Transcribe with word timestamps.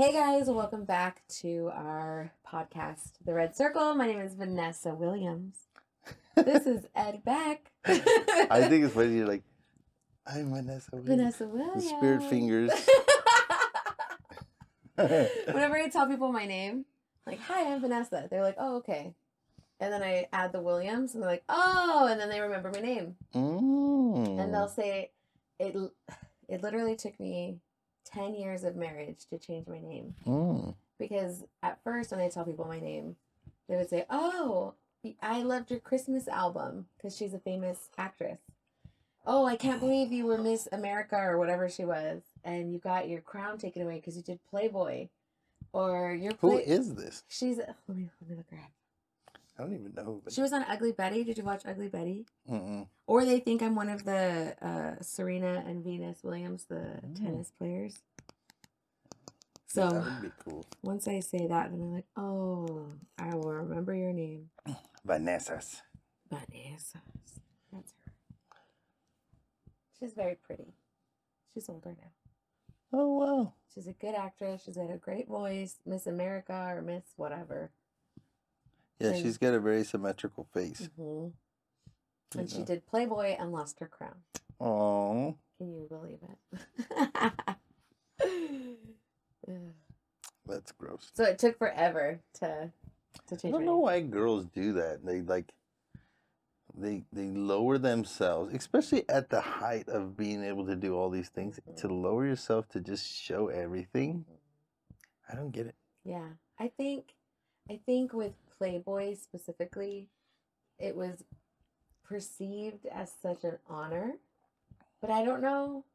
Hey 0.00 0.14
guys, 0.14 0.46
welcome 0.46 0.86
back 0.86 1.20
to 1.40 1.70
our 1.74 2.32
podcast, 2.50 3.10
The 3.26 3.34
Red 3.34 3.54
Circle. 3.54 3.96
My 3.96 4.06
name 4.06 4.20
is 4.20 4.32
Vanessa 4.32 4.94
Williams. 4.94 5.58
This 6.34 6.66
is 6.66 6.86
Ed 6.96 7.20
Beck. 7.22 7.70
I 7.84 8.66
think 8.66 8.86
it's 8.86 8.94
funny. 8.94 9.18
You're 9.18 9.26
like, 9.26 9.42
I'm 10.26 10.54
Vanessa. 10.54 10.88
Williams." 10.92 11.08
Vanessa 11.10 11.44
The 11.44 11.48
Williams. 11.50 11.86
spirit 11.86 12.22
fingers. 12.30 12.70
Whenever 14.94 15.76
I 15.76 15.90
tell 15.90 16.06
people 16.06 16.32
my 16.32 16.46
name, 16.46 16.86
like, 17.26 17.40
hi, 17.40 17.70
I'm 17.70 17.82
Vanessa, 17.82 18.26
they're 18.30 18.42
like, 18.42 18.56
oh, 18.56 18.76
okay. 18.76 19.12
And 19.80 19.92
then 19.92 20.02
I 20.02 20.28
add 20.32 20.52
the 20.52 20.62
Williams, 20.62 21.12
and 21.12 21.22
they're 21.22 21.30
like, 21.30 21.44
oh, 21.50 22.08
and 22.10 22.18
then 22.18 22.30
they 22.30 22.40
remember 22.40 22.70
my 22.72 22.80
name. 22.80 23.16
mm. 23.34 24.40
And 24.40 24.54
they'll 24.54 24.66
say, 24.66 25.10
it, 25.58 25.76
it 26.48 26.62
literally 26.62 26.96
took 26.96 27.20
me 27.20 27.58
10 28.12 28.34
years 28.34 28.64
of 28.64 28.76
marriage 28.76 29.26
to 29.30 29.38
change 29.38 29.66
my 29.66 29.80
name. 29.80 30.14
Mm. 30.26 30.74
Because 30.98 31.44
at 31.62 31.82
first, 31.82 32.10
when 32.10 32.20
I 32.20 32.28
tell 32.28 32.44
people 32.44 32.66
my 32.66 32.80
name, 32.80 33.16
they 33.68 33.76
would 33.76 33.88
say, 33.88 34.04
oh, 34.10 34.74
I 35.22 35.42
loved 35.42 35.70
your 35.70 35.80
Christmas 35.80 36.28
album 36.28 36.86
because 36.96 37.16
she's 37.16 37.32
a 37.34 37.38
famous 37.38 37.88
actress. 37.96 38.38
Oh, 39.26 39.46
I 39.46 39.56
can't 39.56 39.80
believe 39.80 40.12
you 40.12 40.26
were 40.26 40.38
Miss 40.38 40.66
America 40.72 41.16
or 41.16 41.38
whatever 41.38 41.68
she 41.68 41.84
was, 41.84 42.22
and 42.44 42.72
you 42.72 42.78
got 42.78 43.08
your 43.08 43.20
crown 43.20 43.58
taken 43.58 43.82
away 43.82 43.96
because 43.96 44.16
you 44.16 44.22
did 44.22 44.40
Playboy, 44.50 45.08
or 45.72 46.12
your 46.14 46.32
Who 46.40 46.52
play- 46.52 46.64
is 46.66 46.94
this? 46.94 47.22
She's 47.28 47.58
let 47.58 47.96
me 47.96 48.10
let 48.20 48.30
me 48.30 48.36
look 48.36 48.46
her 48.50 48.56
up. 48.58 48.70
I 49.60 49.64
don't 49.64 49.74
even 49.74 49.92
know. 49.94 50.20
But... 50.24 50.32
She 50.32 50.40
was 50.40 50.52
on 50.54 50.64
Ugly 50.68 50.92
Betty. 50.92 51.22
Did 51.22 51.36
you 51.36 51.44
watch 51.44 51.62
Ugly 51.66 51.88
Betty? 51.88 52.24
Mm-mm. 52.50 52.86
Or 53.06 53.24
they 53.26 53.40
think 53.40 53.62
I'm 53.62 53.74
one 53.74 53.90
of 53.90 54.04
the 54.04 54.54
uh, 54.62 55.02
Serena 55.02 55.62
and 55.66 55.84
Venus 55.84 56.24
Williams, 56.24 56.64
the 56.64 57.00
Mm. 57.04 57.22
tennis 57.22 57.52
players. 57.58 57.98
So 59.66 59.88
that 59.88 59.90
So 59.90 60.10
would 60.10 60.22
be 60.22 60.32
cool. 60.44 60.64
once 60.82 61.06
I 61.06 61.20
say 61.20 61.46
that, 61.46 61.70
then 61.70 61.80
I'm 61.82 61.92
like, 61.92 62.06
oh, 62.16 62.86
I 63.18 63.34
will 63.34 63.52
remember 63.52 63.94
your 63.94 64.12
name. 64.14 64.48
Vanessa's. 65.04 65.82
Vanessa. 66.30 67.02
That's 67.72 67.92
her. 68.04 68.12
She's 69.98 70.14
very 70.14 70.36
pretty. 70.36 70.72
She's 71.52 71.68
older 71.68 71.90
now. 71.90 72.98
Oh 72.98 73.18
wow. 73.18 73.52
She's 73.74 73.86
a 73.86 73.92
good 73.92 74.14
actress. 74.14 74.62
She's 74.64 74.76
got 74.76 74.90
a 74.90 74.96
great 74.96 75.28
voice. 75.28 75.76
Miss 75.86 76.06
America 76.06 76.54
or 76.74 76.80
Miss 76.82 77.04
whatever. 77.16 77.70
Yeah, 79.00 79.08
And- 79.08 79.22
she's 79.22 79.38
got 79.38 79.54
a 79.54 79.60
very 79.60 79.84
symmetrical 79.84 80.44
face. 80.52 80.88
hmm 80.96 81.28
And 82.36 82.48
she 82.50 82.62
did 82.62 82.86
Playboy 82.86 83.36
and 83.38 83.50
lost 83.52 83.80
her 83.80 83.86
crown. 83.88 84.16
Oh, 84.60 85.36
Can 85.58 85.72
you 85.72 85.86
believe 85.88 86.18
it? 86.22 87.56
That's 90.46 90.72
gross. 90.72 91.10
so 91.14 91.24
it 91.24 91.38
took 91.38 91.58
forever 91.58 92.20
to 92.34 92.72
to 93.28 93.48
I 93.48 93.50
don't 93.50 93.64
know 93.64 93.78
why 93.78 94.00
girls 94.00 94.46
do 94.46 94.72
that. 94.74 95.04
They 95.04 95.20
like 95.22 95.52
they 96.76 97.04
they 97.12 97.28
lower 97.28 97.78
themselves, 97.78 98.52
especially 98.54 99.08
at 99.08 99.30
the 99.30 99.40
height 99.40 99.88
of 99.88 100.16
being 100.16 100.42
able 100.44 100.66
to 100.66 100.74
do 100.76 100.96
all 100.96 101.08
these 101.10 101.28
things. 101.28 101.60
To 101.78 101.88
lower 101.88 102.26
yourself 102.26 102.68
to 102.70 102.80
just 102.80 103.06
show 103.06 103.48
everything, 103.48 104.24
I 105.30 105.36
don't 105.36 105.50
get 105.52 105.66
it. 105.66 105.74
Yeah, 106.04 106.28
I 106.58 106.68
think, 106.68 107.14
I 107.70 107.78
think 107.86 108.12
with 108.12 108.32
Playboy 108.60 109.14
specifically, 109.14 110.08
it 110.78 110.94
was 110.94 111.24
perceived 112.04 112.84
as 112.92 113.10
such 113.22 113.42
an 113.44 113.56
honor, 113.66 114.12
but 115.00 115.10
I 115.10 115.24
don't 115.24 115.40
know 115.40 115.86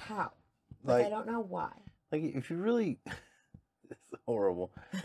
how. 0.00 0.32
Like, 0.82 1.06
I 1.06 1.10
don't 1.10 1.28
know 1.28 1.38
why. 1.40 1.70
like 2.10 2.22
if 2.24 2.50
you 2.50 2.56
really, 2.56 2.98
it's 3.90 4.22
horrible. 4.26 4.72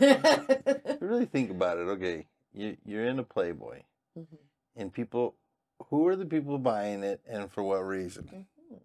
Really 1.00 1.26
think 1.26 1.50
about 1.50 1.78
it, 1.78 1.82
okay, 1.82 2.26
you 2.52 2.76
you're 2.84 3.04
in 3.06 3.18
a 3.20 3.22
Playboy, 3.22 3.82
Mhm, 4.18 4.38
and 4.74 4.92
people, 4.92 5.36
who 5.90 6.08
are 6.08 6.16
the 6.16 6.24
people 6.26 6.58
buying 6.58 7.04
it, 7.04 7.20
and 7.28 7.52
for 7.52 7.62
what 7.62 7.84
reason? 7.86 8.46
mhm. 8.72 8.80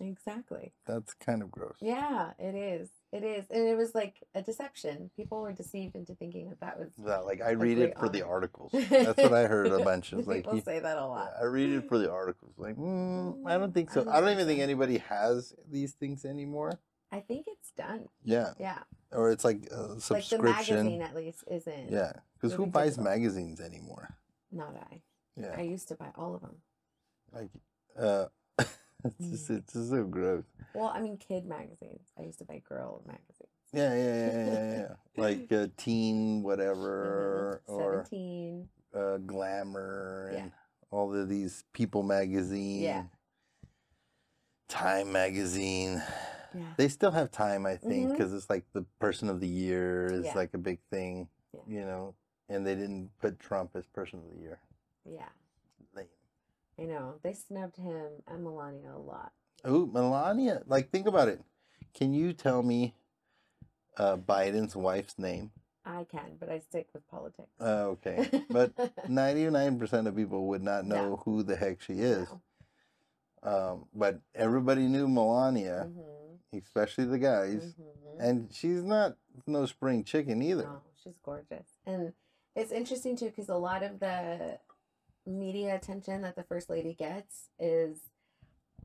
Exactly. 0.00 0.72
That's 0.86 1.12
kind 1.14 1.42
of 1.42 1.50
gross. 1.50 1.76
Yeah, 1.80 2.32
it 2.38 2.54
is. 2.54 2.88
It 3.12 3.22
is, 3.22 3.46
and 3.50 3.66
it 3.68 3.76
was 3.76 3.94
like 3.94 4.16
a 4.34 4.42
deception. 4.42 5.10
People 5.16 5.40
were 5.40 5.52
deceived 5.52 5.94
into 5.94 6.14
thinking 6.14 6.48
that 6.50 6.60
that 6.60 6.78
was. 6.78 6.88
That 7.06 7.24
like 7.24 7.40
I 7.40 7.52
read 7.52 7.78
it 7.78 7.96
for 7.98 8.08
the 8.08 8.22
articles. 8.26 8.72
That's 8.72 9.16
what 9.22 9.32
I 9.32 9.46
heard 9.46 9.68
a 9.68 9.78
bunch. 9.84 10.12
Of, 10.12 10.26
like 10.26 10.38
People 10.38 10.56
you- 10.56 10.60
say 10.62 10.80
that 10.80 10.98
a 10.98 11.06
lot. 11.06 11.30
I 11.40 11.44
read 11.44 11.70
it 11.70 11.88
for 11.88 11.98
the 11.98 12.10
articles. 12.20 12.54
Like, 12.58 12.76
mm, 12.76 13.46
I 13.46 13.56
don't 13.58 13.72
think 13.72 13.90
I 13.92 13.94
so. 13.94 14.04
don't 14.04 14.12
I 14.12 14.16
don't 14.16 14.24
think 14.30 14.40
even 14.40 14.46
think 14.48 14.60
anybody 14.60 14.98
has 14.98 15.54
these 15.70 15.92
things 15.92 16.24
anymore. 16.24 16.80
I 17.12 17.20
think 17.20 17.46
it's 17.48 17.70
done. 17.70 18.08
Yeah, 18.24 18.52
Yeah, 18.58 18.80
or 19.12 19.30
it's 19.30 19.44
like 19.44 19.68
a 19.70 19.80
like 19.82 19.94
the 19.94 20.00
subscription. 20.00 20.42
magazine 20.76 21.02
at 21.02 21.14
least 21.14 21.44
isn't. 21.48 21.92
yeah, 21.92 22.12
because 22.34 22.54
who 22.54 22.66
buys 22.66 22.98
magazines 22.98 23.60
anymore? 23.60 24.16
Not 24.50 24.74
I. 24.90 25.02
Yeah, 25.36 25.54
I 25.56 25.62
used 25.62 25.86
to 25.88 25.94
buy 25.94 26.08
all 26.16 26.34
of 26.34 26.40
them. 26.40 26.56
like, 27.32 27.50
uh, 27.96 28.26
it's 29.18 29.30
just 29.30 29.50
it's 29.50 29.72
just 29.72 29.90
so 29.90 30.04
gross. 30.04 30.44
Well, 30.74 30.92
I 30.94 31.00
mean, 31.00 31.16
kid 31.16 31.46
magazines. 31.46 32.08
I 32.18 32.22
used 32.22 32.38
to 32.38 32.44
buy 32.44 32.60
girl 32.68 33.02
magazines. 33.06 33.50
Yeah, 33.72 33.94
yeah, 33.94 34.04
yeah, 34.04 34.32
yeah, 34.32 34.72
yeah. 34.72 34.78
yeah. 34.80 34.94
like 35.22 35.52
uh, 35.52 35.66
teen 35.76 36.42
whatever 36.42 37.62
Mhm. 37.68 37.72
or 37.72 37.92
Seventeen. 38.04 38.68
uh, 38.94 39.16
glamour 39.18 40.30
Yeah. 40.32 40.38
and 40.44 40.52
all 40.90 41.14
of 41.14 41.28
these 41.28 41.64
People 41.72 42.02
magazine. 42.02 42.82
Yeah. 42.82 43.04
Time 44.68 45.12
magazine. 45.12 46.02
Yeah. 46.54 46.62
They 46.76 46.88
still 46.88 47.10
have 47.12 47.30
time, 47.30 47.66
I 47.66 47.76
think, 47.76 48.10
because 48.12 48.32
it's 48.32 48.48
like 48.50 48.64
the 48.72 48.82
person 48.98 49.28
of 49.28 49.40
the 49.40 49.46
year 49.48 50.06
is 50.06 50.26
Yeah. 50.26 50.34
like 50.34 50.54
a 50.54 50.58
big 50.58 50.80
thing, 50.90 51.28
Yeah. 51.52 51.60
you 51.66 51.80
know. 51.84 52.14
And 52.48 52.66
they 52.66 52.74
didn't 52.74 53.10
put 53.18 53.38
Trump 53.38 53.74
as 53.76 53.86
person 53.86 54.20
of 54.20 54.30
the 54.30 54.38
year. 54.40 54.60
Yeah. 55.04 55.28
I 56.78 56.82
know. 56.84 57.14
They 57.22 57.32
snubbed 57.32 57.76
him 57.76 58.06
and 58.28 58.44
Melania 58.44 58.92
a 58.94 58.98
lot. 58.98 59.32
Oh, 59.64 59.86
Melania! 59.86 60.62
Like, 60.66 60.90
think 60.90 61.06
about 61.06 61.28
it. 61.28 61.40
Can 61.94 62.12
you 62.12 62.32
tell 62.32 62.62
me 62.62 62.94
uh, 63.96 64.16
Biden's 64.16 64.76
wife's 64.76 65.18
name? 65.18 65.50
I 65.84 66.04
can, 66.10 66.36
but 66.38 66.50
I 66.50 66.58
stick 66.58 66.88
with 66.92 67.08
politics. 67.08 67.48
Uh, 67.60 67.94
okay, 67.96 68.28
but 68.50 68.72
ninety-nine 69.08 69.78
percent 69.78 70.06
of 70.08 70.16
people 70.16 70.46
would 70.48 70.62
not 70.62 70.84
know 70.84 71.10
No. 71.10 71.22
who 71.24 71.42
the 71.42 71.56
heck 71.56 71.80
she 71.80 71.94
is. 71.94 72.28
No. 72.28 72.40
Um, 73.42 73.84
but 73.94 74.20
everybody 74.34 74.82
knew 74.88 75.06
Melania, 75.06 75.88
Mhm, 75.88 76.60
especially 76.62 77.04
the 77.04 77.18
guys, 77.18 77.74
mhm. 77.78 78.18
and 78.20 78.52
she's 78.52 78.82
not 78.82 79.16
no 79.46 79.64
spring 79.66 80.02
chicken 80.04 80.42
either. 80.42 80.64
No, 80.64 80.80
she's 81.02 81.14
gorgeous. 81.22 81.68
And 81.86 82.12
it's 82.56 82.72
interesting 82.72 83.16
too 83.16 83.26
because 83.26 83.48
a 83.48 83.54
lot 83.54 83.82
of 83.84 84.00
the 84.00 84.58
media 85.26 85.74
attention 85.74 86.22
that 86.22 86.36
the 86.36 86.42
first 86.44 86.70
lady 86.70 86.94
gets 86.94 87.50
is 87.58 87.98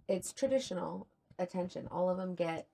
it's 0.07 0.34
traditional 0.34 1.07
attention. 1.40 1.88
All 1.91 2.09
of 2.09 2.18
them 2.18 2.35
get 2.35 2.68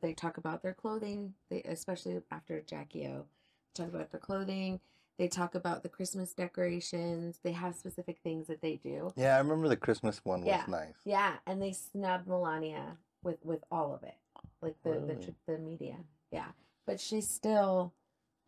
they 0.00 0.14
talk 0.14 0.38
about 0.38 0.62
their 0.62 0.72
clothing, 0.72 1.34
they 1.50 1.62
especially 1.62 2.20
after 2.30 2.60
Jackie 2.62 3.06
O 3.06 3.26
talk 3.74 3.88
about 3.88 4.10
their 4.10 4.20
clothing. 4.20 4.80
They 5.18 5.28
talk 5.28 5.54
about 5.54 5.82
the 5.82 5.90
Christmas 5.90 6.32
decorations. 6.32 7.40
They 7.42 7.52
have 7.52 7.74
specific 7.74 8.20
things 8.24 8.46
that 8.46 8.62
they 8.62 8.76
do. 8.76 9.12
Yeah, 9.16 9.34
I 9.36 9.38
remember 9.38 9.68
the 9.68 9.76
Christmas 9.76 10.24
one 10.24 10.40
was 10.40 10.48
Yeah. 10.48 10.64
nice. 10.66 10.94
Yeah, 11.04 11.36
and 11.46 11.60
they 11.60 11.72
snubbed 11.72 12.26
Melania 12.26 12.96
with 13.22 13.44
with 13.44 13.62
all 13.70 13.92
of 13.94 14.02
it, 14.02 14.16
like 14.62 14.80
the 14.82 14.92
the, 14.92 14.96
Really? 15.00 15.16
tr- 15.16 15.30
the 15.46 15.58
media. 15.58 15.96
Yeah, 16.30 16.52
but 16.86 16.98
she 17.00 17.20
still, 17.20 17.92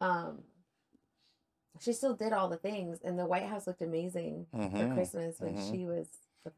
um, 0.01 0.45
she 1.81 1.93
still 1.93 2.15
did 2.15 2.33
all 2.33 2.49
the 2.49 2.57
things, 2.57 3.01
and 3.03 3.19
the 3.19 3.27
White 3.27 3.47
House 3.47 3.67
looked 3.67 3.83
amazing 3.83 4.47
for 4.51 4.59
Mhm. 4.59 4.95
Christmas 4.95 5.41
when 5.41 5.55
mhm. 5.57 5.71
she 5.71 5.87
was 5.87 6.09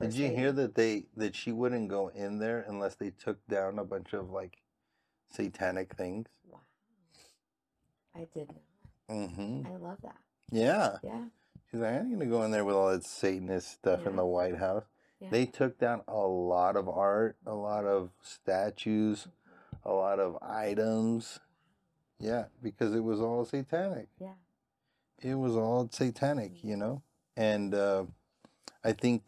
Did 0.00 0.14
you 0.14 0.24
lady. 0.28 0.36
hear 0.36 0.52
that 0.52 0.74
they 0.74 1.06
that 1.16 1.34
she 1.34 1.52
wouldn't 1.52 1.88
go 1.88 2.08
in 2.08 2.38
there 2.38 2.60
unless 2.66 2.94
they 2.96 3.10
took 3.10 3.44
down 3.46 3.78
a 3.78 3.84
bunch 3.84 4.12
of 4.14 4.30
like 4.30 4.62
satanic 5.30 5.94
things? 5.94 6.28
Wow, 6.48 6.60
I 8.14 8.26
did 8.34 8.48
not. 8.48 8.62
Mm-hmm. 9.16 9.66
I 9.66 9.76
love 9.76 9.98
that. 10.02 10.16
Yeah, 10.50 10.98
Yeah, 11.02 11.24
she's 11.70 11.80
like, 11.80 11.92
I 11.92 11.98
ain't 11.98 12.12
gonna 12.12 12.26
go 12.26 12.42
in 12.44 12.50
there 12.50 12.64
with 12.64 12.74
all 12.76 12.90
that 12.90 13.04
Satanist 13.04 13.70
stuff 13.72 14.06
in 14.06 14.16
the 14.16 14.24
White 14.26 14.56
House. 14.56 14.84
yeah. 15.20 15.28
They 15.30 15.46
took 15.46 15.78
down 15.78 16.02
a 16.08 16.18
lot 16.26 16.76
of 16.76 16.88
art, 16.88 17.36
a 17.46 17.54
lot 17.54 17.84
of 17.84 18.10
statues, 18.20 19.28
a 19.84 19.92
lot 19.92 20.18
of 20.20 20.38
items. 20.42 21.40
Yeah, 22.18 22.46
because 22.62 22.94
it 22.94 23.00
was 23.04 23.20
all 23.20 23.44
satanic. 23.44 24.08
yeah, 24.18 24.34
It 25.22 25.34
was 25.34 25.56
all 25.56 25.88
satanic, 25.90 26.62
you 26.62 26.76
know. 26.76 27.02
And 27.36 27.74
uh, 27.74 28.04
I 28.84 28.92
think, 28.92 29.22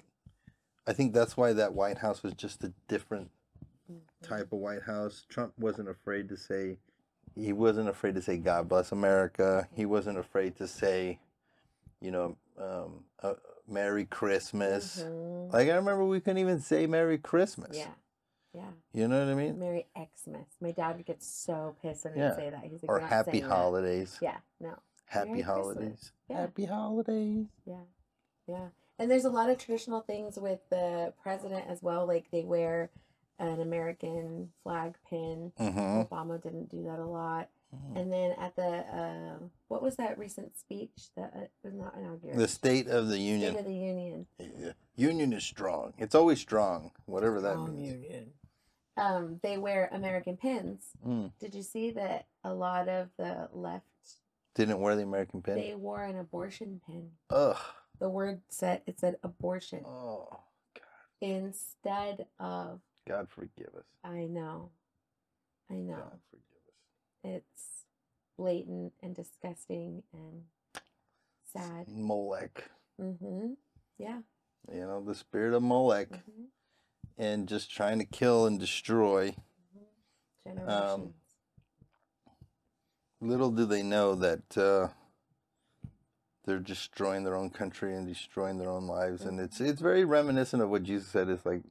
I 0.86 0.92
think 0.92 1.12
that's 1.14 1.36
why 1.36 1.52
that 1.54 1.74
White 1.74 1.98
House 1.98 2.22
was 2.22 2.34
just 2.34 2.62
a 2.64 2.72
different 2.88 3.30
Mhm. 3.90 4.00
type 4.22 4.52
of 4.52 4.58
White 4.58 4.82
House. 4.82 5.24
Trump 5.28 5.54
wasn't 5.58 5.88
afraid 5.88 6.28
to 6.28 6.36
say, 6.36 6.78
he 7.34 7.52
wasn't 7.52 7.88
afraid 7.88 8.14
to 8.16 8.22
say 8.22 8.36
God 8.36 8.68
bless 8.68 8.92
America. 8.92 9.68
He 9.72 9.86
wasn't 9.86 10.18
afraid 10.18 10.56
to 10.56 10.66
say, 10.66 11.20
you 12.00 12.10
know, 12.10 12.36
um, 12.58 13.04
uh, 13.22 13.34
Merry 13.68 14.04
Christmas. 14.04 15.02
Mhm. 15.02 15.52
Like 15.52 15.68
I 15.68 15.74
remember 15.76 16.04
we 16.04 16.20
couldn't 16.20 16.38
even 16.38 16.60
say 16.60 16.86
Merry 16.86 17.18
Christmas. 17.18 17.76
Yeah, 17.76 17.94
Yeah. 18.52 18.70
You 18.92 19.06
know 19.08 19.18
what 19.24 19.30
I 19.30 19.34
mean? 19.34 19.58
Merry 19.58 19.86
Xmas. 19.96 20.46
My 20.60 20.72
dad 20.72 20.96
would 20.96 21.04
get 21.06 21.22
so 21.22 21.76
pissed 21.82 22.04
when 22.06 22.16
Yeah. 22.16 22.30
he'd 22.30 22.36
say 22.36 22.50
that. 22.50 22.64
He's 22.64 22.82
like, 22.82 22.90
Or 22.90 22.94
"You're 22.94 23.00
not 23.02 23.10
happy 23.10 23.30
saying 23.32 23.42
that." 23.44 23.50
holidays. 23.50 24.18
Yeah. 24.22 24.38
No. 24.60 24.78
Happy 25.06 25.31
Merry 25.31 25.43
holidays. 25.43 26.12
Yeah. 26.29 26.41
Happy 26.41 26.64
holidays. 26.64 27.47
Yeah. 27.64 27.85
Yeah. 28.47 28.69
And 28.99 29.11
there's 29.11 29.25
a 29.25 29.31
lot 29.31 29.50
of 29.50 29.58
traditional 29.58 30.00
things 30.00 30.37
with 30.37 30.61
the 30.70 31.12
president 31.23 31.64
as 31.69 31.82
well. 31.82 32.06
Like 32.06 32.31
they 32.31 32.43
wear 32.43 32.91
an 33.38 33.61
American 33.61 34.50
flag 34.62 34.94
pin. 35.08 35.53
Mm-hmm. 35.61 36.14
Obama 36.14 36.43
didn't 36.43 36.70
do 36.70 36.85
that 36.85 36.99
a 36.99 37.05
lot. 37.05 37.49
And 37.94 38.11
then 38.11 38.32
at 38.41 38.56
the 38.56 38.62
uh, 38.62 39.38
what 39.69 39.82
was 39.82 39.97
that 39.97 40.19
recent 40.19 40.56
speech 40.56 41.11
that 41.17 41.32
uh, 41.37 41.41
was 41.62 41.75
not 41.75 41.94
inauguration? 41.99 42.38
The 42.38 42.49
State 42.49 42.88
of 42.88 43.08
the 43.08 43.19
Union. 43.19 43.53
State 43.53 43.61
of 43.61 43.67
the 43.67 43.75
Union. 43.75 44.26
Yeah. 44.38 44.73
Union 44.97 45.32
is 45.32 45.44
strong. 45.44 45.93
It's 45.99 46.14
always 46.14 46.41
strong, 46.41 46.93
whatever 47.05 47.41
that 47.43 47.53
Strong 47.53 47.76
means. 47.76 47.93
Union. 47.93 48.31
Um, 48.97 49.41
they 49.43 49.58
wear 49.58 49.91
American 49.93 50.38
pins. 50.38 50.85
Mm. 51.06 51.32
Did 51.38 51.55
you 51.55 51.62
see 51.62 51.91
that 51.91 52.26
a 52.44 52.55
lot 52.55 52.88
of 52.88 53.08
the 53.19 53.49
left 53.53 53.85
Didn't 54.56 54.81
wear 54.81 54.97
the 54.97 55.03
American 55.03 55.41
pin. 55.43 55.55
they 55.56 55.75
wore 55.75 56.03
an 56.03 56.17
abortion 56.19 56.81
pin? 56.87 57.11
Ugh. 57.31 57.56
The 58.00 58.08
word 58.08 58.41
said 58.49 58.82
it 58.87 58.99
said 58.99 59.17
abortion 59.23 59.82
Oh, 59.87 60.29
God. 60.75 60.82
instead 61.20 62.26
of 62.41 62.81
God 63.08 63.29
forgive 63.31 63.69
us. 63.79 63.85
I 64.03 64.25
know, 64.25 64.70
I 65.70 65.75
know. 65.75 65.94
God 65.97 66.19
forgive 66.31 66.43
us. 66.67 67.43
It's 67.55 67.85
blatant 68.37 68.93
and 69.03 69.14
disgusting 69.14 70.03
and 70.12 70.43
sad. 71.53 71.87
Molech. 71.88 72.64
Mm-hmm. 73.00 73.53
Yeah. 73.99 74.20
You 74.73 74.81
know, 74.81 75.03
the 75.05 75.14
spirit 75.14 75.55
of 75.55 75.62
Molech 75.62 76.08
Mm-hmm. 76.11 76.43
and 77.19 77.47
just 77.49 77.70
trying 77.70 77.99
to 78.00 78.05
kill 78.05 78.47
and 78.47 78.58
destroy. 78.58 79.35
Generations. 80.44 81.14
Little 83.20 83.50
do 83.50 83.64
they 83.64 83.82
know 83.82 84.14
that 84.14 84.58
uh, 84.58 84.88
they're 86.44 86.58
destroying 86.58 87.24
their 87.24 87.34
own 87.34 87.50
country 87.50 87.94
and 87.94 88.06
destroying 88.06 88.58
their 88.58 88.70
own 88.70 88.86
lives. 88.86 89.22
And 89.22 89.40
it's 89.40 89.60
it's 89.60 89.80
very 89.80 90.04
reminiscent 90.04 90.62
of 90.62 90.68
what 90.68 90.82
Jesus 90.82 91.08
said. 91.08 91.28
It's 91.28 91.46
like, 91.46 91.62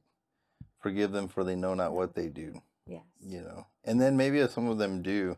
forgive 0.80 1.12
them 1.12 1.28
for 1.28 1.44
they 1.44 1.56
know 1.56 1.74
not 1.74 1.92
what 1.92 2.14
they 2.14 2.28
do. 2.28 2.60
yes. 2.86 3.02
You 3.20 3.42
know, 3.42 3.66
and 3.84 4.00
then 4.00 4.16
maybe 4.16 4.38
if 4.40 4.50
some 4.50 4.68
of 4.68 4.78
them 4.78 5.02
do. 5.02 5.36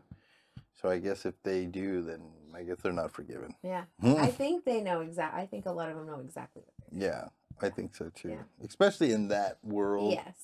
So 0.81 0.89
I 0.89 0.97
guess 0.99 1.25
if 1.25 1.35
they 1.43 1.65
do, 1.65 2.01
then 2.01 2.21
I 2.55 2.63
guess 2.63 2.77
they're 2.81 2.93
not 2.93 3.11
forgiven. 3.11 3.53
Yeah. 3.61 3.83
Hmm. 4.01 4.15
I 4.17 4.27
think 4.27 4.65
they 4.65 4.81
know 4.81 5.01
exactly. 5.01 5.41
I 5.41 5.45
think 5.45 5.65
a 5.65 5.71
lot 5.71 5.89
of 5.89 5.95
them 5.97 6.07
know 6.07 6.19
exactly 6.21 6.61
what 6.65 6.73
they're 6.91 6.99
doing. 6.99 7.11
Yeah, 7.13 7.27
I 7.61 7.69
think 7.69 7.95
so 7.95 8.09
too. 8.15 8.29
Yeah. 8.29 8.65
Especially 8.65 9.11
in 9.11 9.27
that 9.27 9.57
world. 9.63 10.13
Yes. 10.13 10.35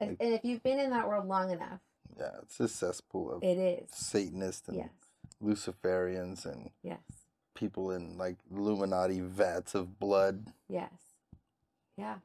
And, 0.00 0.10
like- 0.10 0.18
and 0.20 0.34
if 0.34 0.44
you've 0.44 0.62
been 0.62 0.78
in 0.78 0.90
that 0.90 1.08
world 1.08 1.26
long 1.26 1.50
enough, 1.50 1.80
Yeah, 2.18 2.30
it's 2.42 2.60
a 2.60 2.68
cesspool 2.68 3.32
of 3.32 3.42
it 3.42 3.58
is. 3.58 3.90
Satanists 3.92 4.68
and 4.68 4.76
Yes. 4.78 4.88
Luciferians 5.42 6.44
and 6.44 6.70
Yes. 6.82 7.00
people 7.54 7.90
in 7.90 8.16
like 8.18 8.36
Illuminati 8.50 9.20
vats 9.20 9.74
of 9.74 9.98
blood. 9.98 10.52
Yes. 10.68 10.92
Yeah. 11.96 12.18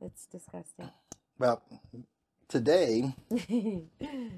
It's 0.00 0.26
disgusting. 0.26 0.90
Well, 1.38 1.62
today 2.48 3.14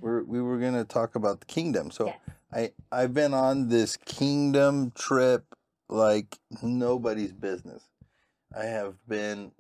we're, 0.01 0.23
we 0.25 0.41
were 0.41 0.59
going 0.59 0.75
to 0.75 0.85
talk 0.85 1.15
about 1.15 1.41
the 1.41 1.47
kingdom. 1.47 1.91
So 1.91 2.07
yes. 2.07 2.19
I 2.53 2.73
I've 2.91 3.15
been 3.15 3.35
on 3.35 3.69
this 3.69 3.97
kingdom 3.97 4.93
trip 4.93 5.45
like 5.89 6.39
nobody's 6.63 7.33
business. 7.33 7.85
I 8.57 8.65
have 8.65 8.95
been 9.07 9.53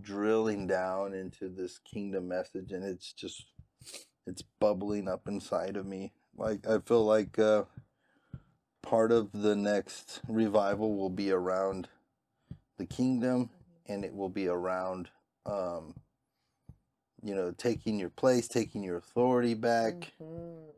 drilling 0.00 0.66
down 0.68 1.12
into 1.14 1.48
this 1.48 1.78
kingdom 1.78 2.28
message 2.28 2.70
and 2.72 2.84
it's 2.84 3.12
just 3.12 3.46
it's 4.26 4.42
bubbling 4.60 5.08
up 5.08 5.26
inside 5.26 5.76
of 5.76 5.84
me. 5.86 6.12
Like 6.36 6.66
I 6.66 6.78
feel 6.78 7.04
like 7.04 7.38
uh 7.38 7.64
part 8.82 9.12
of 9.12 9.30
the 9.32 9.56
next 9.56 10.20
revival 10.28 10.94
will 10.96 11.10
be 11.10 11.30
around 11.30 11.88
the 12.76 12.86
kingdom 12.86 13.50
and 13.86 14.04
it 14.04 14.14
will 14.14 14.28
be 14.28 14.46
around 14.48 15.08
um 15.46 15.94
you 17.22 17.34
know 17.34 17.50
taking 17.52 17.98
your 17.98 18.10
place, 18.10 18.48
taking 18.48 18.82
your 18.82 18.96
authority 18.96 19.54
back 19.54 20.12
Mhm. 20.20 20.72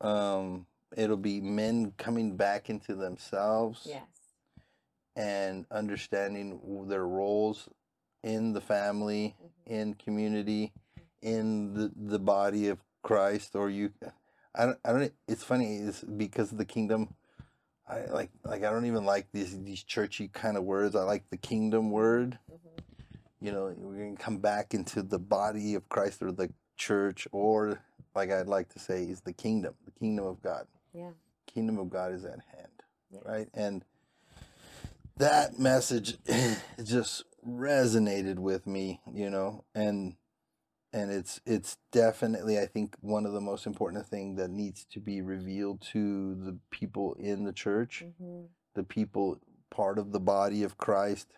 um 0.00 0.66
it'll 0.96 1.16
be 1.16 1.40
men 1.40 1.92
coming 1.98 2.36
back 2.36 2.68
into 2.70 2.94
themselves 2.94 3.86
Yes. 3.86 4.06
and 5.16 5.66
understanding 5.70 6.60
their 6.88 7.06
roles 7.06 7.68
in 8.22 8.52
the 8.52 8.60
family 8.60 9.34
Mhm. 9.40 9.50
in 9.66 9.94
community 9.94 10.72
in 11.22 11.74
the 11.74 11.92
the 11.96 12.18
body 12.18 12.68
of 12.68 12.78
christ 13.02 13.54
or 13.54 13.68
you 13.70 13.92
i 14.54 14.64
don't 14.66 14.78
i 14.84 14.92
don't 14.92 15.12
it's 15.28 15.44
funny 15.44 15.76
it's 15.78 16.02
because 16.02 16.52
of 16.52 16.58
the 16.58 16.64
kingdom 16.64 17.14
i 17.88 18.04
like 18.06 18.30
like 18.44 18.62
i 18.64 18.70
don't 18.70 18.86
even 18.86 19.04
like 19.04 19.26
these 19.32 19.60
these 19.62 19.82
churchy 19.82 20.28
kind 20.28 20.56
of 20.56 20.64
words 20.64 20.94
i 20.96 21.02
like 21.02 21.28
the 21.30 21.36
kingdom 21.36 21.90
word 21.90 22.38
Mhm. 22.52 22.80
you 23.40 23.52
know 23.52 23.72
we're 23.76 23.96
going 23.96 24.16
to 24.16 24.22
come 24.22 24.38
back 24.38 24.74
into 24.74 25.02
the 25.02 25.18
body 25.18 25.74
of 25.74 25.88
christ 25.88 26.22
or 26.22 26.32
the 26.32 26.52
church 26.76 27.26
or 27.32 27.80
like 28.14 28.30
i'd 28.30 28.46
like 28.48 28.68
to 28.70 28.78
say 28.78 29.04
is 29.04 29.20
the 29.22 29.32
kingdom 29.32 29.74
the 29.84 29.92
kingdom 29.92 30.26
of 30.26 30.42
god 30.42 30.66
Yeah. 30.92 31.10
kingdom 31.46 31.78
of 31.78 31.90
god 31.90 32.12
is 32.12 32.24
at 32.24 32.40
hand 32.54 32.82
Yes. 33.10 33.22
right 33.24 33.48
and 33.54 33.84
that 35.16 35.58
message 35.58 36.16
just 36.84 37.24
resonated 37.46 38.38
with 38.38 38.66
me 38.66 39.00
you 39.12 39.30
know 39.30 39.64
and 39.74 40.16
and 40.92 41.10
it's 41.10 41.40
it's 41.46 41.76
definitely 41.92 42.58
i 42.58 42.66
think 42.66 42.96
one 43.00 43.26
of 43.26 43.32
the 43.32 43.40
most 43.40 43.66
important 43.66 44.06
thing 44.06 44.36
that 44.36 44.50
needs 44.50 44.84
to 44.84 45.00
be 45.00 45.22
revealed 45.22 45.80
to 45.80 46.34
the 46.36 46.58
people 46.70 47.14
in 47.14 47.44
the 47.44 47.52
church 47.52 48.04
Mhm. 48.20 48.48
the 48.74 48.82
people 48.84 49.40
part 49.70 49.98
of 49.98 50.12
the 50.12 50.20
body 50.20 50.62
of 50.62 50.76
christ 50.78 51.28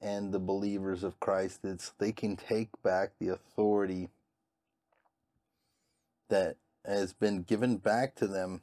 and 0.00 0.32
the 0.32 0.40
believers 0.40 1.04
of 1.04 1.20
christ 1.20 1.60
it's 1.64 1.90
they 1.98 2.12
can 2.12 2.36
take 2.36 2.70
back 2.82 3.12
the 3.18 3.28
authority 3.28 4.10
that 6.28 6.56
has 6.84 7.12
been 7.12 7.42
given 7.42 7.76
back 7.76 8.14
to 8.16 8.26
them 8.26 8.62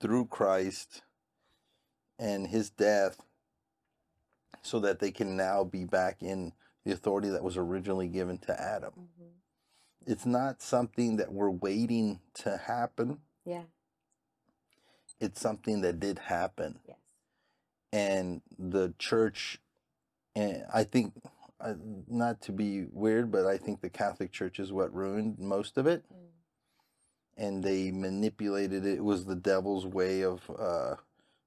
through 0.00 0.26
christ 0.26 1.02
and 2.18 2.48
his 2.48 2.70
death 2.70 3.22
so 4.62 4.78
that 4.80 4.98
they 5.00 5.10
can 5.10 5.36
now 5.36 5.64
be 5.64 5.84
back 5.84 6.22
in 6.22 6.52
the 6.84 6.92
authority 6.92 7.28
that 7.28 7.44
was 7.44 7.56
originally 7.56 8.08
given 8.08 8.38
to 8.38 8.60
Adam. 8.60 8.92
Mhm. 8.96 9.30
It's 10.06 10.26
not 10.26 10.62
something 10.62 11.16
that 11.16 11.32
we're 11.32 11.50
waiting 11.50 12.20
to 12.34 12.56
happen. 12.56 13.20
Yeah. 13.44 13.64
It's 15.20 15.40
something 15.40 15.82
that 15.82 16.00
did 16.00 16.18
happen. 16.18 16.80
Yes. 16.86 16.98
And 17.92 18.42
the 18.58 18.94
church, 18.98 19.60
and 20.34 20.64
I 20.72 20.82
think, 20.84 21.14
uh, 21.60 21.74
not 22.08 22.40
to 22.42 22.52
be 22.52 22.86
weird, 22.86 23.30
but 23.30 23.46
I 23.46 23.58
think 23.58 23.80
the 23.80 23.90
Catholic 23.90 24.32
Church 24.32 24.58
is 24.58 24.72
what 24.72 24.92
ruined 24.92 25.38
most 25.38 25.78
of 25.78 25.86
it. 25.86 26.04
Mm. 26.12 26.16
And 27.36 27.62
they 27.62 27.92
manipulated 27.92 28.84
it. 28.84 28.94
It 28.98 29.04
was 29.04 29.26
the 29.26 29.36
devil's 29.36 29.86
way 29.86 30.22
of 30.24 30.50
uh, 30.50 30.96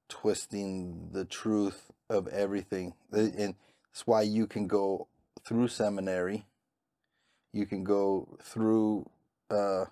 twisting 0.08 1.10
the 1.12 1.24
truth 1.26 1.90
of 2.08 2.26
everything. 2.28 2.94
And 3.12 3.56
it's 3.90 4.06
why 4.06 4.22
you 4.22 4.46
can 4.46 4.66
go 4.66 5.08
through 5.46 5.68
seminary, 5.68 6.46
you 7.52 7.66
can 7.66 7.84
go 7.84 8.36
through, 8.42 9.08
uh, 9.50 9.86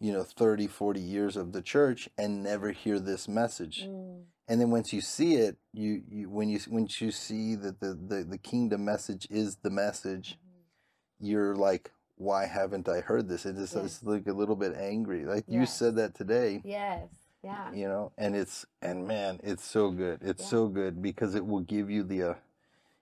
you 0.00 0.12
know, 0.12 0.22
30, 0.24 0.66
40 0.66 1.00
years 1.00 1.36
of 1.36 1.52
the 1.52 1.62
church 1.62 2.08
and 2.18 2.42
never 2.42 2.72
hear 2.72 2.98
this 2.98 3.28
message. 3.28 3.86
Mm. 3.86 4.24
And 4.48 4.60
then 4.60 4.70
once 4.70 4.92
you 4.92 5.00
see 5.00 5.36
it, 5.36 5.56
you, 5.72 6.02
you 6.08 6.28
when 6.28 6.48
you 6.50 6.60
once 6.68 7.00
you 7.00 7.10
see 7.10 7.54
that 7.54 7.80
the, 7.80 7.94
the, 7.94 8.24
the 8.24 8.36
kingdom 8.38 8.84
message 8.84 9.26
is 9.30 9.56
the 9.62 9.70
message, 9.70 10.38
Mhm. 10.38 11.28
you're 11.28 11.56
like, 11.56 11.92
why 12.16 12.44
haven't 12.46 12.86
I 12.88 13.00
heard 13.00 13.28
this? 13.28 13.46
It 13.46 13.56
is 13.56 13.72
Yeah. 13.74 13.84
it's 13.84 14.02
like 14.02 14.26
a 14.26 14.34
little 14.34 14.56
bit 14.56 14.74
angry. 14.76 15.24
Like 15.24 15.44
you 15.48 15.64
said 15.64 15.96
that 15.96 16.14
today 16.14 16.60
Yes. 16.64 17.08
Yeah. 17.42 17.72
you 17.72 17.86
know 17.88 18.12
and 18.18 18.34
it's 18.36 18.64
and 18.82 19.06
man 19.06 19.38
it's 19.42 19.64
so 19.64 19.90
good 19.90 20.20
it's 20.22 20.42
Yeah. 20.42 20.48
so 20.48 20.68
good 20.68 21.00
because 21.02 21.34
it 21.34 21.46
will 21.46 21.60
give 21.60 21.90
you 21.90 22.02
the 22.02 22.22
uh, 22.22 22.34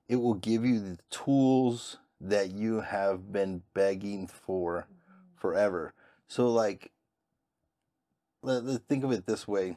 it 0.09 0.17
will 0.17 0.35
give 0.35 0.65
you 0.65 0.81
the 0.81 0.99
tools 1.11 1.99
that 2.21 2.51
you 2.53 2.81
have 2.81 3.33
been 3.33 3.63
begging 3.75 4.27
for 4.27 4.87
Mhm. 4.91 5.41
forever 5.41 5.95
so 6.29 6.49
like 6.53 6.93
let, 8.43 8.65
let 8.65 8.83
think 8.89 9.05
of 9.05 9.13
it 9.13 9.27
this 9.27 9.47
way 9.49 9.77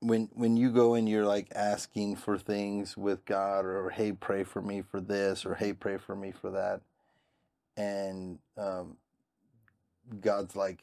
when 0.00 0.28
when 0.34 0.56
you 0.56 0.70
go 0.70 0.94
and 0.94 1.08
you're 1.08 1.26
like 1.26 1.48
asking 1.54 2.16
for 2.16 2.36
things 2.38 2.96
with 2.96 3.24
god 3.24 3.64
or 3.64 3.90
hey 3.90 4.12
pray 4.12 4.44
for 4.44 4.60
me 4.62 4.82
for 4.82 5.00
this 5.00 5.46
or 5.46 5.54
hey 5.54 5.72
pray 5.72 5.96
for 5.96 6.14
me 6.16 6.30
for 6.32 6.50
that 6.50 6.80
and 7.76 8.38
um 8.56 8.96
god's 10.20 10.56
like 10.56 10.82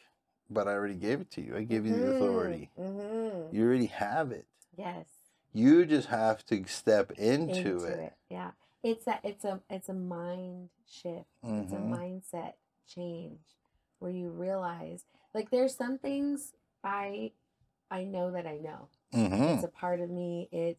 but 0.50 0.68
i 0.68 0.72
already 0.74 0.96
gave 0.96 1.22
it 1.22 1.30
to 1.30 1.42
you 1.42 1.56
i 1.56 1.64
gave 1.64 1.86
you 1.86 1.94
the 1.94 2.10
authority 2.10 2.70
Mhm. 2.80 3.54
you 3.54 3.64
already 3.66 3.88
have 3.88 4.32
it. 4.32 4.46
Yes. 4.78 5.19
You 5.54 5.86
just 5.86 6.08
have 6.10 6.46
to 6.48 6.66
step 6.68 7.12
into, 7.12 7.58
Into 7.58 7.84
it. 7.86 8.00
it. 8.00 8.14
Yeah. 8.30 8.52
It's 8.84 9.08
a 9.08 9.20
it's 9.24 9.44
a 9.44 9.60
it's 9.70 9.90
a 9.90 9.94
mind 9.94 10.70
shift. 10.88 11.26
It's 11.44 11.72
a 11.74 11.76
Mhm. 11.76 11.90
mindset 11.90 12.54
change 12.88 13.40
where 14.00 14.12
you 14.12 14.30
realize 14.30 15.04
like 15.34 15.50
there's 15.50 15.76
some 15.76 15.98
things 15.98 16.54
I 16.84 17.32
I 17.92 18.04
know 18.06 18.32
that 18.32 18.46
I 18.48 18.58
know. 18.58 18.88
Mm-hmm. 19.14 19.44
It's 19.56 19.64
a 19.64 19.68
part 19.70 20.00
of 20.00 20.10
me. 20.10 20.48
It 20.52 20.78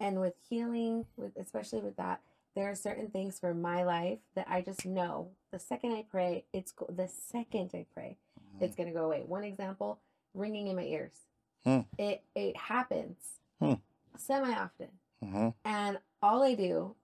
and 0.00 0.20
with 0.20 0.34
healing, 0.48 1.06
with 1.16 1.36
especially 1.36 1.80
with 1.80 1.96
that, 1.96 2.20
there 2.54 2.68
are 2.70 2.74
certain 2.74 3.08
things 3.10 3.38
for 3.40 3.54
my 3.54 3.82
life 3.84 4.18
that 4.34 4.46
I 4.48 4.60
just 4.60 4.84
know. 4.84 5.30
The 5.50 5.58
second 5.58 5.92
I 5.92 6.02
pray, 6.02 6.44
it's 6.52 6.72
go- 6.72 6.86
the 6.94 7.08
second 7.08 7.70
I 7.72 7.86
pray, 7.94 8.18
it's 8.60 8.74
gonna 8.76 8.92
go 8.92 9.06
away. 9.06 9.22
One 9.22 9.44
example: 9.44 10.00
ringing 10.34 10.66
in 10.66 10.76
my 10.76 10.82
ears. 10.84 11.26
Hmm. 11.64 11.80
It 11.96 12.24
it 12.34 12.56
happens 12.56 13.40
Hmm. 13.60 13.74
Semi 14.20 14.52
often, 14.52 14.88
Mm-hmm. 15.24 15.48
and 15.64 15.98
all 16.22 16.42
I 16.42 16.54
do 16.54 16.94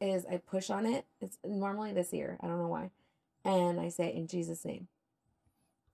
is 0.00 0.26
I 0.26 0.38
push 0.38 0.68
on 0.70 0.84
it. 0.86 1.04
It's 1.20 1.38
normally 1.44 1.92
this 1.92 2.12
ear. 2.14 2.38
I 2.40 2.46
don't 2.46 2.58
know 2.58 2.68
why, 2.68 2.90
and 3.44 3.78
I 3.78 3.88
say 3.88 4.12
in 4.14 4.26
Jesus' 4.26 4.64
name, 4.64 4.88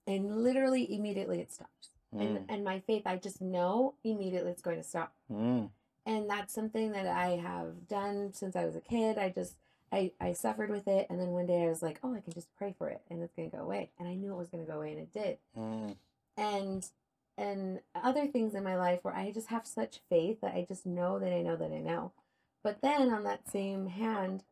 and 0.06 0.42
literally 0.42 0.92
immediately 0.94 1.40
it 1.40 1.52
stops. 1.52 1.90
And 2.18 2.46
and 2.48 2.64
my 2.64 2.80
faith, 2.80 3.02
I 3.06 3.16
just 3.16 3.42
know 3.42 3.94
immediately 4.02 4.50
it's 4.52 4.62
going 4.62 4.78
to 4.78 4.82
stop 4.84 5.12
Mm-hmm. 5.30 5.66
and 6.06 6.30
that's 6.30 6.54
something 6.54 6.92
that 6.92 7.06
I 7.06 7.30
have 7.36 7.88
done 7.88 8.32
since 8.32 8.56
I 8.56 8.64
was 8.64 8.74
a 8.76 8.80
kid. 8.80 9.18
I 9.18 9.28
just 9.28 9.56
I 9.92 10.12
I 10.20 10.32
suffered 10.32 10.70
with 10.70 10.88
it, 10.88 11.08
and 11.10 11.20
then 11.20 11.28
one 11.28 11.44
day 11.46 11.64
I 11.64 11.68
was 11.68 11.82
like, 11.82 11.98
oh, 12.02 12.14
I 12.14 12.20
can 12.20 12.32
just 12.32 12.48
pray 12.56 12.74
for 12.78 12.88
it, 12.88 13.02
and 13.10 13.22
it's 13.22 13.34
gonna 13.34 13.50
go 13.50 13.58
away. 13.58 13.90
And 13.98 14.08
I 14.08 14.14
knew 14.14 14.32
it 14.32 14.36
was 14.38 14.48
gonna 14.48 14.64
go 14.64 14.78
away, 14.78 14.92
and 14.92 15.00
it 15.00 15.12
did. 15.12 15.36
Mm-hmm. 15.58 15.92
And 16.38 16.88
and 17.38 17.80
other 17.94 18.26
things 18.26 18.54
in 18.54 18.64
my 18.64 18.76
life 18.76 19.00
where 19.02 19.14
I 19.14 19.30
just 19.30 19.48
have 19.48 19.66
such 19.66 20.00
faith 20.08 20.40
that 20.40 20.54
I 20.54 20.64
just 20.66 20.86
know 20.86 21.18
that 21.18 21.32
I 21.32 21.42
know 21.42 21.56
that 21.56 21.72
I 21.72 21.78
know. 21.80 22.12
But 22.62 22.80
then 22.82 23.10
on 23.12 23.24
that 23.24 23.48
same 23.48 23.86
hand, 23.88 24.42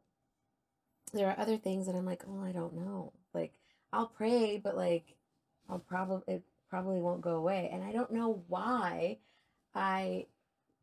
there 1.12 1.28
are 1.28 1.38
other 1.40 1.56
things 1.56 1.86
that 1.86 1.94
I'm 1.94 2.06
like, 2.06 2.24
oh, 2.28 2.42
I 2.44 2.52
don't 2.52 2.74
know. 2.74 3.12
Like 3.32 3.54
I'll 3.92 4.06
pray, 4.08 4.60
but 4.62 4.76
like 4.76 5.16
I'll 5.68 5.78
probably 5.78 6.34
it 6.34 6.42
probably 6.70 7.00
won't 7.00 7.20
go 7.20 7.36
away, 7.36 7.70
and 7.72 7.82
I 7.84 7.92
don't 7.92 8.12
know 8.12 8.42
why. 8.48 9.18
I 9.74 10.26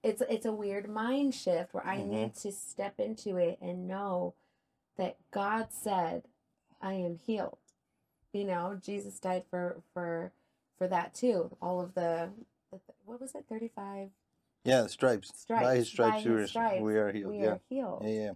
it's 0.04 0.22
it's 0.30 0.46
a 0.46 0.52
weird 0.54 0.90
mind 0.90 1.36
shift 1.36 1.74
where 1.74 1.86
I 1.86 1.98
Mhm. 2.00 2.08
need 2.10 2.36
to 2.36 2.52
step 2.52 3.00
into 3.00 3.38
it 3.38 3.60
and 3.62 3.88
know 3.88 4.34
that 4.98 5.18
God 5.32 5.72
said 5.72 6.24
I 6.82 6.94
am 6.94 7.18
healed. 7.18 7.58
You 8.34 8.46
know, 8.46 8.80
Jesus 8.82 9.20
died 9.20 9.46
for 9.50 9.82
for 9.94 10.32
for 10.82 10.88
that 10.88 11.14
too. 11.14 11.56
All 11.62 11.80
of 11.80 11.94
the, 11.94 12.30
the 12.72 12.80
what 13.06 13.22
was 13.22 13.36
it, 13.36 13.46
thirty 13.48 13.70
five 13.76 14.10
Yeah, 14.64 14.88
stripes. 14.88 15.32
stripes. 15.40 15.64
By 15.64 15.76
his 15.76 15.88
stripes, 15.88 16.24
By 16.24 16.32
his 16.32 16.50
stripes, 16.50 16.82
we 16.82 16.96
are 16.96 17.12
healed. 17.12 17.32
We 17.34 17.38
yeah. 17.44 17.50
are 17.50 17.60
healed. 17.70 18.02
yeah, 18.04 18.10
yeah. 18.10 18.32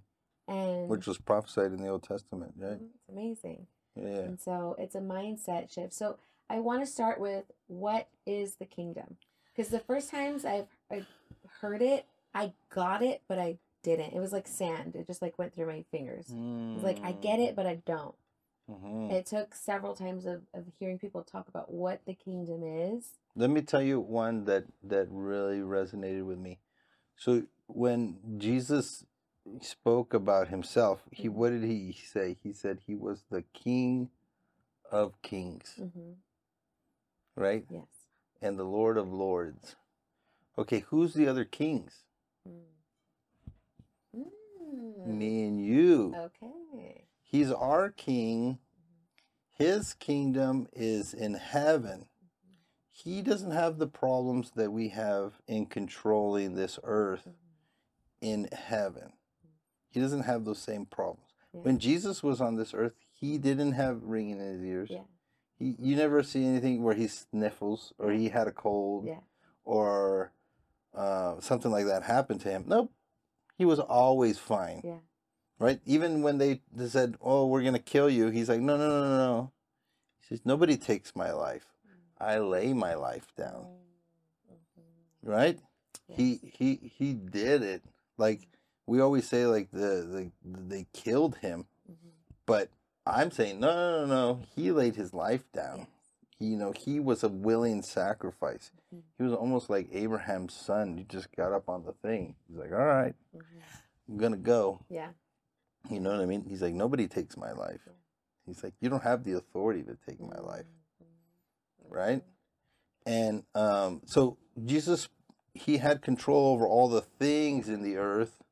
And 0.48 0.88
Which 0.88 1.08
was 1.08 1.18
prophesied 1.18 1.72
in 1.72 1.78
the 1.78 1.88
Old 1.88 2.04
Testament, 2.04 2.54
right? 2.56 2.74
Mhm, 2.80 2.90
it's 2.94 3.10
amazing. 3.10 3.66
Yeah. 3.96 4.06
And 4.20 4.40
so 4.40 4.76
it's 4.78 4.94
a 4.94 5.00
mindset 5.00 5.72
shift. 5.74 5.94
So 5.94 6.20
I 6.48 6.60
want 6.60 6.82
to 6.84 6.86
start 6.86 7.20
with 7.20 7.46
what 7.66 8.10
is 8.28 8.58
the 8.58 8.66
kingdom? 8.66 9.18
Because 9.56 9.72
the 9.72 9.80
first 9.80 10.12
times 10.12 10.46
I've, 10.46 10.68
I've 10.92 11.08
heard 11.62 11.82
it, 11.82 12.06
I 12.36 12.54
got 12.70 13.02
it, 13.02 13.24
but 13.28 13.40
I 13.40 13.58
didn't. 13.82 14.14
It 14.14 14.20
was 14.20 14.32
like 14.34 14.48
sand. 14.48 14.96
It 14.96 15.08
just 15.08 15.24
like 15.24 15.40
went 15.40 15.56
through 15.56 15.66
my 15.68 15.84
fingers. 15.90 16.30
It 16.30 16.76
was 16.76 16.84
like 16.84 17.00
I 17.04 17.14
get 17.14 17.40
it, 17.40 17.56
but 17.56 17.66
I 17.66 17.82
don't. 17.88 18.14
Mm-hmm. 18.70 19.12
It 19.12 19.26
took 19.28 19.54
several 19.54 19.94
times 19.96 20.26
of, 20.26 20.42
of 20.54 20.66
hearing 20.80 20.98
people 20.98 21.22
talk 21.24 21.48
about 21.48 21.72
what 21.72 22.02
the 22.06 22.14
kingdom 22.16 22.64
is. 22.64 23.10
Let 23.36 23.50
me 23.52 23.62
tell 23.62 23.82
you 23.82 24.00
one 24.00 24.46
that 24.46 24.64
that 24.84 25.08
really 25.12 25.60
resonated 25.60 26.26
with 26.26 26.40
me. 26.40 26.60
So 27.16 27.44
when 27.68 28.18
Jesus 28.40 29.06
spoke 29.62 30.14
about 30.14 30.48
himself, 30.48 31.04
he 31.12 31.30
Mhm. 31.30 31.34
what 31.34 31.50
did 31.52 31.64
he 31.64 31.92
say? 31.94 32.38
He 32.42 32.54
said 32.54 32.80
he 32.88 32.96
was 32.96 33.24
the 33.30 33.44
King 33.54 34.10
of 34.92 35.22
Kings, 35.22 35.76
Mm-hmm. 35.80 36.14
right? 37.36 37.66
Yes. 37.70 37.88
And 38.42 38.58
the 38.58 38.64
Lord 38.66 38.98
of 38.98 39.12
Lords. 39.14 39.76
Okay, 40.58 40.80
who's 40.80 41.14
the 41.14 41.28
other 41.28 41.46
kings? 41.46 42.04
Mm. 42.48 42.62
Mm. 44.16 45.06
Me 45.06 45.44
and 45.48 45.64
you. 45.64 46.16
Okay. 46.16 47.05
He's 47.26 47.52
our 47.52 47.90
king. 47.90 48.60
His 49.58 49.94
kingdom 49.94 50.68
is 50.74 51.14
in 51.14 51.34
heaven. 51.34 52.06
He 52.92 53.22
doesn't 53.22 53.52
have 53.52 53.78
the 53.78 53.88
problems 53.88 54.52
that 54.56 54.72
we 54.72 54.90
have 54.90 55.34
in 55.48 55.66
controlling 55.66 56.56
this 56.56 56.80
earth 56.84 57.28
in 58.22 58.48
heaven. 58.54 59.14
He 59.90 60.00
doesn't 60.00 60.24
have 60.24 60.46
those 60.46 60.60
same 60.60 60.86
problems. 60.86 61.30
Yeah. 61.54 61.62
When 61.62 61.80
Jesus 61.80 62.22
was 62.24 62.40
on 62.42 62.56
this 62.56 62.74
earth, 62.74 62.94
he 63.12 63.38
didn't 63.38 63.74
have 63.74 64.04
ringing 64.04 64.40
in 64.40 64.46
his 64.54 64.64
ears. 64.64 64.90
Yeah. 64.92 65.02
He, 65.58 65.76
you 65.80 65.96
never 65.96 66.22
see 66.22 66.46
anything 66.46 66.84
where 66.84 66.96
he 66.96 67.08
sniffles 67.08 67.94
or 67.98 68.12
he 68.12 68.30
had 68.30 68.48
a 68.48 68.52
cold 68.52 69.06
Yeah. 69.08 69.20
or 69.64 70.32
uh, 70.94 71.40
something 71.40 71.72
like 71.72 71.86
that 71.86 72.04
happened 72.04 72.42
to 72.42 72.50
him. 72.52 72.66
Nope. 72.68 72.92
He 73.58 73.64
was 73.66 73.80
always 73.80 74.38
fine. 74.38 74.82
Right? 75.60 75.80
Even 75.86 76.22
when 76.22 76.38
they 76.38 76.62
they 76.74 76.88
said, 76.88 77.16
"Oh, 77.22 77.48
we're 77.48 77.64
gonna 77.64 77.80
kill 77.80 78.10
you," 78.10 78.28
he's 78.30 78.50
like, 78.50 78.60
"No, 78.60 78.76
no, 78.78 78.90
no, 78.90 79.02
no, 79.02 79.18
no." 79.18 79.52
He 80.20 80.28
says, 80.36 80.46
"Nobody 80.46 80.76
takes 80.78 81.16
my 81.16 81.32
life. 81.32 81.66
I 82.20 82.40
lay 82.40 82.74
my 82.74 82.96
life 82.96 83.28
down." 83.38 83.68
Mm-hmm. 84.52 85.30
Right? 85.30 85.60
He 86.08 86.40
he 86.44 86.76
he 86.98 87.14
did 87.14 87.62
it. 87.64 87.84
Like 88.18 88.48
we 88.86 89.00
always 89.02 89.28
say, 89.28 89.46
like 89.46 89.72
the 89.72 90.06
the 90.12 90.32
they 90.44 90.86
killed 90.94 91.38
him, 91.38 91.66
Mm-hmm. 91.90 92.10
but 92.46 92.70
I'm 93.06 93.32
saying 93.32 93.60
no, 93.60 93.74
no, 93.74 94.06
no, 94.06 94.06
no. 94.08 94.40
He 94.56 94.72
laid 94.72 94.96
his 94.96 95.14
life 95.14 95.44
down. 95.54 95.88
He, 96.38 96.48
you 96.48 96.58
know, 96.58 96.74
he 96.74 97.00
was 97.00 97.24
a 97.24 97.30
willing 97.30 97.82
sacrifice. 97.82 98.72
Mhm. 98.94 99.02
He 99.18 99.24
was 99.24 99.34
almost 99.34 99.70
like 99.70 99.88
Abraham's 99.94 100.54
son. 100.54 100.98
He 100.98 101.04
just 101.06 101.34
got 101.36 101.54
up 101.54 101.70
on 101.70 101.86
the 101.86 101.94
thing. 101.94 102.36
He's 102.50 102.58
like, 102.58 102.72
"All 102.74 102.78
right, 102.86 103.16
I'm 104.10 104.18
gonna 104.18 104.36
go." 104.38 104.82
Yeah. 104.90 105.10
You 105.90 106.00
know 106.00 106.12
what 106.12 106.22
I 106.22 106.26
mean? 106.26 106.46
He's 106.48 106.62
like, 106.62 106.74
nobody 106.74 107.08
takes 107.08 107.38
my 107.38 107.52
life. 107.52 107.82
He's 108.46 108.64
like, 108.64 108.74
you 108.80 108.90
don't 108.90 109.04
have 109.04 109.24
the 109.24 109.34
authority 109.34 109.84
to 109.84 109.98
take 110.08 110.20
my 110.20 110.40
life, 110.40 110.66
right? 111.90 112.22
And 113.06 113.44
um, 113.54 114.02
so 114.06 114.38
Jesus, 114.64 115.10
he 115.54 115.78
had 115.78 116.02
control 116.02 116.54
over 116.54 116.68
all 116.68 116.88
the 116.88 117.02
things 117.02 117.70
in 117.70 117.82
the 117.82 117.98
earth. 117.98 118.44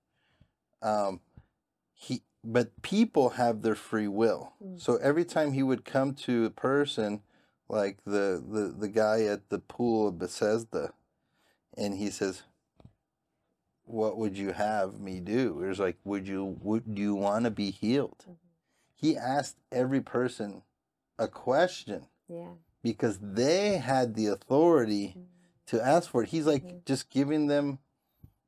Um, 0.81 1.21
he, 1.93 2.23
but 2.43 2.81
people 2.81 3.31
have 3.31 3.61
their 3.61 3.75
free 3.75 4.07
will. 4.07 4.53
Mm. 4.63 4.81
So 4.81 4.97
every 4.97 5.25
time 5.25 5.53
he 5.53 5.63
would 5.63 5.85
come 5.85 6.13
to 6.15 6.45
a 6.45 6.49
person, 6.49 7.21
like 7.69 7.97
the 8.05 8.43
the 8.45 8.75
the 8.77 8.89
guy 8.89 9.23
at 9.23 9.49
the 9.49 9.59
pool 9.59 10.09
of 10.09 10.19
Bethesda, 10.19 10.93
and 11.77 11.95
he 11.95 12.09
says, 12.09 12.43
"What 13.85 14.17
would 14.17 14.37
you 14.37 14.51
have 14.53 14.99
me 14.99 15.19
do?" 15.19 15.61
It 15.63 15.67
was 15.67 15.79
like, 15.79 15.97
"Would 16.03 16.27
you 16.27 16.57
would 16.61 16.95
do 16.95 17.01
you 17.01 17.15
want 17.15 17.45
to 17.45 17.51
be 17.51 17.71
healed?" 17.71 18.25
Mhm. 18.27 18.37
He 18.95 19.17
asked 19.17 19.57
every 19.71 20.01
person 20.01 20.63
a 21.19 21.27
question 21.27 22.07
Yeah. 22.27 22.53
because 22.81 23.19
they 23.19 23.77
had 23.77 24.15
the 24.15 24.27
authority 24.27 25.15
Mhm. 25.17 25.25
to 25.67 25.81
ask 25.81 26.09
for 26.09 26.23
it. 26.23 26.29
He's 26.29 26.45
like 26.47 26.63
Mhm. 26.63 26.85
just 26.85 27.09
giving 27.09 27.47
them 27.47 27.79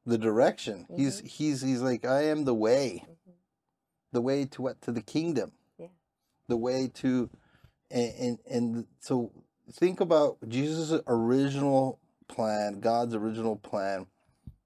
the 0.05 0.17
direction. 0.17 0.85
He's 0.95 1.19
he's 1.19 1.61
he's 1.61 1.81
like, 1.81 2.05
"I 2.05 2.23
am 2.23 2.45
the 2.45 2.55
way." 2.55 3.05
Mhm. 3.07 3.33
the 4.11 4.21
way 4.21 4.45
to 4.45 4.61
what 4.61 4.81
to 4.81 4.93
the 4.93 5.01
kingdom 5.01 5.51
Yeah. 5.77 5.89
the 6.47 6.55
way 6.55 6.87
to 6.87 7.29
and, 7.91 8.13
and 8.15 8.39
and 8.49 8.87
so 8.99 9.31
think 9.73 9.99
about 9.99 10.37
jesus 10.47 11.01
original 11.05 11.99
plan 12.29 12.79
god's 12.79 13.13
original 13.13 13.57
plan 13.57 14.07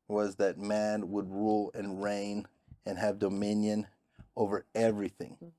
was 0.09 0.35
that 0.37 0.57
man 0.57 1.09
would 1.11 1.29
rule 1.29 1.71
and 1.73 2.03
reign 2.03 2.47
and 2.85 2.97
have 2.97 3.19
dominion 3.19 3.87
over 4.35 4.65
everything. 4.75 5.37
Mhm. 5.41 5.51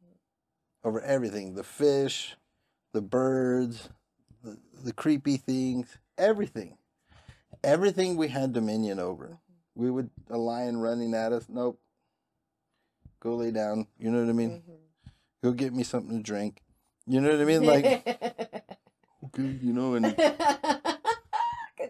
over 0.83 1.01
everything. 1.03 1.55
The 1.55 1.65
fish 1.65 2.37
the 2.93 3.01
birds 3.03 3.89
the, 4.43 4.59
the 4.85 4.93
creepy 4.93 5.37
things 5.37 5.97
everything. 6.19 6.77
Everything 7.63 8.17
we 8.17 8.29
had 8.29 8.53
dominion 8.53 8.99
over. 8.99 9.39
We 9.75 9.91
would 9.91 10.11
a 10.31 10.39
lion 10.39 10.79
running 10.79 11.15
at 11.15 11.33
us 11.33 11.47
nope. 11.49 11.79
Go 13.21 13.37
lay 13.37 13.51
down. 13.51 13.87
You 13.99 14.11
know 14.11 14.21
what 14.21 14.31
i 14.31 14.33
mean? 14.33 14.63
Mhm. 14.67 14.79
go 15.43 15.53
get 15.53 15.73
me 15.75 15.83
something 15.85 16.17
to 16.17 16.23
drink. 16.23 16.63
You 17.07 17.21
know 17.21 17.31
what 17.31 17.41
i 17.41 17.45
mean? 17.45 17.65
Like 17.65 17.85
okay 19.27 19.59
you 19.63 19.73
know 19.75 19.95
and 19.95 20.17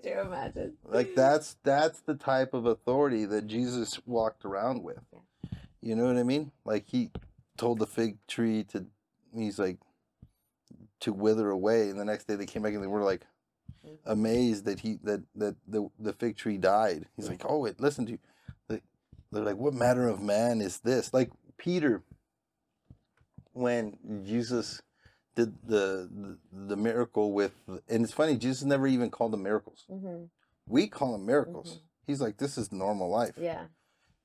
Could 0.02 0.10
you 0.10 0.20
imagine? 0.20 0.76
like 0.84 1.14
that's 1.14 1.56
that's 1.62 2.00
the 2.00 2.14
type 2.14 2.54
of 2.54 2.66
authority 2.66 3.24
that 3.26 3.46
jesus 3.46 4.00
walked 4.06 4.44
around 4.44 4.82
with 4.82 4.98
Yeah. 5.12 5.50
you 5.82 5.94
know 5.94 6.06
what 6.06 6.16
i 6.16 6.22
mean 6.22 6.52
like 6.64 6.86
he 6.88 7.10
told 7.58 7.78
the 7.78 7.86
fig 7.86 8.16
tree 8.26 8.64
to 8.64 8.86
he's 9.34 9.58
like 9.58 9.78
to 11.00 11.12
wither 11.12 11.50
away 11.50 11.90
and 11.90 11.98
the 11.98 12.04
next 12.04 12.24
day 12.26 12.34
they 12.36 12.46
came 12.46 12.62
back 12.62 12.72
and 12.74 12.82
they 12.82 12.86
were 12.88 13.02
like 13.02 13.26
Mhm. 13.86 13.98
amazed 14.06 14.64
that 14.66 14.80
he 14.80 14.98
that 15.04 15.22
that 15.36 15.56
the 15.66 15.88
the 15.98 16.12
fig 16.12 16.36
tree 16.36 16.58
died. 16.58 17.06
He's 17.16 17.24
Yeah. 17.26 17.30
like, 17.32 17.44
"Oh, 17.48 17.60
wait, 17.60 17.80
listen 17.80 18.04
to 18.06 18.12
you." 18.12 18.18
They- 18.68 18.82
They're 19.32 19.44
like, 19.44 19.56
"What 19.56 19.72
matter 19.72 20.06
of 20.06 20.20
man 20.20 20.60
is 20.60 20.80
this?" 20.80 21.14
Like 21.14 21.30
Peter, 21.56 22.02
when 23.52 24.22
Jesus 24.26 24.82
did 25.36 25.54
the, 25.66 26.08
the 26.12 26.38
the 26.68 26.76
miracle 26.76 27.32
with, 27.32 27.52
and 27.68 28.04
it's 28.04 28.12
funny, 28.12 28.36
Jesus 28.36 28.64
never 28.64 28.86
even 28.86 29.10
called 29.10 29.32
them 29.32 29.42
miracles. 29.42 29.84
Mm-hmm. 29.90 30.24
We 30.66 30.88
call 30.88 31.12
them 31.12 31.26
miracles. 31.26 31.74
Mhm. 31.76 31.80
He's 32.06 32.20
like, 32.20 32.38
this 32.38 32.58
is 32.58 32.72
normal 32.72 33.08
life. 33.10 33.34
Yeah. 33.36 33.64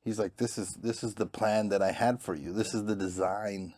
He's 0.04 0.20
like, 0.20 0.38
this 0.38 0.58
is 0.58 0.76
this 0.76 1.04
is 1.04 1.16
the 1.16 1.26
plan 1.26 1.70
that 1.70 1.82
I 1.82 1.92
had 1.92 2.22
for 2.22 2.36
you. 2.36 2.54
This 2.54 2.74
is 2.74 2.86
the 2.86 2.96
design 2.96 3.74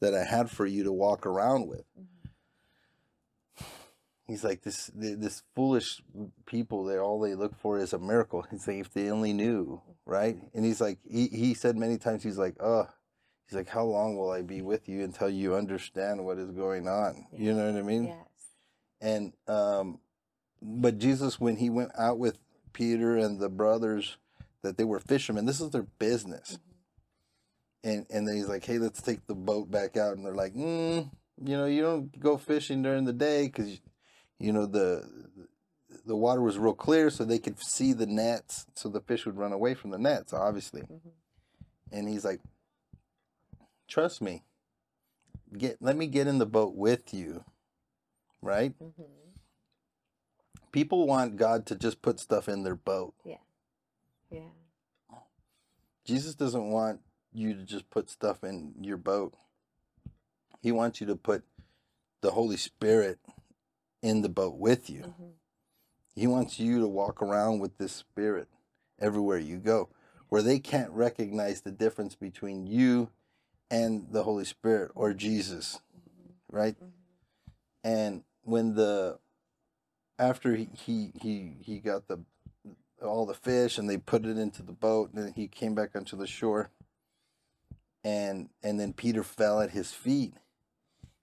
that 0.00 0.14
I 0.14 0.24
had 0.24 0.50
for 0.50 0.66
you 0.66 0.84
to 0.84 0.92
walk 0.92 1.26
around 1.26 1.68
with. 1.68 1.84
Mhm. 1.98 2.06
He's 4.26 4.44
like 4.44 4.62
this 4.62 4.90
this 4.94 5.42
foolish 5.54 6.02
people. 6.46 6.84
They 6.84 6.98
all 6.98 7.18
they 7.18 7.34
look 7.34 7.56
for 7.58 7.78
is 7.78 7.92
a 7.94 7.98
miracle. 7.98 8.44
He's 8.50 8.68
like, 8.68 8.76
if 8.76 8.92
they 8.92 9.10
only 9.10 9.32
knew, 9.32 9.80
right? 10.04 10.36
And 10.54 10.64
he's 10.66 10.80
like, 10.82 10.98
he 11.08 11.28
he 11.28 11.54
said 11.54 11.76
many 11.76 11.96
times, 11.96 12.22
he's 12.22 12.36
like, 12.38 12.56
oh, 12.60 12.88
he's 13.48 13.56
like, 13.56 13.68
how 13.68 13.84
long 13.84 14.16
will 14.16 14.30
I 14.30 14.42
be 14.42 14.62
with 14.62 14.88
you 14.88 15.02
until 15.02 15.30
you 15.30 15.54
understand 15.54 16.24
what 16.24 16.38
is 16.38 16.50
going 16.50 16.86
on? 16.88 17.26
You 17.32 17.54
know 17.54 17.70
what 17.70 17.78
I 17.78 17.82
mean? 17.82 18.06
Yes. 18.06 18.16
And 19.00 19.32
um, 19.46 20.00
but 20.60 20.98
Jesus, 20.98 21.40
when 21.40 21.56
he 21.56 21.70
went 21.70 21.92
out 21.98 22.18
with 22.18 22.38
Peter 22.72 23.16
and 23.16 23.40
the 23.40 23.48
brothers, 23.48 24.16
that 24.62 24.76
they 24.76 24.84
were 24.84 25.00
fishermen. 25.00 25.46
This 25.46 25.60
is 25.60 25.70
their 25.70 25.86
business. 25.98 26.58
And 27.84 28.06
and 28.10 28.26
then 28.26 28.36
he's 28.36 28.48
like, 28.48 28.64
hey, 28.64 28.78
let's 28.78 29.00
take 29.00 29.26
the 29.26 29.34
boat 29.34 29.70
back 29.70 29.96
out. 29.96 30.16
And 30.16 30.26
they're 30.26 30.34
like, 30.34 30.54
mm, 30.54 31.10
you 31.44 31.56
know, 31.56 31.66
you 31.66 31.82
don't 31.82 32.18
go 32.18 32.36
fishing 32.36 32.82
during 32.82 33.04
the 33.04 33.12
day 33.12 33.46
because, 33.46 33.80
you 34.38 34.52
know, 34.52 34.66
the 34.66 35.08
the 36.04 36.16
water 36.16 36.40
was 36.40 36.58
real 36.58 36.74
clear, 36.74 37.10
so 37.10 37.24
they 37.24 37.38
could 37.38 37.58
see 37.60 37.92
the 37.92 38.06
nets, 38.06 38.66
so 38.74 38.88
the 38.88 39.00
fish 39.00 39.26
would 39.26 39.36
run 39.36 39.52
away 39.52 39.74
from 39.74 39.90
the 39.90 39.98
nets, 39.98 40.32
obviously. 40.32 40.82
Mhm. 40.82 41.00
And 41.92 42.08
he's 42.08 42.24
like, 42.24 42.40
trust 43.88 44.22
me. 44.22 44.44
Get 45.56 45.80
let 45.80 45.96
me 45.96 46.06
get 46.06 46.26
in 46.26 46.38
the 46.38 46.46
boat 46.46 46.74
with 46.74 47.14
you, 47.14 47.44
right? 48.42 48.78
Mhm. 48.78 49.06
People 50.72 51.06
want 51.06 51.36
God 51.36 51.66
to 51.66 51.74
just 51.74 52.02
put 52.02 52.20
stuff 52.20 52.48
in 52.48 52.62
their 52.62 52.74
boat. 52.76 53.14
Yeah. 53.24 53.38
Yeah. 54.30 54.50
Jesus 56.04 56.34
doesn't 56.34 56.70
want 56.70 57.00
you 57.32 57.54
to 57.54 57.62
just 57.64 57.88
put 57.90 58.10
stuff 58.10 58.44
in 58.44 58.74
your 58.82 58.98
boat. 58.98 59.34
He 60.60 60.72
wants 60.72 61.00
you 61.00 61.06
to 61.06 61.16
put 61.16 61.44
the 62.20 62.32
Holy 62.32 62.56
Spirit 62.56 63.18
in 64.02 64.22
the 64.22 64.28
boat 64.28 64.56
with 64.56 64.90
you. 64.90 65.02
Mhm. 65.02 65.32
He 66.14 66.26
wants 66.26 66.58
you 66.58 66.80
to 66.80 66.88
walk 66.88 67.22
around 67.22 67.60
with 67.60 67.78
this 67.78 67.92
spirit 67.92 68.48
everywhere 68.98 69.38
you 69.38 69.58
go, 69.58 69.88
where 70.28 70.42
they 70.42 70.58
can't 70.58 70.90
recognize 70.90 71.62
the 71.62 71.70
difference 71.70 72.14
between 72.16 72.66
you 72.66 73.10
and 73.70 74.06
the 74.10 74.22
Holy 74.22 74.44
Spirit 74.44 74.90
or 74.94 75.12
Jesus, 75.12 75.80
right? 76.50 76.76
And 77.84 78.22
when 78.42 78.74
the 78.74 79.18
after 80.18 80.54
he 80.56 80.68
he 80.74 81.12
he, 81.20 81.56
he 81.60 81.78
got 81.78 82.08
the 82.08 82.20
all 83.02 83.26
the 83.26 83.34
fish 83.34 83.78
and 83.78 83.88
they 83.88 83.96
put 83.96 84.24
it 84.24 84.36
into 84.38 84.62
the 84.62 84.72
boat 84.72 85.12
and 85.12 85.22
then 85.22 85.32
he 85.34 85.46
came 85.46 85.74
back 85.74 85.90
onto 85.94 86.16
the 86.16 86.26
shore 86.26 86.70
and 88.02 88.48
and 88.62 88.80
then 88.80 88.92
peter 88.92 89.22
fell 89.22 89.60
at 89.60 89.70
his 89.70 89.92
feet. 89.92 90.34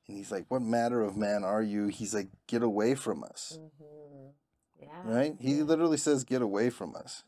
And 0.07 0.15
he's 0.17 0.31
like 0.31 0.45
what 0.49 0.61
matter 0.61 1.01
of 1.01 1.17
man 1.17 1.43
are 1.43 1.63
you? 1.63 1.87
He's 1.87 2.13
like 2.13 2.29
get 2.47 2.63
away 2.63 2.95
from 2.95 3.23
us. 3.23 3.59
Mhm. 3.59 4.31
Yeah. 4.81 4.87
right? 5.03 5.35
He 5.39 5.63
literally 5.63 5.97
says 5.97 6.23
get 6.23 6.41
away 6.41 6.69
from 6.69 6.95
us. 6.95 7.23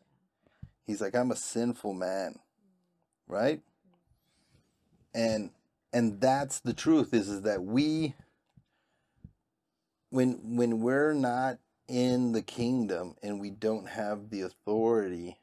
He's 0.86 1.02
like 1.02 1.16
i'm 1.16 1.32
a 1.32 1.36
sinful 1.36 1.94
man. 1.94 2.40
Right 3.28 3.62
and 5.14 5.52
and 5.94 6.20
that's 6.22 6.60
the 6.60 6.74
truth 6.74 7.14
is 7.14 7.28
is 7.30 7.42
that 7.44 7.64
we 7.64 8.14
when 10.10 10.56
when 10.58 10.82
we're 10.82 11.14
not 11.14 11.58
in 11.88 12.32
the 12.34 12.42
kingdom 12.42 13.16
and 13.24 13.40
we 13.40 13.50
don't 13.50 13.88
have 13.90 14.30
the 14.30 14.42
authority 14.42 15.38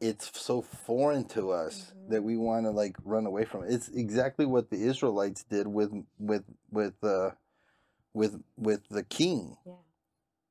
it's 0.00 0.30
so 0.38 0.60
foreign 0.60 1.24
to 1.24 1.50
us 1.50 1.92
Mhm. 1.96 2.10
that 2.10 2.22
we 2.22 2.36
want 2.36 2.66
to 2.66 2.70
like 2.70 2.96
run 3.04 3.24
away 3.26 3.44
from 3.44 3.64
it 3.64 3.72
it's 3.72 3.88
exactly 3.88 4.44
what 4.44 4.68
the 4.70 4.82
israelites 4.82 5.44
did 5.44 5.66
with 5.66 5.92
with 6.18 6.44
with 6.70 7.02
uh 7.02 7.30
with 8.12 8.42
with 8.58 8.86
the 8.90 9.02
king 9.02 9.56
Yeah. 9.64 9.72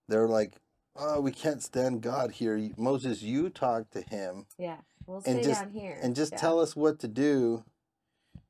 they're 0.07 0.27
like 0.27 0.55
oh 0.95 1.21
we 1.21 1.31
can't 1.31 1.61
stand 1.61 2.01
god 2.01 2.31
here 2.31 2.71
moses 2.77 3.21
you 3.21 3.49
talk 3.49 3.89
to 3.91 4.01
him 4.01 4.47
Yeah. 4.57 4.77
We'll 5.07 5.17
And 5.17 5.35
stay 5.39 5.43
just- 5.43 5.61
down 5.61 5.69
here. 5.71 5.99
and 6.01 6.15
just 6.15 6.31
Yeah. 6.31 6.39
tell 6.39 6.59
us 6.59 6.75
what 6.75 6.97
to 6.99 7.07
do 7.07 7.63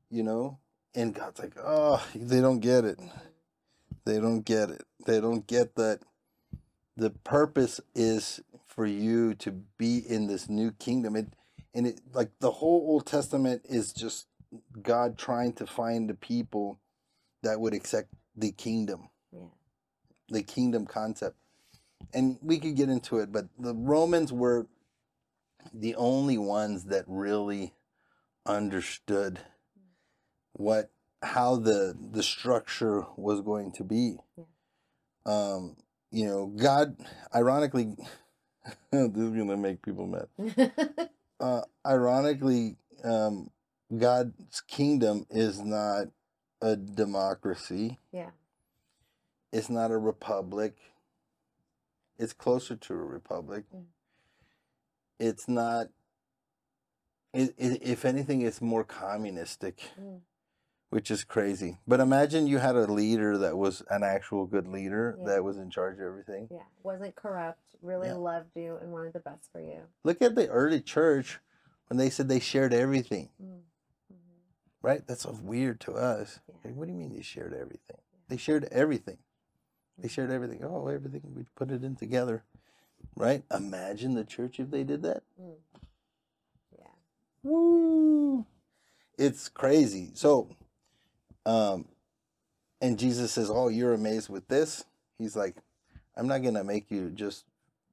you 0.09 0.23
know? 0.23 0.59
And 0.93 1.13
god's 1.13 1.39
like 1.39 1.55
oh 1.63 2.05
they 2.15 2.41
don't 2.41 2.59
get 2.59 2.85
it. 2.85 2.99
They 4.05 4.19
don't 4.19 4.41
get 4.41 4.69
it. 4.69 4.83
They 5.05 5.19
don't 5.19 5.45
get 5.47 5.75
that 5.75 5.99
the 6.95 7.09
purpose 7.09 7.81
is 7.93 8.41
for 8.67 8.85
you 8.85 9.33
to 9.35 9.51
be 9.51 9.97
in 9.97 10.27
this 10.27 10.49
new 10.49 10.71
kingdom. 10.71 11.15
It 11.15 11.33
and 11.73 11.87
it 11.87 12.01
like 12.13 12.31
the 12.39 12.51
whole 12.51 12.85
old 12.87 13.05
testament 13.05 13.63
is 13.65 13.91
just 13.91 14.27
god 14.81 15.17
trying 15.17 15.53
to 15.53 15.65
find 15.67 16.09
the 16.09 16.13
people 16.13 16.79
that 17.43 17.59
would 17.59 17.73
accept 17.73 18.09
the 18.35 18.51
kingdom. 18.51 19.09
Yeah. 19.31 19.47
the 20.29 20.43
kingdom 20.43 20.85
concept. 20.85 21.37
And 22.13 22.37
we 22.41 22.59
could 22.59 22.75
get 22.75 22.89
into 22.89 23.19
it, 23.19 23.31
but 23.31 23.47
the 23.57 23.73
Romans 23.73 24.31
were 24.31 24.67
the 25.73 25.95
only 25.95 26.37
ones 26.37 26.85
that 26.85 27.05
really 27.07 27.73
understood 28.45 29.39
what 30.57 30.91
how 31.21 31.55
the 31.57 31.95
the 32.11 32.23
structure 32.23 33.05
was 33.17 33.41
going 33.41 33.71
to 33.73 33.83
be. 33.83 34.17
Yeah. 34.37 34.43
Um, 35.25 35.75
you 36.11 36.25
know, 36.25 36.47
God 36.47 36.97
ironically 37.33 37.95
this 38.91 39.01
is 39.17 39.29
gonna 39.31 39.57
make 39.57 39.81
people 39.81 40.07
mad. 40.07 40.71
Uh 41.39 41.61
ironically, 41.85 42.77
um 43.03 43.49
God's 43.95 44.61
kingdom 44.61 45.25
is 45.29 45.59
not 45.61 46.07
a 46.61 46.75
democracy. 46.77 47.99
yeah. 48.11 48.29
It's 49.51 49.69
not 49.69 49.91
a 49.91 49.97
republic. 49.97 50.75
It's 52.17 52.33
closer 52.33 52.75
to 52.75 52.93
a 52.93 52.97
republic. 52.97 53.65
Mm. 53.75 53.83
It's 55.19 55.47
not. 55.47 55.87
It, 57.33 57.53
it, 57.57 57.81
if 57.83 58.05
anything, 58.05 58.41
it's 58.41 58.61
more 58.61 58.83
communistic, 58.85 59.81
Mm. 60.01 60.19
Which 60.89 61.11
is 61.11 61.23
crazy. 61.23 61.77
But 61.87 61.99
imagine 61.99 62.47
you 62.47 62.57
had 62.59 62.75
a 62.75 62.85
leader 62.91 63.37
that 63.39 63.57
was 63.57 63.81
an 63.89 64.03
actual 64.03 64.45
good 64.45 64.67
leader 64.67 65.15
Yeah. 65.19 65.25
that 65.27 65.43
was 65.43 65.57
in 65.57 65.69
charge 65.69 65.95
of 65.95 66.05
everything. 66.05 66.47
Yeah. 66.51 66.63
Wasn't 66.83 67.15
corrupt. 67.15 67.59
Really 67.81 68.07
Yeah. 68.07 68.13
loved 68.15 68.55
you 68.55 68.77
and 68.77 68.91
wanted 68.91 69.13
the 69.13 69.19
best 69.19 69.51
for 69.51 69.59
you. 69.61 69.81
Look 70.03 70.21
at 70.21 70.35
the 70.35 70.47
early 70.49 70.81
church 70.81 71.39
when 71.87 71.97
they 71.97 72.09
said 72.09 72.27
they 72.29 72.39
shared 72.39 72.73
everything, 72.73 73.29
Mm. 73.41 73.61
Mhm. 74.11 74.15
right? 74.81 75.05
That's 75.05 75.21
so 75.21 75.33
weird 75.43 75.79
to 75.81 75.93
us. 75.93 76.39
Yeah. 76.47 76.55
Like, 76.63 76.75
what 76.75 76.85
do 76.87 76.93
you 76.93 76.97
mean 76.97 77.13
they 77.13 77.21
shared 77.21 77.53
everything? 77.53 77.97
They 78.27 78.37
shared 78.37 78.65
everything. 78.65 79.19
They 79.97 80.07
shared 80.07 80.31
everything. 80.31 80.63
Oh, 80.63 80.87
everything. 80.87 81.33
We 81.35 81.43
put 81.55 81.71
it 81.71 81.83
in 81.83 81.95
together, 81.95 82.43
right? 83.15 83.43
Imagine 83.51 84.13
the 84.15 84.23
church 84.25 84.59
if 84.59 84.71
they 84.71 84.83
did 84.83 85.03
that. 85.03 85.23
Mm. 85.39 85.57
Yeah. 86.77 86.87
Woo! 87.43 88.45
It's 89.17 89.47
crazy. 89.47 90.11
So, 90.15 90.49
um, 91.45 91.85
and 92.81 92.99
Jesus 92.99 93.31
says, 93.31 93.49
"Oh, 93.49 93.67
you're 93.69 93.93
amazed 93.93 94.29
with 94.29 94.47
this." 94.47 94.85
He's 95.17 95.35
like, 95.35 95.55
"I'm 96.15 96.27
not 96.27 96.43
gonna 96.43 96.63
make 96.63 96.91
you 96.91 97.09
just 97.09 97.45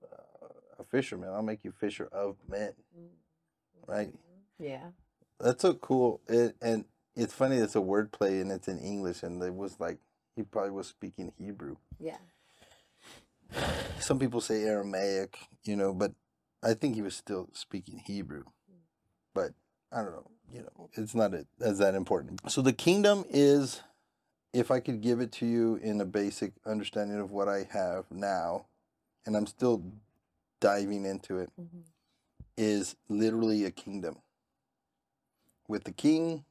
uh, 0.03 0.47
a 0.79 0.85
fisherman. 0.85 1.31
I'll 1.31 1.43
make 1.43 1.65
you 1.65 1.73
fisher 1.73 2.09
of 2.13 2.37
men." 2.49 2.73
Mm. 2.99 3.09
Right. 3.87 4.09
Mhm. 4.09 4.17
Yeah. 4.59 4.91
That's 5.41 5.63
so 5.63 5.75
cool. 5.75 6.21
It, 6.29 6.57
and 6.63 6.85
it's 7.17 7.35
funny. 7.35 7.57
It's 7.57 7.77
a 7.77 7.81
wordplay, 7.81 8.41
and 8.41 8.51
it's 8.53 8.69
in 8.69 8.79
English, 8.79 9.23
and 9.23 9.43
it 9.43 9.55
was 9.55 9.81
like 9.81 9.99
he 10.37 10.43
probably 10.43 10.71
was 10.73 10.87
speaking 10.89 11.33
Hebrew. 11.39 11.77
Yeah. 11.99 12.19
Some 14.01 14.19
people 14.19 14.41
say 14.41 14.63
Aramaic, 14.65 15.39
you 15.65 15.77
know, 15.77 15.93
but 15.93 16.13
I 16.63 16.75
think 16.75 16.95
he 16.95 17.03
was 17.03 17.15
still 17.17 17.49
speaking 17.53 17.99
Hebrew. 17.99 18.45
But 19.35 19.53
I 19.93 20.03
don't 20.03 20.13
know, 20.13 20.31
you 20.51 20.61
know, 20.61 20.91
it's 20.95 21.15
not 21.15 21.35
a, 21.35 21.47
as 21.61 21.79
that 21.79 21.95
important. 21.95 22.41
So 22.51 22.63
the 22.63 22.73
kingdom 22.73 23.25
is, 23.29 23.81
if 24.53 24.71
I 24.71 24.81
could 24.81 25.01
give 25.01 25.21
it 25.21 25.33
to 25.33 25.47
you 25.47 25.77
in 25.77 26.01
a 26.01 26.05
basic 26.05 26.53
understanding 26.67 27.19
of 27.21 27.31
what 27.31 27.49
I 27.49 27.69
have 27.73 28.11
now, 28.11 28.67
and 29.27 29.37
I'm 29.37 29.47
still 29.47 29.83
diving 30.61 31.05
into 31.05 31.39
it, 31.39 31.51
Mhm. 31.59 31.85
is 32.57 32.97
literally 33.09 33.65
a 33.65 33.71
kingdom 33.71 34.23
with 35.69 35.85
the 35.85 35.93
king, 35.93 36.45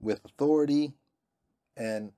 with 0.00 0.24
authority, 0.24 0.94
and 1.76 2.12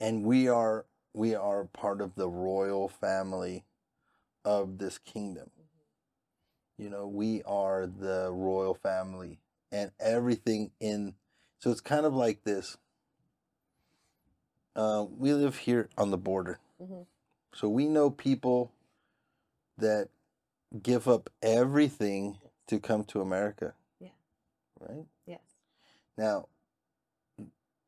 and 0.00 0.24
we 0.24 0.48
are 0.48 0.86
we 1.12 1.34
are 1.34 1.64
part 1.66 2.00
of 2.00 2.14
the 2.14 2.28
royal 2.28 2.88
family 2.88 3.64
of 4.44 4.78
this 4.78 4.98
kingdom. 4.98 5.50
You 6.80 6.88
know, 6.88 7.06
we 7.06 7.42
are 7.42 7.86
the 7.86 8.30
royal 8.32 8.72
family 8.72 9.38
and 9.70 9.92
everything 10.00 10.70
in 10.80 11.14
So 11.58 11.70
it's 11.70 11.82
kind 11.82 12.06
of 12.06 12.14
like 12.14 12.42
this. 12.44 12.78
Uh, 14.74 15.04
we 15.10 15.34
live 15.34 15.58
here 15.58 15.90
on 15.98 16.10
the 16.10 16.16
border. 16.16 16.58
Mhm. 16.80 17.06
So 17.54 17.68
we 17.68 17.86
know 17.86 18.08
people 18.08 18.72
that 19.76 20.08
give 20.82 21.06
up 21.06 21.28
everything 21.42 22.38
to 22.68 22.80
come 22.80 23.04
to 23.04 23.20
America. 23.20 23.74
Yeah. 23.98 24.12
Right? 24.78 25.06
Yes. 25.26 25.42
Now, 26.16 26.48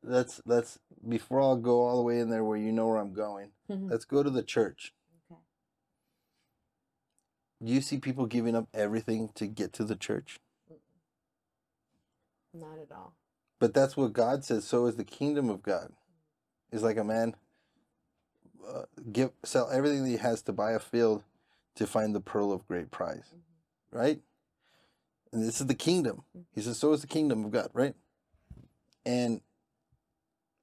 let's 0.03 0.39
let's 0.45 0.77
before 1.07 1.41
I'll 1.41 1.55
go 1.57 1.81
all 1.81 1.97
the 1.97 2.03
way 2.03 2.19
in 2.19 2.29
there 2.29 2.43
where 2.43 2.57
you 2.57 2.71
know 2.71 2.85
where 2.85 2.97
I'm 2.97 3.13
going. 3.13 3.53
Mhm. 3.67 3.89
Let's 3.89 4.05
go 4.05 4.21
to 4.21 4.29
the 4.29 4.43
church. 4.43 4.93
Do 7.63 7.71
you 7.71 7.81
see 7.81 7.97
people 7.97 8.25
giving 8.25 8.55
up 8.55 8.67
everything 8.73 9.29
to 9.35 9.47
get 9.47 9.71
to 9.73 9.85
the 9.85 9.95
church? 9.95 10.39
Not 12.53 12.77
at 12.79 12.91
all. 12.91 13.13
But 13.59 13.73
that's 13.73 13.95
what 13.95 14.13
God 14.13 14.43
says. 14.43 14.65
So 14.65 14.85
is 14.87 14.95
the 14.95 15.05
kingdom 15.05 15.49
of 15.49 15.63
God. 15.63 15.93
Is 16.71 16.83
like 16.83 16.97
a 16.97 17.03
man 17.03 17.35
uh, 18.67 18.83
give 19.11 19.31
sell 19.43 19.69
everything 19.71 20.03
that 20.03 20.09
he 20.09 20.17
has 20.17 20.41
to 20.43 20.53
buy 20.53 20.71
a 20.71 20.79
field 20.79 21.23
to 21.75 21.87
find 21.87 22.15
the 22.15 22.19
pearl 22.19 22.51
of 22.51 22.67
great 22.67 22.91
price, 22.91 23.33
Mhm. 23.33 23.97
right? 23.97 24.21
And 25.31 25.43
this 25.43 25.59
is 25.61 25.67
the 25.67 25.75
kingdom. 25.75 26.23
He 26.51 26.61
says, 26.61 26.77
so 26.77 26.93
is 26.93 27.01
the 27.01 27.07
kingdom 27.07 27.45
of 27.45 27.51
God, 27.51 27.69
right? 27.73 27.95
And 29.05 29.41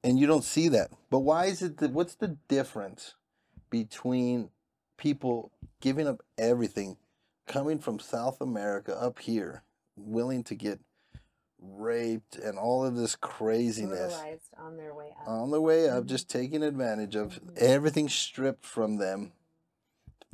and 0.02 0.18
you 0.18 0.26
don't 0.26 0.44
see 0.44 0.68
that. 0.68 0.92
But 1.10 1.20
why 1.20 1.46
is 1.46 1.60
it 1.62 1.76
that 1.78 1.92
what's 1.92 2.14
the 2.14 2.38
difference 2.48 3.14
between 3.68 4.50
people 5.00 5.50
giving 5.80 6.06
up 6.06 6.22
everything, 6.38 6.96
coming 7.46 7.78
from 7.78 7.98
South 7.98 8.40
America 8.40 8.94
up 9.00 9.18
here, 9.18 9.62
willing 9.96 10.44
to 10.44 10.54
get 10.54 10.78
raped 11.58 12.36
and 12.36 12.58
all 12.58 12.84
of 12.84 12.94
this 12.94 13.16
craziness 13.16 13.98
Brutalized 14.14 14.42
on 14.58 14.76
their 14.76 14.94
way 14.94 15.08
up. 15.20 15.26
on 15.28 15.50
the 15.50 15.60
way 15.60 15.88
up, 15.88 16.04
Mhm. 16.04 16.08
just 16.08 16.28
taking 16.28 16.62
advantage 16.62 17.16
of 17.16 17.40
Mhm. 17.42 17.56
everything 17.56 18.08
stripped 18.10 18.64
from 18.64 18.96
them 18.98 19.32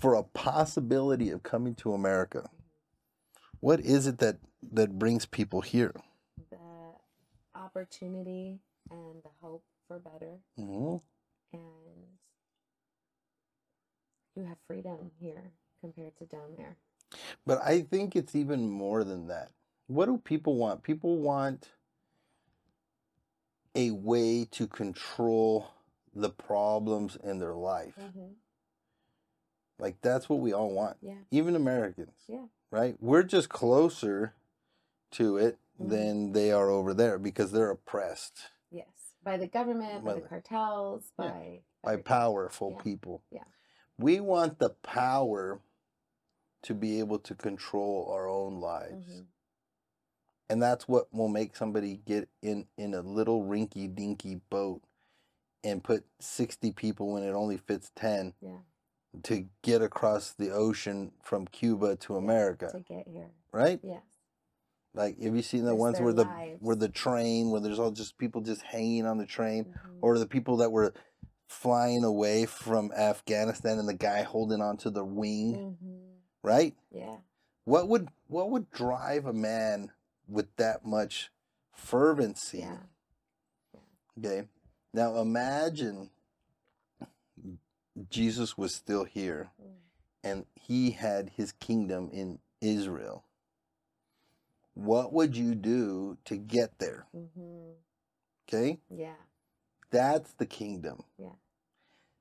for 0.00 0.14
a 0.14 0.24
possibility 0.24 1.30
of 1.30 1.42
coming 1.44 1.74
to 1.76 1.92
America. 1.94 2.50
What 3.60 3.80
is 3.80 4.06
it 4.06 4.18
that 4.18 4.38
that 4.62 4.98
brings 4.98 5.24
people 5.26 5.60
here? 5.62 5.94
the 6.50 6.94
opportunity 7.54 8.60
and 8.90 9.22
the 9.22 9.30
hope 9.40 9.64
for 9.88 9.98
better 9.98 10.38
hmm 10.56 10.96
and 11.52 12.15
you 14.36 14.44
have 14.44 14.58
freedom 14.66 15.10
here 15.18 15.52
compared 15.80 16.16
to 16.18 16.24
down 16.26 16.50
there 16.56 16.76
But 17.46 17.60
I 17.62 17.82
think 17.82 18.14
it's 18.16 18.34
even 18.34 18.68
more 18.70 19.04
than 19.04 19.28
that. 19.28 19.50
What 19.86 20.06
do 20.06 20.18
people 20.18 20.56
want? 20.56 20.82
People 20.82 21.18
want 21.18 21.68
a 23.74 23.90
way 23.90 24.44
to 24.52 24.66
control 24.66 25.68
the 26.14 26.30
problems 26.30 27.16
in 27.22 27.38
their 27.38 27.54
life. 27.54 27.94
mm-hmm. 28.00 28.32
Like 29.78 30.00
that's 30.00 30.28
what 30.28 30.40
we 30.40 30.52
all 30.54 30.70
want. 30.70 30.96
yeah 31.02 31.18
Even 31.30 31.54
Americans. 31.54 32.16
Yeah. 32.26 32.46
Right? 32.70 32.96
We're 33.00 33.22
just 33.22 33.48
closer 33.50 34.34
to 35.12 35.36
it 35.36 35.58
Mhm. 35.80 35.88
than 35.90 36.32
they 36.32 36.50
are 36.52 36.70
over 36.70 36.94
there 36.94 37.18
because 37.18 37.52
they're 37.52 37.70
oppressed 37.70 38.50
yes 38.70 39.14
by 39.22 39.36
the 39.36 39.46
government 39.46 40.02
by 40.04 40.12
By 40.12 40.14
the 40.14 40.20
the- 40.22 40.28
cartels 40.28 41.12
Yeah. 41.18 41.28
by 41.30 41.62
by 41.84 41.92
everything. 41.92 42.04
powerful 42.04 42.70
Yeah. 42.76 42.82
people. 42.82 43.22
Yeah. 43.30 43.44
We 43.98 44.20
want 44.20 44.58
the 44.58 44.70
power 44.70 45.60
to 46.62 46.74
be 46.74 46.98
able 46.98 47.18
to 47.20 47.34
control 47.34 48.10
our 48.12 48.28
own 48.28 48.60
lives. 48.60 49.06
Mhm. 49.06 49.26
And 50.48 50.62
that's 50.62 50.86
what 50.86 51.12
will 51.12 51.28
make 51.28 51.56
somebody 51.56 51.96
get 51.96 52.28
in 52.42 52.66
in 52.76 52.94
a 52.94 53.00
little 53.00 53.42
rinky 53.44 53.92
dinky 53.92 54.36
boat 54.50 54.82
and 55.64 55.82
put 55.82 56.04
60 56.20 56.70
people 56.72 57.12
when 57.12 57.22
it 57.24 57.32
only 57.32 57.56
fits 57.56 57.90
10 57.96 58.34
yeah 58.40 58.58
to 59.22 59.48
get 59.62 59.80
across 59.80 60.34
the 60.34 60.50
ocean 60.50 61.10
from 61.22 61.46
Cuba 61.46 61.96
to 61.96 62.16
America, 62.16 62.68
to 62.70 62.80
get 62.80 63.08
here 63.08 63.30
right? 63.50 63.80
yes 63.82 64.02
Like 64.94 65.18
have 65.20 65.34
you 65.34 65.42
seen 65.42 65.64
the 65.64 65.72
Risk 65.72 65.80
ones 65.80 66.00
where 66.00 66.12
the 66.12 66.24
lives. 66.24 66.60
where 66.62 66.76
the 66.76 66.88
train 66.90 67.50
where 67.50 67.60
there's 67.60 67.78
all 67.78 67.90
just 67.90 68.18
people 68.18 68.40
just 68.42 68.62
hanging 68.62 69.06
on 69.06 69.16
the 69.18 69.26
train 69.26 69.64
Mhm. 69.64 69.98
or 70.02 70.18
the 70.18 70.26
people 70.28 70.58
that 70.58 70.70
were 70.70 70.92
flying 71.46 72.04
away 72.04 72.44
from 72.46 72.92
Afghanistan 72.92 73.78
and 73.78 73.88
the 73.88 73.94
guy 73.94 74.22
holding 74.22 74.60
onto 74.60 74.90
the 74.90 75.04
wing, 75.04 75.76
Mhm. 75.82 76.18
right? 76.42 76.76
yeah 76.90 77.16
What 77.64 77.88
would 77.88 78.08
what 78.28 78.50
would 78.50 78.70
drive 78.70 79.26
a 79.26 79.32
man 79.32 79.92
with 80.28 80.54
that 80.56 80.84
much 80.84 81.30
fervency? 81.72 82.58
yeah 82.58 82.78
Okay. 84.18 84.48
Now 84.94 85.16
imagine 85.20 86.10
Jesus 88.10 88.56
was 88.58 88.74
still 88.74 89.04
here 89.04 89.50
Mm. 89.62 89.76
and 90.24 90.46
he 90.54 90.90
had 90.92 91.30
his 91.30 91.52
kingdom 91.52 92.10
in 92.12 92.40
Israel. 92.60 93.24
What 94.74 95.12
would 95.12 95.36
you 95.36 95.54
do 95.54 96.18
to 96.24 96.36
get 96.36 96.78
there? 96.78 97.06
Mhm. 97.14 97.74
Okay? 98.48 98.80
yeah 98.90 99.16
That's 99.90 100.32
the 100.32 100.46
kingdom. 100.46 101.04
Yeah. 101.18 101.30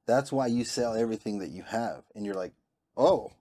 That's 0.05 0.31
why 0.31 0.47
you 0.47 0.63
sell 0.63 0.95
everything 0.95 1.39
that 1.39 1.49
you 1.49 1.63
have 1.63 2.03
and 2.13 2.25
you're 2.25 2.35
like, 2.35 2.53
"Oh, 2.95 3.31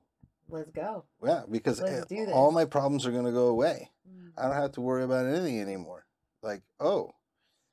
let's 0.48 0.70
go 0.70 1.04
yeah, 1.22 1.42
because 1.50 1.82
eh, 1.82 2.04
all 2.32 2.50
my 2.52 2.64
problems 2.64 3.06
are 3.06 3.12
going 3.12 3.26
to 3.26 3.32
go 3.32 3.48
away. 3.48 3.90
Mm. 4.08 4.32
I 4.36 4.48
don't 4.48 4.56
have 4.60 4.72
to 4.72 4.80
worry 4.80 5.04
about 5.04 5.26
anything 5.26 5.60
anymore." 5.60 6.06
Like, 6.42 6.62
"Oh, 6.80 7.14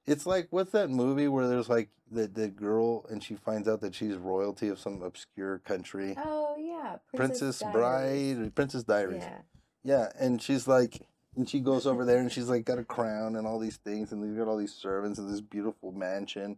it's 0.05 0.25
like 0.25 0.47
what's 0.51 0.71
that 0.71 0.89
movie 0.89 1.27
where 1.27 1.47
there's 1.47 1.69
like 1.69 1.89
the 2.09 2.27
the 2.27 2.47
girl 2.49 3.05
and 3.09 3.23
she 3.23 3.35
finds 3.35 3.67
out 3.67 3.81
that 3.81 3.95
she's 3.95 4.15
royalty 4.15 4.67
of 4.67 4.79
some 4.79 5.01
obscure 5.01 5.59
country, 5.59 6.15
oh 6.17 6.55
yeah 6.57 6.97
Princess, 7.15 7.59
Diaries. 7.59 7.73
Bride, 7.73 8.45
or 8.45 8.49
Princess 8.51 8.83
Diaries. 8.83 9.23
yeah 9.23 9.41
Yeah, 9.83 10.09
and 10.19 10.41
she's 10.41 10.67
like, 10.67 11.01
and 11.35 11.49
she 11.49 11.59
goes 11.59 11.85
over 11.87 12.03
there 12.05 12.19
and 12.19 12.31
she's 12.31 12.49
like 12.49 12.65
got 12.65 12.79
a 12.79 12.83
crown 12.83 13.35
and 13.35 13.47
all 13.47 13.59
these 13.59 13.77
things, 13.77 14.11
and 14.11 14.23
they've 14.23 14.37
got 14.37 14.49
all 14.49 14.57
these 14.57 14.73
servants 14.73 15.19
and 15.19 15.31
this 15.31 15.41
beautiful 15.41 15.91
mansion, 15.91 16.43
and 16.43 16.57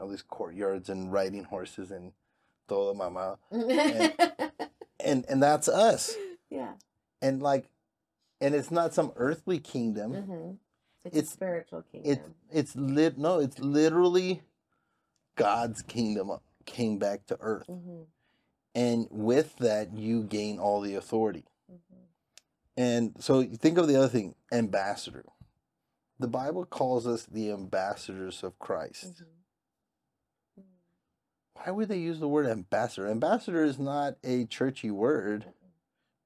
all 0.00 0.08
these 0.08 0.22
courtyards 0.22 0.88
and 0.88 1.12
riding 1.12 1.44
horses 1.44 1.90
and 1.90 2.12
todo 2.68 2.94
mama, 2.94 3.38
and 3.50 5.24
and 5.28 5.42
that's 5.42 5.68
us, 5.68 6.14
yeah. 6.50 6.72
And 7.20 7.42
like, 7.42 7.66
and 8.40 8.54
it's 8.54 8.70
not 8.70 8.94
some 8.94 9.12
earthly 9.16 9.58
kingdom. 9.58 10.14
hmm 10.14 10.50
it's, 11.04 11.16
It's- 11.16 11.30
a 11.30 11.34
spiritual 11.34 11.82
kingdom. 11.90 12.10
It's 12.12 12.28
it's 12.50 12.76
lit 12.76 13.18
no, 13.18 13.40
it's 13.40 13.58
literally 13.58 14.42
God's 15.36 15.82
kingdom 15.82 16.30
came 16.64 16.98
back 16.98 17.26
to 17.26 17.36
earth, 17.40 17.66
hmm 17.66 18.02
and 18.74 19.06
with 19.10 19.56
that 19.58 19.92
you 19.96 20.22
gain 20.22 20.58
all 20.58 20.80
the 20.80 20.94
authority. 20.94 21.44
hmm 21.68 21.76
And 22.82 23.14
so 23.20 23.44
think 23.44 23.78
of 23.78 23.86
the 23.86 23.96
other 23.96 24.08
thing, 24.08 24.34
ambassador. 24.50 25.24
The 26.18 26.26
Bible 26.26 26.64
calls 26.64 27.06
us 27.06 27.24
the 27.24 27.52
ambassadors 27.52 28.42
of 28.42 28.58
Christ. 28.58 29.22
hmm 30.56 30.62
Why 31.54 31.70
would 31.70 31.88
they 31.88 31.98
use 31.98 32.18
the 32.18 32.26
word 32.28 32.46
ambassador? 32.46 33.08
Ambassador 33.08 33.62
is 33.62 33.78
not 33.78 34.16
a 34.24 34.46
churchy 34.46 34.90
word. 34.90 35.46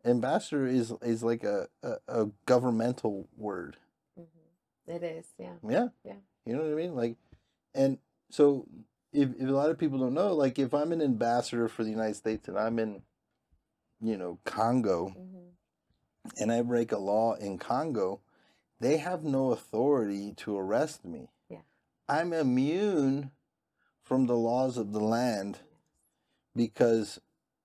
Ambassador 0.04 0.66
is 0.66 0.94
is 1.02 1.22
like 1.22 1.44
a, 1.44 1.68
a, 1.82 1.96
a 2.08 2.30
governmental 2.46 3.28
word. 3.36 3.76
hmm 4.16 4.24
It 4.86 5.02
is, 5.02 5.26
yeah. 5.38 5.56
Yeah. 5.68 5.88
Yeah. 6.04 6.20
You 6.46 6.54
know 6.56 6.62
what 6.62 6.72
I 6.72 6.74
mean? 6.74 6.94
Like 6.94 7.16
and 7.74 7.98
so 8.30 8.66
if, 9.12 9.28
if 9.38 9.48
a 9.48 9.52
lot 9.52 9.70
of 9.70 9.78
people 9.78 9.98
don't 9.98 10.14
know, 10.14 10.34
like 10.34 10.58
if 10.58 10.72
I'm 10.72 10.92
an 10.92 11.02
ambassador 11.02 11.68
for 11.68 11.84
the 11.84 11.90
United 11.90 12.16
States 12.16 12.48
and 12.48 12.58
I'm 12.58 12.78
in, 12.78 13.02
you 14.00 14.16
know, 14.16 14.38
Congo, 14.44 15.08
hmm 15.08 15.55
and 16.38 16.52
I 16.52 16.62
break 16.62 16.92
a 16.92 16.98
law 16.98 17.34
in 17.34 17.58
Congo, 17.58 18.20
they 18.80 18.98
have 18.98 19.24
no 19.24 19.52
authority 19.52 20.32
to 20.38 20.56
arrest 20.56 21.04
me. 21.04 21.30
Yeah. 21.48 21.58
I'm 22.08 22.32
immune 22.32 23.30
from 24.02 24.26
the 24.26 24.36
laws 24.36 24.76
of 24.76 24.92
the 24.92 25.00
land 25.00 25.60
because, 26.54 27.20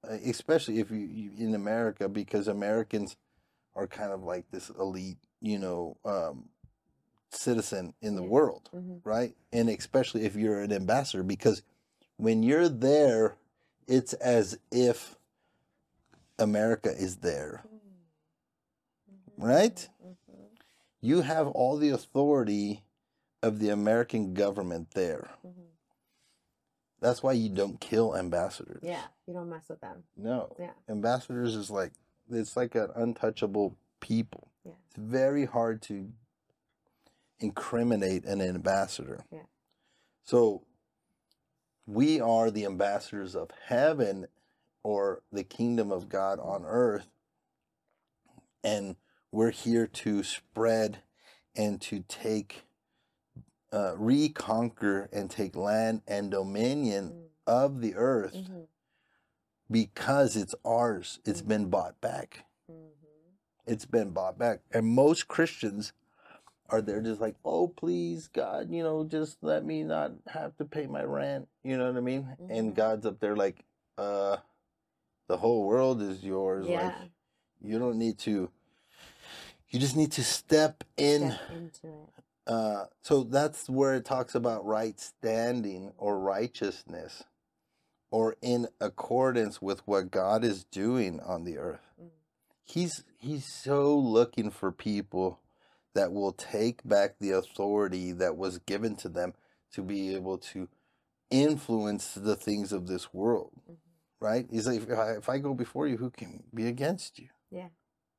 uh, 0.10 0.14
especially 0.26 0.80
if 0.80 0.92
you, 0.92 1.32
in 1.38 1.54
America, 1.56 2.10
because 2.10 2.48
Americans 2.48 3.16
are 3.76 3.88
kind 3.88 4.12
of 4.12 4.24
like 4.24 4.50
this 4.52 4.70
elite, 4.70 5.18
you 5.42 5.60
know, 5.60 5.98
um, 6.06 6.50
citizen 7.30 7.94
in 8.02 8.16
the 8.16 8.24
Yeah. 8.24 8.30
world, 8.30 8.70
hmm 8.72 8.98
right? 9.04 9.36
And 9.52 9.70
especially 9.70 10.26
if 10.26 10.36
you're 10.36 10.62
an 10.62 10.72
ambassador, 10.72 11.24
because 11.24 11.64
when 12.18 12.44
you're 12.44 12.70
there, 12.70 13.36
it's 13.88 14.14
as 14.14 14.58
if 14.72 15.18
America 16.40 16.92
is 16.92 17.18
there. 17.18 17.64
Right? 19.42 19.88
hmm 20.02 20.12
you 21.04 21.22
have 21.22 21.48
all 21.48 21.78
the 21.78 21.90
authority 21.90 22.84
of 23.42 23.58
the 23.58 23.70
American 23.70 24.36
government 24.36 24.92
there. 24.92 25.32
hmm 25.42 25.50
That's 27.00 27.24
why 27.24 27.32
you 27.34 27.50
don't 27.50 27.80
kill 27.82 28.16
ambassadors. 28.16 28.82
Yeah, 28.84 29.02
you 29.26 29.34
don't 29.34 29.50
mess 29.50 29.68
with 29.68 29.82
them. 29.82 30.04
No. 30.16 30.56
Yeah. 30.60 30.74
Ambassadors 30.88 31.56
is 31.56 31.72
like 31.72 31.94
it's 32.30 32.56
like 32.56 32.76
an 32.76 32.90
untouchable 32.96 33.76
people. 34.00 34.48
Yeah. 34.64 34.74
It's 34.90 34.98
very 34.98 35.46
hard 35.46 35.82
to 35.84 36.12
incriminate 37.40 38.24
an 38.26 38.40
ambassador. 38.40 39.26
Yeah. 39.32 39.40
So 40.24 40.62
we 41.88 42.22
are 42.22 42.52
the 42.52 42.66
ambassadors 42.66 43.36
of 43.36 43.50
heaven 43.66 44.28
or 44.84 45.24
the 45.32 45.44
kingdom 45.44 45.92
of 45.92 46.10
God 46.10 46.40
on 46.40 46.64
earth. 46.66 47.08
And 48.64 48.96
we're 49.32 49.52
here 49.52 49.88
to 49.88 50.24
spread 50.24 51.00
and 51.56 51.80
to 51.82 52.04
take, 52.08 52.66
uh, 53.72 53.96
reconquer 53.98 55.10
and 55.14 55.30
take 55.30 55.56
land 55.56 56.02
and 56.08 56.32
dominion 56.32 57.12
Mm. 57.12 57.28
of 57.48 57.82
the 57.82 57.96
earth 57.96 58.34
Mhm. 58.34 58.68
because 59.70 60.36
it's 60.36 60.56
ours. 60.66 61.20
It's 61.26 61.42
been 61.42 61.70
bought 61.70 62.00
back. 62.02 62.46
Mhm. 62.70 62.92
It's 63.66 63.86
been 63.86 64.12
bought 64.12 64.38
back. 64.38 64.62
And 64.72 64.86
most 64.88 65.28
Christians 65.28 65.94
are 66.70 66.82
there 66.82 67.02
just 67.02 67.20
like, 67.22 67.36
oh, 67.44 67.68
please, 67.68 68.28
God, 68.30 68.72
you 68.72 68.82
know, 68.84 69.04
just 69.04 69.38
let 69.44 69.66
me 69.66 69.84
not 69.84 70.14
have 70.28 70.56
to 70.58 70.66
pay 70.66 70.88
my 70.88 71.04
rent. 71.04 71.48
You 71.64 71.78
know 71.78 71.88
what 71.88 71.98
I 71.98 72.02
mean? 72.02 72.36
And 72.50 72.76
God's 72.76 73.06
up 73.06 73.20
there 73.20 73.36
like, 73.36 73.66
uh, 73.98 74.38
the 75.28 75.38
whole 75.38 75.66
world 75.66 76.02
is 76.02 76.24
yours. 76.24 76.68
Yeah. 76.68 76.88
Like, 77.00 77.12
you 77.62 77.78
don't 77.80 77.98
need 77.98 78.18
to, 78.20 78.50
you 79.72 79.80
just 79.80 79.96
need 79.96 80.12
to 80.14 80.24
step 80.24 80.84
in. 80.98 81.32
Step 81.32 81.52
into 81.52 81.88
it. 81.88 82.24
Uh, 82.48 82.86
so 83.02 83.24
that's 83.24 83.70
where 83.70 83.96
it 83.96 84.06
talks 84.06 84.36
about 84.36 84.66
right 84.66 85.00
standing 85.00 85.94
or 85.98 86.20
righteousness 86.20 87.24
or 88.10 88.36
in 88.42 88.68
accordance 88.82 89.62
with 89.62 89.82
what 89.88 90.12
God 90.12 90.44
is 90.44 90.66
doing 90.66 91.20
on 91.22 91.46
the 91.46 91.58
earth. 91.58 91.88
Mm. 92.02 92.10
He's 92.66 93.04
he's 93.18 93.46
so 93.46 93.98
looking 93.98 94.52
for 94.52 94.72
people 94.72 95.40
that 95.94 96.12
will 96.12 96.34
take 96.34 96.84
back 96.84 97.16
the 97.20 97.32
authority 97.32 98.12
that 98.12 98.36
was 98.38 98.60
given 98.60 98.96
to 98.98 99.10
them 99.10 99.34
to 99.74 99.82
be 99.82 100.14
able 100.16 100.38
to 100.38 100.68
influence 101.30 102.14
the 102.14 102.36
things 102.36 102.74
of 102.74 102.88
this 102.88 103.14
world. 103.14 103.52
Mhm. 103.70 103.78
Right? 104.20 104.48
He's 104.52 104.68
like 104.68 104.82
if 104.82 104.98
I, 104.98 105.12
if 105.14 105.30
I 105.30 105.38
go 105.38 105.54
before 105.54 105.88
you, 105.88 105.98
who 105.98 106.10
can 106.10 106.44
be 106.54 106.68
against 106.68 107.18
you? 107.18 107.30
Yeah. 107.50 107.70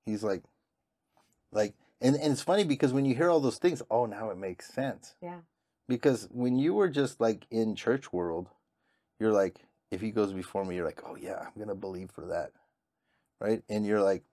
He's 0.07 0.23
like 0.23 0.43
like 1.53 1.75
and, 2.01 2.17
and 2.17 2.33
it's 2.33 2.43
funny 2.43 2.65
because 2.65 2.93
when 2.93 3.05
you 3.05 3.15
hear 3.15 3.31
all 3.31 3.41
those 3.41 3.59
things, 3.59 3.83
oh 3.91 4.07
now 4.07 4.31
it 4.31 4.39
makes 4.39 4.67
sense. 4.73 5.15
Yeah. 5.23 5.41
Because 5.89 6.29
when 6.33 6.57
you 6.57 6.75
were 6.75 6.89
just 6.89 7.21
like 7.21 7.47
in 7.51 7.75
church 7.77 8.13
world, 8.13 8.49
you're 9.21 9.33
like, 9.33 9.61
if 9.91 10.01
he 10.01 10.11
goes 10.11 10.33
before 10.33 10.65
me, 10.65 10.77
you're 10.77 10.87
like, 10.87 11.03
oh 11.07 11.17
yeah, 11.17 11.41
I'm 11.47 11.61
gonna 11.61 11.75
believe 11.75 12.11
for 12.11 12.27
that, 12.27 12.53
right? 13.41 13.63
And 13.69 13.85
you're 13.87 14.03
like, 14.03 14.25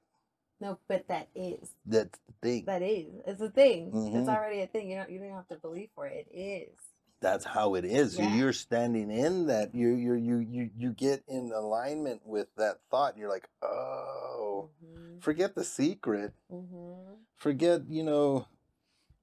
No, 0.62 0.79
but 0.88 1.08
that 1.10 1.27
is. 1.36 1.71
that's 1.86 2.17
the 2.27 2.34
thing. 2.41 2.65
That 2.65 2.82
is. 2.82 3.08
It's 3.27 3.41
a 3.41 3.49
thing. 3.49 3.91
Mhm. 3.91 4.15
It's 4.19 4.29
already 4.29 4.62
a 4.62 4.67
thing. 4.67 4.89
You 4.89 4.97
don't 4.97 5.12
you 5.12 5.19
don't 5.19 5.32
have 5.34 5.47
to 5.49 5.58
believe 5.58 5.89
for 5.95 6.08
it. 6.08 6.27
It 6.32 6.38
is. 6.38 6.79
That's 7.21 7.43
how 7.45 7.75
it 7.75 7.84
is. 7.84 8.17
Yeah. 8.17 8.34
You're 8.36 8.53
standing 8.53 9.12
in 9.12 9.47
that. 9.47 9.75
You 9.75 9.89
you 9.89 10.13
you 10.13 10.38
you 10.39 10.69
you 10.77 10.91
get 10.93 11.23
in 11.27 11.51
alignment 11.53 12.21
with 12.25 12.47
that 12.55 12.77
thought. 12.89 13.17
You're 13.17 13.29
like, 13.29 13.49
oh, 13.62 14.69
Mhm. 14.84 15.21
forget 15.21 15.53
the 15.55 15.63
secret. 15.65 16.34
Mhm. 16.51 17.17
Forget 17.36 17.82
you 17.89 18.03
know, 18.03 18.45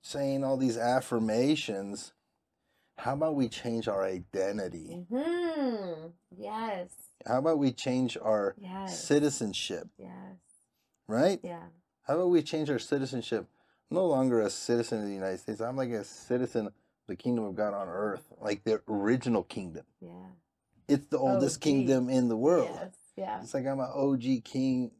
saying 0.02 0.44
all 0.44 0.56
these 0.58 0.76
affirmations. 0.76 2.12
How 2.98 3.14
about 3.14 3.34
we 3.34 3.48
change 3.48 3.88
our 3.88 4.02
identity? 4.04 5.06
Mhm. 5.10 6.12
Yes. 6.36 6.90
How 7.26 7.38
about 7.38 7.58
we 7.58 7.72
change 7.72 8.16
our 8.18 8.54
Yes. 8.58 9.02
citizenship? 9.04 9.88
Yes. 9.98 10.36
Right? 11.08 11.40
Yeah. 11.42 11.68
How 12.02 12.14
about 12.16 12.28
we 12.30 12.42
change 12.42 12.68
our 12.70 12.78
citizenship? 12.78 13.46
I'm 13.90 13.96
no 13.96 14.06
longer 14.06 14.40
a 14.40 14.50
citizen 14.50 15.00
of 15.00 15.06
the 15.06 15.14
United 15.14 15.38
States. 15.38 15.60
I'm 15.60 15.76
like 15.76 15.90
a 15.90 16.04
citizen 16.04 16.70
the 17.06 17.16
kingdom 17.16 17.44
of 17.44 17.54
God 17.54 17.74
on 17.74 17.88
earth, 17.88 18.24
like 18.40 18.64
the 18.64 18.80
original 18.88 19.42
kingdom. 19.42 19.84
Yeah. 20.00 20.10
It's 20.88 21.06
the 21.06 21.18
oh, 21.18 21.34
oldest 21.34 21.58
OG. 21.58 21.62
kingdom 21.62 22.08
in 22.08 22.28
the 22.28 22.36
world. 22.36 22.70
Yes. 22.72 22.94
Yeah. 23.16 23.40
It's 23.42 23.54
like 23.54 23.66
I'm 23.66 23.80
an 23.80 23.90
OG 23.92 24.44
king, 24.44 24.90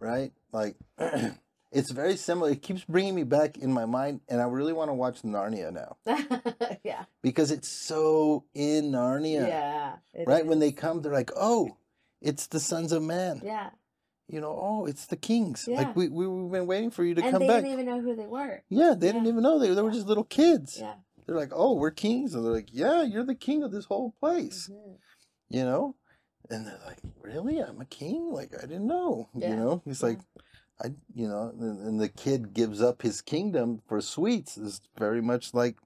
right? 0.00 0.32
Like, 0.52 0.76
it's 1.72 1.90
very 1.90 2.16
similar. 2.16 2.50
It 2.50 2.62
keeps 2.62 2.84
bringing 2.84 3.14
me 3.14 3.24
back 3.24 3.58
in 3.58 3.72
my 3.72 3.84
mind, 3.84 4.20
and 4.28 4.40
I 4.40 4.44
really 4.44 4.72
want 4.72 4.88
to 4.88 4.94
watch 4.94 5.22
Narnia 5.22 5.72
now 5.72 5.96
yeah. 6.84 7.04
because 7.22 7.50
it's 7.50 7.68
so 7.68 8.44
in 8.54 8.90
Narnia, 8.92 9.46
Yeah. 9.46 9.96
right? 10.26 10.46
When 10.46 10.58
they 10.58 10.72
come, 10.72 11.02
they're 11.02 11.12
like, 11.12 11.30
"Oh, 11.36 11.76
it's 12.20 12.46
the 12.46 12.60
sons 12.60 12.92
of 12.92 13.02
man." 13.02 13.42
Yeah. 13.44 13.70
You 14.28 14.40
know, 14.40 14.58
oh, 14.60 14.86
it's 14.86 15.06
the 15.06 15.16
kings. 15.16 15.66
Yeah. 15.68 15.76
Like 15.78 15.94
we, 15.94 16.08
we 16.08 16.26
we've 16.26 16.50
been 16.50 16.66
waiting 16.66 16.90
for 16.90 17.04
you 17.04 17.14
to 17.14 17.22
and 17.22 17.30
come 17.30 17.46
back. 17.46 17.58
And 17.58 17.64
they 17.64 17.68
didn't 17.68 17.80
even 17.80 17.86
know 17.86 18.00
who 18.00 18.16
they 18.16 18.26
were. 18.26 18.62
Yeah, 18.68 18.94
they 18.96 19.12
didn't 19.12 19.28
even 19.28 19.42
know 19.42 19.60
they, 19.60 19.72
they 19.72 19.82
were 19.82 19.92
just 19.92 20.08
little 20.08 20.24
kids. 20.24 20.78
Yeah. 20.80 20.94
They're 21.26 21.36
like, 21.36 21.52
"Oh, 21.52 21.74
we're 21.74 21.90
kings," 21.90 22.34
and 22.34 22.44
they're 22.44 22.52
like, 22.52 22.72
"Yeah, 22.72 23.02
you're 23.02 23.24
the 23.24 23.34
king 23.34 23.62
of 23.62 23.72
this 23.72 23.86
whole 23.86 24.12
place," 24.12 24.68
Mhm. 24.68 24.98
you 25.48 25.64
know. 25.64 25.96
And 26.48 26.66
they're 26.66 26.80
like, 26.86 27.00
"Really? 27.20 27.58
I'm 27.58 27.80
a 27.80 27.86
king? 27.86 28.30
Like 28.30 28.54
I 28.56 28.62
didn't 28.62 28.86
know." 28.86 29.28
You 29.34 29.56
know, 29.56 29.82
he's 29.84 30.00
yeah. 30.02 30.08
like, 30.08 30.20
"I," 30.80 30.94
you 31.14 31.28
know, 31.28 31.52
and, 31.58 31.80
and 31.80 32.00
the 32.00 32.08
kid 32.08 32.54
gives 32.54 32.80
up 32.80 33.02
his 33.02 33.20
kingdom 33.20 33.82
for 33.88 34.00
sweets. 34.00 34.56
Is 34.56 34.80
very 34.96 35.20
much 35.20 35.52
like, 35.52 35.76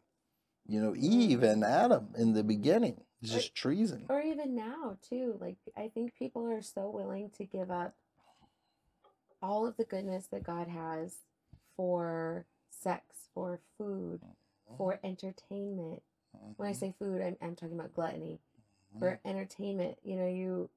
you 0.67 0.81
know, 0.81 0.95
Eve 0.95 1.43
and 1.43 1.65
Adam 1.65 2.15
in 2.19 2.35
the 2.35 2.45
beginning. 2.45 3.05
It's 3.23 3.33
just 3.33 3.55
treason. 3.55 4.07
Or 4.09 4.21
even 4.21 4.55
now 4.55 4.99
too. 5.09 5.37
Like 5.41 5.57
I 5.77 5.89
think 5.89 6.15
people 6.15 6.47
are 6.51 6.63
so 6.63 6.91
willing 6.91 7.31
to 7.39 7.45
give 7.45 7.71
up 7.71 7.95
all 9.43 9.67
of 9.67 9.77
the 9.77 9.85
goodness 9.85 10.27
that 10.27 10.43
God 10.43 10.69
has 10.69 11.17
for 11.77 12.47
sex, 12.71 13.29
for 13.35 13.61
food, 13.79 14.21
for 14.77 14.95
mm-hmm. 14.95 15.07
entertainment. 15.07 16.03
When 16.57 16.69
I 16.69 16.73
mm-hmm. 16.73 16.79
say 16.79 16.95
food, 16.99 17.23
I'm, 17.23 17.37
I'm 17.43 17.57
talking 17.57 17.79
about 17.79 17.95
gluttony. 17.95 18.41
Mm-hmm. 18.91 18.99
For 19.01 19.21
entertainment, 19.25 19.99
you 20.03 20.17
know, 20.17 20.27
you 20.27 20.71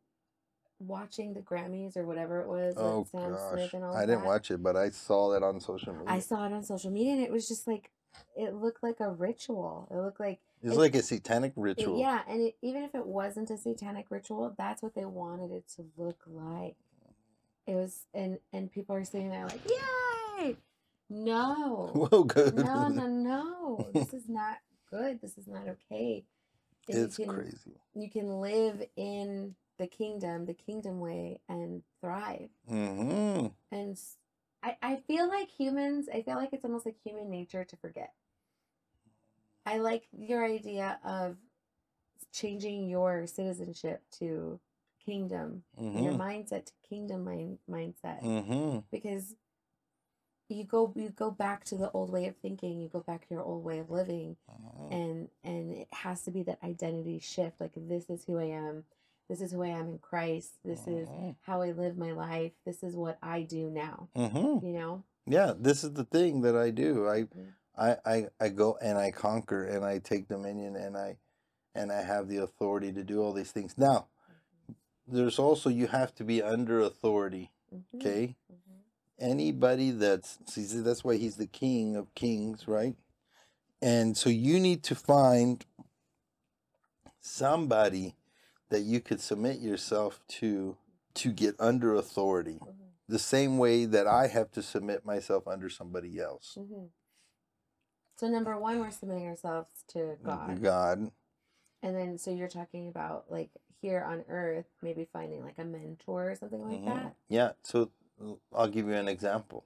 watching 0.80 1.34
the 1.34 1.40
Grammys 1.40 1.96
or 1.96 2.06
whatever 2.06 2.42
it 2.42 2.48
was 2.48 2.76
Oh 2.78 3.08
gosh, 3.12 3.40
Smith 3.52 3.74
and 3.74 3.84
all 3.84 3.96
I 3.96 4.02
didn't 4.02 4.22
that. 4.22 4.28
watch 4.28 4.52
it, 4.52 4.62
but 4.62 4.76
I 4.76 4.90
saw 4.90 5.32
that 5.32 5.44
on 5.44 5.60
social 5.60 5.94
media. 5.94 6.10
I 6.10 6.20
saw 6.20 6.46
it 6.46 6.54
on 6.54 6.64
social 6.64 6.92
media 6.92 7.14
and 7.14 7.22
it 7.22 7.32
was 7.32 7.48
just 7.48 7.68
like 7.68 7.92
it 8.36 8.54
looked 8.54 8.84
like 8.84 9.00
a 9.00 9.10
ritual. 9.10 9.88
It 9.92 9.96
looked 9.96 10.20
like 10.20 10.40
it's 10.62 10.76
it- 10.76 10.80
like 10.80 10.96
a 10.96 11.02
satanic 11.02 11.54
it- 11.56 11.60
ritual. 11.60 12.00
yeah, 12.00 12.22
and 12.28 12.42
it, 12.42 12.56
even 12.62 12.84
if 12.84 12.96
it 12.96 13.06
wasn't 13.06 13.50
a 13.50 13.58
satanic 13.58 14.08
ritual, 14.10 14.54
that's 14.58 14.82
what 14.82 14.96
they 14.96 15.06
wanted 15.06 15.52
it 15.52 15.68
to 15.76 15.86
look 15.98 16.22
like. 16.28 16.76
It 17.66 17.76
was, 17.76 18.08
and 18.14 18.40
and 18.52 18.72
people 18.72 18.96
are 18.96 19.06
sitting 19.06 19.30
there 19.30 19.48
like, 19.48 19.62
"Yay!" 19.70 20.58
No, 21.10 22.04
Whoa, 22.12 22.24
good. 22.24 22.56
no, 22.56 22.88
no, 22.88 23.08
no. 23.08 23.90
This 23.94 24.14
is 24.14 24.28
not 24.30 24.58
good. 24.90 25.22
This 25.22 25.38
is 25.38 25.48
not 25.48 25.68
okay. 25.68 26.26
It's 26.88 27.18
you 27.18 27.26
can, 27.26 27.36
crazy. 27.36 27.78
You 27.96 28.10
can 28.10 28.40
live 28.42 28.84
in 28.96 29.56
the 29.78 29.88
kingdom, 29.88 30.46
the 30.46 30.54
kingdom 30.54 31.00
way, 31.00 31.40
and 31.50 31.84
thrive. 32.02 32.50
hmm 32.68 33.48
And 33.72 33.98
I 34.82 34.98
feel 35.08 35.28
like 35.28 35.50
humans, 35.50 36.08
I 36.14 36.22
feel 36.22 36.36
like 36.36 36.54
it's 36.54 36.66
almost 36.66 36.86
like 36.86 36.98
human 37.04 37.30
nature 37.30 37.64
to 37.66 37.78
forget. 37.78 38.14
I 39.66 39.78
like 39.80 40.08
your 40.12 40.46
idea 40.46 41.00
of 41.04 41.38
changing 42.34 42.90
your 42.90 43.28
citizenship 43.28 44.02
to 44.20 44.60
kingdom, 45.06 45.64
your 45.94 46.14
hmm 46.14 46.18
mindset 46.18 46.66
to 46.66 46.74
kingdom 46.88 47.24
mind, 47.26 47.60
mindset, 47.70 48.22
hmm 48.22 48.80
because 48.92 49.36
you 50.54 50.64
go 50.66 50.94
you 50.96 51.10
go 51.10 51.32
back 51.32 51.64
to 51.66 51.76
the 51.78 51.92
old 51.92 52.12
way 52.12 52.28
of 52.28 52.36
thinking, 52.38 52.80
you 52.82 52.90
go 52.90 53.02
back 53.02 53.28
to 53.28 53.34
your 53.36 53.44
old 53.44 53.64
way 53.64 53.80
of 53.80 53.90
living, 53.92 54.38
and 54.92 55.30
and 55.44 55.72
it 55.74 55.88
has 55.94 56.24
to 56.24 56.32
be 56.32 56.44
that 56.44 56.60
identity 56.64 57.20
shift. 57.20 57.60
Like 57.62 57.74
this 57.76 58.10
is 58.10 58.26
who 58.26 58.38
I 58.40 58.46
am, 58.46 58.86
this 59.30 59.42
is 59.42 59.52
who 59.52 59.64
I 59.64 59.70
am 59.70 59.88
in 59.90 60.00
Christ, 60.00 60.54
this 60.66 60.88
is 60.88 61.08
Mhm. 61.10 61.36
how 61.42 61.62
I 61.62 61.72
live 61.72 61.98
my 61.98 62.12
life, 62.12 62.54
this 62.66 62.84
is 62.84 62.96
what 62.96 63.18
I 63.22 63.44
do 63.44 63.70
now. 63.70 64.10
hmm 64.16 64.60
You 64.66 64.74
know, 64.74 65.04
Yeah, 65.26 65.54
this 65.58 65.84
is 65.84 65.94
the 65.94 66.06
thing 66.06 66.42
that 66.42 66.56
I 66.56 66.70
do. 66.72 67.08
I, 67.08 67.22
Mhm. 67.24 67.54
I, 67.78 67.98
I, 68.06 68.28
I 68.40 68.50
go 68.50 68.78
and 68.82 68.98
I 68.98 69.12
conquer 69.12 69.66
and 69.66 69.84
I 69.86 70.00
take 70.00 70.28
dominion 70.28 70.76
and 70.76 70.98
I, 70.98 71.18
and 71.76 71.92
I 71.92 72.02
have 72.04 72.28
the 72.28 72.38
authority 72.38 72.92
to 72.94 73.04
do 73.04 73.22
all 73.22 73.34
these 73.34 73.52
things. 73.52 73.78
Now, 73.78 74.08
there's 75.08 75.40
also 75.40 75.70
you 75.70 75.88
have 75.88 76.14
to 76.16 76.24
be 76.24 76.42
under 76.42 76.80
authority. 76.80 77.52
Mhm, 77.74 77.84
Okay. 77.96 78.36
Anybody 79.20 79.92
that's 79.92 80.40
see 80.46 80.64
that's 80.82 81.04
why 81.04 81.18
he's 81.18 81.36
the 81.38 81.48
king 81.48 81.96
of 81.96 82.14
kings, 82.16 82.68
right? 82.68 82.96
And 83.82 84.18
so 84.18 84.30
you 84.30 84.60
need 84.60 84.84
to 84.84 84.96
find 84.96 85.66
somebody 87.20 88.16
that 88.70 88.82
you 88.82 89.00
could 89.00 89.22
submit 89.22 89.60
yourself 89.60 90.22
to 90.28 90.78
to 91.16 91.32
get 91.32 91.56
under 91.60 91.94
authority. 91.94 92.60
Mhm. 92.60 92.74
The 93.08 93.20
same 93.20 93.58
way 93.58 93.86
that 93.86 94.08
I 94.08 94.28
have 94.28 94.52
to 94.54 94.64
submit 94.64 95.06
myself 95.06 95.48
under 95.48 95.70
somebody 95.70 96.20
else. 96.20 96.58
Mhm. 96.60 96.90
So 98.16 98.28
number 98.28 98.58
one, 98.58 98.80
we're 98.80 98.90
submitting 98.92 99.28
ourselves 99.28 99.84
to 99.90 100.18
God, 100.24 100.62
God. 100.62 101.12
and 101.82 101.96
then 101.96 102.18
so 102.18 102.32
you're 102.32 102.48
talking 102.48 102.88
about 102.88 103.30
like 103.30 103.52
here 103.82 104.02
on 104.02 104.22
Earth, 104.30 104.66
maybe 104.82 105.06
finding 105.06 105.44
like 105.44 105.60
a 105.60 105.66
mentor 105.66 106.32
or 106.32 106.36
something 106.36 106.62
like 106.62 106.82
Mhm. 106.82 106.86
that. 106.86 107.16
Yeah. 107.28 107.54
So 107.64 107.92
I'll 108.54 108.68
give 108.68 108.88
you 108.88 108.94
an 108.94 109.08
example. 109.08 109.66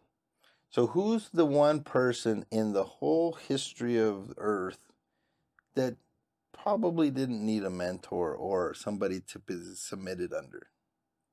So 0.70 0.88
who's 0.88 1.30
the 1.30 1.46
one 1.46 1.82
person 1.82 2.46
in 2.52 2.74
the 2.74 2.84
whole 2.84 3.34
history 3.34 3.98
of 3.98 4.34
Earth 4.38 4.80
that 5.76 5.96
probably 6.54 7.10
didn't 7.10 7.46
need 7.46 7.64
a 7.64 7.70
mentor 7.70 8.34
or 8.34 8.74
somebody 8.74 9.22
to 9.22 9.40
be 9.40 9.56
submitted 9.76 10.34
under? 10.34 10.68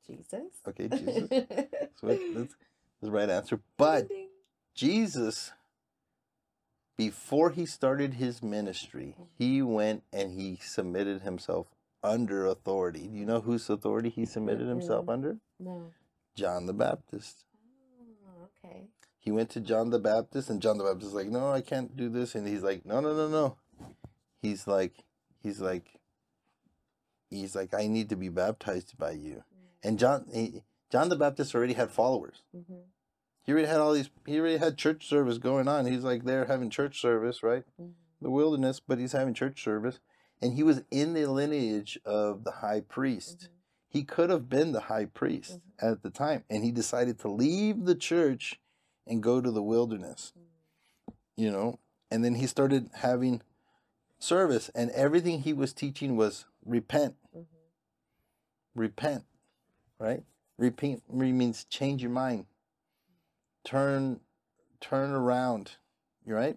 Jesus. 0.06 0.52
Okay, 0.66 0.88
Jesus. 0.88 1.28
So 1.96 2.08
that's, 2.08 2.22
that's 2.34 2.54
the 3.02 3.10
right 3.10 3.30
answer. 3.30 3.60
But 3.76 4.08
Jesus, 4.74 5.52
before 6.98 7.50
he 7.50 7.66
started 7.66 8.14
his 8.14 8.42
ministry, 8.42 9.16
he 9.38 9.62
went 9.62 10.02
and 10.12 10.32
he 10.32 10.58
submitted 10.60 11.22
himself 11.22 11.68
under 12.02 12.46
authority. 12.46 13.06
Do 13.06 13.16
you 13.16 13.24
know 13.24 13.40
whose 13.40 13.70
authority 13.70 14.10
he 14.10 14.26
submitted 14.26 14.66
himself 14.68 15.08
under? 15.08 15.38
no. 15.60 15.92
John 16.34 16.66
the 16.66 16.72
Baptist. 16.72 17.44
Oh, 18.26 18.48
okay. 18.64 18.88
He 19.18 19.30
went 19.30 19.50
to 19.50 19.60
John 19.60 19.90
the 19.90 19.98
Baptist, 19.98 20.50
and 20.50 20.60
John 20.60 20.78
the 20.78 20.84
Baptist 20.84 21.08
is 21.08 21.14
like, 21.14 21.28
"No, 21.28 21.50
I 21.50 21.60
can't 21.60 21.96
do 21.96 22.08
this," 22.08 22.34
and 22.34 22.46
he's 22.46 22.62
like, 22.62 22.84
"No, 22.84 23.00
no, 23.00 23.14
no, 23.14 23.28
no." 23.28 23.56
He's 24.42 24.66
like, 24.66 25.04
he's 25.42 25.60
like, 25.60 26.00
he's 27.30 27.56
like, 27.56 27.72
"I 27.72 27.86
need 27.86 28.10
to 28.10 28.16
be 28.16 28.28
baptized 28.28 28.98
by 28.98 29.12
you." 29.12 29.44
And 29.82 29.98
John, 29.98 30.26
he, 30.32 30.62
John 30.90 31.08
the 31.08 31.16
Baptist 31.16 31.54
already 31.54 31.74
had 31.74 31.90
followers. 31.90 32.42
Mm-hmm. 32.54 32.82
He 33.44 33.52
already 33.52 33.68
had 33.68 33.80
all 33.80 33.92
these. 33.92 34.10
He 34.26 34.38
already 34.38 34.58
had 34.58 34.76
church 34.78 35.06
service 35.08 35.38
going 35.38 35.68
on. 35.68 35.86
He's 35.86 36.04
like 36.04 36.24
there 36.24 36.46
having 36.46 36.70
church 36.70 37.00
service, 37.00 37.42
right? 37.42 37.64
Mm-hmm. 37.80 37.92
The 38.22 38.30
wilderness, 38.30 38.80
but 38.80 38.98
he's 38.98 39.12
having 39.12 39.34
church 39.34 39.62
service, 39.62 40.00
and 40.40 40.54
he 40.54 40.62
was 40.62 40.82
in 40.90 41.12
the 41.14 41.26
lineage 41.26 41.98
of 42.04 42.44
the 42.44 42.52
high 42.52 42.80
priest. 42.80 43.48
He 43.94 44.02
could 44.02 44.28
have 44.28 44.48
been 44.48 44.72
the 44.72 44.80
high 44.80 45.04
priest 45.04 45.60
at 45.80 46.02
the 46.02 46.10
time, 46.10 46.42
and 46.50 46.64
he 46.64 46.72
decided 46.72 47.16
to 47.20 47.28
leave 47.28 47.84
the 47.84 47.94
church 47.94 48.60
and 49.06 49.22
go 49.22 49.40
to 49.40 49.52
the 49.52 49.62
wilderness. 49.62 50.32
You 51.36 51.52
know, 51.52 51.78
and 52.10 52.24
then 52.24 52.34
he 52.34 52.48
started 52.48 52.90
having 52.94 53.40
service, 54.18 54.68
and 54.74 54.90
everything 54.90 55.42
he 55.42 55.52
was 55.52 55.72
teaching 55.72 56.16
was 56.16 56.44
repent, 56.64 57.14
Mm-hmm. 57.36 57.44
repent, 58.80 59.24
right? 60.00 60.24
Repent 60.58 61.02
means 61.12 61.64
change 61.64 62.02
your 62.02 62.10
mind, 62.10 62.46
turn, 63.64 64.18
turn 64.80 65.12
around, 65.12 65.72
you 66.26 66.34
right? 66.34 66.56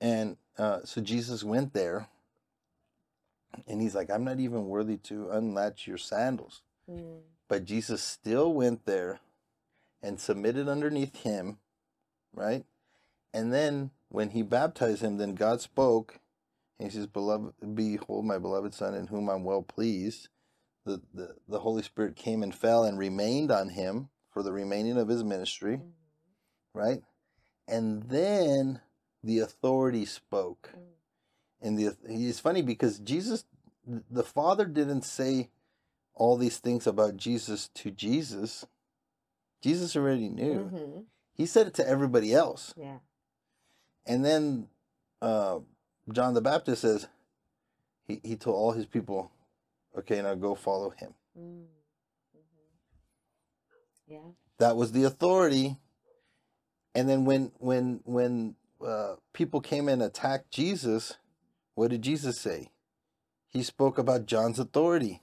And 0.00 0.38
uh, 0.56 0.80
so 0.84 1.02
Jesus 1.02 1.44
went 1.44 1.74
there, 1.74 2.08
and 3.66 3.80
he's 3.80 3.94
like, 3.94 4.10
"I'm 4.10 4.24
not 4.24 4.40
even 4.40 4.66
worthy 4.66 4.96
to 4.98 5.30
unlatch 5.30 5.86
your 5.86 5.98
sandals." 5.98 6.62
Mm-hmm. 6.90 7.20
But 7.48 7.64
Jesus 7.64 8.02
still 8.02 8.52
went 8.52 8.86
there 8.86 9.20
and 10.02 10.20
submitted 10.20 10.68
underneath 10.68 11.16
him, 11.22 11.58
right? 12.32 12.64
And 13.34 13.52
then 13.52 13.90
when 14.08 14.30
he 14.30 14.42
baptized 14.42 15.02
him, 15.02 15.18
then 15.18 15.34
God 15.34 15.60
spoke, 15.60 16.20
and 16.78 16.90
he 16.90 16.96
says, 16.96 17.06
Beloved, 17.06 17.54
behold 17.74 18.24
my 18.24 18.38
beloved 18.38 18.72
son 18.74 18.94
in 18.94 19.08
whom 19.08 19.28
I'm 19.28 19.44
well 19.44 19.62
pleased. 19.62 20.28
The, 20.86 21.00
the, 21.12 21.36
the 21.48 21.60
Holy 21.60 21.82
Spirit 21.82 22.16
came 22.16 22.42
and 22.42 22.54
fell 22.54 22.84
and 22.84 22.98
remained 22.98 23.50
on 23.50 23.70
him 23.70 24.08
for 24.32 24.42
the 24.42 24.52
remaining 24.52 24.96
of 24.96 25.08
his 25.08 25.22
ministry, 25.24 25.76
Mm-hmm. 25.76 26.78
right? 26.78 27.02
And 27.68 28.04
then 28.04 28.80
the 29.22 29.40
authority 29.40 30.04
spoke. 30.06 30.70
And 31.62 31.78
the 31.78 31.96
it's 32.04 32.40
funny 32.40 32.62
because 32.62 32.98
Jesus, 32.98 33.44
the 34.10 34.22
Father 34.22 34.64
didn't 34.64 35.02
say 35.02 35.50
all 36.14 36.36
these 36.36 36.58
things 36.58 36.86
about 36.86 37.16
Jesus 37.16 37.68
to 37.74 37.90
Jesus. 37.90 38.66
Jesus 39.62 39.96
already 39.96 40.28
knew. 40.28 40.70
Mm-hmm. 40.72 41.00
He 41.34 41.46
said 41.46 41.66
it 41.66 41.74
to 41.74 41.88
everybody 41.88 42.34
else. 42.34 42.74
Yeah. 42.76 42.98
And 44.06 44.24
then 44.24 44.68
uh, 45.20 45.60
John 46.12 46.34
the 46.34 46.40
Baptist 46.40 46.82
says, 46.82 47.08
he, 48.06 48.20
he 48.22 48.36
told 48.36 48.56
all 48.56 48.72
his 48.72 48.86
people, 48.86 49.30
okay, 49.96 50.20
now 50.22 50.34
go 50.34 50.54
follow 50.54 50.90
him. 50.90 51.14
Mm-hmm. 51.38 51.64
Yeah. 54.08 54.18
That 54.58 54.76
was 54.76 54.92
the 54.92 55.04
authority. 55.04 55.76
And 56.94 57.08
then 57.08 57.24
when 57.24 57.52
when 57.58 58.00
when 58.04 58.56
uh, 58.84 59.14
people 59.32 59.60
came 59.60 59.88
and 59.88 60.02
attacked 60.02 60.50
Jesus, 60.50 61.16
what 61.80 61.88
did 61.88 62.02
Jesus 62.02 62.38
say? 62.38 62.68
He 63.48 63.62
spoke 63.62 63.96
about 63.96 64.26
John's 64.26 64.58
authority. 64.58 65.22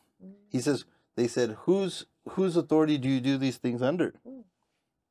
He 0.49 0.59
says, 0.59 0.85
they 1.15 1.27
said, 1.27 1.51
whose 1.65 2.07
whose 2.31 2.57
authority 2.57 2.97
do 2.97 3.07
you 3.07 3.21
do 3.21 3.37
these 3.37 3.57
things 3.57 3.83
under? 3.83 4.15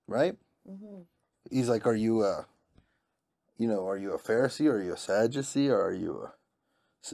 Right? 0.09 0.35
Mm-hmm. 0.69 1.03
He's 1.49 1.69
like, 1.69 1.87
are 1.87 1.95
you 1.95 2.25
a, 2.25 2.47
you 3.59 3.69
know, 3.69 3.87
are 3.87 3.97
you 3.97 4.13
a 4.13 4.19
Pharisee? 4.19 4.67
Or 4.67 4.79
are 4.79 4.83
you 4.83 4.95
a 4.95 4.97
Sadducee? 4.97 5.69
Or 5.69 5.81
are 5.81 5.95
you 5.95 6.29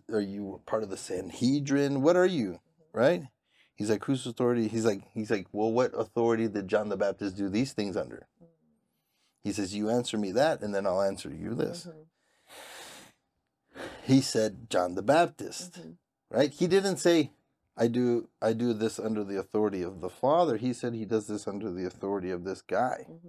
a, 0.09 0.15
are 0.15 0.21
you 0.21 0.63
part 0.65 0.83
of 0.83 0.89
the 0.89 0.97
Sanhedrin? 0.97 2.01
What 2.01 2.17
are 2.17 2.25
you? 2.25 2.61
Right? 2.95 3.25
He's 3.75 3.91
like, 3.91 4.03
whose 4.05 4.27
authority? 4.27 4.67
He's 4.67 4.87
like, 4.87 5.03
he's 5.13 5.31
like, 5.31 5.47
well, 5.53 5.71
what 5.71 5.93
authority 5.93 6.49
did 6.49 6.69
John 6.69 6.89
the 6.89 6.97
Baptist 6.97 7.37
do 7.37 7.51
these 7.51 7.75
things 7.75 7.99
under? 7.99 8.29
He 9.45 9.53
says, 9.53 9.75
you 9.75 9.91
answer 9.91 10.17
me 10.17 10.33
that, 10.33 10.63
and 10.63 10.75
then 10.75 10.87
I'll 10.87 11.03
answer 11.03 11.29
you 11.29 11.55
this. 11.55 11.87
Mm-hmm. 11.87 11.99
He 14.05 14.21
said, 14.21 14.69
John 14.71 14.95
the 14.95 15.03
Baptist. 15.03 15.75
Mm-hmm. 15.81 15.91
right 16.31 16.51
he 16.53 16.67
didn't 16.67 16.97
say 16.99 17.31
i 17.77 17.87
do 17.87 18.29
i 18.41 18.53
do 18.53 18.73
this 18.75 18.99
under 18.99 19.23
the 19.25 19.39
authority 19.39 19.83
of 19.83 20.01
the 20.01 20.11
father 20.11 20.57
he 20.57 20.73
said 20.73 20.93
he 20.95 21.05
does 21.07 21.27
this 21.27 21.47
under 21.49 21.71
the 21.71 21.87
authority 21.87 22.31
of 22.31 22.45
this 22.45 22.61
guy 22.63 23.07
Mm-hmm. 23.11 23.29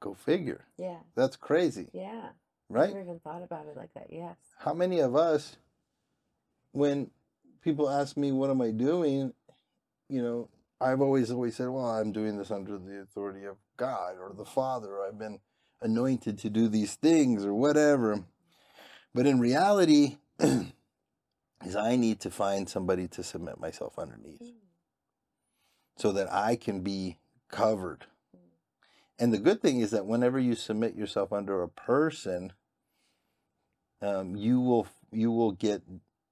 go 0.00 0.14
figure 0.14 0.64
Yeah. 0.76 0.98
that's 1.14 1.36
crazy 1.36 1.88
Yeah. 1.92 2.30
right 2.68 2.88
Never 2.90 3.00
even 3.02 3.20
thought 3.20 3.42
about 3.42 3.66
it 3.66 3.76
like 3.76 3.92
that. 3.94 4.08
Yes. 4.10 4.36
how 4.58 4.74
many 4.74 4.98
of 5.00 5.14
us 5.14 5.56
when 6.72 7.10
people 7.62 7.88
ask 7.90 8.16
me 8.16 8.32
what 8.32 8.50
am 8.50 8.60
i 8.60 8.70
doing 8.70 9.32
you 10.08 10.22
know 10.22 10.48
i've 10.80 11.00
always 11.00 11.30
always 11.30 11.54
said 11.56 11.68
well 11.68 11.86
i'm 11.90 12.12
doing 12.12 12.36
this 12.38 12.50
under 12.50 12.78
the 12.78 13.00
authority 13.00 13.44
of 13.44 13.56
god 13.76 14.14
or 14.20 14.32
the 14.34 14.44
father 14.44 15.00
i've 15.06 15.18
been 15.18 15.38
anointed 15.82 16.38
to 16.38 16.50
do 16.50 16.68
these 16.68 16.94
things 16.94 17.44
or 17.44 17.54
whatever 17.54 18.24
but 19.14 19.26
in 19.26 19.38
reality 19.40 20.18
is 20.40 21.76
i 21.76 21.96
need 21.96 22.20
to 22.20 22.30
find 22.30 22.68
somebody 22.68 23.06
to 23.08 23.22
submit 23.22 23.60
myself 23.60 23.98
underneath 23.98 24.42
so 26.00 26.12
that 26.12 26.32
I 26.32 26.56
can 26.56 26.80
be 26.80 27.18
covered. 27.50 28.06
And 29.18 29.34
the 29.34 29.38
good 29.38 29.60
thing 29.60 29.80
is 29.80 29.90
that 29.90 30.06
whenever 30.06 30.38
you 30.38 30.54
submit 30.54 30.96
yourself 30.96 31.30
under 31.30 31.62
a 31.62 31.68
person, 31.68 32.54
um, 34.00 34.34
you 34.34 34.60
will 34.60 34.86
you 35.12 35.30
will 35.30 35.52
get 35.52 35.82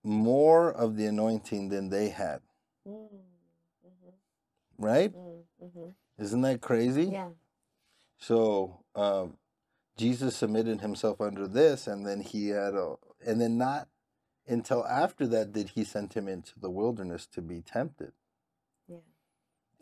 more 0.03 0.73
of 0.73 0.97
the 0.97 1.05
anointing 1.05 1.69
than 1.69 1.91
they 1.91 2.09
had, 2.09 2.41
Mm-hmm. 2.89 3.17
right? 4.79 5.13
Mm-hmm. 5.15 5.91
Isn't 6.19 6.41
that 6.41 6.63
crazy? 6.63 7.11
Yeah. 7.13 7.29
So 8.17 8.81
um, 8.95 9.37
Jesus 9.99 10.37
submitted 10.37 10.81
himself 10.81 11.21
under 11.21 11.47
this, 11.47 11.87
and 11.87 12.07
then 12.07 12.21
he 12.21 12.49
had 12.49 12.75
a, 12.75 12.95
and 13.27 13.41
then 13.41 13.59
not 13.59 13.89
until 14.47 14.87
after 14.87 15.27
that 15.27 15.53
did 15.53 15.71
he 15.71 15.85
send 15.85 16.15
him 16.15 16.27
into 16.29 16.59
the 16.59 16.71
wilderness 16.71 17.27
to 17.27 17.43
be 17.43 17.61
tempted. 17.61 18.13
Yeah. 18.89 18.99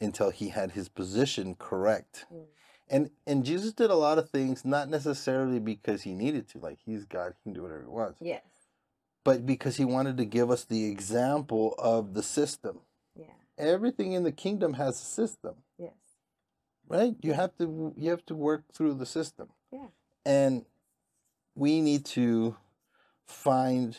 Until 0.00 0.30
he 0.30 0.48
had 0.48 0.72
his 0.72 0.88
position 0.88 1.54
correct. 1.54 2.26
Mm. 2.32 2.44
And 2.88 3.10
and 3.26 3.44
Jesus 3.44 3.72
did 3.72 3.90
a 3.90 3.94
lot 3.96 4.18
of 4.18 4.30
things 4.30 4.64
not 4.64 4.88
necessarily 4.88 5.58
because 5.58 6.02
he 6.02 6.14
needed 6.14 6.48
to, 6.50 6.58
like 6.58 6.78
he's 6.84 7.04
God, 7.04 7.34
he 7.36 7.42
can 7.42 7.52
do 7.52 7.62
whatever 7.62 7.82
he 7.82 7.88
wants, 7.88 8.18
Yes. 8.22 8.42
but 9.24 9.44
because 9.44 9.76
he 9.76 9.84
wanted 9.84 10.16
to 10.18 10.24
give 10.24 10.50
us 10.50 10.64
the 10.64 10.84
example 10.86 11.74
of 11.78 12.14
the 12.14 12.22
system. 12.22 12.80
Yeah. 13.14 13.26
Everything 13.58 14.12
in 14.12 14.22
the 14.22 14.32
kingdom 14.32 14.74
has 14.74 15.00
a 15.00 15.04
system, 15.04 15.56
Yes. 15.78 15.94
right? 16.88 17.16
You 17.22 17.32
have 17.34 17.56
to 17.58 17.92
you 17.96 18.10
have 18.10 18.24
to 18.26 18.34
work 18.34 18.64
through 18.72 18.94
the 18.94 19.06
system. 19.06 19.48
Yeah. 19.72 19.88
And 20.26 20.64
we 21.54 21.80
need 21.80 22.04
to 22.06 22.56
find 23.24 23.96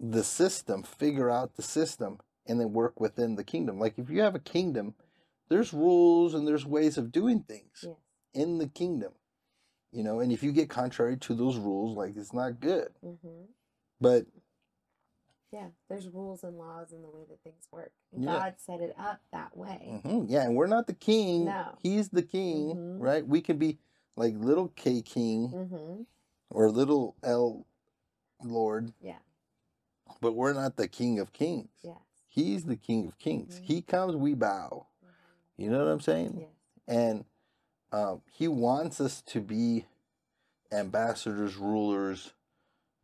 the 0.00 0.24
system, 0.24 0.82
figure 0.82 1.30
out 1.30 1.54
the 1.56 1.62
system, 1.62 2.18
and 2.46 2.58
then 2.58 2.72
work 2.72 2.98
within 2.98 3.36
the 3.36 3.44
kingdom. 3.44 3.78
Like 3.78 3.98
if 3.98 4.08
you 4.08 4.22
have 4.22 4.34
a 4.34 4.38
kingdom, 4.40 4.94
there's 5.50 5.72
rules 5.74 6.32
and 6.34 6.48
there's 6.48 6.64
ways 6.66 6.96
of 6.96 7.12
doing 7.12 7.40
things 7.40 7.84
Yes. 7.84 7.94
in 8.34 8.58
the 8.58 8.66
kingdom. 8.68 9.12
You 9.92 10.02
know, 10.02 10.20
and 10.20 10.32
if 10.32 10.42
you 10.42 10.50
get 10.50 10.68
contrary 10.70 11.16
to 11.18 11.34
those 11.34 11.58
rules, 11.58 11.96
like 11.96 12.16
it's 12.16 12.32
not 12.32 12.58
good. 12.60 12.88
Mm-hmm. 13.04 13.44
But 14.00 14.26
Yeah. 15.52 15.68
There's 15.88 16.08
rules 16.08 16.42
and 16.42 16.58
laws 16.58 16.92
in 16.92 17.02
the 17.02 17.08
way 17.08 17.24
that 17.28 17.40
things 17.42 17.68
work. 17.70 17.92
Yeah. 18.12 18.32
God 18.32 18.54
set 18.58 18.80
it 18.80 18.94
up 18.98 19.20
that 19.32 19.56
way. 19.56 20.00
mhm, 20.04 20.26
yeah, 20.28 20.42
and 20.44 20.56
we're 20.56 20.66
not 20.66 20.86
the 20.86 20.92
king. 20.94 21.44
No. 21.44 21.76
He's 21.80 22.08
the 22.08 22.22
king, 22.22 22.74
Mhm. 22.74 23.00
right? 23.00 23.26
We 23.26 23.40
can 23.40 23.56
be 23.58 23.78
like 24.16 24.34
little 24.36 24.68
K 24.68 25.02
king 25.02 25.48
Mm-hmm. 25.54 26.02
or 26.50 26.70
little 26.70 27.14
L 27.22 27.66
Lord, 28.42 28.92
Yeah. 29.00 29.18
but 30.20 30.34
we're 30.34 30.52
not 30.52 30.76
the 30.76 30.88
king 30.88 31.18
of 31.18 31.32
kings. 31.32 31.68
Yes. 31.82 31.96
He's 32.28 32.64
the 32.64 32.76
king 32.76 33.06
of 33.06 33.18
kings. 33.18 33.60
Mhm. 33.60 33.64
He 33.64 33.82
comes, 33.82 34.14
we 34.16 34.34
bow. 34.34 34.86
You 35.56 35.70
know 35.70 35.78
what 35.84 35.90
I'm 35.90 36.00
saying? 36.00 36.36
Yes. 36.40 36.48
And 36.86 37.24
um, 37.92 38.20
he 38.30 38.46
wants 38.46 39.00
us 39.00 39.22
to 39.22 39.40
be 39.40 39.86
ambassadors, 40.70 41.56
rulers, 41.56 42.34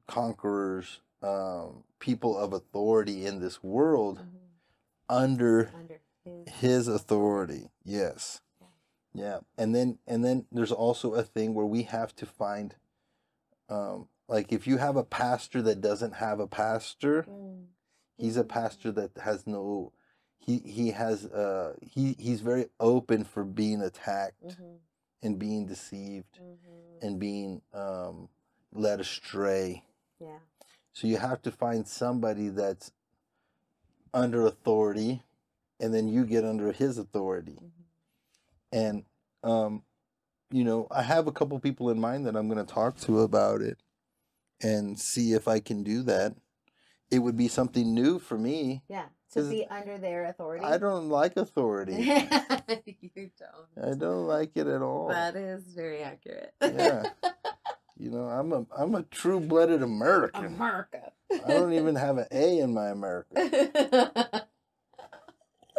conquerors, 0.07 1.01
um, 1.23 1.85
people 1.99 2.37
of 2.37 2.53
authority 2.53 3.25
in 3.25 3.41
this 3.41 3.63
world 3.63 4.19
Mhm. 4.19 4.39
under 5.09 5.71
Under 5.75 6.01
his. 6.25 6.49
his 6.55 6.89
authority 6.89 7.71
yes 7.85 8.41
yeah 9.15 9.39
and 9.59 9.75
then 9.75 9.99
and 10.07 10.25
then 10.25 10.47
there's 10.53 10.73
also 10.73 11.15
a 11.15 11.23
thing 11.23 11.55
where 11.55 11.67
we 11.67 11.83
have 11.85 12.15
to 12.17 12.27
find 12.27 12.75
um 13.69 14.09
like 14.29 14.53
if 14.53 14.67
you 14.67 14.79
have 14.79 14.97
a 14.97 15.05
pastor 15.05 15.61
that 15.63 15.81
doesn't 15.81 16.15
have 16.15 16.41
a 16.41 16.47
pastor 16.47 17.25
Mm. 17.29 17.67
he's 18.17 18.37
a 18.37 18.45
pastor 18.45 18.91
that 18.93 19.11
has 19.19 19.47
no 19.47 19.93
he 20.39 20.59
he 20.65 20.91
has 20.91 21.27
uh 21.27 21.75
he 21.83 22.15
he's 22.19 22.41
very 22.41 22.67
open 22.81 23.25
for 23.25 23.45
being 23.45 23.81
attacked 23.83 24.43
Mhm. 24.59 24.79
and 25.23 25.39
being 25.39 25.67
deceived 25.67 26.41
Mhm. 26.41 27.03
and 27.03 27.21
being 27.21 27.63
um 27.73 28.29
led 28.73 29.01
astray 29.01 29.85
Yeah. 30.19 30.39
so 30.93 31.07
you 31.07 31.19
have 31.19 31.43
to 31.43 31.51
find 31.53 31.87
somebody 31.87 32.49
that's 32.49 32.93
under 34.15 34.47
authority 34.47 35.23
and 35.81 35.93
then 35.95 36.09
you 36.09 36.25
get 36.25 36.45
under 36.45 36.73
his 36.73 36.99
authority 36.99 37.59
Mhm. 37.61 37.82
And 38.73 39.05
um 39.45 39.83
you 40.51 40.65
know 40.65 40.87
i 40.91 41.03
have 41.03 41.27
a 41.27 41.33
couple 41.33 41.59
people 41.59 41.91
in 41.91 42.01
mind 42.01 42.27
that 42.27 42.37
i'm 42.37 42.49
going 42.49 42.65
to 42.65 42.73
talk 42.73 42.97
to 42.99 43.21
about 43.21 43.61
it 43.61 43.79
and 44.63 44.99
see 44.99 45.33
if 45.33 45.47
i 45.49 45.59
can 45.61 45.83
do 45.83 46.03
that 46.03 46.35
it 47.11 47.19
would 47.19 47.37
be 47.37 47.49
something 47.49 47.95
new 47.95 48.19
for 48.19 48.39
me 48.39 48.83
Yeah. 48.89 49.05
To 49.35 49.49
be 49.49 49.67
under 49.67 49.97
their 49.99 50.27
authority. 50.27 50.65
i 50.65 50.77
don't 50.79 51.09
like 51.09 51.37
authority 51.39 51.95
you 52.03 53.31
don't. 53.39 53.91
i 53.91 53.95
don't 53.95 54.27
like 54.27 54.53
it 54.57 54.67
at 54.67 54.83
all 54.83 55.09
That 55.09 55.37
is 55.37 55.63
very 55.75 56.03
accurate. 56.03 56.53
Yeah. 56.61 57.05
you 57.97 58.11
know 58.11 58.25
i'm 58.29 58.53
a 58.53 58.67
i'm 58.77 58.95
a 58.95 59.03
true-blooded 59.05 59.83
american 59.83 60.45
America. 60.47 61.13
i 61.47 61.49
don't 61.49 61.73
even 61.73 61.95
have 61.95 62.19
an 62.19 62.27
a 62.31 62.59
in 62.59 62.75
my 62.75 62.89
america 62.89 64.45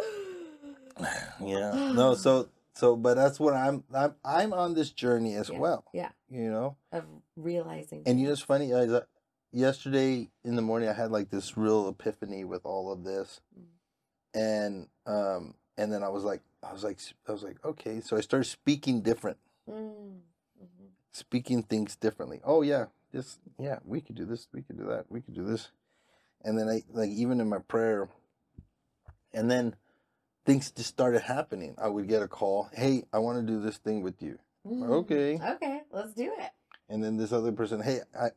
yeah 1.44 1.92
no 1.94 2.14
so 2.14 2.48
so 2.74 2.96
but 2.96 3.14
that's 3.14 3.38
what 3.40 3.54
i'm 3.54 3.84
i'm 3.94 4.14
i'm 4.24 4.52
on 4.52 4.74
this 4.74 4.90
journey 4.90 5.34
as 5.34 5.48
Yeah, 5.50 5.58
well 5.58 5.84
yeah. 5.92 6.10
you 6.30 6.50
know 6.50 6.76
of 6.92 7.04
realizing. 7.36 8.02
and 8.06 8.20
you 8.20 8.26
know 8.26 8.32
it's 8.32 8.42
funny 8.42 8.72
uh, 8.72 8.84
that 8.86 9.06
yesterday 9.52 10.30
in 10.44 10.56
the 10.56 10.62
morning 10.62 10.88
i 10.88 10.92
had 10.92 11.10
like 11.10 11.30
this 11.30 11.56
real 11.56 11.88
epiphany 11.88 12.44
with 12.44 12.64
all 12.66 12.92
of 12.92 13.04
this 13.04 13.40
Mm. 13.56 13.66
and 14.34 14.88
um 15.06 15.54
and 15.76 15.92
then 15.92 16.02
i 16.02 16.08
was 16.08 16.24
like 16.24 16.40
i 16.62 16.72
was 16.72 16.82
like 16.82 16.98
i 17.28 17.32
was 17.32 17.42
like 17.44 17.64
okay 17.64 18.00
so 18.00 18.16
i 18.16 18.20
started 18.20 18.46
speaking 18.46 19.00
different 19.00 19.38
Mm, 19.70 20.20
mhm. 20.62 20.88
speaking 21.12 21.62
things 21.62 21.96
differently 21.96 22.40
oh 22.44 22.62
yeah 22.62 22.86
this 23.12 23.38
yeah 23.58 23.78
we 23.84 24.00
could 24.00 24.16
do 24.16 24.24
this 24.24 24.48
we 24.52 24.60
could 24.62 24.76
do 24.76 24.86
that 24.86 25.06
we 25.08 25.20
could 25.20 25.34
do 25.34 25.44
this 25.44 25.70
and 26.42 26.58
then 26.58 26.68
i 26.68 26.82
like 26.92 27.10
even 27.10 27.40
in 27.40 27.48
my 27.48 27.58
prayer 27.60 28.08
and 29.32 29.50
then 29.50 29.74
things 30.44 30.70
just 30.70 30.88
started 30.90 31.22
happening 31.22 31.74
i 31.78 31.88
would 31.88 32.08
get 32.08 32.22
a 32.22 32.28
call 32.28 32.68
hey 32.74 33.02
i 33.12 33.18
want 33.18 33.38
to 33.38 33.46
do 33.52 33.60
this 33.60 33.78
thing 33.78 34.02
with 34.02 34.22
you 34.22 34.38
Mm. 34.66 34.88
Okay. 34.88 35.38
Okay, 35.38 35.82
let's 35.92 36.14
do 36.14 36.32
it. 36.38 36.50
and 36.88 37.04
then 37.04 37.18
this 37.18 37.32
other 37.32 37.52
person 37.52 37.82
hey 37.82 38.00
i 38.18 38.28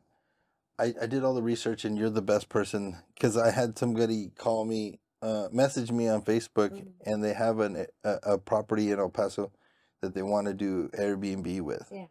i, 0.77 0.93
I 1.01 1.05
did 1.07 1.23
all 1.23 1.33
the 1.33 1.41
research 1.41 1.85
and 1.85 1.97
you're 1.97 2.09
the 2.09 2.21
best 2.21 2.49
person 2.49 2.97
because 3.13 3.37
i 3.37 3.49
had 3.51 3.77
somebody 3.77 4.31
call 4.37 4.65
me 4.65 4.99
uh 5.21 5.47
message 5.53 5.89
me 5.91 6.07
on 6.09 6.21
facebook 6.21 6.71
Mhm. 6.71 6.87
and 7.05 7.23
they 7.23 7.33
have 7.33 7.59
an 7.59 7.85
a, 8.03 8.13
a 8.23 8.37
property 8.37 8.91
in 8.91 8.99
el 8.99 9.09
paso 9.09 9.51
that 10.01 10.13
they 10.13 10.21
want 10.21 10.47
to 10.47 10.53
do 10.53 10.89
airbnb 10.99 11.61
with 11.61 11.87
Yeah. 11.91 12.07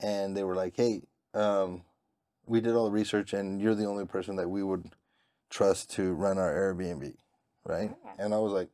and 0.00 0.36
they 0.36 0.44
were 0.44 0.54
like 0.54 0.74
hey 0.76 1.02
um 1.34 1.82
we 2.46 2.60
did 2.60 2.74
all 2.74 2.84
the 2.86 2.90
research 2.90 3.32
and 3.32 3.60
you're 3.60 3.74
the 3.74 3.86
only 3.86 4.04
person 4.06 4.36
that 4.36 4.48
we 4.48 4.62
would 4.62 4.90
trust 5.50 5.90
to 5.92 6.12
run 6.12 6.38
our 6.38 6.52
airbnb 6.52 7.14
right 7.64 7.90
Okay. 7.90 8.14
and 8.18 8.34
i 8.34 8.38
was 8.38 8.52
like 8.52 8.68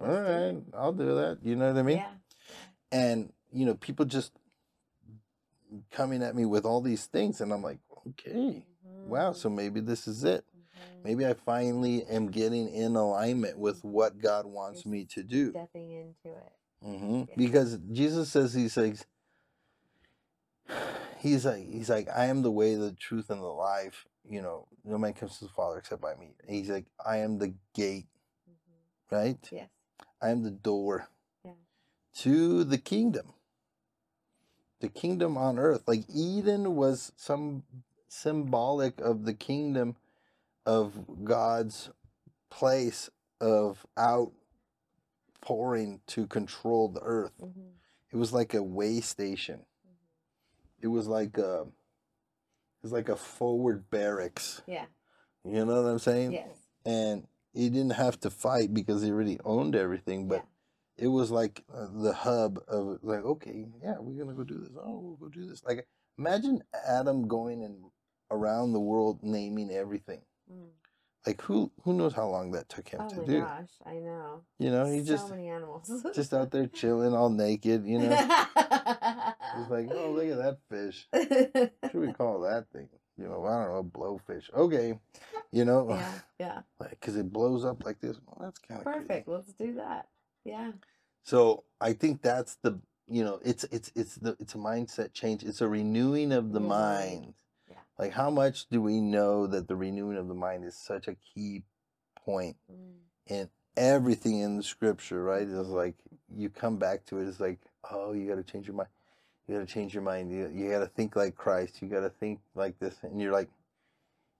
all 0.00 0.06
do 0.52 0.64
i'll 0.74 0.92
do 0.92 1.14
that 1.16 1.38
you 1.42 1.56
know 1.56 1.68
what 1.72 1.78
i 1.78 1.82
mean 1.82 1.98
yeah. 1.98 2.10
and 2.92 3.32
you 3.52 3.64
know 3.66 3.74
people 3.74 4.04
just 4.04 4.32
coming 5.90 6.22
at 6.22 6.34
me 6.34 6.44
with 6.44 6.64
all 6.64 6.80
these 6.80 7.06
things 7.06 7.40
and 7.40 7.52
i'm 7.52 7.62
like 7.62 7.78
okay 8.08 8.64
wow 9.06 9.32
so 9.32 9.48
maybe 9.48 9.80
this 9.80 10.06
is 10.08 10.24
it 10.24 10.44
Mhm. 10.56 11.04
maybe 11.04 11.26
i 11.26 11.34
finally 11.34 12.04
am 12.04 12.30
getting 12.30 12.68
in 12.74 12.96
alignment 12.96 13.58
with 13.58 13.84
what 13.84 14.18
god 14.18 14.46
wants 14.46 14.84
You're 14.84 14.92
me 14.92 15.04
to 15.06 15.22
do 15.22 15.50
stepping 15.50 15.90
into 15.92 16.36
it. 16.36 16.52
Mm-hmm. 16.84 17.18
Yeah. 17.28 17.34
because 17.36 17.78
jesus 17.92 18.30
says 18.30 18.52
he's 18.54 18.76
like 18.76 18.96
he's 21.18 21.44
like 21.44 21.66
he's 21.66 21.90
like 21.90 22.08
i 22.14 22.26
am 22.26 22.42
the 22.42 22.50
way 22.50 22.74
the 22.74 22.92
truth 22.92 23.30
and 23.30 23.40
the 23.40 23.46
life 23.46 24.06
you 24.28 24.40
know 24.42 24.66
no 24.84 24.98
man 24.98 25.12
comes 25.12 25.38
to 25.38 25.44
the 25.44 25.50
father 25.50 25.78
except 25.78 26.00
by 26.00 26.14
me 26.16 26.34
he's 26.48 26.68
like 26.70 26.86
i 27.04 27.18
am 27.18 27.38
the 27.38 27.54
gate 27.74 28.06
Mhm. 28.48 29.12
right 29.16 29.48
Yes. 29.52 29.68
I 30.20 30.30
am 30.30 30.42
the 30.42 30.50
door 30.50 31.08
Yeah. 31.44 31.52
to 32.14 32.64
the 32.64 32.78
kingdom. 32.78 33.32
The 34.80 34.88
kingdom 34.88 35.36
on 35.36 35.58
earth. 35.58 35.86
Like 35.86 36.04
Eden 36.08 36.74
was 36.76 37.12
some 37.16 37.64
symbolic 38.08 39.00
of 39.00 39.24
the 39.24 39.34
kingdom 39.34 39.96
of 40.66 41.24
God's 41.24 41.90
place 42.50 43.08
of 43.40 43.86
outpouring 43.98 46.00
to 46.08 46.26
control 46.26 46.88
the 46.88 47.00
earth. 47.02 47.38
Mhm. 47.40 47.72
It 48.10 48.16
was 48.16 48.32
like 48.32 48.54
a 48.54 48.62
way 48.62 49.00
station. 49.00 49.64
It 50.80 50.88
was 50.88 51.06
like 51.06 51.38
a 51.38 51.62
it 51.62 52.82
was 52.84 52.92
like 52.92 53.10
a 53.10 53.16
forward 53.16 53.90
barracks. 53.90 54.62
Yeah. 54.66 54.86
You 55.44 55.66
know 55.66 55.82
what 55.82 55.90
I'm 55.90 55.98
saying? 55.98 56.32
Yes. 56.32 56.56
And 56.86 57.28
he 57.52 57.68
didn't 57.68 57.92
have 57.94 58.18
to 58.20 58.30
fight 58.30 58.72
because 58.72 59.02
he 59.02 59.10
already 59.10 59.38
owned 59.44 59.74
everything, 59.76 60.28
but 60.28 60.44
yeah. 60.98 61.04
it 61.06 61.08
was 61.08 61.30
like 61.30 61.64
uh, 61.74 61.86
the 61.92 62.12
hub 62.12 62.60
of 62.68 62.98
like 63.02 63.24
okay 63.24 63.66
yeah 63.82 63.96
we're 63.98 64.18
gonna 64.22 64.36
go 64.36 64.44
do 64.44 64.58
this 64.58 64.72
oh 64.84 64.98
we'll 65.00 65.16
go 65.16 65.28
do 65.28 65.46
this 65.48 65.62
like 65.64 65.86
imagine 66.18 66.62
adam 66.86 67.26
going 67.26 67.64
and 67.64 67.76
around 68.30 68.72
the 68.72 68.80
world 68.80 69.18
naming 69.22 69.70
everything 69.70 70.20
Mm. 70.52 70.66
like 71.26 71.40
who 71.42 71.70
who 71.84 71.92
knows 71.94 72.12
how 72.12 72.26
long 72.28 72.50
that 72.52 72.68
took 72.68 72.88
him 72.88 73.08
to 73.08 73.14
do? 73.14 73.20
Oh 73.20 73.24
to 73.24 73.30
my 73.32 73.34
do 73.34 73.40
gosh, 73.40 73.70
I 73.86 73.94
know. 73.94 74.42
you 74.58 74.70
know 74.70 74.84
he 74.86 74.98
just 74.98 75.08
so 75.08 75.14
just 75.14 75.30
many 75.30 75.48
animals. 75.48 76.06
just 76.14 76.34
out 76.34 76.50
there 76.50 76.66
chilling 76.66 77.14
all 77.14 77.30
naked 77.30 77.86
you 77.86 77.98
know 78.00 78.08
he's 79.56 79.70
like 79.70 79.88
oh 79.92 80.10
look 80.10 80.26
at 80.28 80.38
that 80.38 80.58
fish 80.68 81.06
what 81.12 81.90
should 81.92 82.00
we 82.00 82.12
call 82.12 82.40
that 82.40 82.66
thing 82.72 82.88
you 83.20 83.28
know 83.28 83.44
i 83.44 83.64
don't 83.64 83.72
know 83.74 83.84
blowfish 83.84 84.52
okay 84.54 84.98
you 85.52 85.64
know 85.64 85.86
yeah, 85.90 86.12
yeah. 86.38 86.60
like 86.80 86.90
because 86.90 87.16
it 87.16 87.32
blows 87.32 87.64
up 87.64 87.84
like 87.84 88.00
this 88.00 88.18
well 88.26 88.38
that's 88.40 88.58
kind 88.58 88.80
of 88.80 88.84
Perfect. 88.86 89.28
Let's 89.28 89.52
do 89.52 89.74
that. 89.74 90.08
Yeah. 90.44 90.72
So 91.22 91.64
I 91.80 91.92
think 91.92 92.22
that's 92.22 92.56
the 92.62 92.80
you 93.08 93.22
know 93.24 93.40
it's 93.44 93.64
it's 93.64 93.92
it's 93.94 94.14
the 94.16 94.36
it's 94.40 94.54
a 94.54 94.58
mindset 94.58 95.12
change. 95.12 95.42
It's 95.42 95.60
a 95.60 95.68
renewing 95.68 96.32
of 96.32 96.52
the 96.52 96.60
mind. 96.60 97.20
mind. 97.20 97.34
Yeah. 97.70 97.76
Like 97.98 98.12
how 98.12 98.30
much 98.30 98.68
do 98.70 98.80
we 98.80 99.00
know 99.00 99.46
that 99.48 99.68
the 99.68 99.76
renewing 99.76 100.16
of 100.16 100.28
the 100.28 100.34
mind 100.34 100.64
is 100.64 100.76
such 100.76 101.08
a 101.08 101.14
key 101.14 101.62
point 102.24 102.56
Mm. 102.72 102.94
in 103.26 103.48
everything 103.76 104.40
in 104.40 104.56
the 104.56 104.62
scripture, 104.62 105.22
right? 105.22 105.42
It's 105.46 105.68
like 105.68 105.96
you 106.34 106.48
come 106.48 106.76
back 106.78 107.04
to 107.06 107.18
it. 107.18 107.28
It's 107.28 107.40
like 107.40 107.58
oh, 107.90 108.12
you 108.12 108.28
got 108.28 108.36
to 108.36 108.44
change 108.44 108.66
your 108.66 108.76
mind. 108.76 108.88
You 109.50 109.58
got 109.58 109.66
to 109.66 109.74
change 109.74 109.94
your 109.94 110.04
mind. 110.04 110.30
You, 110.30 110.48
you 110.54 110.70
got 110.70 110.78
to 110.78 110.86
think 110.86 111.16
like 111.16 111.34
Christ. 111.34 111.82
You 111.82 111.88
got 111.88 112.00
to 112.02 112.10
think 112.10 112.38
like 112.54 112.78
this, 112.78 112.94
and 113.02 113.20
you're 113.20 113.32
like, 113.32 113.48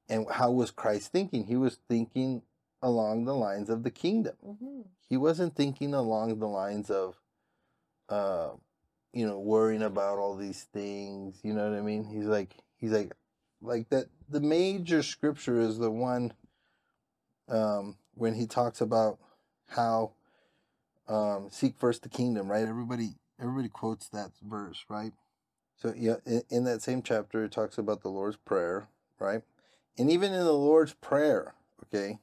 and 0.09 0.25
how 0.31 0.53
was 0.53 0.71
Christ 0.71 1.11
thinking? 1.11 1.47
He 1.47 1.57
was 1.57 1.79
thinking 1.89 2.43
along 2.83 3.25
the 3.25 3.35
lines 3.35 3.69
of 3.69 3.83
the 3.83 3.91
kingdom 3.91 4.35
Mhm. 4.47 4.85
he 5.09 5.17
wasn't 5.17 5.55
thinking 5.55 5.93
along 5.95 6.39
the 6.39 6.49
lines 6.49 6.91
of 6.91 7.21
uh 8.09 8.51
you 9.13 9.27
know 9.27 9.39
worrying 9.39 9.83
about 9.83 10.19
all 10.19 10.37
these 10.37 10.65
things 10.73 11.39
you 11.43 11.53
know 11.53 11.69
what 11.69 11.79
i 11.79 11.83
mean 11.83 12.05
he's 12.05 12.25
like 12.25 12.57
he's 12.79 12.93
like 12.93 13.13
like 13.61 13.89
that 13.91 14.07
the 14.29 14.41
major 14.41 15.03
scripture 15.03 15.61
is 15.61 15.79
the 15.79 15.91
one 15.91 16.33
um 17.49 17.97
when 18.15 18.35
he 18.35 18.47
talks 18.47 18.81
about 18.81 19.19
how 19.69 20.13
um 21.07 21.49
seek 21.51 21.77
first 21.79 22.03
the 22.03 22.09
kingdom 22.09 22.51
right 22.51 22.67
everybody 22.67 23.20
everybody 23.41 23.69
quotes 23.69 24.09
that 24.09 24.31
verse 24.43 24.85
right 24.89 25.13
so 25.77 25.93
yeah 25.97 26.17
in, 26.27 26.43
in 26.51 26.65
that 26.65 26.83
same 26.83 27.03
chapter 27.03 27.45
it 27.45 27.53
talks 27.53 27.79
about 27.79 28.03
the 28.03 28.09
lord's 28.09 28.37
prayer 28.37 28.89
right 29.19 29.43
and 29.99 30.11
even 30.11 30.33
in 30.33 30.45
the 30.45 30.53
lord's 30.53 30.95
prayer 30.95 31.55
okay 31.85 32.19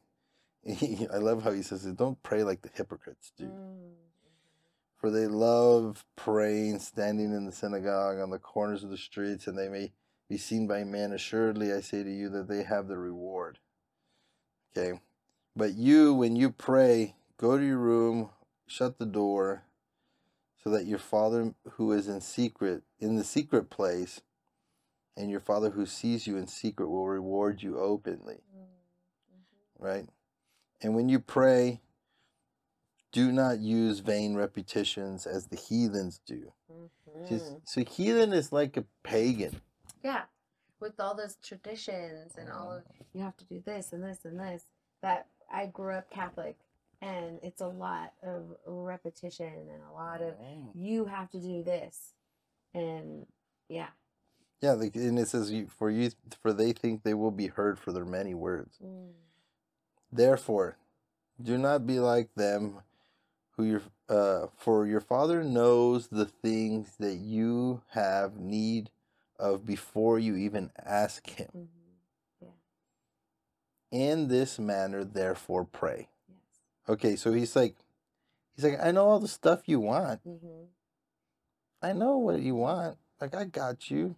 I 1.14 1.18
love 1.18 1.44
how 1.44 1.52
he 1.52 1.62
says 1.62 1.86
it. 1.86 1.98
Don't 1.98 2.22
pray 2.24 2.44
like 2.44 2.62
the 2.62 2.70
hypocrites 2.74 3.32
do, 3.38 3.46
Mm. 3.46 3.94
for 4.98 5.10
they 5.10 5.28
love 5.28 6.04
praying, 6.16 6.80
standing 6.80 7.34
in 7.34 7.46
the 7.46 7.52
synagogue 7.52 8.20
on 8.20 8.32
the 8.32 8.40
corners 8.40 8.84
of 8.84 8.90
the 8.90 8.98
streets, 8.98 9.48
and 9.48 9.58
they 9.58 9.70
may 9.70 9.94
be 10.28 10.38
seen 10.38 10.68
by 10.68 10.84
men. 10.84 11.14
Assuredly, 11.14 11.72
I 11.72 11.80
say 11.82 12.04
to 12.04 12.12
you 12.12 12.30
that 12.30 12.48
they 12.50 12.64
have 12.64 12.88
the 12.88 12.98
reward. 12.98 13.60
Okay, 14.76 15.00
but 15.56 15.76
you, 15.76 16.14
when 16.14 16.36
you 16.36 16.52
pray, 16.52 17.16
go 17.38 17.58
to 17.58 17.66
your 17.66 17.78
room, 17.78 18.30
shut 18.68 19.00
the 19.00 19.06
door, 19.06 19.64
so 20.64 20.70
that 20.72 20.86
your 20.86 21.00
Father 21.00 21.54
who 21.72 21.92
is 21.92 22.08
in 22.08 22.22
secret, 22.22 22.84
in 23.00 23.16
the 23.16 23.24
secret 23.24 23.70
place, 23.70 24.22
and 25.16 25.30
your 25.32 25.40
Father 25.40 25.72
who 25.72 25.86
sees 25.86 26.28
you 26.28 26.38
in 26.38 26.48
secret 26.48 26.88
will 26.88 27.08
reward 27.08 27.62
you 27.64 27.80
openly. 27.80 28.42
Right? 29.80 30.08
And 30.82 30.96
when 30.96 31.10
you 31.10 31.20
pray, 31.20 31.82
do 33.12 33.32
not 33.32 33.60
use 33.60 34.00
vain 34.00 34.36
repetitions 34.36 35.26
as 35.26 35.48
the 35.48 35.56
heathens 35.56 36.20
do. 36.26 36.52
Just, 37.28 37.54
Mhm. 37.54 37.68
so 37.68 37.84
heathen 37.84 38.34
is 38.34 38.52
like 38.52 38.78
a 38.78 38.86
pagan. 39.04 39.62
Yeah, 40.04 40.26
with 40.80 41.00
all 41.00 41.16
those 41.16 41.36
traditions 41.38 42.38
and 42.38 42.52
all 42.52 42.72
of 42.72 42.84
you 43.14 43.22
have 43.22 43.38
to 43.38 43.46
do 43.46 43.60
this 43.62 43.94
and 43.94 44.04
this 44.04 44.26
and 44.26 44.40
this. 44.40 44.68
That 45.02 45.30
I 45.50 45.68
grew 45.68 45.94
up 45.94 46.10
Catholic, 46.10 46.60
and 47.02 47.40
it's 47.44 47.62
a 47.62 47.68
lot 47.68 48.14
of 48.24 48.56
repetition 48.66 49.48
and 49.48 49.82
a 49.90 49.94
lot 49.94 50.22
of 50.22 50.36
you 50.74 51.06
have 51.06 51.30
to 51.32 51.40
do 51.40 51.64
this, 51.64 52.14
and 52.74 53.26
yeah. 53.70 53.90
Yeah, 54.62 54.72
like, 54.72 54.96
and 54.96 55.20
it 55.20 55.28
says, 55.28 55.54
"For 55.70 55.92
you, 55.92 56.12
for 56.42 56.52
they 56.52 56.72
think 56.74 57.04
they 57.04 57.14
will 57.14 57.32
be 57.32 57.48
heard 57.48 57.78
for 57.78 57.92
their 57.92 58.06
many 58.06 58.34
words." 58.34 58.80
Mm. 58.84 59.12
Therefore, 60.12 60.78
do 61.42 61.58
not 61.58 61.86
be 61.86 62.00
like 62.00 62.34
them, 62.36 62.82
who 63.52 63.64
your 63.66 63.82
uh, 64.10 64.48
for 64.56 64.88
your 64.88 65.02
Father 65.02 65.44
knows 65.44 66.08
the 66.08 66.26
things 66.26 66.96
that 66.98 67.16
you 67.16 67.82
have 67.90 68.38
need 68.38 68.90
of 69.38 69.66
before 69.66 70.18
you 70.18 70.36
even 70.36 70.72
ask 70.84 71.30
Him. 71.30 71.50
Mhm. 71.54 72.52
In 73.92 74.28
this 74.28 74.60
manner, 74.60 75.04
therefore, 75.06 75.64
pray. 75.64 76.10
Okay, 76.90 77.16
so 77.16 77.34
he's 77.34 77.56
like, 77.56 77.76
he's 78.56 78.64
like, 78.64 78.80
I 78.82 78.92
know 78.92 79.06
all 79.06 79.20
the 79.20 79.28
stuff 79.28 79.64
you 79.66 79.80
want. 79.80 80.22
Mm-hmm. 80.26 80.66
I 81.82 81.94
know 81.94 82.18
what 82.18 82.40
you 82.40 82.56
want. 82.56 82.98
Like 83.20 83.36
I 83.36 83.46
got 83.46 83.92
you. 83.92 84.16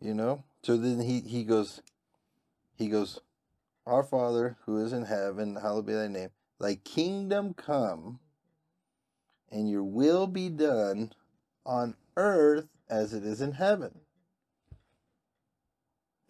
You 0.00 0.14
know? 0.14 0.44
So 0.62 0.76
then 0.76 1.00
he 1.00 1.20
he 1.20 1.44
goes 1.44 1.82
he 2.76 2.88
goes, 2.88 3.20
Our 3.86 4.02
Father 4.02 4.56
who 4.64 4.82
is 4.84 4.92
in 4.92 5.04
heaven, 5.04 5.56
hallowed 5.56 5.86
be 5.86 5.92
thy 5.92 6.08
name. 6.08 6.30
Thy 6.60 6.76
kingdom 6.76 7.54
come 7.54 8.20
and 9.50 9.70
your 9.70 9.82
will 9.82 10.26
be 10.26 10.48
done 10.48 11.12
on 11.66 11.94
earth 12.16 12.68
as 12.88 13.12
it 13.12 13.24
is 13.24 13.40
in 13.40 13.52
heaven. 13.52 14.00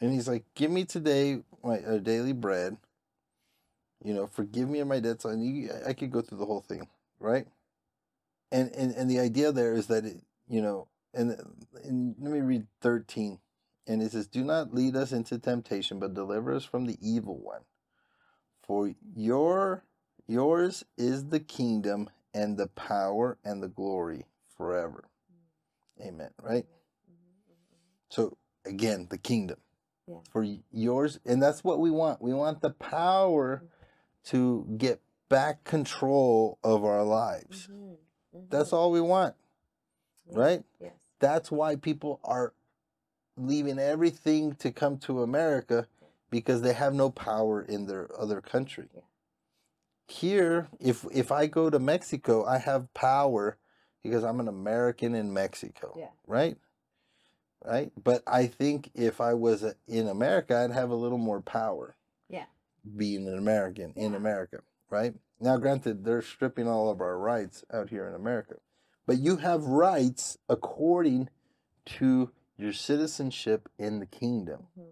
And 0.01 0.13
he's 0.13 0.29
like, 0.29 0.45
Give 0.55 0.71
me 0.71 0.85
today 0.85 1.43
my 1.63 1.79
uh, 1.79 1.99
daily 1.99 2.33
bread. 2.33 2.77
You 4.05 4.15
know, 4.15 4.27
forgive 4.27 4.69
me 4.69 4.81
of 4.81 4.89
my 4.89 5.01
debts. 5.01 5.25
And 5.25 5.45
you, 5.45 5.71
I 5.87 5.93
could 5.93 6.11
go 6.11 6.23
through 6.23 6.39
the 6.39 6.47
whole 6.47 6.61
thing, 6.63 6.89
right? 7.21 7.47
And 8.51 8.71
and 8.75 8.93
and 8.93 9.11
the 9.11 9.21
idea 9.21 9.53
there 9.53 9.75
is 9.75 9.87
that 9.89 10.05
it, 10.05 10.23
you 10.49 10.61
know, 10.63 10.89
and, 11.15 11.37
and 11.85 12.15
let 12.21 12.33
me 12.33 12.41
read 12.41 12.67
thirteen, 12.81 13.39
and 13.87 14.03
it 14.03 14.13
says, 14.13 14.27
"Do 14.27 14.45
not 14.45 14.75
lead 14.75 14.97
us 14.97 15.13
into 15.13 15.39
temptation, 15.39 15.99
but 15.99 16.15
deliver 16.15 16.55
us 16.55 16.65
from 16.65 16.87
the 16.87 16.99
evil 17.01 17.39
one. 17.39 17.63
For 18.63 18.95
your 19.17 19.85
yours 20.27 20.85
is 20.99 21.27
the 21.29 21.41
kingdom 21.41 22.11
and 22.35 22.57
the 22.59 22.69
power 22.69 23.39
and 23.45 23.63
the 23.63 23.69
glory 23.69 24.27
forever." 24.57 25.05
Amen. 26.01 26.31
Right. 26.43 26.67
So 28.11 28.37
again, 28.67 29.09
the 29.11 29.19
kingdom 29.19 29.59
Yeah. 30.07 30.19
for 30.31 30.45
yours, 30.71 31.21
and 31.25 31.43
that's 31.43 31.65
what 31.65 31.81
we 31.81 31.91
want. 31.91 32.23
We 32.23 32.35
want 32.35 32.61
the 32.61 32.71
power 32.71 33.57
mm-hmm. 33.57 33.82
To 34.25 34.67
get 34.79 35.01
back 35.29 35.65
control 35.65 36.59
of 36.63 36.85
our 36.85 37.03
lives. 37.03 37.69
Mhm. 37.69 37.97
That's 38.51 38.73
all 38.73 38.91
we 38.91 39.01
want. 39.01 39.35
Right? 40.31 40.65
Yes. 40.81 40.93
That's 41.19 41.51
why 41.51 41.77
people 41.77 42.21
are 42.25 42.55
leaving 43.37 43.79
everything 43.79 44.55
to 44.57 44.71
come 44.71 44.99
to 44.99 45.23
America 45.23 45.87
because 46.31 46.63
they 46.63 46.73
have 46.73 46.95
no 46.95 47.11
power 47.11 47.61
in 47.63 47.87
their 47.87 48.09
other 48.19 48.41
country. 48.41 48.89
Yeah. 48.95 49.03
Here, 50.07 50.69
if 50.81 51.07
if 51.13 51.33
I 51.33 51.47
go 51.47 51.71
to 51.71 51.79
Mexico, 51.79 52.45
I 52.45 52.59
have 52.59 52.93
power 52.95 53.57
because 54.03 54.25
I'm 54.25 54.41
an 54.41 54.49
American 54.49 55.15
in 55.15 55.33
Mexico. 55.33 55.95
Yeah. 55.97 56.11
Right? 56.27 56.59
Right? 57.65 57.93
But 58.03 58.23
I 58.27 58.47
think 58.47 58.91
if 58.95 59.21
I 59.21 59.35
was 59.35 59.63
uh, 59.63 59.75
in 59.87 60.09
America, 60.09 60.57
I'd 60.57 60.73
have 60.73 60.91
a 60.91 60.97
little 60.97 61.19
more 61.19 61.41
power. 61.41 61.95
Being 62.97 63.29
an 63.29 63.39
American 63.39 63.93
in 63.97 64.15
America, 64.15 64.59
right? 64.91 65.15
Now 65.41 65.57
granted, 65.57 66.05
they're 66.05 66.23
stripping 66.23 66.69
all 66.69 66.91
of 66.91 67.01
our 67.01 67.17
rights 67.19 67.65
out 67.73 67.91
here 67.91 68.07
in 68.09 68.15
America. 68.15 68.57
But 69.07 69.19
you 69.19 69.37
have 69.37 69.65
rights 69.65 70.39
according 70.49 71.29
to 71.87 72.31
your 72.57 72.73
citizenship 72.73 73.69
in 73.79 73.99
the 73.99 74.07
kingdom. 74.07 74.69
Mhm. 74.79 74.91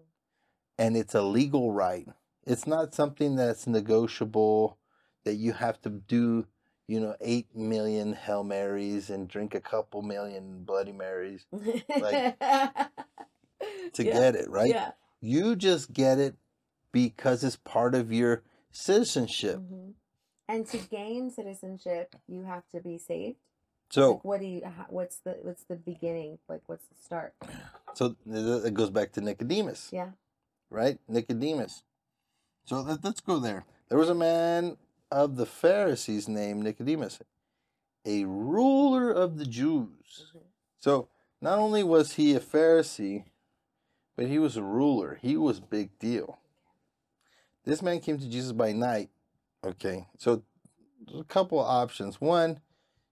And 0.78 0.96
it's 0.96 1.14
a 1.14 1.22
legal 1.22 1.72
right. 1.72 2.08
It's 2.46 2.66
not 2.66 2.94
something 2.94 3.36
that's 3.36 3.66
negotiable 3.66 4.78
that 5.24 5.34
you 5.34 5.52
have 5.52 5.80
to 5.82 5.90
do, 5.90 6.46
you 6.88 6.98
know, 6.98 7.14
8 7.20 7.54
million 7.54 8.14
Hail 8.14 8.42
Marys 8.42 9.10
and 9.10 9.28
drink 9.28 9.54
a 9.54 9.60
couple 9.60 10.02
million 10.02 10.64
Bloody 10.64 10.92
Marys 10.92 11.46
Like, 11.52 12.38
to 12.40 14.04
yeah. 14.04 14.12
get 14.12 14.34
it, 14.36 14.48
right? 14.48 14.70
Yeah. 14.70 14.92
You 15.20 15.54
just 15.54 15.92
get 15.92 16.18
it 16.18 16.34
because 16.92 17.44
it's 17.44 17.56
part 17.56 17.94
of 17.94 18.12
your 18.12 18.42
citizenship. 18.72 19.58
Mhm. 19.58 19.94
And 20.48 20.66
to 20.66 20.78
gain 20.78 21.30
citizenship, 21.30 22.16
you 22.26 22.42
have 22.42 22.68
to 22.70 22.80
be 22.80 22.98
saved. 22.98 23.38
So, 23.90 24.14
Like, 24.14 24.24
what 24.24 24.40
do 24.40 24.46
you? 24.46 24.60
What's 24.88 25.18
the? 25.18 25.32
What's 25.42 25.64
the 25.64 25.76
beginning? 25.76 26.38
Like, 26.48 26.62
what's 26.66 26.86
the 26.86 26.94
start? 26.96 27.34
so 27.94 28.16
it 28.26 28.74
goes 28.74 28.90
back 28.90 29.12
to 29.12 29.20
Nicodemus. 29.20 29.90
Yeah. 29.92 30.12
right? 30.72 31.00
Nicodemus. 31.08 31.82
So 32.64 32.80
let, 32.82 33.04
us 33.04 33.18
go 33.20 33.40
there. 33.40 33.64
There 33.88 33.98
was 33.98 34.08
a 34.08 34.14
man 34.14 34.76
of 35.10 35.34
the 35.34 35.46
Pharisees 35.46 36.28
named 36.28 36.62
Nicodemus, 36.62 37.18
a 38.04 38.24
ruler 38.24 39.10
of 39.10 39.38
the 39.38 39.46
Jews. 39.46 40.26
Mhm. 40.32 40.42
So 40.78 41.08
not 41.40 41.58
only 41.58 41.82
was 41.82 42.12
he 42.12 42.36
a 42.36 42.40
Pharisee, 42.40 43.24
but 44.14 44.26
he 44.28 44.38
was 44.38 44.56
a 44.56 44.62
ruler. 44.62 45.16
He 45.16 45.36
was 45.36 45.58
big 45.58 45.98
deal. 45.98 46.38
This 47.64 47.82
man 47.82 48.00
came 48.00 48.18
to 48.18 48.28
Jesus 48.28 48.52
by 48.52 48.72
night. 48.72 49.10
Okay, 49.64 50.06
so 50.18 50.42
there's 51.06 51.20
a 51.20 51.24
couple 51.24 51.60
of 51.60 51.66
options. 51.66 52.20
One, 52.20 52.60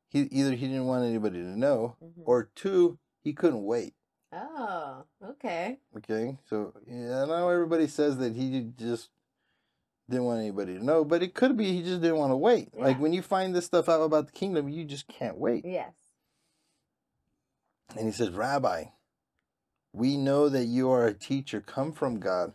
he 0.08 0.22
either 0.22 0.52
he 0.52 0.66
didn't 0.66 0.86
want 0.86 1.04
anybody 1.04 1.38
to 1.38 1.58
know, 1.58 1.96
Mhm. 2.02 2.22
or 2.24 2.44
two, 2.54 2.98
he 3.20 3.32
couldn't 3.34 3.64
wait. 3.64 3.94
Oh, 4.32 5.04
okay. 5.22 5.78
Okay, 5.96 6.38
so 6.48 6.74
yeah, 6.86 7.22
I 7.22 7.26
know 7.26 7.48
everybody 7.48 7.86
says 7.86 8.16
that 8.18 8.34
he 8.34 8.72
just 8.76 9.10
didn't 10.08 10.24
want 10.24 10.40
anybody 10.40 10.78
to 10.78 10.84
know, 10.84 11.04
but 11.04 11.22
it 11.22 11.34
could 11.34 11.56
be 11.56 11.72
he 11.72 11.82
just 11.82 12.00
didn't 12.00 12.16
want 12.18 12.30
to 12.32 12.36
wait. 12.36 12.74
Like 12.74 12.98
when 12.98 13.12
you 13.12 13.20
find 13.22 13.54
this 13.54 13.66
stuff 13.66 13.88
out 13.88 14.00
about 14.02 14.26
the 14.26 14.32
kingdom, 14.32 14.68
you 14.68 14.84
just 14.84 15.06
can't 15.08 15.36
wait. 15.36 15.64
Yes. 15.66 15.94
And 17.96 18.06
he 18.06 18.12
says, 18.12 18.30
Rabbi, 18.30 18.84
we 19.92 20.16
know 20.16 20.48
that 20.48 20.66
you 20.66 20.90
are 20.90 21.06
a 21.06 21.14
teacher 21.14 21.60
come 21.60 21.92
from 21.92 22.20
God, 22.20 22.52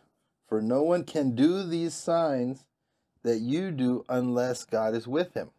for 0.47 0.61
no 0.61 0.83
one 0.83 1.03
can 1.03 1.35
do 1.35 1.63
these 1.63 1.93
signs 1.93 2.65
that 3.23 3.39
you 3.39 3.71
do 3.71 4.03
unless 4.09 4.65
God 4.65 4.93
is 4.93 5.07
with 5.07 5.33
him. 5.33 5.49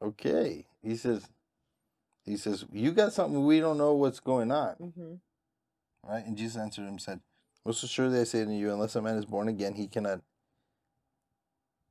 Okay, 0.00 0.66
he 0.82 0.96
says, 0.96 1.28
he 2.24 2.36
says, 2.36 2.64
you 2.72 2.92
got 2.92 3.12
something 3.12 3.44
we 3.44 3.58
don't 3.58 3.78
know 3.78 3.94
what's 3.94 4.20
going 4.20 4.52
on. 4.52 4.76
Mm-hmm. 4.80 5.14
Right? 6.08 6.24
And 6.24 6.36
Jesus 6.36 6.56
answered 6.56 6.82
him 6.82 6.88
and 6.88 7.02
said, 7.02 7.20
Most 7.66 7.82
assuredly 7.82 8.20
I 8.20 8.24
say 8.24 8.44
to 8.44 8.52
you, 8.52 8.72
unless 8.72 8.94
a 8.94 9.02
man 9.02 9.16
is 9.16 9.26
born 9.26 9.48
again, 9.48 9.74
he 9.74 9.88
cannot 9.88 10.20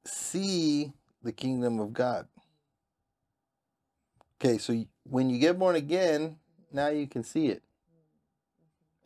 see 0.06 0.94
the 1.22 1.34
kingdom 1.34 1.80
of 1.80 1.94
God. 1.94 2.28
Okay, 4.40 4.58
so 4.58 4.86
when 5.04 5.30
you 5.30 5.40
get 5.40 5.60
born 5.60 5.76
again, 5.76 6.38
now 6.72 6.88
you 6.90 7.08
can 7.08 7.24
see 7.24 7.48
it. 7.48 7.64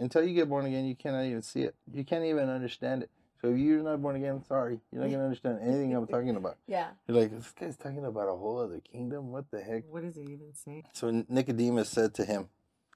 Until 0.02 0.24
you 0.24 0.34
get 0.34 0.50
born 0.50 0.66
again, 0.66 0.86
you 0.86 0.96
cannot 0.96 1.26
even 1.26 1.44
see 1.44 1.62
it. 1.62 1.76
You 1.94 2.04
can't 2.04 2.26
even 2.26 2.50
understand 2.50 3.04
it. 3.04 3.12
So 3.40 3.50
if 3.50 3.58
you're 3.58 3.84
not 3.84 4.02
born 4.02 4.16
again, 4.16 4.44
sorry, 4.48 4.80
you're 4.92 5.02
not 5.02 5.10
going 5.10 5.20
to 5.20 5.26
understand 5.26 5.60
anything 5.62 5.96
I'm 5.96 6.08
talking 6.08 6.36
about. 6.36 6.58
Yeah. 6.68 6.90
You're 7.08 7.18
like, 7.18 7.32
this 7.32 7.52
guy's 7.52 7.78
talking 7.78 8.06
about 8.06 8.28
a 8.28 8.36
whole 8.36 8.60
other 8.60 8.80
kingdom? 8.80 9.32
What 9.32 9.52
the 9.52 9.62
heck? 9.62 9.84
What 9.90 10.04
does 10.04 10.18
it 10.18 10.24
even 10.24 10.54
say? 10.54 10.84
So 10.94 11.24
Nicodemus 11.28 11.90
said 11.90 12.16
to 12.16 12.26
him, 12.26 12.50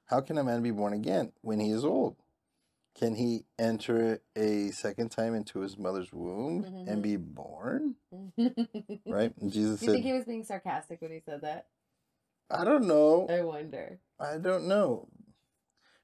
How 0.06 0.22
can 0.22 0.38
a 0.38 0.44
man 0.44 0.64
be 0.64 0.72
born 0.72 0.94
again 0.94 1.32
when 1.42 1.60
he 1.60 1.72
is 1.72 1.86
old? 1.86 2.16
Can 2.98 3.16
he 3.16 3.46
enter 3.60 4.22
a 4.36 4.72
second 4.72 5.10
time 5.10 5.36
into 5.36 5.60
his 5.60 5.78
mother's 5.78 6.14
womb 6.14 6.64
mm-hmm. 6.64 6.90
and 6.90 7.04
be 7.04 7.18
born? 7.18 7.96
Right? 9.06 9.34
And 9.40 9.52
Jesus 9.52 9.80
Do 9.80 9.86
you 9.86 9.92
said, 9.92 9.94
think 9.94 10.06
he 10.06 10.14
was 10.14 10.26
being 10.26 10.44
sarcastic 10.44 11.02
when 11.02 11.12
he 11.12 11.20
said 11.20 11.42
that? 11.42 11.68
I 12.50 12.64
don't 12.64 12.88
know. 12.88 13.28
I 13.30 13.42
wonder. 13.42 14.00
I 14.20 14.38
don't 14.38 14.68
know. 14.68 15.08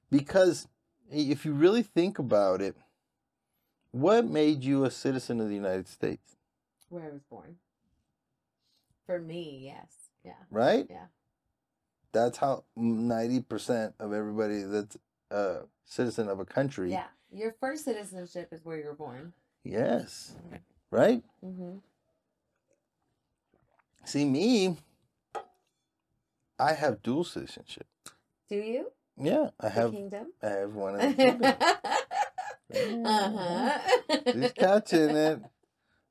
Because 0.09 0.67
if 1.11 1.45
you 1.45 1.53
really 1.53 1.83
think 1.83 2.19
about 2.19 2.61
it, 2.61 2.75
what 3.91 4.25
made 4.25 4.63
you 4.63 4.85
a 4.85 4.91
citizen 4.91 5.39
of 5.41 5.49
the 5.49 5.55
United 5.55 5.87
States? 5.87 6.37
Where 6.89 7.03
I 7.03 7.09
was 7.09 7.23
born. 7.29 7.57
For 9.05 9.19
me, 9.19 9.59
yes. 9.63 9.93
Yeah. 10.23 10.33
right? 10.49 10.85
Yeah. 10.89 11.05
That's 12.11 12.37
how 12.37 12.65
ninety 12.75 13.41
percent 13.41 13.95
of 13.99 14.13
everybody 14.13 14.63
that's 14.63 14.97
a 15.29 15.61
citizen 15.85 16.27
of 16.27 16.39
a 16.39 16.45
country. 16.45 16.91
Yeah. 16.91 17.07
Your 17.31 17.55
first 17.59 17.85
citizenship 17.85 18.49
is 18.51 18.63
where 18.63 18.77
you're 18.77 18.93
born. 18.93 19.33
Yes. 19.63 20.33
Right. 20.91 21.23
Mm-hmm. 21.43 21.77
See 24.03 24.25
me. 24.25 24.77
I 26.59 26.73
have 26.73 27.01
dual 27.01 27.23
citizenship. 27.23 27.87
Do 28.49 28.57
you? 28.57 28.91
Yeah, 29.21 29.51
I 29.61 29.69
The 29.75 29.81
have. 29.81 29.91
kingdom. 29.91 30.33
I 30.43 30.49
have 30.49 30.73
one 30.75 30.95
of 30.97 31.07
the 31.07 31.15
kingdom. 31.15 31.57
uh-huh. 33.05 33.79
She's 34.31 34.53
catching 34.53 35.15
it. 35.15 35.41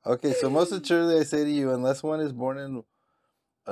Okay, 0.05 0.33
so 0.33 0.49
most 0.49 0.71
assuredly 0.73 1.19
I 1.19 1.23
say 1.23 1.43
to 1.45 1.51
you, 1.51 1.71
unless 1.71 2.03
one 2.03 2.21
is 2.21 2.33
born 2.33 2.57
in, 2.59 2.77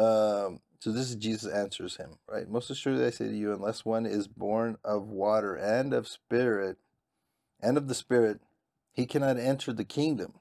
um, 0.02 0.62
so 0.80 0.92
this 0.92 1.10
is 1.10 1.16
Jesus 1.18 1.52
answers 1.52 1.98
him, 1.98 2.12
right? 2.30 2.50
Most 2.50 2.70
assuredly 2.70 3.06
I 3.06 3.12
say 3.12 3.28
to 3.28 3.36
you, 3.36 3.54
unless 3.54 3.86
one 3.86 4.06
is 4.06 4.28
born 4.28 4.78
of 4.86 5.10
water 5.10 5.56
and 5.56 5.94
of 5.94 6.08
spirit, 6.08 6.78
and 7.62 7.78
of 7.78 7.88
the 7.88 7.96
spirit, 7.96 8.42
he 8.94 9.06
cannot 9.08 9.40
enter 9.40 9.74
the 9.74 9.86
kingdom. 9.86 10.34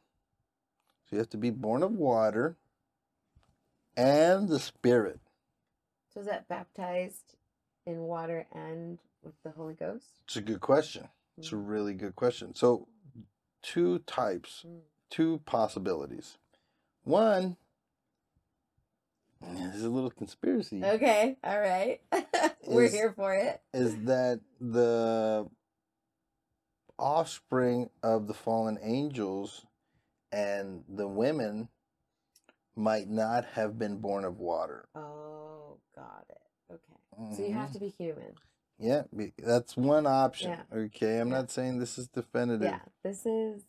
So 1.07 1.17
you 1.17 1.19
have 1.19 1.31
to 1.31 1.39
be 1.39 1.51
born 1.51 1.83
of 1.83 1.93
water 1.93 2.57
and 3.97 4.49
the 4.49 4.61
spirit. 4.61 5.21
So 6.15 6.21
is 6.21 6.27
that 6.27 6.49
baptized 6.49 7.35
in 7.89 8.03
water 8.03 8.47
and 8.53 8.99
with 9.23 9.35
the 9.43 9.51
Holy 9.51 9.75
Ghost? 9.75 10.05
It's 10.27 10.37
a 10.37 10.43
good 10.43 10.61
question. 10.61 11.09
It's 11.39 11.53
a 11.53 11.57
Mm. 11.57 11.69
really 11.69 11.95
good 11.95 12.15
question. 12.15 12.55
So, 12.55 12.87
two 13.63 14.01
types, 14.01 14.65
Mm. 14.67 14.81
two 15.11 15.39
possibilities. 15.47 16.37
One, 17.05 17.57
this 19.41 19.77
is 19.77 19.85
a 19.85 19.89
little 19.91 20.11
conspiracy, 20.11 20.85
Okay, 20.85 21.39
all 21.43 21.61
right. 21.61 22.01
We're 22.67 22.85
Is- 22.85 22.93
here 22.93 23.13
for 23.13 23.35
it. 23.35 23.63
is 23.73 23.97
that 24.05 24.41
the 24.61 25.49
offspring 26.99 27.91
of 28.03 28.27
the 28.27 28.35
fallen 28.35 28.79
angels 28.83 29.65
and 30.33 30.85
the 30.89 31.09
women 31.09 31.69
might 32.77 33.09
not 33.09 33.45
have 33.45 33.79
been 33.79 33.99
born 34.01 34.25
of 34.25 34.39
water. 34.39 34.89
Oh, 34.95 35.79
got 35.95 36.27
it. 36.29 36.43
Okay. 36.73 36.98
So 37.33 37.43
you 37.43 37.53
have 37.53 37.71
Mhm. 37.71 37.73
to 37.75 37.81
be 37.81 37.89
human. 37.89 38.35
Yeah, 38.79 39.03
that's 39.39 39.77
one 39.77 40.07
option. 40.07 40.51
Yeah. 40.51 40.63
Okay, 40.73 41.19
I'm 41.21 41.29
Yeah. 41.31 41.39
not 41.39 41.51
saying 41.51 41.79
this 41.79 41.99
is 41.99 42.09
definitive. 42.09 42.63
Yeah, 42.71 42.81
this 43.03 43.27
is 43.27 43.65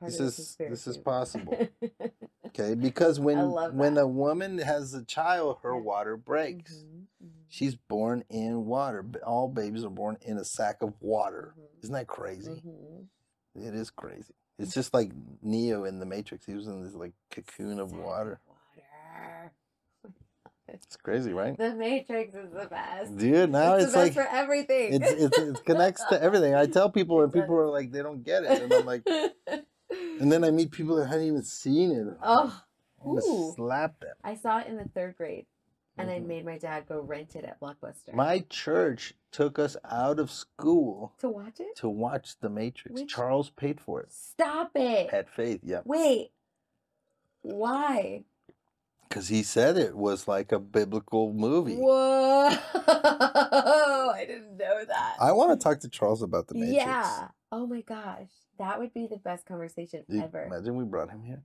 This 0.00 0.18
is- 0.18 0.56
this 0.56 0.86
is 0.86 0.96
possible. 0.98 1.52
Okay, 2.46 2.74
because 2.74 3.20
when 3.20 3.38
when 3.76 3.96
a 3.96 4.06
woman 4.08 4.58
has 4.58 4.92
a 4.94 5.04
child, 5.04 5.58
her 5.62 5.76
water 5.76 6.16
breaks. 6.16 6.72
Mhm, 6.82 7.06
mhm, 7.22 7.30
She's 7.48 7.76
born 7.76 8.24
in 8.28 8.66
water. 8.66 9.04
All 9.24 9.46
babies 9.48 9.84
are 9.84 9.90
born 9.90 10.16
in 10.22 10.36
a 10.36 10.44
sack 10.44 10.82
of 10.82 11.00
water. 11.00 11.54
mhm, 11.56 11.82
Isn't 11.84 11.92
that 11.94 12.08
crazy? 12.08 12.60
mhm. 12.66 13.06
It 13.54 13.74
is 13.74 13.90
crazy. 13.90 14.34
It's 14.58 14.74
just 14.74 14.92
like 14.94 15.12
Neo 15.42 15.84
in 15.84 16.00
the 16.00 16.06
Matrix. 16.06 16.44
He 16.46 16.54
was 16.54 16.66
in 16.66 16.82
this 16.82 16.94
like 16.94 17.12
cocoon 17.30 17.78
of 17.78 17.92
water. 17.92 18.40
water. 18.46 19.52
It's 20.72 20.96
crazy, 20.96 21.32
right? 21.32 21.56
The 21.56 21.74
Matrix 21.74 22.34
is 22.34 22.50
the 22.52 22.66
best. 22.66 23.16
Dude, 23.16 23.50
now 23.50 23.74
it's, 23.74 23.84
it's, 23.84 23.92
the 23.92 23.98
like 23.98 24.14
best 24.14 24.28
for 24.28 24.34
everything. 24.36 24.94
it's, 24.94 25.10
it's 25.10 25.38
it 25.38 25.64
connects 25.66 26.04
to 26.06 26.22
everything. 26.22 26.54
I 26.54 26.66
tell 26.66 26.90
people 26.90 27.22
and 27.22 27.32
people 27.32 27.56
are 27.56 27.68
like 27.68 27.90
they 27.92 28.02
don't 28.02 28.22
get 28.24 28.44
it, 28.44 28.62
and 28.62 28.72
I'm 28.72 28.86
like, 28.86 29.06
and 30.20 30.30
then 30.32 30.44
I 30.44 30.50
meet 30.50 30.70
people 30.70 30.96
that 30.96 31.06
hadn't 31.06 31.26
even 31.26 31.42
seen 31.42 31.90
it. 31.92 32.06
oh, 32.22 32.62
ooh. 33.06 33.52
slap 33.56 34.00
them. 34.00 34.14
I 34.24 34.34
saw 34.34 34.58
it 34.58 34.66
in 34.68 34.76
the 34.76 34.88
third 34.94 35.16
grade, 35.16 35.46
and 35.98 36.10
I 36.10 36.20
Mhm. 36.20 36.26
made 36.26 36.44
my 36.44 36.58
dad 36.58 36.86
go 36.88 37.00
rent 37.00 37.34
it 37.36 37.44
at 37.44 37.60
Blockbuster. 37.60 38.12
My 38.14 38.44
church 38.48 39.14
took 39.32 39.58
us 39.58 39.76
out 39.90 40.18
of 40.18 40.30
school 40.30 41.12
to 41.18 41.28
watch 41.28 41.60
it? 41.60 41.76
to 41.76 41.88
watch 41.88 42.38
The 42.40 42.50
Matrix. 42.50 43.00
Which- 43.00 43.10
Charles 43.12 43.50
paid 43.50 43.80
for 43.80 44.00
it. 44.00 44.12
Stop 44.12 44.72
it! 44.74 45.10
Had 45.10 45.28
faith, 45.28 45.60
yeah, 45.62 45.80
Wait, 45.84 46.32
why? 47.42 48.24
Because 49.10 49.26
he 49.28 49.42
said 49.42 49.76
it 49.76 49.96
was 49.96 50.26
like 50.28 50.52
a 50.52 50.58
biblical 50.60 51.32
movie. 51.34 51.74
Whoa! 51.76 52.48
I 52.86 54.24
didn't 54.26 54.56
know 54.56 54.84
that. 54.86 55.16
I 55.20 55.32
want 55.32 55.50
to 55.58 55.62
talk 55.62 55.80
to 55.80 55.88
Charles 55.88 56.22
about 56.22 56.46
The 56.46 56.54
Matrix. 56.54 56.76
Yeah. 56.76 57.28
Oh 57.52 57.66
my 57.66 57.80
gosh, 57.80 58.28
that 58.58 58.78
would 58.78 58.94
be 58.94 59.08
the 59.08 59.16
best 59.18 59.44
conversation 59.46 60.04
You- 60.08 60.22
ever. 60.22 60.44
Imagine 60.44 60.76
we 60.76 60.84
brought 60.84 61.10
him 61.10 61.24
here. 61.24 61.42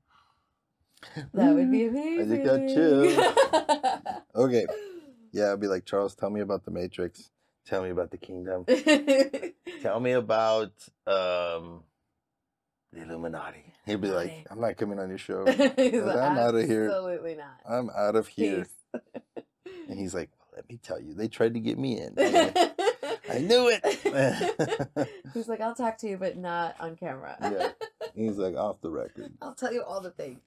That 1.34 1.53
would 1.53 1.72
be 1.72 1.86
amazing. 1.88 2.32
I 2.32 2.36
just 2.36 2.45
got 2.45 2.68
chills. 2.74 4.24
Okay, 4.36 4.66
yeah, 5.32 5.51
I'd 5.51 5.59
be 5.59 5.68
like 5.68 5.86
Charles. 5.86 6.16
Tell 6.16 6.30
me 6.30 6.41
about 6.41 6.63
The 6.66 6.72
Matrix. 6.72 7.32
Tell 7.66 7.82
me 7.82 7.89
about 7.89 8.11
the 8.11 8.18
kingdom. 8.18 8.63
Tell 9.82 9.99
me 9.99 10.11
about 10.11 10.72
um, 11.07 11.84
the 12.93 13.01
Illuminati. 13.01 13.74
He'd 13.86 14.01
be 14.01 14.09
like, 14.09 14.47
I'm 14.49 14.59
not 14.59 14.77
coming 14.77 14.99
on 14.99 15.09
your 15.09 15.17
show. 15.27 15.43
Like, 15.43 15.79
I'm 15.79 16.38
out 16.38 16.55
of 16.55 16.65
here. 16.67 16.86
Absolutely 16.89 17.36
not. 17.36 17.59
I'm 17.69 17.89
out 17.95 18.15
of 18.15 18.27
here. 18.27 18.67
And 19.88 19.99
he's 19.99 20.15
like, 20.15 20.29
well, 20.39 20.47
let 20.55 20.67
me 20.67 20.79
tell 20.81 20.99
you, 20.99 21.13
they 21.13 21.27
tried 21.27 21.53
to 21.53 21.59
get 21.59 21.77
me 21.77 21.99
in. 21.99 22.15
Like, 23.27 23.38
I 23.38 23.39
knew 23.39 23.69
it. 23.71 25.07
He's 25.33 25.47
like, 25.47 25.59
I'll 25.61 25.73
talk 25.75 25.97
to 25.99 26.07
you, 26.07 26.17
but 26.17 26.38
not 26.38 26.75
on 26.79 26.95
camera. 26.95 27.36
yeah. 27.41 27.69
He's 28.15 28.38
like, 28.38 28.55
off 28.55 28.81
the 28.81 28.89
record. 28.91 29.33
I'll 29.41 29.53
tell 29.55 29.73
you 29.73 29.81
all 29.83 29.99
the 30.01 30.11
things. 30.11 30.39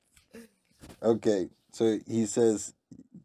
Okay. 1.03 1.49
So 1.73 1.99
he 2.07 2.27
says, 2.27 2.73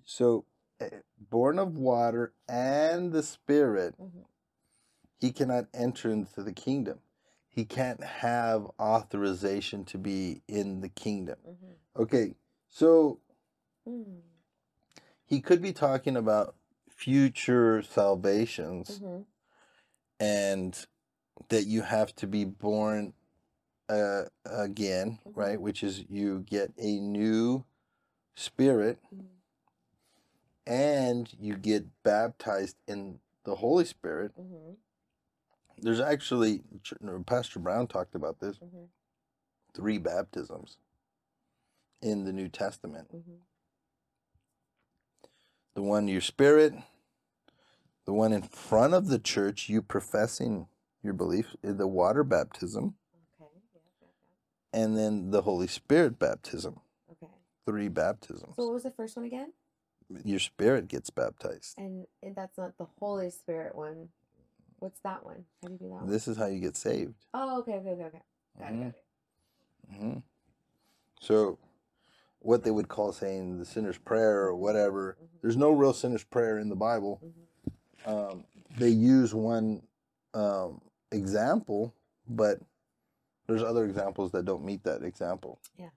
so 0.06 0.46
eh, 0.80 0.90
born 1.30 1.58
of 1.60 1.78
water 1.78 2.34
and 2.50 3.12
the 3.12 3.22
spirit, 3.24 3.96
Mhm. 4.02 4.26
he 5.20 5.32
cannot 5.32 5.66
enter 5.74 6.10
into 6.12 6.42
the 6.44 6.54
kingdom. 6.54 7.00
He 7.54 7.66
can't 7.66 8.04
have 8.04 8.66
authorization 8.80 9.86
to 9.86 10.00
be 10.00 10.42
in 10.48 10.82
the 10.82 10.90
kingdom. 10.90 11.38
Mhm. 11.48 11.76
Okay. 11.96 12.36
So 12.68 13.20
Mm. 13.88 14.22
he 15.24 15.40
could 15.40 15.62
be 15.62 15.72
talking 15.72 16.18
about 16.18 16.56
future 16.90 17.82
salvations. 17.84 19.00
Mhm. 19.00 19.26
and 20.20 20.86
that 21.50 21.66
you 21.66 21.82
have 21.82 22.16
to 22.16 22.28
be 22.28 22.46
born 22.46 23.14
uh, 23.90 24.24
again, 24.46 25.20
Mhm. 25.26 25.36
right? 25.36 25.60
Which 25.62 25.84
is 25.84 26.10
you 26.10 26.40
get 26.40 26.72
a 26.78 27.00
new 27.00 27.66
spirit 28.36 29.00
Mhm. 29.14 29.28
and 30.66 31.34
you 31.38 31.58
get 31.58 32.02
baptized 32.04 32.78
in 32.88 33.20
the 33.44 33.56
Holy 33.56 33.84
Spirit. 33.84 34.32
Mhm. 34.38 34.78
There's 35.80 36.00
actually, 36.00 36.64
Pastor 37.26 37.60
Brown 37.60 37.88
talked 37.88 38.16
about 38.16 38.40
this 38.40 38.58
Mhm. 38.58 38.90
three 39.74 39.98
baptisms 39.98 40.78
in 42.02 42.26
the 42.26 42.34
New 42.34 42.50
Testament 42.50 43.10
Mhm. 43.12 43.40
the 45.76 45.82
one 45.84 46.08
your 46.08 46.22
spirit, 46.22 46.74
the 48.06 48.14
one 48.14 48.34
in 48.34 48.44
front 48.44 48.94
of 48.94 49.08
the 49.08 49.20
church, 49.20 49.70
you 49.70 49.82
professing 49.82 50.68
your 51.02 51.14
belief, 51.14 51.56
in 51.64 51.78
the 51.78 51.88
water 51.88 52.24
baptism. 52.24 52.96
Okay. 53.42 53.52
Yeah, 53.74 53.82
yeah, 54.02 54.08
yeah. 54.74 54.82
and 54.82 54.98
then 54.98 55.32
the 55.32 55.44
Holy 55.44 55.68
Spirit 55.68 56.20
baptism. 56.20 56.82
Okay. 57.12 57.32
Three 57.66 57.90
baptisms. 57.90 58.56
So 58.56 58.66
what 58.66 58.74
was 58.74 58.84
the 58.84 58.92
first 58.92 59.16
one 59.18 59.26
again? 59.26 59.54
Your 60.26 60.40
spirit 60.40 60.88
gets 60.88 61.10
baptized. 61.10 61.78
And, 61.78 62.08
and 62.22 62.36
that's 62.36 62.58
not 62.58 62.78
the 62.78 62.86
Holy 63.00 63.30
Spirit 63.32 63.76
one. 63.76 64.10
What's 64.84 65.00
that 65.06 65.24
one? 65.24 65.46
How 65.62 65.70
do 65.70 65.74
you 65.76 65.80
do 65.80 65.86
that 65.86 66.02
one? 66.02 66.10
This 66.12 66.28
is 66.28 66.36
how 66.36 66.48
you 66.48 66.60
get 66.60 66.76
saved. 66.76 67.14
Oh, 67.34 67.60
okay, 67.62 67.76
okay, 67.76 67.92
okay, 67.92 68.04
okay. 68.04 68.22
Got 68.60 68.72
it, 68.74 68.80
got 68.80 68.88
it. 68.88 68.96
hmm 69.98 70.18
So, 71.22 71.58
what 72.40 72.66
they 72.66 72.72
would 72.72 72.90
call 72.90 73.14
saying 73.14 73.60
the 73.60 73.66
sinner's 73.66 73.98
prayer 73.98 74.42
or 74.42 74.56
whatever, 74.56 75.16
Mhm. 75.22 75.40
there's 75.42 75.56
no 75.56 75.72
real 75.72 75.94
sinner's 75.94 76.26
prayer 76.26 76.58
in 76.60 76.68
the 76.68 76.76
Bible. 76.76 77.22
Mhm. 77.24 78.10
Um, 78.12 78.46
they 78.78 78.90
use 78.90 79.34
one 79.34 79.88
um, 80.34 80.82
example, 81.12 81.94
but 82.28 82.60
there's 83.48 83.64
other 83.64 83.86
examples 83.86 84.32
that 84.34 84.44
don't 84.44 84.66
meet 84.66 84.84
that 84.84 85.02
example. 85.04 85.60
Yeah. 85.78 85.92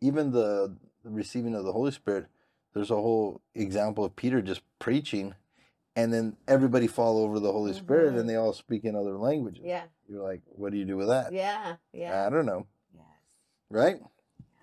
Even 0.00 0.30
the, 0.30 0.76
the 1.02 1.10
receiving 1.10 1.56
of 1.56 1.64
the 1.64 1.72
Holy 1.72 1.90
Spirit, 1.90 2.28
there's 2.74 2.90
a 2.92 2.96
whole 2.96 3.40
example 3.56 4.04
of 4.04 4.14
Peter 4.14 4.40
just 4.40 4.60
preaching, 4.78 5.34
and 5.96 6.12
then 6.12 6.36
everybody 6.48 6.86
fall 6.86 7.18
over 7.18 7.38
the 7.40 7.52
Holy 7.52 7.72
Spirit, 7.72 8.14
Mhm. 8.14 8.20
and 8.20 8.28
they 8.28 8.36
all 8.36 8.52
speak 8.52 8.84
in 8.84 8.94
other 8.96 9.16
languages. 9.18 9.64
Yeah, 9.64 9.84
You're 10.08 10.22
like, 10.22 10.42
what 10.46 10.72
do 10.72 10.78
you 10.78 10.84
do 10.84 10.96
with 10.96 11.08
that? 11.08 11.32
yeah, 11.32 11.76
yeah. 11.92 12.26
I 12.26 12.30
don't 12.30 12.46
know, 12.46 12.66
Yes. 12.94 13.04
right? 13.70 14.02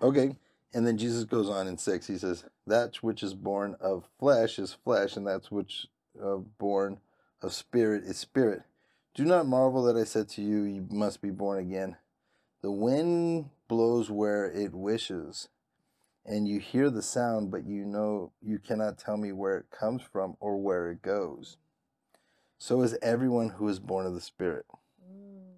Okay. 0.02 0.36
And 0.74 0.86
then 0.86 0.98
Jesus 0.98 1.24
goes 1.24 1.48
on 1.48 1.66
in 1.66 1.78
six. 1.78 2.06
He 2.06 2.18
says, 2.18 2.44
"That 2.66 2.96
which 3.02 3.22
is 3.22 3.34
born 3.34 3.74
of 3.80 4.04
flesh 4.18 4.58
is 4.58 4.74
flesh, 4.74 5.16
and 5.16 5.26
that 5.26 5.46
which 5.50 5.88
uh, 6.20 6.36
born 6.36 7.00
of 7.40 7.52
spirit 7.54 8.04
is 8.04 8.18
spirit. 8.18 8.62
Do 9.14 9.24
not 9.24 9.46
marvel 9.46 9.82
that 9.84 9.96
I 9.96 10.04
said 10.04 10.28
to 10.30 10.42
you, 10.42 10.62
you 10.62 10.86
must 10.90 11.20
be 11.22 11.30
born 11.30 11.58
again. 11.58 11.96
The 12.60 12.70
wind 12.72 13.50
blows 13.68 14.10
where 14.10 14.44
it 14.44 14.74
wishes, 14.74 15.48
and 16.28 16.48
you 16.48 16.60
hear 16.60 16.90
the 16.90 17.02
sound, 17.02 17.50
but 17.52 17.66
you 17.66 17.86
know 17.86 18.32
you 18.42 18.60
cannot 18.60 18.98
tell 18.98 19.18
me 19.18 19.32
where 19.32 19.58
it 19.58 19.66
comes 19.72 20.02
from 20.02 20.36
or 20.40 20.58
where 20.58 20.90
it 20.92 21.02
goes. 21.02 21.58
So 22.58 22.82
is 22.82 22.98
everyone 23.02 23.50
who 23.50 23.68
is 23.68 23.80
born 23.80 24.06
of 24.06 24.14
the 24.14 24.22
Spirit. 24.22 24.66
Mm. 25.02 25.54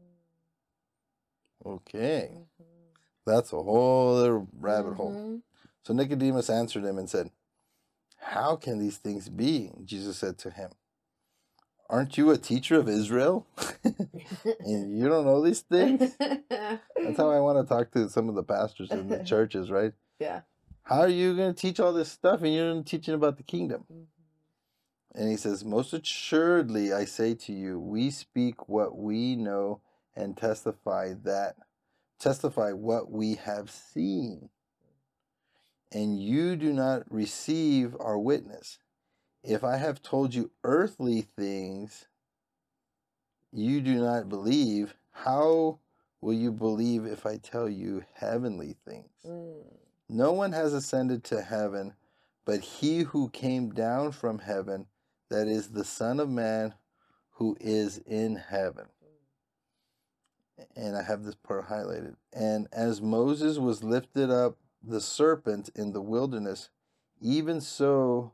Okay, 1.67 2.31
Mhm. 2.35 2.67
that's 3.27 3.53
a 3.53 3.63
whole 3.63 4.17
other 4.17 4.39
rabbit 4.61 4.95
hole. 4.95 5.15
Mhm. 5.15 5.43
So 5.85 5.95
Nicodemus 5.95 6.51
answered 6.51 6.85
him 6.85 6.99
and 6.99 7.11
said, 7.11 7.33
How 8.19 8.57
can 8.57 8.79
these 8.79 8.99
things 8.99 9.29
be? 9.31 9.73
Jesus 9.85 10.19
said 10.19 10.39
to 10.41 10.51
him, 10.51 10.73
Aren't 11.91 12.19
you 12.19 12.31
a 12.31 12.39
teacher 12.39 12.77
of 12.79 12.89
Israel? 12.89 13.47
and 14.61 14.99
you 14.99 15.09
don't 15.09 15.27
know 15.27 15.43
these 15.43 15.63
things? 15.63 16.17
That's 16.19 17.17
how 17.19 17.31
I 17.31 17.41
want 17.41 17.59
to 17.59 17.69
talk 17.75 17.93
to 17.93 18.09
some 18.11 18.29
of 18.29 18.37
the 18.37 18.45
pastors 18.45 18.91
in 18.93 19.09
the 19.09 19.25
churches, 19.25 19.71
right? 19.71 19.93
yeah. 20.21 20.43
How 20.91 21.03
are 21.03 21.09
you 21.09 21.37
going 21.37 21.55
to 21.55 21.61
teach 21.61 21.79
all 21.79 21.93
this 21.93 22.11
stuff 22.11 22.43
and 22.43 22.53
you're 22.53 22.75
not 22.75 22.85
teaching 22.85 23.15
about 23.15 23.37
the 23.37 23.45
kingdom? 23.45 23.85
Mhm. 23.89 24.07
And 25.15 25.31
he 25.31 25.37
says, 25.37 25.65
Most 25.65 25.93
assuredly, 25.93 26.93
I 26.93 27.05
say 27.05 27.35
to 27.35 27.53
you, 27.53 27.79
we 27.79 28.11
speak 28.11 28.69
what 28.69 28.99
we 28.99 29.37
know 29.37 29.83
and 30.17 30.37
testify 30.37 31.15
that, 31.23 31.57
testify 32.19 32.73
what 32.73 33.09
we 33.09 33.37
have 33.37 33.71
seen. 33.71 34.51
And 35.93 36.21
you 36.21 36.57
do 36.57 36.73
not 36.73 37.11
receive 37.11 37.97
our 38.01 38.19
witness. 38.19 38.79
If 39.45 39.63
I 39.63 39.77
have 39.77 40.03
told 40.03 40.35
you 40.35 40.51
earthly 40.65 41.23
things, 41.23 42.09
you 43.53 43.81
do 43.81 43.95
not 43.95 44.29
believe. 44.29 44.97
How 45.13 45.79
will 46.21 46.35
you 46.35 46.51
believe 46.51 47.07
if 47.07 47.27
I 47.27 47.37
tell 47.37 47.69
you 47.69 48.05
heavenly 48.15 48.77
things? 48.85 49.11
Mm. 49.25 49.80
No 50.13 50.33
one 50.33 50.51
has 50.51 50.75
ascended 50.75 51.23
to 51.25 51.41
heaven, 51.41 51.95
but 52.45 52.61
he 52.61 53.03
who 53.03 53.29
came 53.29 53.71
down 53.71 54.11
from 54.11 54.41
heaven, 54.41 54.87
that 55.29 55.47
is 55.47 55.69
the 55.69 55.85
Son 55.85 56.19
of 56.19 56.29
Man 56.29 56.75
who 57.35 57.57
is 57.61 57.99
in 57.99 58.35
heaven. 58.35 58.87
And 60.75 60.97
I 60.97 61.05
have 61.05 61.23
this 61.23 61.37
part 61.37 61.69
highlighted. 61.69 62.17
And 62.33 62.67
as 62.73 63.01
Moses 63.01 63.59
was 63.59 63.85
lifted 63.85 64.31
up 64.31 64.57
the 64.83 65.01
serpent 65.01 65.71
in 65.77 65.93
the 65.93 66.03
wilderness, 66.03 66.71
even 67.21 67.61
so 67.61 68.33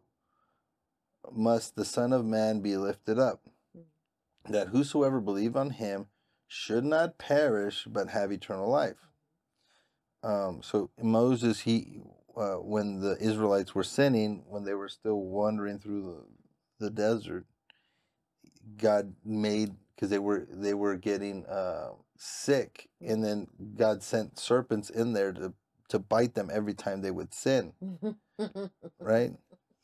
must 1.31 1.77
the 1.77 1.85
Son 1.85 2.15
of 2.15 2.25
Man 2.25 2.61
be 2.61 2.79
lifted 2.79 3.19
up, 3.19 3.43
that 4.49 4.69
whosoever 4.69 5.21
believe 5.21 5.55
on 5.55 5.71
him 5.73 6.07
should 6.47 6.87
not 6.87 7.19
perish, 7.19 7.87
but 7.87 8.09
have 8.09 8.33
eternal 8.33 8.71
life. 8.71 9.11
Um, 10.23 10.61
so 10.63 10.91
Moses, 11.01 11.61
he, 11.61 12.01
uh, 12.37 12.55
when 12.55 13.01
the 13.01 13.17
Israelites 13.21 13.75
were 13.75 13.85
sinning, 13.85 14.45
when 14.49 14.65
they 14.65 14.75
were 14.75 14.89
still 14.89 15.21
wandering 15.21 15.79
through 15.79 16.25
the, 16.79 16.87
the 16.87 16.91
desert, 16.91 17.47
God 18.77 19.15
made 19.25 19.75
because 19.95 20.11
they 20.11 20.19
were 20.19 20.47
they 20.51 20.75
were 20.75 20.97
getting 20.97 21.47
uh, 21.47 21.91
sick, 22.19 22.89
and 23.01 23.25
then 23.25 23.47
God 23.77 24.03
sent 24.03 24.39
serpents 24.39 24.91
in 24.91 25.13
there 25.13 25.33
to 25.33 25.55
to 25.89 25.99
bite 25.99 26.35
them 26.35 26.51
every 26.53 26.75
time 26.75 27.01
they 27.01 27.11
would 27.11 27.33
sin. 27.33 27.73
Right? 29.01 29.33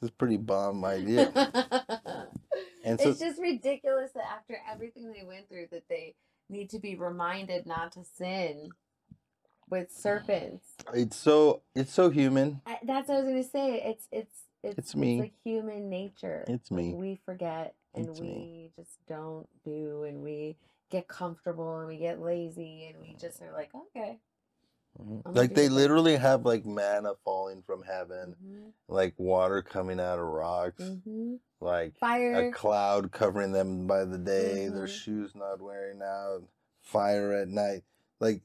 It's 0.02 0.10
a 0.10 0.12
pretty 0.12 0.36
bomb 0.36 0.84
idea. 0.84 1.32
And 2.84 3.00
so 3.00 3.10
it's 3.10 3.20
just 3.20 3.40
ridiculous 3.40 4.10
that 4.14 4.24
after 4.28 4.58
everything 4.70 5.12
they 5.12 5.24
went 5.24 5.48
through, 5.48 5.68
that 5.70 5.88
they 5.88 6.16
need 6.48 6.68
to 6.70 6.80
be 6.80 6.96
reminded 6.96 7.66
not 7.66 7.92
to 7.92 8.04
sin 8.04 8.70
with 9.72 9.90
serpents. 9.90 10.66
it's 10.94 11.16
so 11.16 11.62
it's 11.74 11.92
so 11.92 12.10
human. 12.10 12.60
I, 12.66 12.78
that's 12.84 13.08
what 13.08 13.16
I 13.16 13.20
was 13.20 13.28
gonna 13.28 13.42
say. 13.42 13.82
It's 13.82 14.06
it's 14.12 14.38
it's, 14.62 14.78
It's 14.78 14.94
me. 14.94 15.18
like 15.18 15.32
human 15.42 15.88
nature. 15.88 16.44
It's 16.46 16.70
me. 16.70 16.92
we 16.94 17.18
forget 17.24 17.74
and 17.94 18.08
It's 18.10 18.20
we 18.20 18.26
me. 18.26 18.70
just 18.78 18.98
don't 19.08 19.48
do, 19.64 20.04
and 20.04 20.22
we 20.22 20.56
get 20.90 21.08
comfortable 21.08 21.78
and 21.78 21.88
we 21.88 21.96
get 21.96 22.20
lazy, 22.20 22.84
and 22.92 23.00
we 23.00 23.16
just 23.18 23.40
are 23.42 23.52
like, 23.52 23.70
okay. 23.74 24.18
Mhm. 25.00 25.34
Like 25.34 25.54
they 25.54 25.70
literally 25.70 26.16
have 26.16 26.44
like 26.44 26.66
manna 26.66 27.14
falling 27.24 27.62
from 27.62 27.82
heaven, 27.82 28.36
hmm 28.40 28.58
like 28.88 29.14
water 29.16 29.62
coming 29.62 29.98
out 29.98 30.18
of 30.18 30.26
rocks, 30.26 30.82
hmm 31.04 31.36
like 31.60 31.94
a 32.02 32.50
cloud 32.52 33.10
covering 33.10 33.52
them 33.52 33.86
by 33.86 34.04
the 34.04 34.18
day, 34.18 34.68
their 34.68 34.84
Mhm. 34.84 34.88
shoes 34.88 35.34
not 35.34 35.62
wearing 35.62 36.02
out, 36.02 36.42
fire 36.82 37.32
at 37.32 37.48
night. 37.48 37.84
Like 38.20 38.42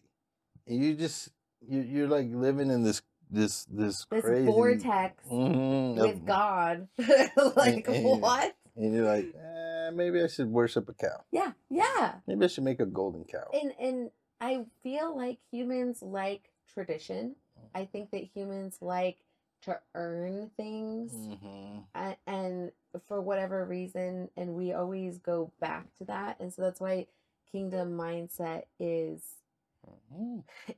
you 0.67 0.93
just 0.95 1.29
you 1.67 1.81
you're 1.81 2.07
like 2.07 2.27
living 2.31 2.69
in 2.69 2.83
this 2.83 3.01
this 3.29 3.65
this 3.65 4.05
This 4.09 4.21
crazy 4.23 4.45
vortex 4.45 5.23
Mhm, 5.29 5.95
with 5.99 6.15
of- 6.17 6.25
God. 6.25 6.87
like 7.55 7.87
and- 7.87 8.21
what? 8.21 8.55
and 8.75 8.93
you're 8.93 9.05
like, 9.05 9.33
eh, 9.35 9.89
maybe 9.91 10.21
I 10.21 10.27
should 10.27 10.49
worship 10.51 10.87
a 10.89 10.93
cow. 10.93 11.23
Yeah, 11.31 11.51
yeah. 11.69 12.15
Maybe 12.27 12.45
I 12.45 12.47
should 12.47 12.63
make 12.63 12.79
a 12.79 12.85
golden 12.85 13.23
cow. 13.25 13.49
And 13.53 13.73
and 13.79 14.11
I 14.39 14.65
feel 14.83 15.15
like 15.17 15.39
humans 15.51 16.01
like 16.01 16.51
tradition. 16.73 17.35
I 17.75 17.85
think 17.85 18.11
that 18.11 18.23
humans 18.33 18.77
like 18.81 19.17
to 19.63 19.79
earn 19.95 20.51
things. 20.55 21.11
hmm 21.11 21.79
a- 21.95 22.15
and 22.27 22.71
for 23.07 23.19
whatever 23.21 23.65
reason 23.65 24.29
and 24.37 24.53
we 24.55 24.71
always 24.73 25.17
go 25.19 25.51
back 25.59 25.85
to 25.97 26.05
that 26.05 26.39
and 26.39 26.51
so 26.53 26.61
that's 26.63 26.79
why 26.79 27.05
kingdom 27.51 27.95
mindset 27.97 28.63
is 28.79 29.21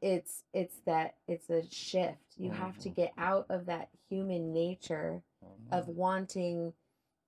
it's 0.02 0.44
it's 0.54 0.76
that 0.86 1.16
it's 1.28 1.50
a 1.50 1.64
shift 1.70 2.18
you 2.38 2.52
have 2.52 2.78
to 2.80 2.90
Mhm. 2.90 2.96
get 2.96 3.14
out 3.18 3.46
of 3.50 3.66
that 3.68 3.90
human 4.10 4.54
nature 4.54 5.24
of 5.72 5.88
wanting 5.88 6.74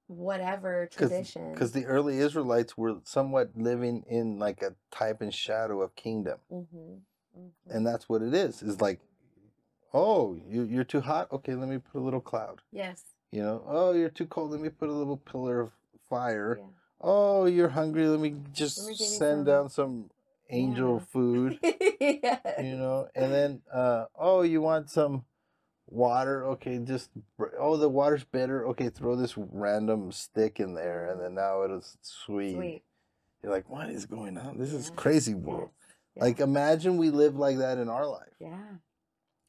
whatever 0.08 0.88
tradition 0.88 1.54
Because 1.54 1.72
the 1.72 1.86
early 1.86 2.18
Israelites 2.18 2.78
were 2.78 3.00
somewhat 3.04 3.56
living 3.56 4.04
in 4.08 4.40
like 4.40 4.62
a 4.62 4.76
type 4.92 5.22
and 5.22 5.34
shadow 5.34 5.82
of 5.82 5.96
kingdom. 5.96 6.40
hmm 6.50 6.98
And 7.70 7.88
that's 7.88 8.10
what 8.10 8.22
it 8.22 8.34
is. 8.34 8.62
Is 8.62 8.82
like, 8.82 9.00
oh, 9.94 10.34
you, 10.48 10.64
you're 10.64 10.84
too 10.84 11.02
hot? 11.02 11.32
Okay, 11.32 11.56
let 11.56 11.70
me 11.70 11.78
put 11.78 12.00
a 12.00 12.04
little 12.04 12.20
cloud. 12.22 12.62
yes 12.72 13.04
You 13.32 13.42
know, 13.44 13.64
oh, 13.66 13.92
you're 13.94 14.10
too 14.10 14.26
cold. 14.26 14.52
Let 14.52 14.60
me 14.60 14.70
put 14.70 14.90
a 14.90 14.94
little 14.94 15.18
pillar 15.18 15.62
of 15.62 15.72
fire. 16.10 16.58
yeah. 16.60 16.66
Oh, 17.00 17.46
you're 17.46 17.70
hungry. 17.70 18.08
Let 18.08 18.20
me 18.20 18.36
just 18.54 18.78
Let 18.80 18.88
me 18.90 18.96
send 18.96 19.20
some- 19.20 19.44
down 19.46 19.70
some 19.70 20.12
angel 20.52 20.98
Yeah. 21.00 21.06
food. 21.12 21.60
yes. 21.64 22.42
You 22.62 22.76
know, 22.78 23.08
and 23.16 23.32
then, 23.34 23.62
uh, 23.74 24.06
oh, 24.16 24.42
you 24.42 24.62
want 24.62 24.90
some 24.90 25.26
water? 25.88 26.46
Okay, 26.46 26.78
just 26.80 27.10
oh, 27.60 27.78
the 27.78 27.90
water's 27.90 28.24
bitter. 28.24 28.68
Okay, 28.68 28.90
throw 28.90 29.16
this 29.16 29.36
random 29.38 30.12
stick 30.12 30.60
in 30.60 30.74
there, 30.74 31.10
and 31.12 31.20
then 31.22 31.34
now 31.36 31.64
it 31.64 31.72
is 31.72 31.98
sweet. 32.02 32.54
sweet 32.56 32.84
You're 33.44 33.52
like, 33.52 33.70
what 33.70 33.90
is 33.90 34.06
going 34.06 34.38
on? 34.38 34.58
This 34.58 34.74
is 34.74 34.90
Yeah. 34.90 34.96
crazy 34.96 35.32
yes. 35.34 35.42
world. 35.42 35.70
Yeah. 36.16 36.24
Like, 36.26 36.40
imagine 36.40 36.98
we 36.98 37.10
live 37.10 37.36
like 37.36 37.58
that 37.58 37.78
in 37.78 37.90
our 37.90 38.08
life. 38.08 38.34
yeah 38.40 38.76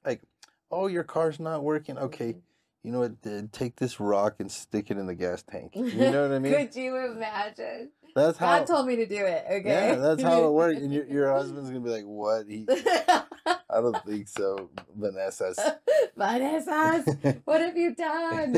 Like, 0.05 0.22
Oh, 0.70 0.86
your 0.86 1.05
car's 1.05 1.38
not 1.38 1.62
working. 1.62 1.98
Okay, 1.98 2.32
Mhm. 2.32 2.42
You 2.83 2.91
know 2.93 3.01
what? 3.01 3.53
Take 3.53 3.76
this 3.76 4.01
rock 4.01 4.37
and 4.41 4.51
stick 4.51 4.91
it 4.91 4.99
in 4.99 5.07
the 5.07 5.14
gas 5.14 5.43
tank. 5.43 5.72
You 5.74 6.11
know 6.11 6.22
what 6.28 6.33
I 6.35 6.39
mean? 6.41 6.53
could 6.53 6.74
you 6.74 6.97
imagine 6.97 7.91
That's 8.14 8.39
how. 8.39 8.59
God 8.59 8.66
told 8.66 8.87
me 8.87 8.97
to 8.97 9.07
do 9.07 9.24
it. 9.24 9.45
Okay. 9.51 9.68
Yeah, 9.68 9.95
that's 9.97 10.22
how 10.22 10.45
it 10.45 10.53
works. 10.53 10.80
And 10.80 10.93
your, 10.93 11.07
your 11.07 11.33
husband's 11.33 11.70
gonna 11.70 11.80
be 11.80 11.91
like, 11.91 12.05
"What? 12.05 12.47
He, 12.49 12.66
I 12.68 13.80
don't 13.80 14.05
think 14.07 14.28
so, 14.28 14.70
Vanessa." 14.97 15.78
Vanessa, 16.16 17.05
what 17.45 17.61
have 17.61 17.76
you 17.76 17.95
done? 17.95 18.55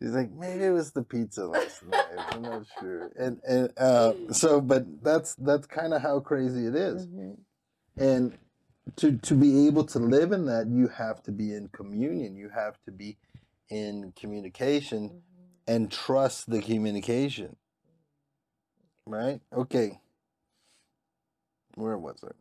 He's 0.00 0.10
like, 0.10 0.30
maybe 0.32 0.64
it 0.64 0.70
was 0.70 0.90
the 0.90 1.02
pizza 1.02 1.46
last 1.46 1.86
night. 1.86 2.04
I'm 2.30 2.42
not 2.42 2.66
sure. 2.80 3.10
And 3.16 3.40
and 3.46 3.70
uh, 3.78 4.12
so, 4.32 4.60
but 4.60 4.84
that's 5.02 5.34
that's 5.36 5.66
kind 5.66 5.94
of 5.94 6.02
how 6.02 6.20
crazy 6.20 6.66
it 6.66 6.74
is. 6.74 7.06
Mhm. 7.06 7.36
And 7.96 8.36
to 8.96 9.16
to 9.18 9.34
be 9.34 9.66
able 9.66 9.84
to 9.84 9.98
live 9.98 10.32
in 10.32 10.46
that, 10.46 10.66
you 10.68 10.88
have 10.88 11.22
to 11.24 11.32
be 11.32 11.54
in 11.54 11.68
communion. 11.68 12.36
You 12.36 12.50
have 12.50 12.80
to 12.84 12.92
be 12.92 13.18
in 13.68 14.12
communication 14.12 15.10
Mhm. 15.10 15.22
and 15.66 15.90
trust 15.92 16.50
the 16.50 16.60
communication. 16.60 17.56
Right? 19.06 19.40
Okay. 19.52 20.00
Where 21.74 21.98
was 21.98 22.22
it? 22.22 22.36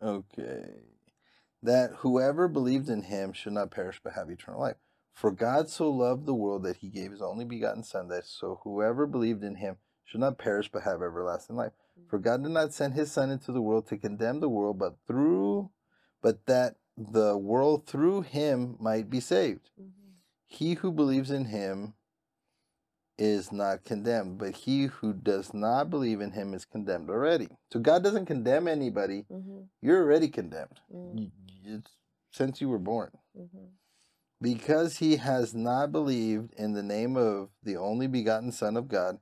Okay. 0.00 0.82
That 1.62 1.92
whoever 1.96 2.48
believed 2.48 2.88
in 2.88 3.02
him 3.02 3.32
should 3.32 3.52
not 3.52 3.70
perish 3.70 4.00
but 4.02 4.14
have 4.14 4.30
eternal 4.30 4.60
life. 4.60 4.76
For 5.12 5.30
God 5.30 5.68
so 5.68 5.90
loved 5.90 6.26
the 6.26 6.34
world 6.34 6.62
that 6.64 6.78
he 6.78 6.88
gave 6.88 7.10
his 7.12 7.22
only 7.22 7.44
begotten 7.44 7.84
Son, 7.84 8.08
that 8.08 8.24
so 8.24 8.60
whoever 8.64 9.06
believed 9.06 9.44
in 9.44 9.56
him 9.56 9.76
should 10.04 10.20
not 10.20 10.38
perish 10.38 10.70
but 10.72 10.82
have 10.82 11.02
everlasting 11.02 11.56
life. 11.56 11.72
For 12.08 12.18
God 12.18 12.42
did 12.42 12.52
not 12.52 12.72
send 12.72 12.94
his 12.94 13.10
Son 13.12 13.30
into 13.30 13.52
the 13.52 13.62
world 13.62 13.86
to 13.88 13.96
condemn 13.96 14.40
the 14.40 14.48
world, 14.48 14.78
but 14.78 14.96
through 15.06 15.70
but 16.22 16.46
that 16.46 16.76
the 16.96 17.36
world 17.36 17.86
through 17.86 18.22
him 18.22 18.76
might 18.78 19.10
be 19.10 19.20
saved. 19.20 19.70
Mhm. 19.80 20.14
He 20.46 20.74
who 20.74 20.92
believes 20.92 21.30
in 21.30 21.46
him 21.46 21.94
is 23.18 23.52
not 23.52 23.84
condemned, 23.84 24.38
but 24.38 24.56
he 24.56 24.86
who 24.86 25.12
does 25.12 25.52
not 25.52 25.90
believe 25.90 26.20
in 26.20 26.32
him 26.32 26.54
is 26.54 26.64
condemned 26.64 27.10
already. 27.10 27.48
So 27.72 27.80
God 27.80 28.02
doesn't 28.02 28.26
condemn 28.26 28.68
anybody. 28.68 29.24
Mhm. 29.30 29.68
You're 29.80 30.02
already 30.02 30.28
condemned. 30.28 30.80
Mm. 30.92 31.14
Y- 31.16 31.32
It's 31.64 31.92
since 32.32 32.60
you 32.60 32.68
were 32.68 32.78
born. 32.80 33.12
Mm-hmm. 33.38 33.66
Because 34.40 34.98
he 34.98 35.16
has 35.16 35.54
not 35.54 35.92
believed 35.92 36.52
in 36.54 36.72
the 36.72 36.82
name 36.82 37.16
of 37.16 37.50
the 37.62 37.76
only 37.76 38.08
begotten 38.08 38.50
Son 38.50 38.76
of 38.76 38.88
God, 38.88 39.20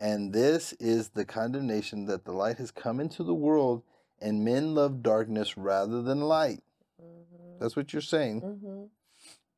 and 0.00 0.32
this 0.32 0.72
is 0.74 1.10
the 1.10 1.24
condemnation 1.24 2.06
that 2.06 2.24
the 2.24 2.32
light 2.32 2.58
has 2.58 2.70
come 2.70 3.00
into 3.00 3.22
the 3.22 3.34
world, 3.34 3.82
and 4.20 4.44
men 4.44 4.74
love 4.74 5.02
darkness 5.02 5.56
rather 5.56 6.02
than 6.02 6.20
light. 6.20 6.62
Mm-hmm. 7.00 7.58
That's 7.60 7.76
what 7.76 7.92
you're 7.92 8.02
saying. 8.02 8.42
Mm-hmm. 8.42 8.84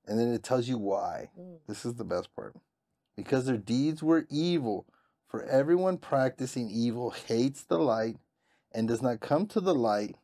And 0.07 0.18
then 0.18 0.32
it 0.32 0.43
tells 0.43 0.68
you 0.68 0.78
why. 0.78 1.30
Mm. 1.38 1.59
This 1.68 1.84
is 1.84 1.95
the 1.95 2.05
best 2.05 2.34
part. 2.34 2.57
Because 3.16 3.47
their 3.47 3.57
deeds 3.59 4.03
were 4.03 4.26
evil. 4.30 4.86
For 5.28 5.45
everyone 5.45 5.99
practicing 5.99 6.70
evil 6.70 7.11
hates 7.11 7.62
the 7.62 7.78
light 7.78 8.16
and 8.72 8.88
does 8.88 9.03
not 9.03 9.20
come 9.20 9.47
to 9.49 9.61
the 9.61 9.74
light, 9.74 10.16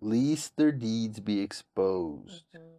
lest 0.00 0.56
their 0.56 0.72
deeds 0.72 1.20
be 1.20 1.40
exposed. 1.40 2.44
Mhm. 2.54 2.78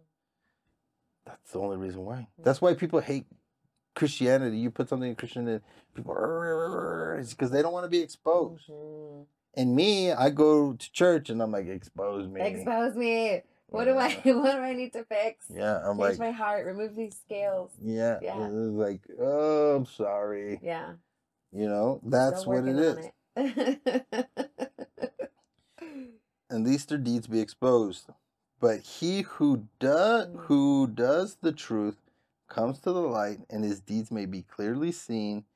That's 1.24 1.52
the 1.52 1.60
only 1.60 1.76
reason 1.76 2.04
why. 2.04 2.28
That's 2.38 2.60
why 2.60 2.74
people 2.74 3.00
hate 3.00 3.26
Christianity. 3.94 4.58
You 4.58 4.70
put 4.70 4.88
something 4.88 5.08
in 5.08 5.16
Christianity, 5.16 5.64
people, 5.94 6.14
it's 7.18 7.30
because 7.34 7.50
they 7.50 7.62
don't 7.62 7.72
want 7.72 7.84
to 7.84 7.90
be 7.90 8.00
exposed. 8.00 8.68
Mhm. 8.68 9.26
And 9.54 9.74
me, 9.74 10.12
I 10.12 10.30
go 10.30 10.74
to 10.74 10.92
church 10.92 11.28
and 11.28 11.42
I'm 11.42 11.50
like, 11.50 11.66
expose 11.66 12.28
me. 12.28 12.40
Expose 12.40 12.94
me. 12.94 13.42
What 13.68 13.84
do 13.84 13.96
I? 13.98 14.08
What 14.24 14.24
do 14.24 14.58
I 14.62 14.72
need 14.74 14.92
to 14.94 15.04
fix? 15.04 15.46
Yeah, 15.48 15.78
I'm 15.78 15.98
Change 15.98 15.98
like, 15.98 16.18
my 16.18 16.30
heart. 16.30 16.66
Remove 16.66 16.94
these 16.94 17.16
scales. 17.16 17.70
yeah, 17.82 18.18
Yeah. 18.22 18.46
It's 18.46 18.54
like, 18.54 19.00
oh, 19.20 19.76
I'm 19.76 19.86
sorry. 19.86 20.60
Yeah. 20.62 20.92
You 21.52 21.68
know, 21.68 22.00
that's 22.04 22.46
what 22.46 22.66
it 22.66 22.76
is. 22.76 23.10
it. 23.36 24.26
and 26.50 26.66
these 26.66 26.84
their 26.86 26.98
deeds 26.98 27.26
be 27.26 27.40
exposed. 27.40 28.06
But 28.60 28.80
he 28.80 29.22
who 29.22 29.66
does 29.78 30.28
Mm. 30.28 30.40
who 30.46 30.86
does 30.86 31.36
the 31.40 31.52
truth 31.52 31.96
comes 32.50 32.80
to 32.80 32.92
the 32.92 33.00
light, 33.00 33.38
and 33.48 33.64
his 33.64 33.80
deeds 33.80 34.10
may 34.10 34.26
be 34.26 34.42
clearly 34.42 34.92
seen, 34.92 35.46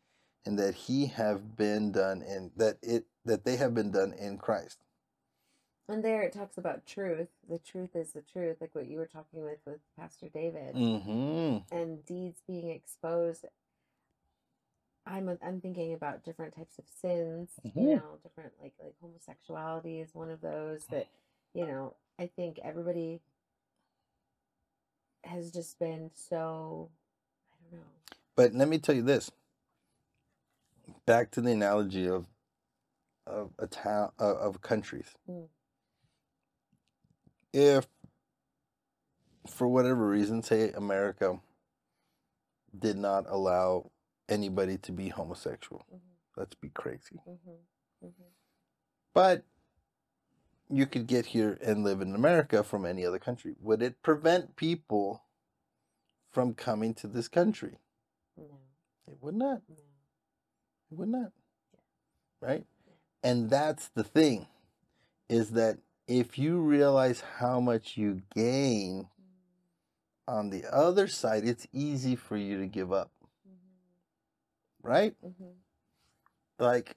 and 0.47 0.59
that 0.59 0.74
he 0.74 1.07
have 1.09 1.57
been 1.57 1.92
done 1.92 2.22
and 2.22 2.53
that 2.57 2.78
it 2.82 3.07
that 3.26 3.45
they 3.45 3.57
have 3.57 3.74
been 3.74 3.90
done 3.92 4.14
in 4.14 4.38
Christ. 4.38 4.78
and 5.88 6.03
there 6.05 6.22
it 6.22 6.32
talks 6.32 6.57
about 6.59 6.86
truth. 6.86 7.28
The 7.49 7.59
truth 7.59 7.95
is 7.97 8.12
the 8.12 8.22
truth, 8.22 8.59
like 8.62 8.74
what 8.74 8.86
you 8.88 8.99
were 8.99 9.07
talking 9.07 9.42
with 9.45 9.59
with 9.66 9.80
Pastor 9.99 10.28
David, 10.32 10.74
Mm-hmm. 10.74 11.59
and 11.76 12.05
deeds 12.07 12.42
being 12.47 12.70
exposed. 12.70 13.45
I'm 15.07 15.38
I'm 15.42 15.61
thinking 15.61 15.92
about 15.92 16.24
different 16.24 16.55
types 16.57 16.78
of 16.78 16.84
sins. 16.88 17.51
You 17.74 17.82
Mhm. 17.82 17.97
know, 17.97 18.18
different 18.22 18.53
like 18.62 18.74
like 18.82 18.95
homosexuality 19.01 20.01
is 20.01 20.14
one 20.14 20.30
of 20.30 20.40
those 20.40 20.84
that 20.86 21.09
you 21.55 21.66
know. 21.66 21.95
I 22.18 22.28
think 22.28 22.61
everybody 22.62 23.20
has 25.24 25.50
just 25.52 25.78
been 25.78 26.10
so. 26.14 26.90
I 27.52 27.56
don't 27.70 27.80
know. 27.80 27.86
But 28.36 28.54
let 28.54 28.68
me 28.68 28.78
tell 28.78 28.94
you 28.94 29.02
this. 29.02 29.30
Back 31.06 31.30
to 31.32 31.40
the 31.40 31.52
analogy 31.52 32.08
of 32.08 32.26
of 33.26 33.50
a 33.58 33.66
town 33.66 34.10
of, 34.18 34.36
of 34.36 34.62
countries. 34.62 35.08
Mm. 35.28 35.48
If 37.52 37.86
for 39.48 39.68
whatever 39.68 40.08
reason, 40.08 40.42
say 40.42 40.70
America 40.72 41.38
did 42.78 42.96
not 42.96 43.26
allow 43.28 43.90
anybody 44.28 44.78
to 44.78 44.92
be 44.92 45.08
homosexual. 45.08 45.84
Mhm. 45.94 46.00
Let's 46.36 46.54
be 46.56 46.70
crazy. 46.70 47.20
Mm-hmm. 47.28 48.06
Mm-hmm. 48.06 48.22
But 49.14 49.44
you 50.70 50.86
could 50.86 51.06
get 51.06 51.26
here 51.26 51.58
and 51.62 51.84
live 51.84 52.00
in 52.00 52.14
America 52.14 52.62
from 52.64 52.86
any 52.86 53.04
other 53.04 53.18
country. 53.18 53.54
Would 53.60 53.82
it 53.82 54.02
prevent 54.02 54.56
people 54.56 55.22
from 56.30 56.54
coming 56.54 56.94
to 56.94 57.06
this 57.06 57.28
country? 57.28 57.78
No, 58.36 58.44
It 59.06 59.18
would 59.20 59.36
not. 59.36 59.62
no. 59.68 59.76
It 60.90 60.98
would 60.98 61.08
not. 61.08 61.32
Right? 62.40 62.64
And 63.22 63.50
that's 63.50 63.88
the 63.88 64.04
thing 64.04 64.46
is 65.28 65.50
that 65.50 65.78
if 66.06 66.38
you 66.38 66.60
realize 66.60 67.22
how 67.38 67.60
much 67.60 67.96
you 67.96 68.22
gain 68.34 69.08
on 70.28 70.50
the 70.50 70.64
other 70.72 71.08
side, 71.08 71.46
it's 71.46 71.66
easy 71.72 72.16
for 72.16 72.36
you 72.36 72.58
to 72.58 72.66
give 72.66 72.92
up. 72.92 73.10
Right? 74.82 75.14
Mm-hmm. 75.24 75.44
Like, 76.58 76.96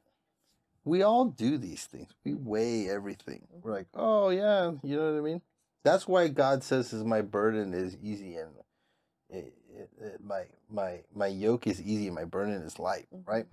we 0.88 1.04
all 1.04 1.26
do 1.26 1.58
these 1.58 1.86
things. 1.86 2.10
We 2.24 2.34
weigh 2.34 2.90
everything. 2.90 3.48
We're 3.62 3.74
like, 3.74 3.88
oh, 3.94 4.30
yeah, 4.30 4.72
you 4.84 4.96
know 4.98 5.12
what 5.14 5.18
I 5.20 5.22
mean? 5.22 5.42
That's 5.84 6.08
why 6.08 6.28
God 6.28 6.64
says, 6.64 6.92
"Is 6.94 7.04
my 7.04 7.22
burden 7.22 7.74
is 7.74 7.96
easy 8.02 8.36
and 8.36 8.50
it, 9.30 9.54
it, 9.74 9.90
it- 10.02 10.24
my 10.24 10.44
my 10.70 11.02
my 11.14 11.28
yoke 11.28 11.68
is 11.68 11.82
easy, 11.82 12.08
and 12.08 12.16
my 12.16 12.26
burden 12.26 12.56
is 12.62 12.80
light." 12.80 13.08
Mhm. 13.14 13.28
Right? 13.28 13.46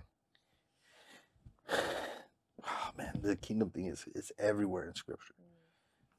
Oh 2.67 2.89
man, 2.97 3.19
the 3.21 3.35
kingdom 3.35 3.69
thing 3.69 3.85
is 3.85 4.05
it's 4.15 4.31
everywhere 4.39 4.85
in 4.87 4.95
Scripture. 4.95 5.35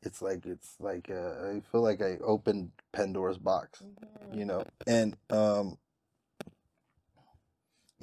It's 0.02 0.22
like 0.22 0.46
it's 0.46 0.76
like 0.78 1.10
uh, 1.10 1.48
I 1.50 1.60
feel 1.72 1.82
like 1.82 2.00
I 2.00 2.18
opened 2.22 2.70
Pandora's 2.92 3.38
box 3.38 3.82
Mm-hmm. 3.82 4.38
you 4.38 4.44
know 4.44 4.64
and 4.86 5.16
um 5.30 5.76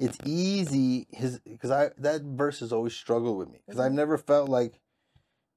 it's 0.04 0.18
easy 0.24 1.06
his 1.10 1.38
because 1.40 1.70
i 1.70 1.90
that 1.98 2.22
verse 2.22 2.60
has 2.60 2.72
always 2.72 2.94
struggled 2.94 3.38
with 3.38 3.48
me 3.50 3.60
because 3.66 3.80
i've 3.80 3.92
never 3.92 4.18
felt 4.18 4.48
like 4.48 4.80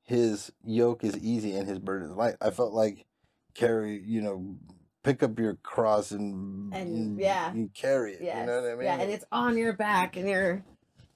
his 0.04 0.52
yoke 0.64 1.04
is 1.04 1.18
easy 1.18 1.56
and 1.56 1.68
his 1.68 1.80
burden 1.80 2.10
is 2.10 2.16
light 2.16 2.36
i 2.42 2.50
felt 2.50 2.74
like 2.74 3.06
carry 3.54 4.02
you 4.06 4.22
know 4.22 4.56
pick 5.04 5.24
up 5.24 5.38
your 5.40 5.56
cross 5.56 6.12
and 6.12 6.74
And, 6.74 7.20
yeah. 7.20 7.54
you 7.54 7.70
carry 7.74 8.14
it 8.14 8.22
Yes. 8.22 8.40
you 8.40 8.46
know 8.46 8.62
what 8.62 8.72
i 8.72 8.76
mean 8.76 8.84
Yeah, 8.86 9.00
and 9.00 9.12
it's 9.12 9.26
on 9.32 9.58
your 9.58 9.74
back, 9.74 10.16
and 10.18 10.28
your 10.30 10.64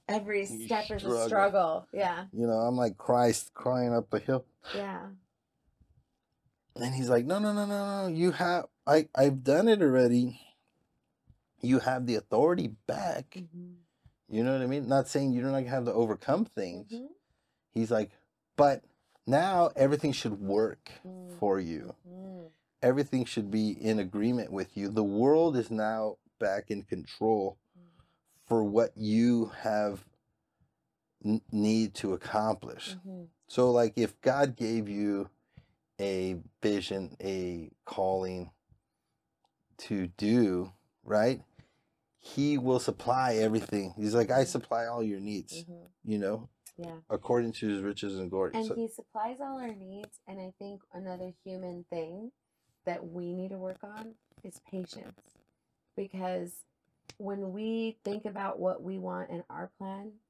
every 0.08 0.40
You 0.46 0.66
step 0.66 0.90
is 0.90 1.04
a 1.04 1.24
struggle. 1.26 1.86
Yeah, 1.92 2.24
you 2.32 2.46
know 2.46 2.54
i'm 2.54 2.76
like 2.76 2.96
christ 2.98 3.52
crying 3.54 3.94
up 3.94 4.10
the 4.10 4.18
hill 4.18 4.44
yeah. 4.76 5.06
and 6.76 6.94
he's 6.94 7.08
like 7.08 7.24
no 7.24 7.38
no 7.38 7.52
no 7.52 7.64
no 7.66 8.02
no 8.02 8.08
you 8.08 8.32
have 8.32 8.66
i 8.86 9.08
i've 9.14 9.42
done 9.44 9.68
it 9.68 9.80
already 9.82 10.40
you 11.62 11.78
have 11.80 12.06
the 12.06 12.16
authority 12.16 12.68
back 12.86 13.26
Mm-hmm. 13.36 13.72
You 14.28 14.42
know 14.44 14.52
what 14.52 14.62
I 14.62 14.66
mean? 14.66 14.88
Not 14.88 15.08
saying 15.08 15.32
you 15.32 15.42
don't 15.42 15.66
have 15.66 15.84
to 15.84 15.92
overcome 15.92 16.46
things. 16.46 16.90
Mhm. 16.90 17.08
He's 17.74 17.90
like, 17.90 18.10
but 18.56 18.82
now 19.26 19.70
everything 19.76 20.12
should 20.12 20.40
work 20.40 20.90
Mm. 21.06 21.38
for 21.38 21.60
you. 21.60 21.94
Mhm. 22.08 22.50
Everything 22.80 23.26
should 23.26 23.50
be 23.50 23.70
in 23.70 23.98
agreement 23.98 24.50
with 24.50 24.74
you. 24.74 24.88
The 24.88 25.04
world 25.04 25.54
is 25.56 25.70
now 25.70 26.16
back 26.38 26.70
in 26.70 26.82
control 26.82 27.58
for 28.46 28.64
what 28.64 28.96
you 28.96 29.46
have 29.60 30.08
n- 31.24 31.42
need 31.52 31.94
to 31.96 32.14
accomplish. 32.14 32.96
Mhm. 32.96 33.28
So 33.48 33.70
like 33.70 33.92
if 33.96 34.18
God 34.22 34.56
gave 34.56 34.88
you 34.88 35.28
a 36.00 36.40
vision, 36.62 37.16
a 37.20 37.70
calling 37.84 38.50
to 39.78 40.06
do, 40.06 40.72
right? 41.04 41.42
He 42.24 42.56
will 42.56 42.78
supply 42.78 43.34
everything. 43.34 43.94
He's 43.96 44.14
like, 44.14 44.30
I 44.30 44.44
supply 44.44 44.86
all 44.86 45.02
your 45.02 45.18
needs, 45.18 45.64
Mhm. 45.64 45.88
you 46.04 46.18
know, 46.18 46.48
Yeah. 46.76 47.00
according 47.10 47.52
to 47.54 47.68
his 47.68 47.82
riches 47.82 48.16
and 48.16 48.30
glory. 48.30 48.52
And 48.54 48.64
So- 48.66 48.74
he 48.76 48.86
supplies 48.86 49.40
all 49.40 49.58
our 49.58 49.74
needs. 49.74 50.20
And 50.28 50.40
I 50.40 50.52
think 50.52 50.82
another 50.92 51.32
human 51.44 51.82
thing 51.84 52.30
that 52.84 53.08
we 53.08 53.34
need 53.34 53.48
to 53.50 53.58
work 53.58 53.82
on 53.82 54.14
is 54.44 54.60
patience. 54.60 55.18
Because 55.96 56.64
when 57.18 57.52
we 57.52 57.98
think 58.04 58.24
about 58.24 58.58
what 58.60 58.82
we 58.82 58.98
want 58.98 59.30
in 59.30 59.42
our 59.50 59.66
plan, 59.76 60.20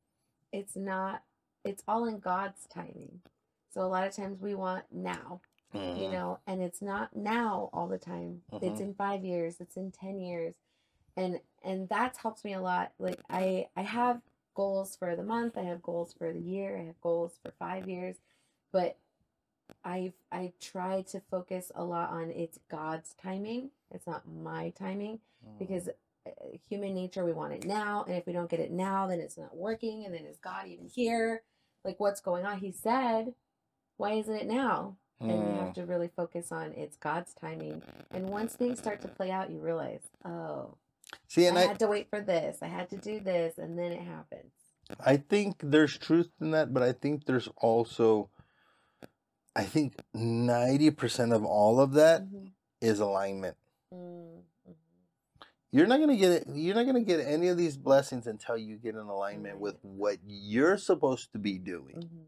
it's 0.51 0.75
not, 0.75 1.23
it's 1.63 1.85
all 1.87 2.07
in 2.07 2.19
God's 2.21 2.67
timing. 2.69 3.21
So 3.69 3.83
a 3.83 3.87
lot 3.89 4.07
of 4.07 4.15
times 4.15 4.41
we 4.41 4.55
want 4.55 4.91
now, 4.91 5.43
you 5.75 5.81
Mhm. 5.81 6.13
know, 6.13 6.39
and 6.47 6.63
it's 6.63 6.81
not 6.83 7.15
now 7.15 7.69
all 7.75 7.87
the 7.87 7.99
time. 7.99 8.45
It's 8.51 8.81
Mhm. 8.81 8.81
in 8.81 8.95
five 8.95 9.25
years, 9.25 9.61
it's 9.61 9.77
in 9.77 9.93
10 9.93 10.21
years. 10.21 10.55
And, 11.17 11.41
and 11.65 11.89
that's 11.89 12.19
helped 12.19 12.45
me 12.45 12.55
a 12.55 12.61
lot. 12.61 12.93
Like 12.99 13.21
I, 13.31 13.69
I 13.77 13.83
have 13.83 14.21
goals 14.55 14.97
for 14.97 15.15
the 15.17 15.23
month. 15.23 15.57
I 15.59 15.63
have 15.63 15.83
goals 15.83 16.15
for 16.17 16.33
the 16.33 16.41
year. 16.41 16.79
I 16.79 16.87
have 16.87 17.01
goals 17.01 17.35
for 17.43 17.53
five 17.59 17.89
years, 17.89 18.17
but 18.73 18.97
I've 19.85 20.15
I 20.31 20.53
try 20.61 21.03
to 21.03 21.21
focus 21.31 21.73
a 21.75 21.85
lot 21.85 22.11
on 22.11 22.31
it's 22.31 22.59
God's 22.71 23.15
timing. 23.23 23.71
It's 23.91 24.07
not 24.07 24.23
my 24.29 24.71
timing 24.71 25.21
because 25.59 25.89
uh, 26.27 26.31
human 26.69 26.95
nature 26.95 27.25
we 27.25 27.33
want 27.33 27.53
it 27.55 27.67
now, 27.67 28.05
and 28.07 28.17
if 28.17 28.27
we 28.27 28.33
don't 28.33 28.51
get 28.51 28.61
it 28.61 28.71
now, 28.71 29.07
then 29.07 29.21
it's 29.21 29.39
not 29.39 29.57
working. 29.57 30.05
And 30.05 30.15
then 30.15 30.25
is 30.27 30.39
God 30.39 30.67
even 30.69 30.87
here? 30.87 31.43
Like 31.85 31.99
what's 32.01 32.21
going 32.21 32.45
on? 32.47 32.59
He 32.59 32.73
said, 32.73 33.35
why 33.97 34.13
isn't 34.15 34.35
it 34.37 34.47
now? 34.49 34.97
And 35.21 35.31
you 35.31 35.61
Mm. 35.61 35.65
have 35.65 35.75
to 35.75 35.87
really 35.87 36.09
focus 36.09 36.53
on 36.53 36.73
it's 36.73 36.97
God's 36.97 37.35
timing. 37.35 37.83
And 38.11 38.29
once 38.31 38.55
things 38.55 38.79
start 38.79 39.01
to 39.03 39.09
play 39.09 39.31
out, 39.31 39.51
you 39.51 39.61
realize, 39.61 40.03
oh, 40.25 40.77
See, 41.29 41.47
and 41.47 41.59
I 41.59 41.63
I, 41.63 41.67
had 41.67 41.79
to 41.81 41.87
wait 41.87 42.09
for 42.11 42.21
this. 42.21 42.59
I 42.63 42.69
had 42.69 42.91
to 42.91 42.97
do 42.97 43.21
this, 43.21 43.59
and 43.59 43.79
then 43.79 43.93
it 43.93 44.03
happens. 44.03 44.53
I 45.05 45.17
think 45.17 45.57
there's 45.63 45.97
truth 45.97 46.29
in 46.41 46.51
that, 46.53 46.75
but 46.75 46.83
I 46.83 46.93
think 46.93 47.25
there's 47.25 47.49
also 47.57 48.31
I 49.55 49.65
think 49.65 49.97
90% 50.17 51.35
of 51.35 51.45
all 51.45 51.79
of 51.81 51.93
that 51.93 52.23
Mhm. 52.23 52.53
is 52.81 53.01
alignment. 53.01 53.57
Mm, 53.93 54.45
mhm. 54.67 54.75
You're 55.71 55.87
not 55.87 56.01
gonna 56.01 56.17
get 56.17 56.33
it. 56.33 56.49
You're 56.49 56.75
not 56.75 56.87
gonna 56.87 57.03
get 57.03 57.21
any 57.21 57.49
of 57.49 57.59
these 57.59 57.77
blessings 57.77 58.27
until 58.27 58.57
you 58.57 58.79
get 58.79 58.95
in 58.95 59.03
alignment 59.03 59.59
with 59.61 59.77
what 59.83 60.19
you're 60.25 60.79
supposed 60.79 61.33
to 61.33 61.39
be 61.39 61.59
doing. 61.59 61.97
Mhm. 61.97 62.27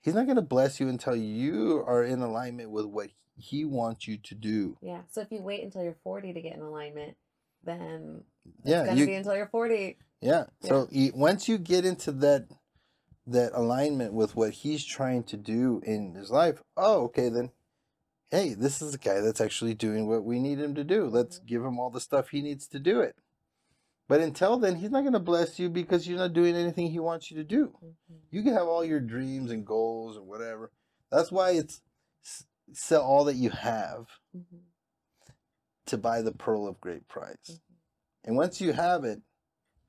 He's 0.00 0.14
not 0.14 0.26
gonna 0.26 0.42
bless 0.42 0.80
you 0.80 0.88
until 0.88 1.14
you 1.14 1.84
are 1.86 2.02
in 2.02 2.20
alignment 2.20 2.70
with 2.70 2.86
what 2.86 3.10
he 3.36 3.64
wants 3.64 4.08
you 4.08 4.18
to 4.18 4.34
do. 4.34 4.76
Yeah. 4.82 5.02
So 5.08 5.20
if 5.20 5.30
you 5.30 5.40
wait 5.42 5.62
until 5.62 5.84
you're 5.84 5.94
40 6.02 6.32
to 6.32 6.40
get 6.40 6.54
in 6.56 6.62
alignment, 6.62 7.16
then 7.64 8.24
it's 8.46 8.64
Yeah, 8.64 8.84
gonna 8.86 8.96
you, 9.00 9.06
be 9.06 9.14
until 9.14 9.36
you're 9.36 9.46
40. 9.48 9.98
yeah. 10.20 10.44
So 10.60 10.88
you, 10.90 11.12
once 11.14 11.48
you 11.48 11.58
get 11.58 11.84
into 11.84 12.12
that 12.12 12.46
that 13.26 13.52
alignment 13.54 14.12
with 14.12 14.34
what 14.34 14.50
he's 14.52 14.84
trying 14.84 15.22
to 15.24 15.36
do 15.36 15.80
in 15.84 16.14
his 16.14 16.30
life, 16.30 16.60
oh, 16.76 17.04
okay, 17.04 17.28
then, 17.28 17.52
hey, 18.32 18.54
this 18.54 18.82
is 18.82 18.94
a 18.94 18.98
guy 18.98 19.20
that's 19.20 19.40
actually 19.40 19.74
doing 19.74 20.08
what 20.08 20.24
we 20.24 20.40
need 20.40 20.58
him 20.58 20.74
to 20.74 20.82
do. 20.82 21.06
Let's 21.06 21.38
Mhm. 21.38 21.46
give 21.46 21.64
him 21.64 21.78
all 21.78 21.90
the 21.90 22.00
stuff 22.00 22.30
he 22.30 22.42
needs 22.42 22.66
to 22.68 22.80
do 22.80 23.00
it. 23.00 23.14
But 24.08 24.20
until 24.20 24.58
then, 24.58 24.76
he's 24.76 24.90
not 24.90 25.04
gonna 25.04 25.20
bless 25.20 25.58
you 25.60 25.70
because 25.70 26.08
you're 26.08 26.18
not 26.18 26.32
doing 26.32 26.56
anything 26.56 26.90
he 26.90 26.98
wants 26.98 27.30
you 27.30 27.36
to 27.36 27.44
do. 27.44 27.78
Mhm. 27.82 28.20
You 28.30 28.42
can 28.42 28.54
have 28.54 28.66
all 28.66 28.84
your 28.84 29.00
dreams 29.00 29.50
and 29.52 29.64
goals 29.64 30.16
and 30.16 30.26
whatever. 30.26 30.72
That's 31.10 31.30
why 31.30 31.52
it's 31.52 31.80
sell 32.72 33.02
all 33.02 33.24
that 33.24 33.36
you 33.36 33.50
have 33.50 34.08
Mhm. 34.36 34.62
To 35.86 35.98
buy 35.98 36.22
the 36.22 36.32
pearl 36.32 36.66
of 36.66 36.80
great 36.80 37.08
price. 37.08 37.36
Mhm. 37.50 37.60
And 38.24 38.36
once 38.36 38.60
you 38.60 38.72
have 38.72 39.04
it, 39.04 39.20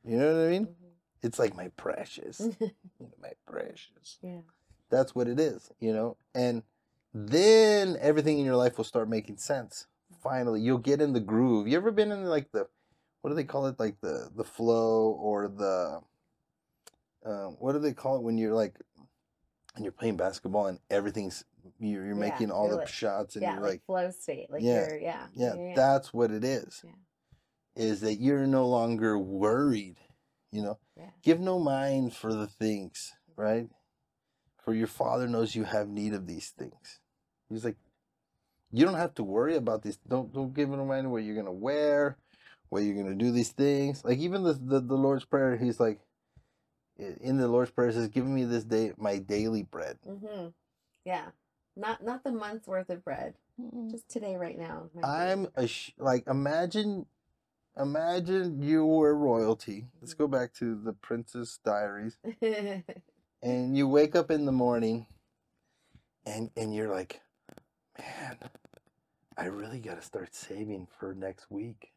you 0.04 0.18
know 0.18 0.36
what 0.36 0.48
I 0.48 0.50
mean? 0.50 0.66
Mhm. 0.68 0.76
It's 1.22 1.40
like 1.40 1.56
my 1.56 1.70
precious, 1.70 2.40
my 3.22 3.32
precious. 3.46 4.20
yeah. 4.22 4.42
That's 4.90 5.16
what 5.16 5.28
it 5.28 5.40
is, 5.40 5.72
you 5.80 5.94
know? 5.94 6.18
And 6.36 6.64
then 7.14 7.96
everything 8.00 8.40
in 8.40 8.46
your 8.46 8.56
life 8.58 8.78
will 8.78 8.84
start 8.86 9.08
making 9.10 9.38
sense. 9.38 9.88
Finally, 10.22 10.62
you'll 10.62 10.78
get 10.78 11.02
in 11.02 11.14
the 11.14 11.20
groove. 11.20 11.68
You 11.68 11.78
ever 11.78 11.92
been 11.92 12.12
in 12.12 12.26
like 12.26 12.52
the 12.52 12.68
what 13.22 13.30
do 13.30 13.36
they 13.36 13.44
call 13.46 13.68
it? 13.68 13.80
Like 13.80 14.02
the 14.02 14.30
the 14.36 14.44
flow 14.44 15.12
or 15.12 15.48
the 15.48 16.02
um, 17.26 17.56
what 17.60 17.74
do 17.74 17.80
they 17.80 17.94
call 17.94 18.18
it 18.18 18.22
when 18.24 18.38
you're 18.38 18.54
like 18.54 18.76
when 19.76 19.84
you're 19.84 19.92
playing 19.94 20.18
basketball 20.18 20.68
and 20.68 20.80
everything's 20.90 21.46
you're, 21.84 22.06
you're 22.06 22.16
Yeah, 22.16 22.30
making 22.32 22.52
all 22.52 22.70
the 22.70 22.78
like- 22.78 22.88
shots 22.88 23.36
and 23.36 23.44
Yeah. 23.44 23.54
you're 23.54 23.62
Like, 23.62 23.72
like 23.72 23.86
flow 23.86 24.12
state. 24.12 24.50
Like 24.50 24.62
Yeah, 24.64 24.88
you're, 24.90 25.00
yeah. 25.00 25.28
yeah, 25.34 25.74
that's 25.76 26.14
what 26.14 26.32
it 26.32 26.44
is. 26.44 26.82
Yeah. 26.84 26.92
Is 27.76 28.02
that 28.02 28.16
you're 28.16 28.46
no 28.48 28.68
longer 28.68 29.18
worried, 29.18 29.98
you 30.52 30.62
know? 30.62 30.80
yeah. 30.96 31.10
Give 31.24 31.40
no 31.40 31.60
mind 31.60 32.14
for 32.16 32.34
the 32.34 32.48
things, 32.48 33.12
right? 33.36 33.68
For 34.64 34.74
your 34.74 34.88
father 34.88 35.28
knows 35.28 35.56
you 35.56 35.64
have 35.64 35.88
need 35.90 36.14
of 36.14 36.28
these 36.28 36.50
things. 36.52 37.00
He's 37.50 37.66
like, 37.66 37.78
you 38.72 38.86
don't 38.86 38.96
have 38.98 39.14
to 39.16 39.24
worry 39.24 39.56
about 39.56 39.82
these. 39.84 39.98
Don't 40.08 40.34
don't 40.34 40.54
give 40.54 40.70
no 40.70 40.86
mind 40.86 41.12
what 41.12 41.24
you're 41.24 41.36
gonna 41.36 41.52
wear, 41.52 42.18
what 42.70 42.80
you're 42.84 42.96
gonna 42.96 43.16
do 43.16 43.32
these 43.32 43.52
things. 43.52 44.04
Like 44.06 44.18
even 44.20 44.44
the 44.44 44.54
the, 44.54 44.80
the 44.80 44.96
Lord's 44.96 45.26
prayer, 45.26 45.58
he's 45.58 45.80
like, 45.80 46.00
in 46.98 47.38
the 47.38 47.48
Lord's 47.48 47.72
prayer 47.72 47.90
it 47.90 47.94
says, 47.94 48.08
"Give 48.08 48.26
me 48.26 48.46
this 48.46 48.64
day 48.64 48.94
my 48.98 49.18
daily 49.20 49.64
bread." 49.64 49.98
Mm-hmm. 50.08 50.48
Yeah. 51.06 51.30
Not 51.76 52.04
not 52.04 52.24
the 52.24 52.32
month's 52.32 52.68
worth 52.68 52.90
of 52.90 53.04
bread. 53.04 53.36
Just 53.90 54.10
today, 54.10 54.36
right 54.36 54.58
now. 54.58 54.90
I'm 55.04 55.48
a 55.56 55.68
sh- 55.68 55.92
like 55.98 56.26
imagine, 56.28 57.06
imagine 57.78 58.62
you 58.62 58.86
were 58.86 59.16
royalty. 59.16 59.88
Let's 60.02 60.14
go 60.14 60.28
back 60.28 60.54
to 60.56 60.76
the 60.76 60.94
Princess 60.94 61.60
Diaries. 61.64 62.18
and 63.42 63.78
you 63.78 63.88
wake 63.88 64.16
up 64.16 64.32
in 64.32 64.46
the 64.46 64.52
morning 64.52 65.06
and 66.26 66.50
and 66.56 66.74
you're 66.74 66.90
like 66.90 67.20
man 68.00 68.38
i 69.38 69.46
really 69.46 69.80
got 69.80 69.96
to 69.96 70.02
start 70.02 70.34
saving 70.34 70.88
for 70.98 71.14
next 71.14 71.52
week 71.52 71.92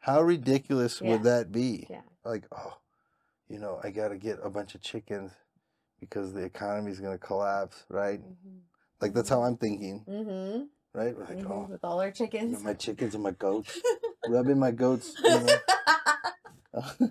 how 0.00 0.20
ridiculous 0.20 1.00
Yeah. 1.00 1.10
would 1.12 1.22
that 1.22 1.52
be 1.52 1.86
yeah. 1.88 2.00
like 2.24 2.44
oh 2.50 2.78
you 3.48 3.58
know 3.60 3.80
i 3.84 3.90
got 3.90 4.08
to 4.08 4.16
get 4.16 4.38
a 4.42 4.50
bunch 4.50 4.74
of 4.74 4.80
chickens 4.80 5.30
because 6.00 6.32
the 6.34 6.42
economy 6.42 6.90
is 6.90 6.98
going 7.00 7.16
to 7.16 7.24
collapse 7.24 7.84
right 7.88 8.20
Mm-hmm. 8.20 8.58
Like 9.04 9.12
that's 9.14 9.28
how 9.28 9.42
i'm 9.42 9.56
thinking 9.58 10.02
Mm-hmm. 10.08 10.64
right 10.98 11.14
We're 11.16 11.24
like 11.24 11.38
Mhm, 11.44 11.50
oh 11.50 11.66
With 11.70 11.84
all 11.84 12.00
our 12.00 12.10
chickens. 12.10 12.62
my 12.64 12.72
chickens 12.72 13.14
and 13.14 13.22
my 13.22 13.32
goats 13.32 13.78
rubbing 14.28 14.58
my 14.58 14.70
goats 14.70 15.14
you 15.22 15.30
know. 15.30 15.56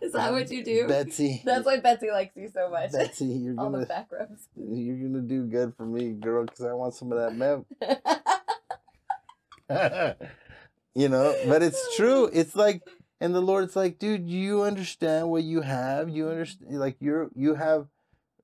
Is 0.00 0.12
that 0.12 0.32
what 0.32 0.50
you 0.50 0.64
do? 0.64 0.86
betsy 0.88 1.42
That's 1.44 1.66
why 1.66 1.78
Betsy 1.80 2.10
likes 2.10 2.34
you 2.36 2.48
so 2.48 2.70
much. 2.70 2.92
betsy 2.92 3.26
you're 3.26 3.54
all 3.58 3.66
gonna 3.70 3.80
the 3.80 3.86
back 3.86 4.08
rubs. 4.12 4.46
you're 4.56 4.96
gonna 4.96 5.20
do 5.22 5.44
good 5.44 5.74
for 5.76 5.84
me 5.84 6.12
girl 6.12 6.44
because 6.44 6.64
i 6.64 6.72
want 6.72 6.94
some 6.94 7.10
of 7.12 7.18
that 7.18 7.34
milk 7.36 7.66
you 10.94 11.08
know 11.08 11.34
but 11.48 11.62
it's 11.62 11.96
true 11.96 12.30
it's 12.32 12.54
like 12.56 12.82
and 13.20 13.34
the 13.34 13.40
lord's 13.42 13.76
like 13.76 13.98
dude 13.98 14.28
you 14.28 14.62
understand 14.62 15.28
what 15.28 15.42
you 15.42 15.60
have 15.60 16.08
you 16.08 16.28
understand 16.30 16.78
like 16.78 16.96
you're 17.00 17.28
you 17.34 17.54
have 17.54 17.86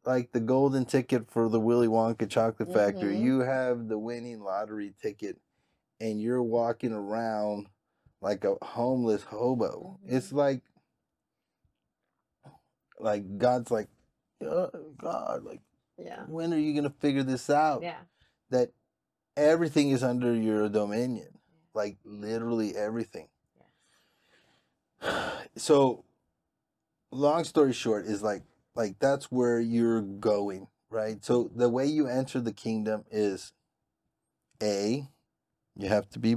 like 0.04 0.32
the 0.32 0.40
golden 0.40 0.84
ticket 0.84 1.30
for 1.30 1.48
the 1.48 1.60
willy 1.60 1.88
wonka 1.88 2.28
chocolate 2.28 2.72
factory 2.72 3.16
Mhm. 3.16 3.22
you 3.22 3.38
have 3.40 3.88
the 3.88 3.98
winning 3.98 4.40
lottery 4.40 4.94
ticket 5.00 5.38
and 6.00 6.20
you're 6.20 6.42
walking 6.42 6.92
around 6.92 7.68
like 8.20 8.44
a 8.44 8.56
homeless 8.62 9.22
hobo 9.24 9.98
it's 10.06 10.30
Mhm. 10.30 10.36
like 10.36 10.62
like 12.98 13.38
god's 13.38 13.70
like 13.70 13.88
"Uh, 14.40 14.68
god 14.96 15.42
like 15.44 15.60
yeah. 15.98 16.24
when 16.26 16.52
are 16.52 16.58
you 16.58 16.74
gonna 16.74 16.90
figure 17.00 17.22
this 17.22 17.48
out 17.50 17.82
Yeah. 17.82 18.00
that 18.50 18.72
everything 19.36 19.90
is 19.90 20.02
under 20.02 20.34
your 20.34 20.68
dominion 20.68 21.38
like 21.74 21.96
literally 22.04 22.76
everything 22.76 23.28
Yeah. 25.02 25.40
so 25.56 26.04
long 27.10 27.44
story 27.44 27.72
short 27.72 28.06
is 28.06 28.22
like 28.22 28.42
like 28.74 28.98
that's 28.98 29.26
where 29.30 29.60
you're 29.60 30.02
going 30.02 30.66
right 30.90 31.24
so 31.24 31.50
the 31.54 31.68
way 31.68 31.86
you 31.86 32.06
enter 32.06 32.40
the 32.40 32.52
kingdom 32.52 33.04
is 33.10 33.52
a 34.62 35.08
you 35.76 35.88
have 35.88 36.08
to 36.10 36.18
be 36.18 36.36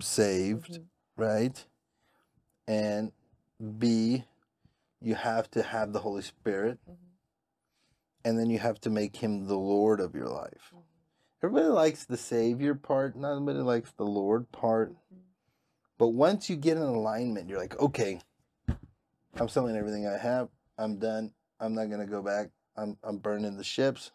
saved 0.00 0.72
Mhm. 0.78 0.84
right 1.16 1.66
and 2.66 3.12
b 3.78 4.24
you 5.00 5.14
have 5.14 5.50
to 5.52 5.62
have 5.62 5.92
the 5.92 6.00
holy 6.00 6.22
spirit 6.22 6.78
Mhm. 6.88 6.96
and 8.24 8.38
then 8.38 8.50
you 8.50 8.58
have 8.58 8.80
to 8.80 8.90
make 8.90 9.16
him 9.16 9.46
the 9.46 9.56
lord 9.58 10.00
of 10.00 10.14
your 10.14 10.28
life 10.28 10.72
Mhm. 10.74 10.82
everybody 11.42 11.68
likes 11.68 12.04
the 12.04 12.16
savior 12.16 12.74
part 12.74 13.16
not 13.16 13.32
everybody 13.32 13.60
likes 13.60 13.92
the 13.92 14.04
lord 14.06 14.50
part 14.52 14.90
Mhm. 14.92 15.22
but 15.98 16.08
once 16.08 16.48
you 16.50 16.56
get 16.56 16.76
in 16.76 16.82
alignment 16.82 17.48
you're 17.48 17.58
like 17.58 17.78
okay 17.80 18.20
i'm 19.34 19.48
selling 19.48 19.76
everything 19.76 20.06
i 20.06 20.16
have 20.16 20.48
i'm 20.76 20.98
done 20.98 21.32
i'm 21.60 21.74
not 21.74 21.86
going 21.88 22.00
to 22.00 22.06
go 22.06 22.22
back 22.22 22.48
I'm, 22.76 22.96
I'm 23.02 23.18
burning 23.18 23.56
the 23.56 23.64
ships 23.64 24.12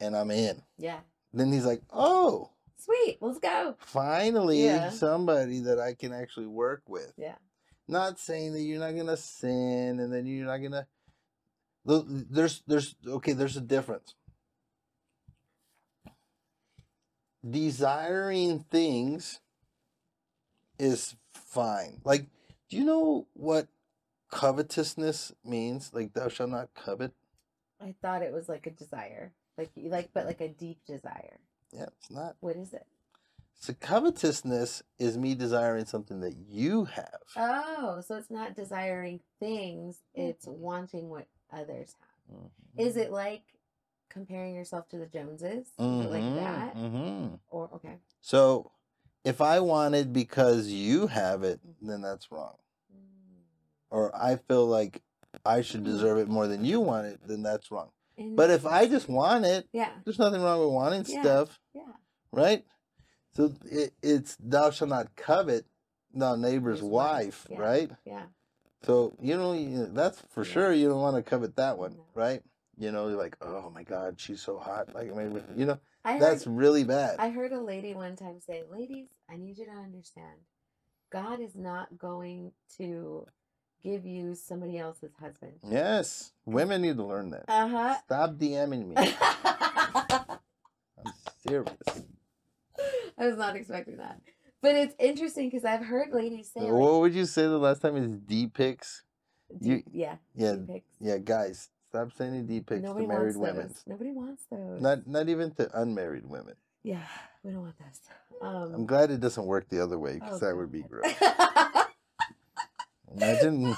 and 0.00 0.16
i'm 0.16 0.30
in 0.30 0.62
Yeah. 0.78 1.00
then 1.32 1.52
he's 1.52 1.66
like 1.66 1.82
oh 1.92 2.50
Sweet. 2.80 3.18
Let's 3.20 3.38
go. 3.40 3.74
finally 3.78 4.64
Yeah. 4.64 4.90
somebody 4.90 5.60
that 5.60 5.78
i 5.80 5.94
can 5.94 6.12
actually 6.12 6.46
work 6.46 6.82
with 6.88 7.12
Yeah. 7.16 7.34
not 7.88 8.18
saying 8.18 8.52
that 8.52 8.60
you're 8.62 8.78
not 8.80 8.94
going 8.94 9.06
to 9.08 9.16
sin 9.16 9.98
and 10.00 10.12
then 10.12 10.26
you're 10.26 10.46
not 10.46 10.58
going 10.58 10.72
to 10.72 10.86
there's 12.30 12.62
there's 12.66 12.94
okay 13.06 13.32
there's 13.32 13.56
a 13.56 13.60
difference 13.62 14.14
desiring 17.48 18.64
things 18.70 19.40
is 20.78 21.16
fine 21.32 22.00
like 22.04 22.26
do 22.68 22.76
you 22.76 22.84
know 22.84 23.26
what 23.34 23.68
covetousness 24.30 25.32
means 25.44 25.90
like 25.92 26.12
thou 26.14 26.28
shalt 26.28 26.50
not 26.50 26.68
covet 26.74 27.12
I 27.80 27.94
thought 28.02 28.22
it 28.22 28.32
was 28.32 28.48
like 28.48 28.66
a 28.66 28.70
desire. 28.70 29.32
Like 29.56 29.70
you 29.74 29.88
like 29.90 30.10
but 30.12 30.26
like 30.26 30.40
a 30.40 30.48
deep 30.48 30.78
desire. 30.86 31.38
yeah 31.72 31.86
it's 31.98 32.10
not 32.10 32.36
What 32.40 32.56
is 32.56 32.72
it? 32.72 32.86
so 33.60 33.74
covetousness 33.80 34.82
is 34.98 35.18
me 35.18 35.34
desiring 35.34 35.84
something 35.84 36.20
that 36.20 36.36
you 36.48 36.84
have 36.84 37.20
Oh, 37.36 38.00
so 38.06 38.16
it's 38.16 38.30
not 38.30 38.54
desiring 38.54 39.20
things, 39.40 39.98
mm. 40.16 40.28
it's 40.28 40.46
wanting 40.46 41.08
what 41.08 41.26
others 41.52 41.94
have. 42.00 42.50
Is 42.86 42.92
mm-hmm. 42.94 43.00
it 43.00 43.12
like 43.12 43.42
comparing 44.10 44.54
yourself 44.54 44.88
to 44.90 44.98
the 44.98 45.06
Joneses? 45.06 45.68
It 45.78 45.82
like 45.82 46.22
mm-hmm, 46.22 46.36
that? 46.36 46.76
hmm 46.76 47.26
Or 47.48 47.68
okay. 47.74 47.96
So 48.20 48.70
if 49.24 49.40
I 49.40 49.60
want 49.60 49.94
it 49.94 50.12
because 50.12 50.68
you 50.68 51.08
have 51.08 51.42
it, 51.42 51.60
mm. 51.66 51.74
then 51.88 52.00
that's 52.02 52.30
wrong. 52.30 52.54
Or 53.90 54.14
I 54.14 54.36
feel 54.36 54.66
like 54.66 55.02
I 55.44 55.62
should 55.62 55.84
deserve 55.84 56.18
it 56.18 56.28
more 56.28 56.46
than 56.46 56.64
you 56.64 56.80
want 56.80 57.06
it, 57.06 57.20
then 57.26 57.42
that's 57.42 57.70
wrong. 57.70 57.90
But 58.18 58.50
if 58.50 58.66
I 58.66 58.86
just 58.86 59.08
want 59.08 59.44
it, 59.44 59.68
Yeah. 59.72 59.92
there's 60.04 60.18
nothing 60.18 60.42
wrong 60.42 60.58
with 60.60 60.70
wanting 60.74 61.04
Yeah. 61.06 61.20
stuff, 61.22 61.60
Yeah. 61.72 61.92
right? 62.32 62.64
So 63.34 63.52
it, 63.64 63.94
it's 64.02 64.36
thou 64.40 64.70
shalt 64.70 64.90
not 64.90 65.14
covet 65.14 65.66
thy 66.12 66.34
neighbor's 66.36 66.80
His 66.80 66.88
wife, 66.88 67.24
wife, 67.24 67.46
yeah. 67.50 67.58
right? 67.60 67.90
Yeah. 68.04 68.26
So 68.82 69.16
you 69.20 69.36
know 69.36 69.86
that's 69.86 70.20
for 70.30 70.44
Yeah. 70.44 70.52
sure 70.52 70.72
you 70.72 70.88
don't 70.88 71.00
want 71.00 71.16
to 71.16 71.22
covet 71.22 71.54
that 71.56 71.78
one, 71.78 71.96
No. 71.96 72.04
right? 72.14 72.42
You 72.76 72.90
know, 72.92 73.06
like, 73.06 73.36
oh 73.40 73.70
my 73.70 73.82
God, 73.84 74.18
she's 74.20 74.40
so 74.40 74.58
hot. 74.58 74.94
Like, 74.94 75.14
maybe, 75.14 75.42
you 75.56 75.66
know, 75.66 75.78
I 76.04 76.12
heard, 76.14 76.22
that's 76.22 76.46
really 76.46 76.84
bad. 76.84 77.16
I 77.18 77.30
heard 77.30 77.52
a 77.52 77.60
lady 77.60 77.92
one 77.94 78.14
time 78.16 78.40
say, 78.40 78.62
"Ladies, 78.68 79.08
I 79.28 79.36
need 79.36 79.58
you 79.58 79.64
to 79.66 79.72
understand, 79.72 80.40
God 81.10 81.40
is 81.40 81.54
not 81.56 81.98
going 81.98 82.52
to 82.78 83.26
give 83.82 84.04
you 84.06 84.34
somebody 84.34 84.78
else's 84.78 85.12
husband." 85.20 85.54
yes, 85.68 86.32
women 86.44 86.82
need 86.82 86.96
to 86.96 87.04
learn 87.04 87.30
that. 87.30 87.44
Uh 87.48 87.68
huh. 87.68 87.94
Stop 88.04 88.34
DMing 88.34 88.88
me. 88.88 88.94
I'm 90.98 91.12
serious. 91.46 91.74
I 93.18 93.26
was 93.26 93.36
not 93.36 93.56
expecting 93.56 93.96
that, 93.96 94.20
but 94.62 94.74
it's 94.74 94.94
interesting 94.98 95.48
because 95.50 95.64
I've 95.64 95.84
heard 95.84 96.12
ladies 96.12 96.50
say, 96.52 96.60
like, 96.60 96.72
What 96.72 97.00
would 97.00 97.14
you 97.14 97.24
say 97.24 97.42
the 97.42 97.58
last 97.58 97.82
time 97.82 97.96
is 97.96 98.12
D 98.16 98.46
pics? 98.46 99.02
You- 99.60 99.82
yeah, 99.90 100.16
Yeah, 100.34 100.52
D 100.54 100.64
pics. 100.74 100.86
yeah, 101.00 101.18
guys, 101.18 101.70
stop 101.88 102.12
sending 102.16 102.46
D 102.46 102.60
pics 102.60 102.82
to 102.88 103.02
married 103.06 103.36
women. 103.36 103.74
Nobody 103.86 104.12
wants 104.12 104.44
those. 104.50 104.80
Not 104.80 105.06
not 105.06 105.28
even 105.28 105.50
to 105.54 105.80
unmarried 105.80 106.26
women. 106.26 106.54
yeah, 106.84 107.02
we 107.42 107.50
don't 107.52 107.62
want 107.62 107.74
those. 107.78 108.00
Um, 108.40 108.74
I'm 108.74 108.86
glad 108.86 109.10
it 109.10 109.20
doesn't 109.20 109.46
work 109.46 109.68
the 109.68 109.82
other 109.82 109.98
way 109.98 110.14
because 110.14 110.40
oh, 110.42 110.46
that 110.46 110.56
would 110.56 110.70
be 110.70 110.82
gross. 110.82 111.12
Imagine 113.16 113.62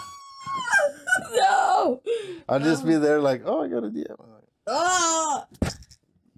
no. 1.34 2.00
I'll 2.48 2.60
just 2.60 2.86
be 2.86 2.96
there 2.96 3.20
like, 3.20 3.42
oh, 3.44 3.62
I 3.62 3.68
got 3.68 3.84
a 3.84 3.88
DM. 3.88 4.06
Like, 4.18 4.28
Oh. 4.66 5.44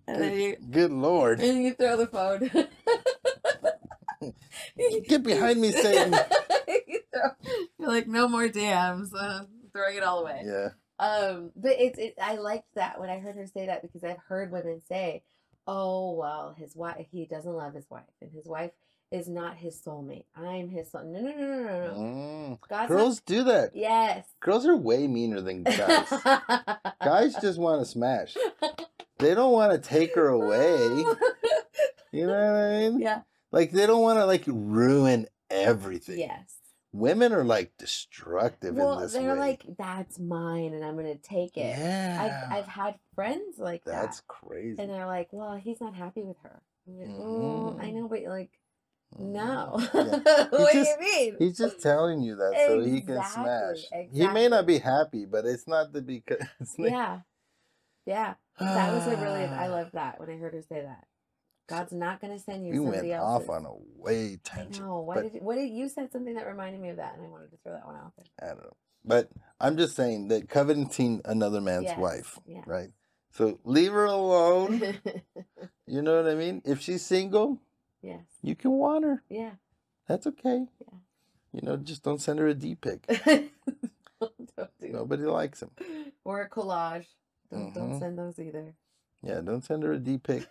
And 0.07 0.23
then 0.23 0.39
you 0.41 0.57
Good 0.71 0.91
lord, 0.91 1.41
and 1.41 1.63
you 1.63 1.75
throw 1.75 1.97
the 1.97 2.07
phone. 2.07 2.51
get 5.09 5.23
behind 5.23 5.61
me, 5.61 5.71
Satan. 5.73 6.13
you 6.69 7.01
you're 7.79 7.89
like, 7.89 8.09
no 8.09 8.27
more 8.29 8.49
DMs. 8.49 9.11
Uh, 9.17 9.45
throwing 9.73 9.97
it 9.97 10.03
all 10.03 10.21
away. 10.21 10.43
Yeah, 10.45 10.69
Um, 10.99 11.51
but 11.57 11.73
it's 11.79 11.99
it. 11.99 12.15
I 12.21 12.35
liked 12.37 12.75
that 12.75 12.99
when 13.01 13.11
I 13.11 13.19
heard 13.21 13.37
her 13.37 13.47
say 13.47 13.67
that 13.67 13.83
because 13.83 14.03
I've 14.03 14.19
heard 14.29 14.51
women 14.51 14.83
say, 14.89 15.23
"Oh 15.67 16.15
well, 16.15 16.55
his 16.59 16.75
wife 16.75 17.07
he 17.11 17.25
doesn't 17.27 17.53
love 17.55 17.75
his 17.75 17.89
wife, 17.89 18.03
and 18.21 18.31
his 18.33 18.47
wife 18.47 18.73
is 19.13 19.29
not 19.29 19.57
his 19.57 19.81
soulmate. 19.81 20.25
I'm 20.35 20.69
his 20.71 20.91
soul." 20.91 21.05
No, 21.05 21.21
no, 21.21 21.31
no, 21.31 21.47
no, 21.47 21.63
no, 21.63 21.87
no. 21.87 21.95
Mm. 22.59 22.59
God's 22.69 22.89
girls 22.89 23.21
do 23.21 23.45
that. 23.45 23.71
Yes. 23.77 24.27
Girls 24.41 24.67
are 24.67 24.77
way 24.77 25.07
meaner 25.07 25.41
than 25.41 25.63
guys. 25.65 26.09
guys 27.03 27.35
just 27.41 27.59
want 27.59 27.81
to 27.83 27.87
smash. 27.87 28.37
They 29.19 29.35
don't 29.35 29.53
want 29.53 29.73
to 29.73 29.79
take 29.89 30.15
her 30.17 30.29
away. 30.29 31.05
You 32.15 32.27
know 32.27 32.35
what 32.35 32.61
I 32.75 32.79
mean? 32.91 33.01
yeah. 33.01 33.23
Like 33.53 33.71
they 33.73 33.87
don't 33.87 34.03
want 34.03 34.19
to 34.19 34.27
like 34.27 34.45
ruin 34.47 35.29
everything. 35.51 36.19
Yes. 36.19 36.57
Women 36.93 37.33
are 37.33 37.43
like 37.43 37.73
destructive 37.79 38.75
Well, 38.75 38.99
in 38.99 39.03
this 39.05 39.15
they're 39.15 39.33
way. 39.33 39.39
like, 39.39 39.65
"That's 39.79 40.19
mine, 40.19 40.75
and 40.75 40.85
I'm 40.85 40.95
gonna 40.97 41.15
take 41.17 41.57
it." 41.57 41.75
yeah, 41.79 42.45
I've 42.51 42.59
I've 42.59 42.67
had 42.67 42.97
friends 43.15 43.59
like 43.59 43.83
that's 43.87 43.97
that, 43.97 44.03
That's 44.03 44.23
crazy. 44.29 44.77
and 44.83 44.91
they're 44.91 45.07
like, 45.07 45.29
"Well, 45.33 45.57
he's 45.57 45.81
not 45.81 45.95
happy 45.95 46.23
with 46.23 46.37
her." 46.43 46.61
I'm 46.87 46.99
like, 46.99 47.09
Mhm. 47.09 47.19
"Oh, 47.19 47.79
I 47.81 47.91
know, 47.93 48.09
but 48.09 48.21
like, 48.25 48.51
no. 49.19 49.77
Yeah. 49.95 50.47
what 50.51 50.73
just- 50.73 50.99
do 50.99 51.05
you 51.07 51.13
mean? 51.13 51.37
He's 51.39 51.57
just 51.59 51.81
telling 51.81 52.23
you 52.23 52.37
that 52.37 52.55
so 52.67 52.81
he 52.81 53.01
can 53.01 53.17
Exactly, 53.19 53.83
smash. 53.83 54.09
He 54.13 54.27
may 54.29 54.49
not 54.49 54.67
be 54.67 54.79
happy, 54.79 55.25
but 55.27 55.45
it's 55.47 55.67
not 55.69 55.93
the 55.93 56.03
because. 56.03 56.39
Like, 56.79 56.91
yeah, 56.91 57.21
yeah. 58.07 58.35
That 58.59 58.93
was 58.95 59.07
a 59.07 59.17
really. 59.17 59.45
I 59.45 59.69
love 59.69 59.91
that 59.95 60.19
when 60.21 60.31
I 60.31 60.37
heard 60.37 60.55
her 60.55 60.63
say 60.63 60.83
that. 60.83 61.07
God's 61.69 61.93
not 61.93 62.21
going 62.21 62.33
to 62.37 62.43
send 62.43 62.67
you 62.67 62.73
We 62.73 62.79
somebody 62.79 63.09
went 63.11 63.21
else's. 63.23 63.49
off 63.49 63.55
on 63.57 63.65
a 63.67 63.73
way 63.97 64.39
tangent. 64.43 64.81
know. 64.85 65.01
Why 65.01 65.23
did 65.23 65.41
what 65.43 65.55
did 65.55 65.71
you 65.71 65.89
said 65.89 66.11
something 66.13 66.35
that 66.35 66.47
reminded 66.47 66.81
me 66.81 66.91
of 66.91 66.97
that, 66.97 67.15
and 67.17 67.25
I 67.25 67.29
wanted 67.29 67.51
to 67.53 67.57
throw 67.63 67.73
that 67.73 67.87
one 67.87 67.97
out 67.97 68.13
I 68.43 68.47
don't 68.49 68.59
know. 68.63 68.77
But 69.05 69.31
I'm 69.61 69.77
just 69.77 69.97
saying 69.97 70.29
that 70.29 70.49
coveting 70.49 71.21
another 71.25 71.61
man's 71.61 71.85
Yes, 71.85 71.99
wife, 71.99 72.39
yeah. 72.47 72.61
right? 72.67 72.91
So 73.31 73.59
leave 73.65 73.93
her 73.93 74.05
alone. 74.05 74.81
you 75.87 76.03
know 76.03 76.23
what 76.23 76.31
I 76.31 76.35
mean? 76.35 76.63
If 76.65 76.81
she's 76.81 77.05
single, 77.05 77.59
yes. 78.03 78.25
you 78.43 78.55
can 78.55 78.73
want 78.73 79.05
her. 79.05 79.23
Yeah. 79.29 79.53
That's 80.09 80.27
okay. 80.27 80.67
Yeah. 80.81 80.99
You 81.53 81.61
know, 81.63 81.77
just 81.77 82.03
don't 82.03 82.21
send 82.21 82.39
her 82.39 82.47
a 82.49 82.55
D 82.55 82.75
pic. 82.75 83.07
don't 84.21 84.71
do 84.81 84.89
Nobody 84.89 85.25
likes 85.25 85.61
them. 85.61 85.71
Or 86.25 86.43
a 86.43 86.49
collage. 86.49 87.07
Don't, 87.51 87.73
don't 87.75 87.93
Mhm. 87.93 87.99
send 87.99 88.19
those 88.19 88.39
either. 88.39 88.75
Yeah, 89.23 89.41
don't 89.41 89.65
send 89.65 89.83
her 89.83 89.93
a 89.93 89.99
D 89.99 90.19
pic. 90.19 90.47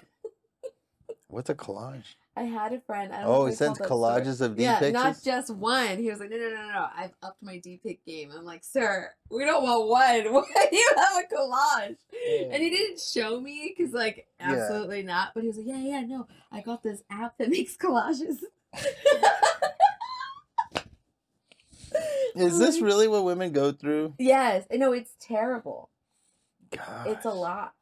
What's 1.28 1.50
a 1.50 1.56
collage? 1.56 2.16
I 2.36 2.44
had 2.44 2.72
a 2.72 2.80
friend. 2.80 3.14
I 3.14 3.22
don't 3.22 3.28
Oh, 3.30 3.46
he 3.46 3.54
sends 3.54 3.78
that 3.80 3.88
story. 3.88 4.00
collages 4.00 4.40
of 4.42 4.56
D 4.56 4.64
Yeah, 4.64 4.80
pictures. 4.80 4.94
not 4.94 5.22
just 5.24 5.50
one. 5.54 5.98
He 5.98 6.10
was 6.10 6.20
like, 6.22 6.30
no, 6.30 6.38
no, 6.38 6.50
no, 6.50 6.56
no, 6.56 6.72
no. 6.72 6.88
I've 6.96 7.12
upped 7.22 7.44
my 7.44 7.58
D 7.58 7.80
pic 7.84 8.06
game. 8.06 8.32
I'm 8.36 8.46
like, 8.46 8.64
sir, 8.64 9.12
we 9.30 9.44
don't 9.44 9.64
want 9.64 9.88
one. 9.90 10.34
Why 10.34 10.68
do 10.72 10.78
you 10.78 10.92
have 10.96 11.24
a 11.26 11.36
collage? 11.36 11.98
And 12.52 12.64
he 12.64 12.70
didn't 12.70 13.02
show 13.02 13.40
me 13.42 13.74
because, 13.78 13.94
like, 13.94 14.28
Yeah. 14.40 14.54
absolutely 14.54 15.04
not. 15.04 15.34
But 15.34 15.42
he 15.44 15.48
was 15.48 15.58
like, 15.58 15.68
yeah, 15.68 15.82
yeah, 15.82 16.02
no. 16.02 16.28
I 16.52 16.62
got 16.62 16.84
this 16.84 17.04
app 17.10 17.38
that 17.38 17.50
makes 17.52 17.76
collages. 17.76 18.38
Is 22.36 22.58
this 22.60 22.80
really 22.82 23.10
what 23.10 23.26
women 23.26 23.52
go 23.52 23.74
through? 23.74 24.14
Yes. 24.18 24.66
I 24.72 24.78
know 24.78 24.94
it's 24.94 25.16
terrible. 25.20 25.90
Gosh, 26.72 26.86
It's 27.08 27.26
a 27.26 27.32
lot. 27.32 27.74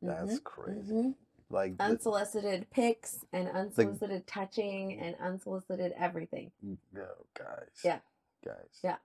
That's 0.00 0.38
Mhm, 0.38 0.44
crazy. 0.44 0.92
mhm. 0.92 1.14
Like, 1.50 1.74
Unsolicited 1.78 2.66
pics 2.70 3.24
and 3.32 3.48
unsolicited 3.48 4.26
touching 4.26 4.98
and 4.98 5.14
unsolicited 5.20 5.92
everything. 5.98 6.50
Mm, 6.66 6.78
no, 6.92 7.06
guys. 7.38 7.68
Yeah. 7.84 7.98
Guys. 8.44 8.80
Yeah. 8.82 8.96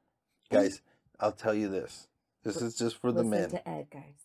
Guys, 0.52 0.82
I'll 1.20 1.32
tell 1.32 1.54
you 1.54 1.70
this. 1.70 2.08
This 2.44 2.62
is 2.62 2.76
just 2.78 2.98
for 2.98 3.12
the 3.12 3.24
men. 3.24 3.50
to 3.50 3.68
Ed, 3.70 3.88
guys. 3.92 4.16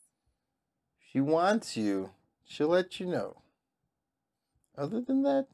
She 1.12 1.20
wants 1.20 1.76
you. 1.76 2.10
She'll 2.44 2.68
let 2.68 2.98
you 3.00 3.06
know. 3.06 3.36
Other 4.76 5.00
than 5.00 5.22
that, 5.22 5.46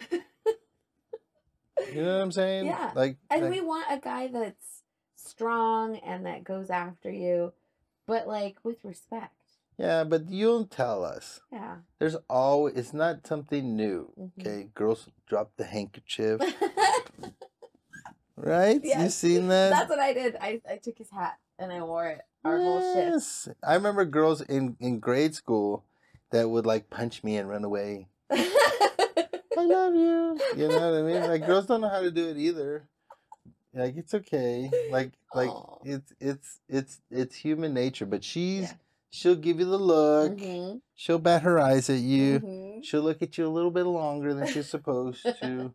you 0.10 2.02
know 2.02 2.16
what 2.16 2.22
I'm 2.22 2.32
saying? 2.32 2.66
Yeah. 2.66 2.92
Like, 2.94 3.16
And 3.30 3.42
like- 3.42 3.50
we 3.50 3.60
want 3.60 3.86
a 3.90 3.98
guy 3.98 4.28
that's 4.28 4.82
strong 5.16 5.96
and 5.98 6.26
that 6.26 6.44
goes 6.44 6.70
after 6.70 7.10
you, 7.10 7.52
but 8.06 8.28
like 8.28 8.56
with 8.62 8.84
respect. 8.84 9.32
Yeah, 9.78 10.04
but 10.04 10.28
you'll 10.30 10.66
tell 10.66 11.04
us. 11.04 11.40
Yeah. 11.52 11.76
There's 11.98 12.16
always. 12.28 12.74
It's 12.74 12.92
not 12.92 13.26
something 13.26 13.76
new. 13.76 14.12
Mhm. 14.18 14.30
Okay, 14.40 14.68
girls 14.74 15.08
drop 15.28 15.52
the 15.56 15.64
handkerchief, 15.64 16.40
right? 18.36 18.80
You 18.82 19.08
seen 19.10 19.48
that? 19.48 19.70
That's 19.70 19.88
what 19.90 19.98
I 19.98 20.12
did. 20.12 20.36
I, 20.40 20.60
I 20.68 20.76
took 20.76 20.98
his 20.98 21.10
hat 21.10 21.38
and 21.58 21.72
I 21.72 21.82
wore 21.82 22.06
it 22.08 22.20
our 22.44 22.58
whole 22.58 22.80
shift. 22.80 22.96
Yes. 23.12 23.48
I 23.62 23.74
remember 23.74 24.04
girls 24.04 24.40
in 24.40 24.76
in 24.80 24.98
grade 25.00 25.34
school 25.34 25.84
that 26.30 26.48
would 26.48 26.66
like 26.66 26.90
punch 26.90 27.22
me 27.24 27.36
and 27.36 27.48
run 27.48 27.64
away. 27.64 28.08
I 28.30 29.64
love 29.64 29.94
you. 29.94 30.38
You 30.56 30.68
know 30.68 30.90
what 30.90 30.98
I 30.98 31.02
mean? 31.02 31.22
Like 31.22 31.46
girls 31.46 31.66
don't 31.66 31.80
know 31.80 31.88
how 31.88 32.00
to 32.00 32.10
do 32.10 32.28
it 32.28 32.36
either. 32.36 32.88
Like 33.74 33.96
it's 33.96 34.14
okay. 34.14 34.70
Like 34.90 35.12
like 35.34 35.48
Aw. 35.50 35.78
it's 35.84 36.12
it's 36.20 36.60
it's 36.68 37.00
it's 37.10 37.34
human 37.36 37.72
nature. 37.74 38.06
But 38.06 38.22
she's 38.24 38.62
Yeah. 38.62 38.72
She'll 39.16 39.34
give 39.36 39.58
you 39.58 39.64
the 39.66 39.78
look. 39.78 40.36
Mhm, 40.36 40.80
She'll 40.94 41.18
bat 41.18 41.42
her 41.42 41.58
eyes 41.58 41.88
at 41.90 41.98
you. 42.00 42.40
mhm. 42.40 42.84
She'll 42.84 43.02
look 43.02 43.22
at 43.22 43.36
you 43.38 43.46
a 43.46 43.48
little 43.56 43.70
bit 43.70 43.84
longer 43.84 44.34
than 44.34 44.46
she's 44.46 44.68
supposed 44.68 45.22
to. 45.42 45.72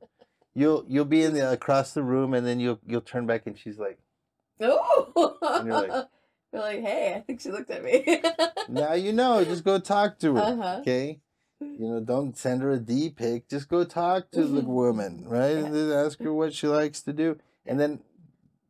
You'll 0.54 0.86
you'll 0.88 1.06
be 1.06 1.24
in 1.24 1.34
the 1.34 1.52
across 1.52 1.94
the 1.94 2.04
room 2.04 2.34
and 2.34 2.46
then 2.46 2.60
you'll 2.60 2.80
you'll 2.86 3.02
turn 3.02 3.26
back 3.26 3.48
and 3.48 3.58
she's 3.58 3.80
like, 3.80 3.98
Oh. 4.60 5.38
And 5.42 5.68
you're 5.68 5.88
like- 5.88 6.08
You're 6.54 6.62
like, 6.64 6.82
hey, 6.82 7.14
I 7.16 7.22
think 7.22 7.40
she 7.40 7.50
looked 7.50 7.72
at 7.72 7.82
me. 7.82 8.22
now 8.68 8.92
you 8.94 9.14
know. 9.14 9.42
Just 9.46 9.64
go 9.64 9.80
talk 9.80 10.20
to 10.20 10.36
her. 10.36 10.42
Uh-huh. 10.42 10.78
Okay. 10.82 11.22
You 11.62 11.78
know, 11.88 12.00
don't 12.02 12.38
send 12.38 12.62
her 12.62 12.72
a 12.72 12.78
D 12.78 13.10
pic. 13.10 13.48
Just 13.48 13.70
go 13.70 13.86
talk 13.86 14.32
to 14.32 14.44
the 14.46 14.60
woman, 14.60 15.24
right? 15.28 15.60
Yeah. 15.60 16.04
ask 16.06 16.20
her 16.20 16.34
what 16.34 16.54
she 16.54 16.68
likes 16.68 17.02
to 17.04 17.14
do. 17.14 17.38
And 17.66 17.80
then 17.80 18.02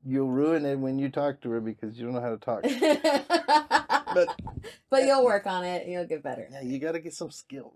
you'll 0.05 0.29
ruin 0.29 0.63
it 0.63 0.77
when 0.77 0.99
you 0.99 1.09
talk 1.09 1.41
to 1.41 1.49
her 1.49 1.59
because 1.59 1.97
you 1.97 2.05
don't 2.05 2.13
know 2.13 2.21
how 2.21 2.35
to 2.35 2.37
talk. 2.37 4.00
But 4.13 4.35
but 4.89 5.03
you'll 5.03 5.25
work 5.25 5.45
on 5.47 5.63
it 5.63 5.83
and 5.83 5.91
you'll 5.91 6.05
get 6.07 6.23
better. 6.23 6.47
Yeah, 6.51 6.61
you 6.61 6.79
got 6.79 6.93
to 6.93 6.99
get 6.99 7.13
some 7.13 7.31
skills. 7.31 7.73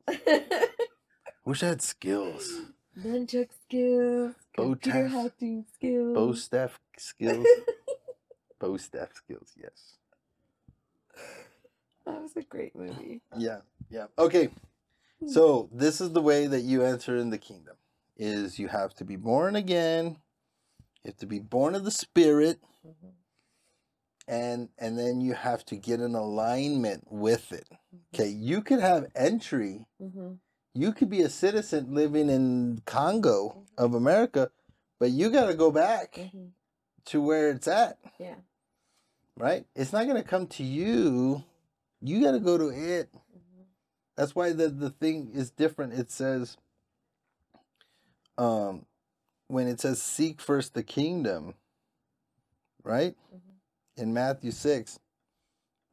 Wish 1.45 1.63
I 1.63 1.67
had 1.67 1.81
skills. 1.81 2.61
Nunchuck 2.97 3.49
skills, 3.63 4.35
Bow 4.55 4.63
computer 4.69 5.07
hacking 5.07 5.65
skills. 5.73 6.13
Bow 6.15 6.33
staff 6.33 6.79
skills. 6.97 7.45
Bow 8.59 8.77
staff 8.77 9.13
skills, 9.13 9.51
yes. 9.55 9.97
That 12.05 12.21
was 12.21 12.35
a 12.35 12.41
great 12.43 12.75
movie. 12.75 13.21
Yeah, 13.37 13.59
yeah. 13.89 14.05
Okay. 14.17 14.49
So 15.27 15.69
this 15.71 16.01
is 16.01 16.11
the 16.11 16.21
way 16.21 16.47
that 16.47 16.61
you 16.61 16.83
enter 16.83 17.17
in 17.17 17.29
the 17.31 17.37
kingdom. 17.37 17.75
Is 18.17 18.59
you 18.59 18.69
have 18.69 18.93
to 18.95 19.03
be 19.03 19.17
born 19.17 19.55
again. 19.55 20.17
You 21.03 21.09
have 21.09 21.17
to 21.17 21.25
be 21.25 21.39
born 21.39 21.75
of 21.75 21.83
the 21.83 21.91
spirit. 21.91 22.59
Mhm, 22.85 23.11
and 24.27 24.69
and 24.79 24.97
then 24.99 25.21
you 25.21 25.33
have 25.33 25.65
to 25.65 25.75
get 25.75 26.01
in 26.01 26.15
alignment 26.15 27.05
with 27.11 27.51
it 27.51 27.67
mhm, 27.71 27.99
okay 28.13 28.29
you 28.29 28.61
could 28.61 28.79
have 28.79 29.07
entry 29.15 29.85
mhm. 30.01 30.37
you 30.73 30.93
could 30.93 31.09
be 31.09 31.21
a 31.21 31.29
citizen 31.29 31.93
living 31.93 32.29
in 32.29 32.81
congo 32.85 33.63
of 33.77 33.93
america 33.95 34.51
but 34.99 35.11
you 35.11 35.29
got 35.29 35.47
to 35.47 35.53
go 35.55 35.71
back 35.71 36.15
Mhm. 36.15 36.51
to 37.05 37.21
where 37.21 37.49
it's 37.51 37.67
at 37.67 37.97
Yeah. 38.19 38.35
right 39.37 39.65
it's 39.75 39.93
not 39.93 40.05
going 40.07 40.21
to 40.21 40.27
come 40.27 40.47
to 40.47 40.63
you 40.63 41.43
you 42.01 42.21
got 42.21 42.31
to 42.31 42.39
go 42.39 42.57
to 42.57 42.69
it. 42.69 43.09
Mhm. 43.13 43.65
That's 44.15 44.35
why 44.35 44.53
the 44.53 44.69
the 44.69 44.89
thing 44.89 45.31
is 45.33 45.51
different. 45.51 45.93
It 45.93 46.11
says, 46.11 46.57
um, 48.37 48.85
when 49.47 49.67
it 49.67 49.79
says 49.79 50.01
seek 50.01 50.41
first 50.41 50.73
the 50.73 50.83
kingdom, 50.83 51.55
right? 52.83 53.15
In 53.97 54.13
Matthew 54.13 54.51
6, 54.51 54.99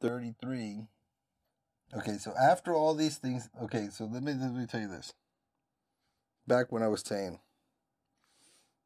33. 0.01 0.87
Okay, 1.95 2.17
so 2.17 2.33
after 2.39 2.73
all 2.73 2.95
these 2.95 3.17
things, 3.17 3.49
okay, 3.61 3.87
so 3.91 4.05
let 4.05 4.23
me 4.23 4.33
let 4.33 4.53
me 4.53 4.65
tell 4.65 4.81
you 4.81 4.89
this. 4.89 5.13
Back 6.45 6.71
when 6.71 6.83
I 6.83 6.87
was 6.87 7.01
saying, 7.01 7.39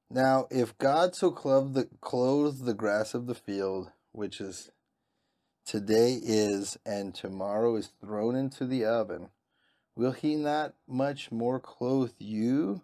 now 0.09 0.47
if 0.51 0.77
God 0.77 1.15
so 1.15 1.31
clothed 1.31 1.73
the 1.73 1.87
clothes 2.01 2.61
the 2.61 2.73
grass 2.73 3.13
of 3.13 3.25
the 3.25 3.33
field, 3.33 3.91
which 4.11 4.39
is 4.39 4.69
today 5.65 6.19
is 6.21 6.77
and 6.85 7.15
tomorrow 7.15 7.75
is 7.75 7.91
thrown 7.99 8.35
into 8.35 8.65
the 8.65 8.85
oven, 8.85 9.29
will 9.95 10.11
he 10.11 10.35
not 10.35 10.75
much 10.87 11.31
more 11.31 11.59
clothe 11.59 12.11
you, 12.19 12.81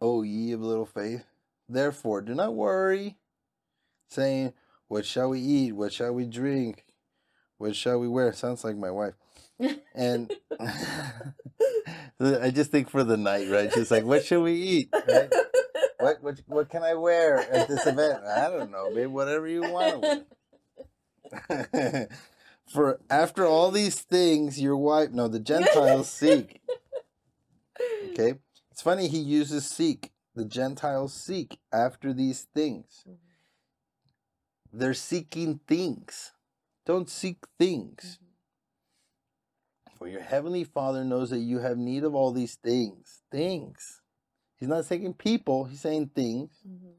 O 0.00 0.22
ye 0.22 0.50
of 0.52 0.60
little 0.60 0.86
faith? 0.86 1.24
Therefore, 1.68 2.20
do 2.20 2.34
not 2.34 2.54
worry, 2.54 3.16
saying, 4.08 4.54
What 4.88 5.04
shall 5.06 5.30
we 5.30 5.40
eat? 5.40 5.72
What 5.72 5.92
shall 5.92 6.12
we 6.12 6.26
drink? 6.26 6.84
What 7.58 7.74
shall 7.74 7.98
we 7.98 8.08
wear? 8.08 8.32
Sounds 8.32 8.64
like 8.64 8.76
my 8.76 8.90
wife. 8.90 9.14
And 9.94 10.30
I 12.20 12.50
just 12.52 12.70
think 12.70 12.90
for 12.90 13.02
the 13.04 13.16
night, 13.16 13.48
right? 13.50 13.72
She's 13.72 13.90
like, 13.90 14.04
What 14.04 14.24
shall 14.24 14.42
we 14.42 14.52
eat? 14.54 14.88
Right? 14.92 15.32
What, 15.98 16.22
what 16.22 16.40
what 16.46 16.68
can 16.70 16.82
I 16.82 16.94
wear 16.94 17.38
at 17.38 17.68
this 17.68 17.86
event? 17.86 18.22
I 18.24 18.50
don't 18.50 18.70
know, 18.70 18.94
babe. 18.94 19.10
Whatever 19.10 19.48
you 19.48 19.62
want. 19.62 20.26
For 22.72 23.00
after 23.08 23.46
all 23.46 23.70
these 23.70 24.00
things, 24.00 24.60
your 24.60 24.76
wife, 24.76 25.10
no, 25.10 25.28
the 25.28 25.40
Gentiles 25.40 26.08
seek. 26.10 26.60
Okay, 28.10 28.34
it's 28.70 28.82
funny 28.82 29.08
he 29.08 29.18
uses 29.18 29.66
seek. 29.68 30.10
The 30.34 30.44
Gentiles 30.44 31.14
seek 31.14 31.58
after 31.72 32.12
these 32.12 32.46
things. 32.54 33.04
Mhm. 33.08 33.25
They're 34.78 34.94
seeking 34.94 35.60
things. 35.66 36.32
Don't 36.84 37.08
seek 37.08 37.38
things. 37.58 38.18
For 39.98 40.06
your 40.06 40.20
heavenly 40.20 40.64
Father 40.64 41.02
knows 41.02 41.30
that 41.30 41.38
you 41.38 41.60
have 41.60 41.78
need 41.78 42.04
of 42.04 42.14
all 42.14 42.30
these 42.30 42.56
things. 42.56 43.22
Things. 43.32 44.02
He's 44.58 44.68
not 44.68 44.84
saying 44.84 45.14
people, 45.14 45.64
he's 45.64 45.80
saying 45.80 46.10
things. 46.14 46.50
Mhm. 46.66 46.92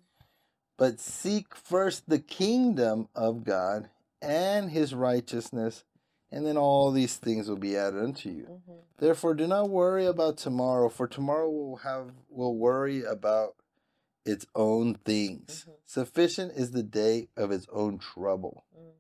But 0.78 1.00
seek 1.00 1.56
first 1.56 2.10
the 2.10 2.20
kingdom 2.20 3.10
of 3.14 3.44
God 3.44 3.92
and 4.24 4.72
his 4.72 4.96
righteousness, 4.96 5.84
and 6.32 6.48
then 6.48 6.58
all 6.58 6.92
these 6.92 7.18
things 7.18 7.48
will 7.48 7.58
be 7.58 7.78
added 7.78 8.04
unto 8.04 8.30
you. 8.30 8.46
Mhm. 8.46 8.82
Therefore, 8.98 9.36
do 9.36 9.46
not 9.46 9.70
worry 9.70 10.08
about 10.08 10.38
tomorrow, 10.38 10.90
for 10.90 11.08
tomorrow 11.08 11.50
will 11.50 11.78
have 11.78 12.12
will 12.28 12.56
worry 12.56 13.04
about 13.04 13.56
its 14.28 14.46
own 14.56 14.96
things. 14.96 15.66
Mhm. 15.68 15.74
Sufficient 15.86 16.52
is 16.54 16.72
the 16.72 16.84
day 16.84 17.30
of 17.38 17.52
its 17.52 17.68
own 17.72 17.98
trouble. 17.98 18.66
Mm. 18.78 18.94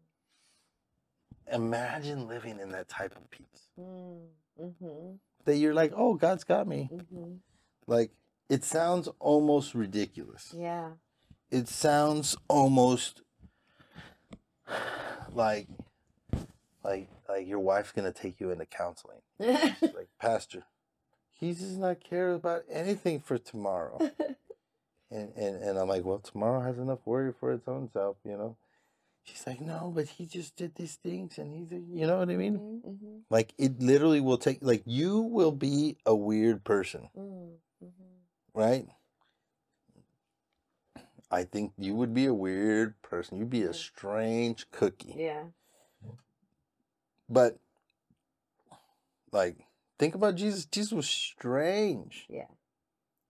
Imagine 1.54 2.28
living 2.28 2.60
in 2.60 2.70
that 2.72 2.88
type 2.88 3.16
of 3.16 3.30
peace. 3.30 3.68
Mm. 3.80 4.28
Mhm. 4.60 5.20
That 5.46 5.58
you're 5.58 5.74
like, 5.74 5.94
oh, 5.96 6.16
God's 6.16 6.44
got 6.44 6.68
me. 6.68 6.90
Mhm. 6.92 7.40
Like 7.86 8.12
it 8.50 8.64
sounds 8.64 9.08
almost 9.20 9.74
ridiculous. 9.74 10.54
Yeah. 10.54 10.94
It 11.52 11.68
sounds 11.68 12.36
almost 12.48 13.22
like 15.32 15.68
like 16.84 17.10
like 17.30 17.48
your 17.48 17.60
wife's 17.60 17.92
gonna 17.92 18.12
take 18.14 18.40
you 18.40 18.52
into 18.52 18.66
counseling. 18.66 19.22
Like, 19.40 20.10
Pastor, 20.20 20.64
he 21.34 21.54
does 21.54 21.78
not 21.78 22.00
care 22.00 22.34
about 22.34 22.64
anything 22.70 23.20
for 23.20 23.38
tomorrow. 23.38 24.00
And, 25.10 25.32
and 25.36 25.64
and 25.64 25.80
I'm 25.80 25.88
like, 25.88 26.04
well, 26.04 26.20
tomorrow 26.20 26.62
has 26.62 26.78
enough 26.78 27.00
worry 27.06 27.32
for 27.40 27.52
its 27.54 27.68
own 27.68 27.90
self, 27.94 28.18
you 28.26 28.38
know. 28.38 28.58
She's 29.24 29.46
like, 29.48 29.60
no, 29.62 29.92
but 29.94 30.08
he 30.08 30.26
just 30.26 30.56
did 30.56 30.76
these 30.76 30.96
things, 30.96 31.38
and 31.38 31.54
he's, 31.54 31.72
a-" 31.72 31.76
you 31.80 32.08
know 32.08 32.20
what 32.20 32.30
I 32.30 32.36
mean? 32.38 32.60
Mhm. 32.60 32.82
Mhm. 32.82 33.22
Like 33.30 33.54
it 33.58 33.82
literally 33.82 34.22
will 34.22 34.38
take, 34.38 34.60
like 34.62 34.84
you 34.86 35.20
will 35.22 35.52
be 35.52 35.98
a 36.06 36.16
weird 36.16 36.64
person, 36.64 37.10
Mm. 37.18 37.58
Mhm. 37.84 37.92
right? 38.54 38.88
I 41.30 41.44
think 41.44 41.74
you 41.78 41.94
would 41.96 42.14
be 42.14 42.26
a 42.26 42.34
weird 42.34 43.02
person. 43.02 43.38
You'd 43.38 43.50
be 43.50 43.64
a 43.64 43.70
Mhm. 43.70 43.76
strange 43.76 44.70
cookie. 44.72 45.14
Yeah. 45.18 45.44
But 47.30 47.60
like, 49.34 49.58
think 50.00 50.16
about 50.16 50.36
Jesus. 50.36 50.66
Jesus 50.66 50.94
was 50.94 51.10
strange. 51.10 52.26
Yeah. 52.30 52.48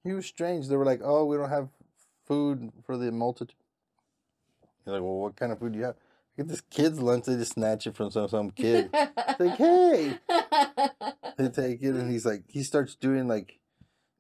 He 0.07 0.13
was 0.13 0.25
strange. 0.25 0.67
They 0.67 0.77
were 0.77 0.85
like, 0.85 1.01
"Oh, 1.03 1.25
we 1.25 1.35
don't 1.35 1.49
have 1.49 1.67
food 2.25 2.71
for 2.85 2.97
the 2.97 3.11
multitude." 3.11 3.55
You're 4.85 4.95
like, 4.95 5.03
"Well, 5.03 5.17
what 5.17 5.35
kind 5.35 5.51
of 5.51 5.59
food 5.59 5.73
do 5.73 5.79
you 5.79 5.85
have?" 5.85 5.97
Get 6.37 6.47
this 6.47 6.61
kid's 6.61 7.01
lunch. 7.01 7.25
They 7.25 7.35
just 7.35 7.53
snatch 7.53 7.87
it 7.87 7.95
from 7.95 8.09
some 8.11 8.29
some 8.29 8.51
kid. 8.51 8.89
It's 8.93 9.39
like, 9.39 9.57
"Hey!" 9.57 10.17
They 11.37 11.49
take 11.49 11.83
it, 11.83 11.93
and 11.93 12.09
he's 12.09 12.25
like, 12.25 12.45
he 12.47 12.63
starts 12.63 12.95
doing 12.95 13.27
like, 13.27 13.59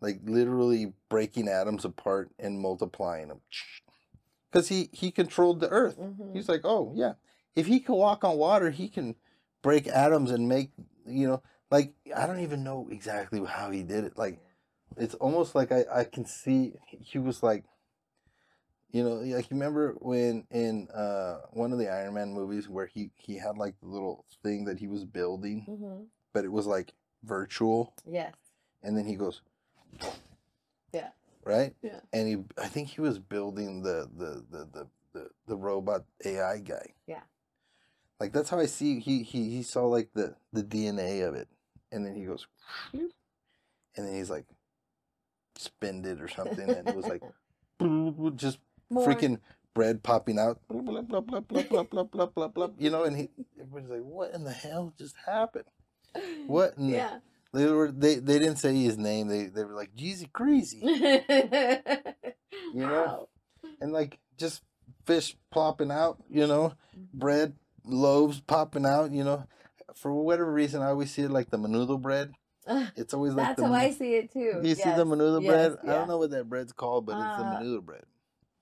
like 0.01 0.19
literally 0.23 0.93
breaking 1.09 1.47
atoms 1.47 1.83
apart 1.83 2.29
and 2.37 2.59
multiplying 2.59 3.29
them, 3.29 3.41
because 4.51 4.67
he 4.67 4.89
he 4.91 5.09
controlled 5.09 5.59
the 5.61 5.69
earth. 5.69 5.97
Mhm. 5.97 6.35
He's 6.35 6.47
like, 6.49 6.61
"Oh 6.63 6.91
yeah, 6.95 7.13
if 7.55 7.65
he 7.65 7.79
can 7.79 7.95
walk 7.95 8.23
on 8.23 8.37
water, 8.37 8.69
he 8.69 8.87
can 8.89 9.15
break 9.63 9.87
atoms 9.87 10.29
and 10.31 10.47
make 10.49 10.71
you 11.07 11.27
know." 11.27 11.41
Like 11.71 11.93
I 12.15 12.27
don't 12.27 12.41
even 12.41 12.63
know 12.63 12.87
exactly 12.91 13.43
how 13.45 13.71
he 13.71 13.81
did 13.83 14.03
it. 14.03 14.17
Like 14.17 14.39
it's 14.95 15.15
almost 15.15 15.53
like 15.55 15.71
I, 15.71 15.85
I 15.93 16.03
can 16.05 16.25
see 16.25 16.73
he 16.99 17.19
was 17.19 17.43
like 17.43 17.65
you 18.91 19.03
know 19.03 19.15
like 19.15 19.49
you 19.49 19.55
remember 19.57 19.95
when 19.99 20.45
in 20.49 20.87
uh 20.93 21.39
one 21.51 21.73
of 21.73 21.79
the 21.79 21.89
Iron 21.89 22.13
Man 22.13 22.33
movies 22.33 22.69
where 22.69 22.85
he 22.87 23.11
he 23.15 23.37
had 23.37 23.57
like 23.57 23.75
the 23.81 23.87
little 23.87 24.25
thing 24.43 24.65
that 24.65 24.79
he 24.79 24.87
was 24.87 25.03
building 25.03 25.65
Mhm. 25.69 26.05
but 26.33 26.45
it 26.45 26.51
was 26.51 26.65
like 26.65 26.93
virtual 27.23 27.93
Yes. 28.05 28.33
and 28.81 28.97
then 28.97 29.05
he 29.05 29.15
goes 29.15 29.41
Yeah. 30.93 31.09
right 31.43 31.75
Yeah. 31.81 31.99
and 32.13 32.27
he 32.27 32.37
I 32.61 32.67
think 32.67 32.89
he 32.89 33.01
was 33.01 33.19
building 33.19 33.83
the 33.83 34.09
the 34.15 34.45
the 34.49 34.65
the 34.71 34.87
the, 35.13 35.29
the 35.47 35.55
robot 35.57 36.05
AI 36.23 36.59
guy 36.59 36.93
Yeah. 37.07 37.23
like 38.19 38.31
that's 38.31 38.49
how 38.49 38.59
I 38.59 38.67
see 38.67 38.99
he 38.99 39.23
he 39.23 39.49
he 39.49 39.63
saw 39.63 39.85
like 39.87 40.09
the 40.13 40.35
the 40.53 40.63
DNA 40.63 41.27
of 41.27 41.35
it 41.35 41.49
and 41.91 42.05
then 42.05 42.15
he 42.15 42.23
goes 42.25 42.47
and 42.93 43.11
then 44.07 44.15
he's 44.15 44.29
like 44.29 44.45
spend 45.57 46.05
it 46.05 46.21
or 46.21 46.27
something, 46.27 46.69
and 46.69 46.87
it 46.87 46.95
was 46.95 47.07
like 47.07 47.21
just 48.35 48.59
More. 48.89 49.07
freaking 49.07 49.39
bread 49.73 50.01
popping 50.03 50.39
out, 50.39 50.59
you 52.79 52.89
know, 52.89 53.03
and 53.03 53.15
he 53.15 53.29
everybody's 53.59 53.89
like, 53.89 54.01
"What 54.01 54.33
in 54.33 54.43
the 54.43 54.51
hell 54.51 54.93
just 54.97 55.15
happened? 55.25 55.65
What?" 56.47 56.77
In 56.77 56.89
yeah. 56.89 57.19
The, 57.53 57.59
they 57.59 57.65
were 57.65 57.91
they, 57.91 58.15
they 58.15 58.39
didn't 58.39 58.57
say 58.57 58.75
his 58.75 58.97
name. 58.97 59.27
They 59.27 59.45
they 59.45 59.63
were 59.63 59.73
like 59.73 59.95
Jeezy 59.95 60.31
Crazy, 60.31 60.79
you 62.73 62.85
know, 62.85 63.29
and 63.79 63.93
like 63.93 64.19
just 64.37 64.61
fish 65.05 65.35
popping 65.49 65.91
out, 65.91 66.17
you 66.29 66.45
know, 66.45 66.73
mm-hmm. 66.95 67.17
bread 67.17 67.53
loaves 67.85 68.41
popping 68.41 68.85
out, 68.85 69.11
you 69.11 69.23
know. 69.23 69.45
For 69.95 70.13
whatever 70.13 70.51
reason, 70.51 70.81
I 70.81 70.89
always 70.89 71.11
see 71.11 71.23
it 71.23 71.31
like 71.31 71.49
the 71.49 71.57
menudo 71.57 71.99
bread. 71.99 72.33
it's 72.95 73.13
always 73.13 73.33
like 73.33 73.47
That's 73.47 73.61
the 73.61 73.67
how 73.67 73.73
I 73.73 73.91
see 73.91 74.15
it 74.15 74.31
too. 74.31 74.61
you 74.63 74.75
see 74.75 74.83
the 74.83 75.05
Yes, 75.05 75.07
menudo 75.07 75.41
yes, 75.41 75.47
bread 75.49 75.77
I 75.83 75.93
don't 75.97 76.07
know 76.07 76.17
what 76.17 76.31
that 76.31 76.49
bread's 76.49 76.73
called 76.73 77.05
but 77.05 77.13
it's 77.19 77.35
the 77.37 77.43
Uh, 77.43 77.59
menudo 77.59 77.81
bread 77.83 78.03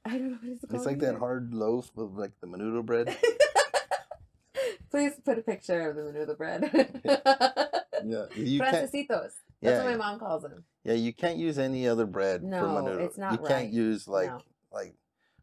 I 0.06 0.12
don't 0.12 0.32
know 0.32 0.38
what 0.42 0.52
it's 0.52 0.66
called. 0.66 0.76
It's 0.76 0.86
like 0.86 1.00
that 1.00 1.16
hard 1.16 1.54
loaf 1.54 1.90
with 1.96 2.12
like 2.12 2.40
the 2.40 2.48
menudo 2.48 2.86
bread. 2.86 3.16
Please 4.92 5.14
put 5.26 5.38
a 5.40 5.42
picture 5.42 5.90
of 5.90 5.96
the 5.96 6.04
menudo 6.04 6.38
bread. 6.38 6.62
yeah, 8.06 8.26
you. 8.36 8.60
That's 8.60 8.84
Yeah, 9.62 9.84
what 9.84 9.86
my 9.86 9.96
mom 9.96 10.20
calls 10.20 10.44
them. 10.44 10.64
yeah, 10.84 10.94
you 10.94 11.12
can't 11.12 11.38
use 11.38 11.58
any 11.58 11.88
other 11.88 12.06
bread 12.06 12.42
for 12.42 12.68
No, 12.68 12.82
menudo. 12.82 13.00
it's 13.00 13.18
not 13.18 13.32
you 13.32 13.38
can't 13.40 13.74
use 13.74 14.08
like 14.08 14.30
No. 14.30 14.42
like 14.72 14.96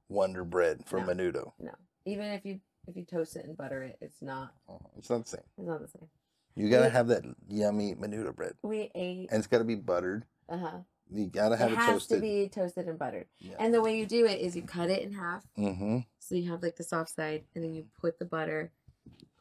Wonder 0.09 0.45
Bread 0.45 0.85
for 0.87 1.01
menudo. 1.01 1.53
No. 1.59 1.71
menudo. 1.73 1.75
Even 2.05 2.27
if 2.27 2.45
you 2.45 2.61
if 2.87 2.97
you 2.97 3.05
toast 3.05 3.37
it 3.37 3.45
and 3.45 3.57
butter 3.57 3.83
it, 3.83 3.99
it's 4.01 4.23
not 4.23 4.55
Uh, 4.69 4.75
It's 4.97 5.11
not 5.11 5.25
the 5.25 5.29
same. 5.31 5.41
it's 5.59 5.67
not 5.67 5.81
the 5.81 5.89
same. 5.89 6.09
You 6.55 6.69
gotta 6.69 6.87
We- 6.87 6.91
have 6.91 7.09
that 7.09 7.25
yummy 7.49 7.95
menudo 7.95 8.35
bread, 8.35 8.55
We 8.63 8.91
ate. 8.95 9.31
and 9.31 9.39
it's 9.39 9.47
gotta 9.47 9.65
be 9.65 9.75
buttered. 9.75 10.25
Uh 10.49 10.59
huh. 10.59 10.79
You 11.11 11.27
gotta 11.27 11.57
have 11.57 11.71
It 11.71 11.75
it, 11.75 11.79
has 11.79 11.91
toasted. 11.91 12.17
to 12.17 12.21
be 12.23 12.49
toasted 12.49 12.89
and 12.89 12.99
buttered. 12.99 13.27
Yeah. 13.39 13.57
And 13.59 13.73
the 13.75 13.83
way 13.83 13.99
you 13.99 14.07
do 14.07 14.25
it 14.27 14.41
is 14.41 14.57
you 14.57 14.63
cut 14.63 14.89
it 14.91 15.03
in 15.03 15.13
half, 15.13 15.45
mm-hmm. 15.59 15.99
so 16.19 16.35
you 16.35 16.51
have 16.51 16.63
like 16.63 16.77
the 16.77 16.85
soft 16.85 17.11
side, 17.15 17.45
and 17.55 17.63
then 17.63 17.75
you 17.75 17.87
put 18.01 18.19
the 18.19 18.25
butter 18.25 18.71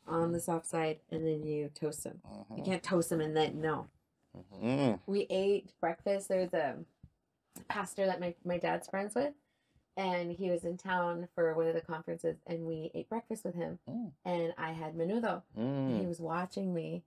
on 0.07 0.31
the 0.33 0.39
soft 0.39 0.65
side, 0.65 0.99
and 1.11 1.25
then 1.25 1.43
you 1.45 1.69
toast 1.73 2.03
them. 2.03 2.19
You 2.55 2.63
can't 2.63 2.83
toast 2.83 3.09
them 3.09 3.21
and 3.21 3.35
then 3.35 3.61
no. 3.61 3.87
mm 4.61 4.99
We 5.05 5.27
ate 5.29 5.71
breakfast. 5.79 6.27
There's 6.27 6.53
a 6.53 6.77
pastor 7.69 8.05
that 8.05 8.19
my, 8.19 8.35
my 8.43 8.57
dad's 8.57 8.87
friends 8.89 9.15
with, 9.15 9.33
and 9.97 10.31
he 10.31 10.49
was 10.49 10.63
in 10.63 10.77
town 10.77 11.27
for 11.35 11.53
one 11.53 11.67
of 11.67 11.73
the 11.75 11.81
conferences, 11.81 12.37
and 12.47 12.65
we 12.65 12.91
ate 12.93 13.09
breakfast 13.09 13.43
with 13.45 13.55
him, 13.55 13.79
Mm. 13.89 14.11
and 14.25 14.53
I 14.57 14.71
had 14.71 14.95
menudo, 14.95 15.41
and 15.55 15.97
he 15.97 16.03
Mm. 16.03 16.07
was 16.07 16.19
watching 16.19 16.73
me, 16.73 17.03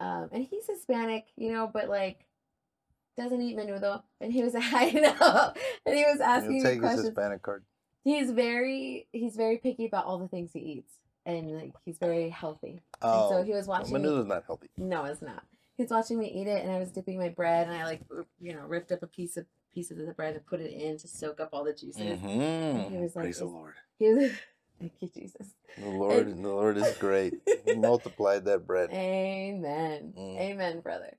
um, 0.00 0.28
and 0.32 0.44
he's 0.44 0.66
Hispanic, 0.66 1.26
you 1.36 1.52
know, 1.52 1.66
but 1.66 1.88
like 1.88 2.26
doesn't 3.16 3.40
eat 3.40 3.56
menudo, 3.56 4.02
and 4.20 4.32
he 4.32 4.42
was 4.42 4.54
I 4.58 4.90
know, 4.90 5.52
and 5.86 5.96
he 5.96 6.04
was 6.04 6.20
asking 6.20 6.62
me 6.62 6.78
questions. 6.78 7.06
Hispanic 7.08 7.42
card. 7.42 7.64
He's 8.04 8.30
very 8.30 9.08
he's 9.12 9.36
very 9.36 9.58
picky 9.58 9.86
about 9.86 10.04
all 10.04 10.18
the 10.18 10.28
things 10.28 10.52
he 10.52 10.60
eats, 10.60 10.94
and 11.24 11.50
like 11.56 11.72
he's 11.84 11.98
very 11.98 12.28
healthy. 12.28 12.82
Oh, 13.02 13.20
and 13.20 13.28
so 13.30 13.44
he 13.44 13.52
was 13.52 13.66
well, 13.66 13.78
watching 13.80 13.94
me 14.02 14.08
menudo's 14.08 14.26
not 14.26 14.44
healthy. 14.46 14.68
no, 14.76 15.04
it's 15.04 15.22
not. 15.22 15.44
He's 15.76 15.90
watching 15.90 16.18
me 16.18 16.30
eat 16.30 16.46
it, 16.46 16.62
and 16.62 16.70
I 16.72 16.78
was 16.78 16.90
dipping 16.90 17.18
my 17.18 17.28
bread, 17.28 17.68
and 17.68 17.76
I 17.76 17.84
like, 17.84 18.00
you 18.40 18.54
know, 18.54 18.62
ripped 18.62 18.92
up 18.92 19.02
a 19.02 19.06
piece 19.06 19.36
of 19.36 19.44
piece 19.76 19.90
of 19.90 19.98
the 19.98 20.12
bread 20.14 20.34
and 20.34 20.46
put 20.46 20.60
it 20.60 20.72
in 20.72 20.96
to 20.96 21.06
soak 21.06 21.38
up 21.38 21.50
all 21.52 21.62
the 21.64 21.74
juices. 21.74 22.18
Mm-hmm. 22.18 22.94
he 22.94 22.96
was 22.98 23.14
like, 23.14 23.24
Praise 23.26 23.38
the 23.38 23.44
Lord. 23.44 23.74
He 23.98 24.08
was, 24.12 24.32
thank 24.80 24.92
you, 25.00 25.08
Jesus. 25.08 25.48
The 25.78 25.86
Lord, 25.86 26.28
the 26.42 26.48
Lord 26.48 26.76
is 26.78 26.96
great. 26.98 27.34
He 27.66 27.74
multiplied 27.76 28.44
that 28.46 28.66
bread. 28.66 28.90
Amen. 28.90 30.14
Mm. 30.18 30.38
Amen, 30.40 30.80
brother. 30.80 31.16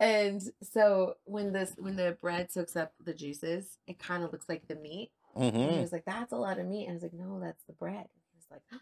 And 0.00 0.42
so 0.62 1.14
when 1.24 1.52
this 1.52 1.72
when 1.78 1.96
the 1.96 2.16
bread 2.20 2.50
soaks 2.52 2.76
up 2.76 2.92
the 3.02 3.14
juices, 3.14 3.78
it 3.86 3.98
kind 3.98 4.22
of 4.24 4.32
looks 4.32 4.48
like 4.48 4.68
the 4.68 4.74
meat. 4.74 5.10
And 5.36 5.54
he 5.56 5.62
Mm-hmm. 5.62 5.80
was 5.80 5.92
like, 5.92 6.04
"That's 6.04 6.32
a 6.32 6.36
lot 6.36 6.58
of 6.58 6.66
meat." 6.66 6.84
And 6.86 6.92
I 6.92 6.94
was 6.94 7.02
like, 7.02 7.12
"No, 7.14 7.40
that's 7.40 7.64
the 7.64 7.72
bread." 7.72 8.06
He 8.14 8.36
was 8.36 8.46
like, 8.50 8.62
"You 8.70 8.78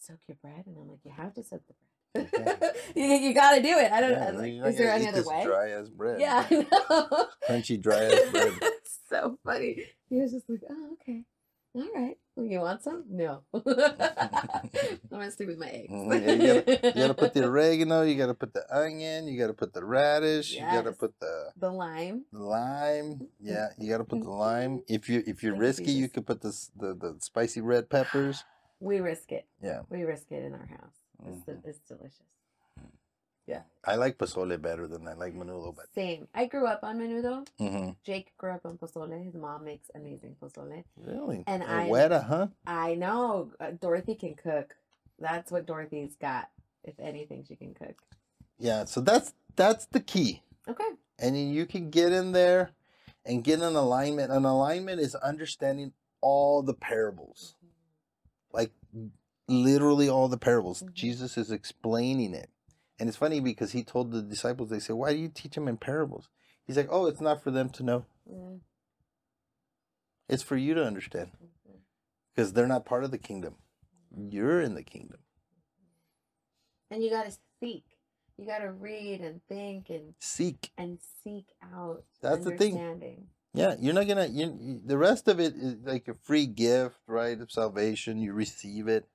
soak 0.00 0.20
your 0.28 0.36
bread," 0.42 0.64
and 0.66 0.76
I'm 0.78 0.88
like, 0.88 1.04
"You 1.04 1.12
have 1.16 1.34
to 1.34 1.42
soak 1.42 1.66
the 1.66 1.74
bread. 1.74 1.95
you, 2.94 3.04
you 3.04 3.34
got 3.34 3.54
to 3.56 3.62
do 3.62 3.76
it." 3.78 3.92
I 3.92 4.00
don't. 4.00 4.14
I 4.14 4.30
was 4.30 4.40
like, 4.40 4.52
is 4.52 4.78
there 4.78 4.92
any 4.92 5.08
other 5.08 5.22
way? 5.24 5.44
Dry 5.44 5.70
as 5.70 5.88
bread. 5.90 6.20
Yeah, 6.20 6.46
I 6.50 6.54
know. 6.54 7.26
Crunchy, 7.48 7.80
dry 7.80 8.04
as 8.04 8.30
bread. 8.32 8.52
so 9.08 9.38
funny. 9.44 9.84
He 10.08 10.20
was 10.20 10.32
just 10.32 10.48
like, 10.48 10.60
oh, 10.70 10.92
okay. 10.94 11.22
All 11.74 11.88
right. 11.94 12.16
Well, 12.36 12.46
you 12.46 12.60
want 12.60 12.82
some? 12.82 13.04
No. 13.10 13.42
I'm 13.52 13.62
to 13.62 15.30
stick 15.30 15.46
with 15.46 15.58
my 15.58 15.68
eggs. 15.68 15.92
Mhm, 15.92 16.22
yeah, 16.22 16.32
you 16.32 16.90
You 16.90 16.92
gotta 16.94 17.14
put 17.14 17.34
the 17.34 17.44
oregano. 17.44 18.02
You 18.02 18.16
gotta 18.16 18.34
put 18.34 18.54
the 18.54 18.64
onion. 18.74 19.28
You 19.28 19.38
gotta 19.38 19.52
put 19.52 19.74
the 19.74 19.84
radish. 19.84 20.52
You 20.54 20.60
gotta 20.60 20.92
put 20.92 21.18
the 21.20 21.50
the 21.58 21.70
lime. 21.70 22.24
lime. 22.32 23.28
Yeah, 23.40 23.68
you 23.78 23.90
gotta 23.90 24.04
put 24.04 24.22
the 24.22 24.30
lime. 24.30 24.82
If 24.88 25.08
you 25.08 25.22
if 25.26 25.42
you're 25.42 25.52
Thank 25.52 25.62
risky, 25.62 25.92
you 25.92 26.08
could 26.08 26.26
put 26.26 26.40
the 26.40 26.52
the, 26.76 26.94
the 26.94 27.16
spicy 27.20 27.60
red 27.60 27.90
peppers. 27.90 28.44
We 28.80 29.00
risk 29.00 29.32
it. 29.32 29.46
Yeah. 29.62 29.80
We 29.90 30.02
risk 30.04 30.30
it 30.30 30.44
in 30.44 30.52
our 30.54 30.66
house. 30.66 30.94
It's, 31.24 31.44
Mhm. 31.46 31.64
it's 31.64 31.78
delicious. 31.80 32.22
Yeah, 33.46 33.62
I 33.84 33.94
like 33.94 34.18
pozole 34.18 34.60
better 34.60 34.88
than 34.88 35.06
I 35.06 35.12
like 35.12 35.32
menudo, 35.34 35.72
but 35.74 35.86
Same. 35.94 36.26
I 36.34 36.46
grew 36.46 36.66
up 36.66 36.80
on 36.82 36.98
menudo. 36.98 37.46
hmm 37.58 37.90
Jake 38.02 38.36
grew 38.36 38.50
up 38.50 38.66
on 38.66 38.76
pozole. 38.76 39.22
His 39.24 39.34
mom 39.34 39.64
makes 39.64 39.88
amazing 39.94 40.34
pozole. 40.42 40.82
really, 40.96 41.44
And 41.46 41.62
And 41.62 41.70
I- 41.70 41.88
weta, 41.88 42.24
huh? 42.24 42.48
I 42.66 42.96
know 42.96 43.52
uh, 43.60 43.70
Dorothy 43.70 44.16
can 44.16 44.34
cook. 44.34 44.74
That's 45.20 45.52
what 45.52 45.64
Dorothy's 45.64 46.16
got. 46.16 46.50
If 46.82 46.98
anything, 46.98 47.44
she 47.44 47.54
can 47.54 47.72
cook. 47.74 48.02
Yeah. 48.58 48.84
So 48.84 49.00
that's 49.00 49.32
that's 49.54 49.86
the 49.86 50.00
key. 50.00 50.42
Okay. 50.68 50.90
and 51.20 51.36
you 51.54 51.64
can 51.66 51.88
get 51.90 52.12
in 52.12 52.32
there 52.32 52.72
and 53.24 53.44
get 53.44 53.60
an 53.60 53.76
alignment. 53.76 54.32
An 54.32 54.44
alignment 54.44 55.00
is 55.00 55.14
understanding 55.14 55.92
all 56.20 56.62
the 56.62 56.74
parables, 56.74 57.54
like 58.52 58.72
literally 59.48 60.08
all 60.08 60.28
the 60.28 60.38
parables. 60.38 60.82
Mhm. 60.82 60.92
Jesus 60.94 61.36
is 61.38 61.50
explaining 61.50 62.34
it, 62.34 62.50
and 62.98 63.08
it's 63.08 63.18
funny 63.18 63.40
because 63.40 63.72
he 63.72 63.82
told 63.84 64.10
the 64.12 64.22
disciples, 64.22 64.70
they 64.70 64.80
say, 64.80 64.92
"Why 64.92 65.12
do 65.12 65.18
you 65.18 65.28
teach 65.28 65.54
them 65.54 65.68
in 65.68 65.76
parables?" 65.76 66.28
He's 66.64 66.76
like, 66.76 66.88
"Oh, 66.90 67.06
it's 67.06 67.20
not 67.20 67.42
for 67.42 67.50
them 67.50 67.70
to 67.70 67.82
know; 67.82 68.06
Mm, 68.28 68.60
it's 70.28 70.42
for 70.42 70.56
you 70.56 70.74
to 70.74 70.84
understand, 70.84 71.30
because 72.34 72.52
they're 72.52 72.66
not 72.66 72.84
part 72.86 73.04
of 73.04 73.10
the 73.10 73.18
kingdom. 73.18 73.56
You're 74.10 74.60
in 74.60 74.74
the 74.74 74.82
kingdom. 74.82 75.20
And 76.90 77.02
you 77.02 77.10
got 77.10 77.26
to 77.26 77.36
seek. 77.60 77.84
You 78.36 78.46
got 78.46 78.58
to 78.58 78.70
read 78.70 79.20
and 79.20 79.40
think 79.48 79.90
and 79.90 80.14
Seek." 80.20 80.70
and 80.76 81.00
seek 81.22 81.46
out 81.62 82.04
That's 82.20 82.44
the 82.44 82.50
thing. 82.56 82.74
understanding. 82.74 83.30
Yeah, 83.54 83.76
you're 83.78 83.94
not 83.94 84.06
gonna. 84.06 84.26
You, 84.26 84.56
you- 84.60 84.80
the 84.84 84.98
rest 84.98 85.28
of 85.28 85.40
it 85.40 85.54
is 85.54 85.76
like 85.82 86.08
a 86.08 86.14
free 86.14 86.46
gift, 86.46 86.96
right? 87.06 87.40
Of 87.40 87.50
salvation, 87.50 88.18
you 88.18 88.34
receive 88.34 88.86
it, 88.88 89.08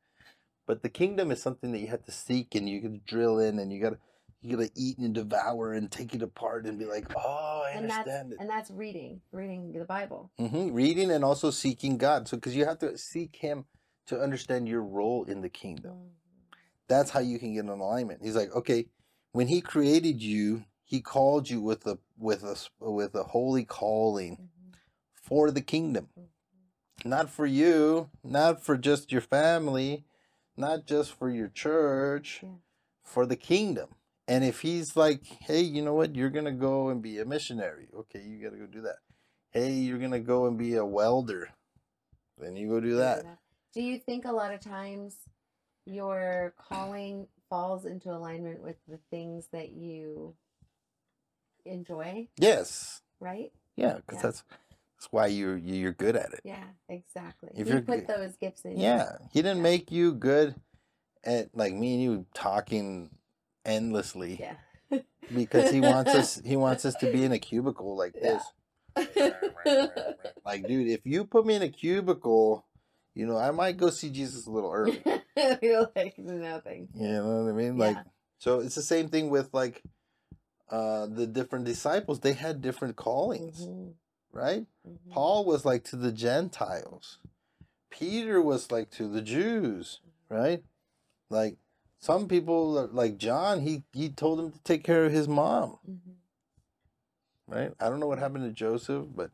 but 0.65 0.81
the 0.83 0.89
kingdom 0.89 1.31
is 1.31 1.41
something 1.41 1.71
that 1.71 1.79
you 1.79 1.87
have 1.87 2.03
to 2.05 2.11
seek, 2.11 2.55
and 2.55 2.69
you 2.69 2.81
can 2.81 3.01
drill 3.05 3.39
in, 3.39 3.59
and 3.59 3.71
you 3.71 3.81
gotta, 3.81 3.97
you 4.41 4.55
gotta 4.57 4.71
eat 4.75 4.97
and 4.97 5.13
devour 5.13 5.73
and 5.73 5.91
take 5.91 6.13
it 6.15 6.21
apart 6.21 6.65
and 6.65 6.77
be 6.79 6.85
like, 6.85 7.05
oh, 7.15 7.63
I 7.65 7.71
And 7.77 7.89
that's 7.89 7.97
understand 8.07 8.33
it. 8.33 8.37
and 8.39 8.49
that's 8.49 8.71
reading, 8.71 9.21
reading 9.31 9.73
the 9.73 9.85
Bible. 9.85 10.31
hmm 10.37 10.71
Reading 10.73 11.11
and 11.11 11.23
also 11.23 11.51
seeking 11.51 11.97
God, 11.97 12.27
so 12.27 12.37
because 12.37 12.55
you 12.55 12.65
have 12.65 12.79
to 12.79 12.97
seek 12.97 13.35
Him 13.37 13.65
to 14.07 14.19
understand 14.19 14.67
your 14.67 14.81
role 14.83 15.23
in 15.25 15.41
the 15.41 15.49
kingdom. 15.49 15.93
That's 16.87 17.11
how 17.11 17.19
you 17.21 17.39
can 17.39 17.53
get 17.53 17.63
an 17.63 17.69
alignment. 17.69 18.21
He's 18.23 18.35
like, 18.35 18.51
okay, 18.53 18.87
when 19.31 19.47
He 19.47 19.61
created 19.61 20.21
you, 20.21 20.65
He 20.83 20.99
called 21.01 21.49
you 21.49 21.61
with 21.61 21.85
a 21.87 21.99
with 22.17 22.43
a 22.43 22.57
with 22.79 23.15
a 23.15 23.23
holy 23.23 23.63
calling 23.65 24.37
Mhm. 24.37 24.75
for 25.13 25.51
the 25.51 25.61
kingdom. 25.61 26.09
Mhm. 26.17 26.25
not 27.05 27.29
for 27.29 27.45
you, 27.47 28.09
not 28.23 28.61
for 28.61 28.77
just 28.77 29.11
your 29.11 29.21
family, 29.21 30.05
not 30.57 30.85
just 30.85 31.13
for 31.13 31.29
your 31.29 31.47
church, 31.47 32.41
Yeah. 32.43 32.55
for 33.03 33.25
the 33.25 33.35
kingdom. 33.35 33.95
And 34.27 34.43
if 34.43 34.61
he's 34.61 34.95
like, 34.95 35.25
hey, 35.25 35.61
you 35.61 35.81
know 35.81 35.93
what, 35.93 36.15
you're 36.15 36.29
going 36.29 36.45
to 36.45 36.51
go 36.51 36.89
and 36.89 37.01
be 37.01 37.19
a 37.19 37.25
missionary. 37.25 37.89
Okay, 37.93 38.21
you 38.21 38.41
got 38.41 38.51
to 38.51 38.57
go 38.59 38.67
do 38.67 38.81
that. 38.81 38.97
Hey, 39.51 39.73
you're 39.73 39.97
going 39.99 40.11
to 40.11 40.19
go 40.19 40.45
and 40.45 40.57
be 40.57 40.75
a 40.75 40.85
welder. 40.85 41.49
Then 42.37 42.55
you 42.55 42.69
go 42.69 42.79
do 42.79 42.95
that. 42.95 43.25
Do 43.73 43.81
you 43.81 43.99
think 43.99 44.25
a 44.25 44.31
lot 44.31 44.53
of 44.53 44.61
times 44.61 45.15
your 45.85 46.53
calling 46.57 47.27
falls 47.49 47.85
into 47.85 48.11
alignment 48.11 48.61
with 48.61 48.77
the 48.87 48.99
things 49.09 49.47
that 49.51 49.71
you 49.71 50.35
enjoy, 51.65 52.27
Yes. 52.37 53.01
right? 53.19 53.51
Yeah, 53.75 53.95
because 53.95 54.17
Yeah. 54.17 54.21
that's 54.23 54.43
that's 55.01 55.11
why 55.11 55.25
you're 55.25 55.57
you're 55.57 55.93
good 55.93 56.15
at 56.15 56.31
it. 56.31 56.41
Yeah, 56.43 56.63
exactly. 56.87 57.49
If 57.55 57.65
he 57.65 57.73
you're 57.73 57.81
put 57.81 58.07
those 58.07 58.35
gifts 58.35 58.63
in. 58.65 58.77
you. 58.77 58.83
Yeah, 58.83 59.13
he 59.33 59.41
didn't 59.41 59.57
Yeah. 59.57 59.63
make 59.63 59.91
you 59.91 60.13
good 60.13 60.53
at 61.23 61.49
like 61.55 61.73
me 61.73 61.93
and 61.95 62.03
you 62.03 62.25
talking 62.35 63.09
endlessly 63.65 64.39
Yeah. 64.39 64.99
because 65.33 65.71
he 65.71 65.81
wants 65.81 66.13
us 66.13 66.39
he 66.45 66.55
wants 66.55 66.85
us 66.85 66.93
to 66.95 67.07
be 67.11 67.23
in 67.25 67.31
a 67.31 67.39
cubicle 67.49 67.97
like 67.97 68.13
Yeah. 68.15 68.39
this. 68.95 69.33
Like, 70.45 70.67
dude, 70.67 70.87
if 70.87 71.01
you 71.05 71.25
put 71.25 71.45
me 71.47 71.55
in 71.55 71.61
a 71.63 71.69
cubicle, 71.69 72.65
you 73.15 73.25
know, 73.25 73.37
I 73.37 73.49
might 73.51 73.77
go 73.77 73.89
see 73.89 74.09
Jesus 74.11 74.45
a 74.45 74.51
little 74.51 74.71
early. 74.71 75.01
You're 75.63 75.89
like 75.95 76.17
nothing. 76.19 76.89
You 76.93 77.07
know 77.07 77.43
what 77.43 77.49
I 77.49 77.55
mean? 77.55 77.77
Like, 77.77 77.95
Yeah. 77.95 78.03
so 78.37 78.59
it's 78.59 78.75
the 78.75 78.81
same 78.83 79.07
thing 79.09 79.31
with 79.31 79.49
like 79.51 79.81
uh 80.69 81.07
the 81.07 81.25
different 81.25 81.65
disciples. 81.65 82.19
They 82.19 82.33
had 82.33 82.61
different 82.61 82.95
callings, 82.97 83.65
Mhm, 83.65 83.93
right? 84.31 84.65
mhm. 84.87 85.11
Paul 85.11 85.45
was 85.45 85.65
like 85.65 85.83
to 85.85 85.95
the 85.95 86.11
Gentiles. 86.11 87.19
Peter 87.89 88.41
was 88.41 88.71
like 88.71 88.89
to 88.91 89.07
the 89.07 89.21
Jews, 89.21 89.99
right? 90.29 90.63
Like 91.29 91.57
some 91.99 92.27
people, 92.27 92.87
like 92.91 93.17
John, 93.17 93.61
he 93.61 93.83
he 93.93 94.09
told 94.09 94.39
him 94.39 94.51
to 94.51 94.59
take 94.63 94.83
care 94.83 95.05
of 95.05 95.11
his 95.11 95.27
mom, 95.27 95.77
Mhm. 95.87 96.15
right? 97.47 97.73
I 97.79 97.89
don't 97.89 97.99
know 97.99 98.07
what 98.07 98.19
happened 98.19 98.43
to 98.45 98.51
Joseph, 98.51 99.05
but 99.15 99.31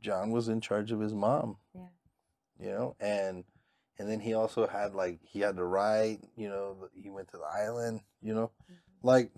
John 0.00 0.30
was 0.30 0.48
in 0.48 0.60
charge 0.60 0.90
of 0.90 1.00
his 1.00 1.12
mom. 1.14 1.58
Yeah. 1.74 1.86
You 2.58 2.66
know, 2.70 2.96
and 3.00 3.44
and 3.98 4.08
then 4.08 4.20
he 4.20 4.34
also 4.34 4.66
had 4.66 4.94
like 4.94 5.20
he 5.22 5.40
had 5.40 5.56
to 5.56 5.64
write. 5.64 6.20
You 6.36 6.48
know, 6.48 6.88
he 6.94 7.10
went 7.10 7.28
to 7.32 7.36
the 7.36 7.44
island. 7.44 8.00
You 8.20 8.34
know, 8.34 8.50
Mhm. 8.70 8.76
like 9.02 9.32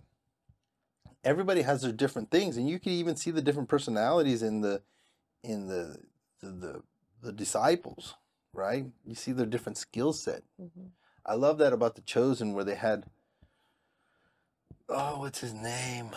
everybody 1.24 1.62
has 1.62 1.82
their 1.82 1.92
different 1.92 2.30
things, 2.30 2.56
and 2.56 2.68
you 2.68 2.78
can 2.78 2.92
even 2.92 3.16
see 3.16 3.30
the 3.30 3.42
different 3.42 3.68
personalities 3.68 4.42
in 4.42 4.60
the 4.60 4.82
in 5.42 5.66
the 5.68 5.98
the 6.40 6.50
the, 6.50 6.82
the 7.22 7.32
disciples, 7.32 8.14
right? 8.52 8.86
You 9.04 9.14
see 9.14 9.32
their 9.32 9.46
different 9.46 9.78
skill 9.78 10.12
set. 10.12 10.42
Mhm. 10.60 10.90
I 11.26 11.34
love 11.34 11.58
that 11.58 11.72
about 11.72 11.94
the 11.94 12.02
chosen 12.02 12.52
where 12.52 12.64
they 12.64 12.74
had 12.74 13.06
oh 14.90 15.18
what's 15.20 15.40
his 15.40 15.54
name 15.54 16.10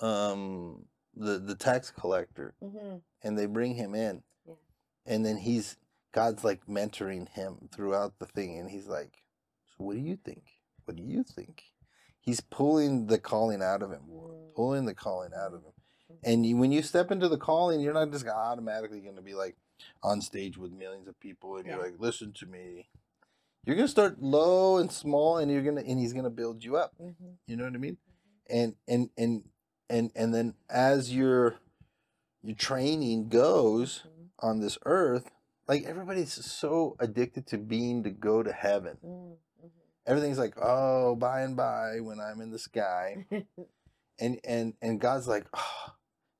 um 0.00 0.84
the 1.16 1.38
the 1.38 1.54
tax 1.54 1.90
collector 1.90 2.54
Mhm. 2.62 3.02
and 3.22 3.38
they 3.38 3.46
bring 3.46 3.74
him 3.74 3.94
in 3.94 4.22
Yeah. 4.46 4.54
and 5.06 5.24
then 5.26 5.38
he's 5.38 5.76
God's 6.12 6.44
like 6.44 6.66
mentoring 6.66 7.28
him 7.28 7.68
throughout 7.72 8.18
the 8.20 8.26
thing 8.26 8.58
and 8.58 8.70
he's 8.70 8.86
like 8.86 9.24
so 9.66 9.84
what 9.84 9.94
do 9.94 10.00
you 10.00 10.16
think 10.16 10.44
what 10.84 10.96
do 10.96 11.02
you 11.02 11.24
think 11.24 11.64
he's 12.24 12.40
pulling 12.40 13.06
the 13.06 13.18
calling 13.18 13.62
out 13.62 13.82
of 13.82 13.90
him 13.90 14.02
Mm. 14.08 14.54
pulling 14.54 14.84
the 14.86 14.94
calling 14.94 15.32
out 15.36 15.52
of 15.54 15.62
him 15.62 15.72
and 16.22 16.46
you, 16.46 16.56
when 16.56 16.72
you 16.72 16.82
step 16.82 17.10
into 17.10 17.28
the 17.28 17.36
calling 17.38 17.80
you're 17.80 17.92
not 17.94 18.10
just 18.10 18.26
automatically 18.26 19.00
going 19.00 19.16
to 19.16 19.22
be 19.22 19.34
like 19.34 19.56
on 20.02 20.20
stage 20.20 20.56
with 20.56 20.72
millions 20.72 21.08
of 21.08 21.18
people 21.20 21.56
and 21.56 21.66
Yeah. 21.66 21.74
you're 21.76 21.84
like 21.84 21.98
listen 21.98 22.32
to 22.34 22.46
me 22.46 22.88
you're 23.64 23.76
going 23.76 23.86
to 23.86 23.90
start 23.90 24.20
low 24.22 24.76
and 24.78 24.90
small 24.92 25.38
and 25.38 25.50
you're 25.50 25.62
going 25.62 25.76
to 25.76 25.86
and 25.86 25.98
he's 25.98 26.12
going 26.12 26.24
to 26.24 26.30
build 26.30 26.62
you 26.64 26.76
up 26.76 26.92
Mhm. 27.00 27.14
you 27.46 27.56
know 27.56 27.64
what 27.64 27.74
i 27.74 27.78
mean 27.78 27.98
and 28.48 28.76
and 28.86 29.10
and 29.16 29.44
and 29.90 30.10
and 30.14 30.34
then 30.34 30.54
as 30.70 31.12
your 31.14 31.56
your 32.42 32.54
training 32.56 33.28
goes 33.28 34.04
Mhm. 34.06 34.28
on 34.40 34.60
this 34.60 34.76
earth, 34.84 35.30
like 35.66 35.82
everybody's 35.84 36.32
so 36.44 36.94
addicted 37.00 37.46
to 37.48 37.56
being 37.58 38.02
to 38.02 38.10
go 38.10 38.42
to 38.42 38.52
heaven. 38.52 38.98
Everything's 40.06 40.38
like, 40.38 40.54
oh, 40.60 41.14
by 41.16 41.40
and 41.42 41.56
by 41.56 42.00
when 42.00 42.20
I'm 42.20 42.40
in 42.40 42.50
the 42.50 42.58
sky. 42.58 43.26
And 44.20 44.38
and 44.44 44.74
and 44.80 45.00
God's 45.00 45.26
like, 45.26 45.44
oh, 45.56 45.92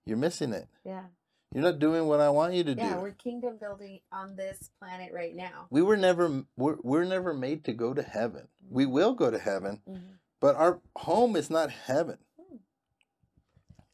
you're 0.07 0.17
missing 0.17 0.53
it. 0.53 0.69
yeah. 0.85 1.07
You're 1.53 1.65
not 1.65 1.81
doing 1.81 2.07
what 2.07 2.21
I 2.21 2.31
want 2.31 2.55
you 2.55 2.63
to 2.65 2.73
Yeah, 2.75 2.95
do. 2.95 3.01
we're 3.01 3.11
kingdom 3.11 3.57
building 3.61 3.99
on 4.13 4.37
this 4.37 4.71
planet 4.79 5.13
right 5.13 5.35
now. 5.35 5.67
We 5.71 5.83
were 5.83 5.97
never 5.97 6.45
we're, 6.57 6.77
we're 6.85 7.05
never 7.05 7.35
made 7.35 7.65
to 7.65 7.73
go 7.73 7.93
to 7.93 8.03
heaven. 8.03 8.47
We 8.71 8.87
will 8.87 9.15
go 9.15 9.29
to 9.31 9.39
heaven, 9.41 9.83
Mhm, 9.89 10.19
but 10.41 10.55
our 10.55 10.79
home 10.97 11.35
is 11.35 11.51
not 11.51 11.71
heaven. 11.73 12.19
Hmm. 12.41 12.57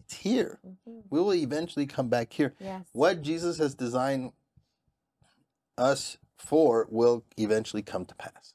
It's 0.04 0.16
here. 0.16 0.60
mhm. 0.66 1.04
We 1.08 1.20
will 1.20 1.32
eventually 1.34 1.86
come 1.86 2.08
back 2.10 2.34
here. 2.34 2.54
Yes. 2.60 2.84
What 2.92 3.22
Jesus 3.22 3.56
has 3.58 3.74
designed 3.74 4.32
us 5.78 6.18
for 6.36 6.86
will 6.90 7.24
eventually 7.38 7.82
come 7.82 8.04
to 8.04 8.14
pass. 8.14 8.52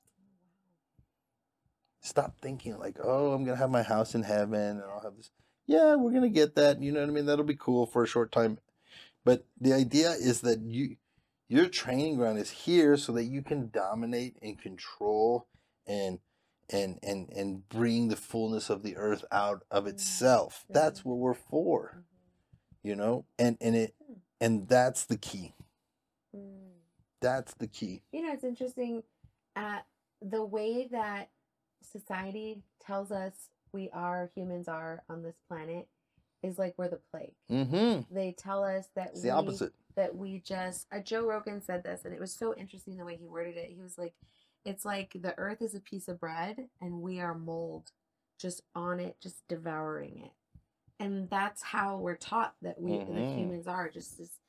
Stop 2.05 2.35
thinking 2.39 2.77
like, 2.77 2.97
oh, 3.03 3.33
I'm 3.33 3.43
gonna 3.43 3.57
have 3.57 3.71
my 3.71 3.81
house 3.81 4.13
in 4.13 4.21
heaven 4.21 4.53
and 4.61 4.83
I'll 4.83 5.01
have 5.01 5.17
this. 5.17 5.31
Yeah, 5.65 5.95
we're 5.95 6.11
gonna 6.13 6.29
get 6.29 6.53
that. 6.53 6.79
You 6.79 6.91
know 6.91 6.99
what 7.01 7.09
I 7.09 7.11
mean? 7.11 7.25
That'll 7.25 7.43
be 7.43 7.55
cool 7.55 7.87
for 7.87 8.03
a 8.03 8.07
short 8.07 8.31
time. 8.31 8.59
But 9.23 9.47
the 9.59 9.73
idea 9.73 10.11
is 10.11 10.41
that 10.41 10.59
you 10.61 10.97
your 11.47 11.65
training 11.67 12.17
ground 12.17 12.37
is 12.37 12.51
here 12.51 12.95
so 12.95 13.11
that 13.13 13.23
you 13.23 13.41
can 13.41 13.69
dominate 13.71 14.37
and 14.43 14.59
control 14.59 15.47
and 15.87 16.19
and 16.69 16.99
and 17.01 17.29
and 17.29 17.67
bring 17.69 18.09
the 18.09 18.15
fullness 18.15 18.69
of 18.69 18.83
the 18.83 18.95
earth 18.97 19.25
out 19.31 19.63
of 19.71 19.85
Mm. 19.85 19.89
itself. 19.89 20.63
That's 20.69 21.03
what 21.03 21.17
we're 21.17 21.33
for, 21.33 21.97
Mhm. 21.97 22.03
you 22.83 22.95
know? 22.95 23.25
And 23.39 23.57
and 23.59 23.75
it 23.75 23.95
Hmm. 24.05 24.13
and 24.39 24.67
that's 24.67 25.05
the 25.05 25.17
key. 25.17 25.55
Mm. 26.35 26.69
That's 27.19 27.55
the 27.55 27.67
key. 27.67 28.03
You 28.11 28.21
know, 28.21 28.31
it's 28.33 28.43
interesting. 28.43 29.01
Uh, 29.55 29.79
the 30.21 30.45
way 30.45 30.87
that 30.91 31.29
society 31.85 32.61
tells 32.79 33.11
us 33.11 33.49
we 33.71 33.89
are 33.91 34.29
humans 34.35 34.67
are 34.67 35.03
on 35.09 35.21
this 35.23 35.35
planet 35.47 35.87
is 36.43 36.57
like 36.59 36.75
we're 36.77 36.89
the 36.89 36.99
plague. 37.11 37.33
Mm-hmm. 37.51 38.13
They 38.13 38.31
tell 38.37 38.63
us 38.63 38.87
that 38.95 39.09
It's 39.11 39.23
we 39.23 39.29
the 39.29 39.35
opposite. 39.35 39.73
that 39.95 40.15
we 40.15 40.39
just 40.39 40.87
uh, 40.91 40.99
Joe 40.99 41.25
Rogan 41.27 41.61
said 41.61 41.83
this 41.83 42.05
and 42.05 42.13
it 42.13 42.19
was 42.19 42.31
so 42.33 42.53
interesting 42.55 42.97
the 42.97 43.05
way 43.05 43.15
he 43.17 43.25
worded 43.27 43.57
it. 43.57 43.71
He 43.75 43.81
was 43.81 43.97
like 43.97 44.13
it's 44.63 44.85
like 44.85 45.15
the 45.19 45.37
earth 45.37 45.61
is 45.61 45.75
a 45.75 45.79
piece 45.79 46.07
of 46.07 46.19
bread 46.19 46.67
and 46.81 47.01
we 47.01 47.19
are 47.19 47.33
mold 47.37 47.91
just 48.39 48.61
on 48.75 48.99
it 48.99 49.17
just 49.21 49.47
devouring 49.47 50.21
it. 50.25 50.31
And 50.99 51.29
that's 51.29 51.61
how 51.61 51.97
we're 51.97 52.15
taught 52.15 52.55
that 52.61 52.79
we 52.79 52.91
the 52.99 53.03
Mhm. 53.05 53.37
humans 53.37 53.67
are 53.67 53.89
just 53.89 54.17
this, 54.17 54.39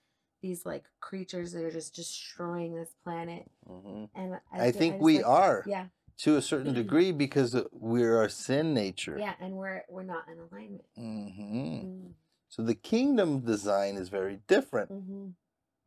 these 0.43 0.65
like 0.67 0.85
creatures 1.01 1.53
that 1.53 1.65
are 1.65 1.71
just 1.73 1.95
destroying 1.95 2.75
this 2.75 2.95
planet 3.03 3.51
hmm 3.67 4.05
and 4.15 4.39
I 4.53 4.71
ju- 4.71 4.79
think 4.79 4.95
just, 4.95 5.03
we 5.05 5.17
like- 5.19 5.27
are 5.27 5.65
yeah 5.67 5.87
to 6.18 6.36
a 6.36 6.43
certain 6.43 6.72
degree 6.72 7.12
because 7.12 7.56
we're 7.72 8.16
our 8.16 8.28
sin 8.28 8.72
nature. 8.74 9.16
yeah 9.18 9.34
and 9.40 9.55
we're 9.55 9.82
we're 9.88 10.02
not 10.02 10.24
in 10.28 10.38
alignment 10.38 10.84
hmm 10.97 11.82
mm 11.86 12.12
So 12.48 12.62
the 12.62 12.74
kingdom 12.74 13.40
design 13.40 13.97
is 13.97 14.09
very 14.09 14.40
different, 14.47 14.90
hmm 14.90 15.28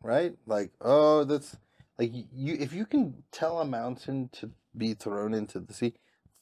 right? 0.02 0.34
Like, 0.46 0.72
oh, 0.82 1.24
that's 1.26 1.58
like 1.98 2.12
you. 2.14 2.56
If 2.60 2.74
you 2.74 2.86
can 2.86 3.24
tell 3.32 3.60
a 3.60 3.66
mountain 3.66 4.30
to 4.34 4.52
be 4.78 4.94
thrown 4.94 5.34
into 5.34 5.60
the 5.60 5.74
sea, 5.74 5.94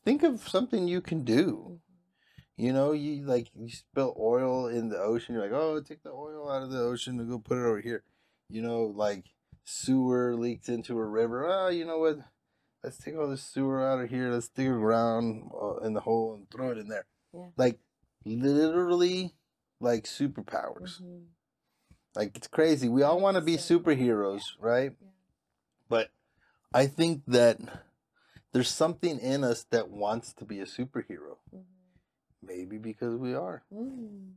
think 0.06 0.22
of 0.24 0.48
something 0.48 0.88
you 0.88 1.02
can 1.02 1.24
do. 1.24 1.80
You 2.58 2.74
know, 2.74 2.92
you 2.92 3.24
like 3.26 3.48
you 3.56 3.70
spill 3.70 4.16
oil 4.20 4.68
in 4.68 4.90
the 4.90 4.98
ocean. 5.00 5.34
You're 5.36 5.44
like, 5.44 5.54
oh, 5.54 5.80
take 5.82 6.04
the 6.04 6.12
oil 6.12 6.50
out 6.52 6.64
of 6.64 6.72
the 6.72 6.80
ocean 6.82 7.20
and 7.20 7.30
go 7.30 7.40
put 7.40 7.58
it 7.58 7.66
over 7.66 7.82
here. 7.82 8.04
You 8.50 8.62
know, 8.62 8.82
like 8.96 9.26
sewer 9.64 10.36
leaks 10.36 10.68
into 10.70 10.98
a 10.98 11.06
river. 11.06 11.46
Oh, 11.48 11.70
you 11.70 11.86
know 11.86 12.00
what? 12.00 12.18
Let's 12.88 13.00
take 13.00 13.18
all 13.18 13.28
this 13.28 13.44
sewer 13.44 13.86
out 13.86 14.00
of 14.00 14.10
here. 14.10 14.32
Let's 14.32 14.48
dig 14.48 14.70
around 14.70 15.52
uh, 15.62 15.80
in 15.80 15.92
the 15.92 16.00
hole 16.00 16.36
and 16.36 16.50
throw 16.50 16.72
it 16.72 16.78
in 16.78 16.88
there. 16.88 17.06
Yeah. 17.34 17.48
Like 17.58 17.80
literally, 18.24 19.36
like 19.82 20.06
superpowers. 20.06 21.02
Mhm. 21.02 21.26
Like 22.16 22.38
it's 22.38 22.48
crazy. 22.48 22.88
We 22.88 23.04
all 23.04 23.20
want 23.20 23.36
to 23.36 23.42
be 23.42 23.58
superheroes, 23.58 24.44
right? 24.58 24.94
Yeah. 25.02 25.08
But 25.90 26.12
I 26.74 26.88
think 26.88 27.24
that 27.28 27.60
there's 28.54 28.70
something 28.70 29.20
in 29.20 29.44
us 29.44 29.66
that 29.72 29.90
wants 29.90 30.32
to 30.36 30.46
be 30.46 30.62
a 30.62 30.66
superhero. 30.66 31.40
Mhm. 31.54 31.66
Maybe 32.42 32.78
because 32.78 33.18
we 33.18 33.34
are. 33.34 33.64
Mm. 33.70 34.32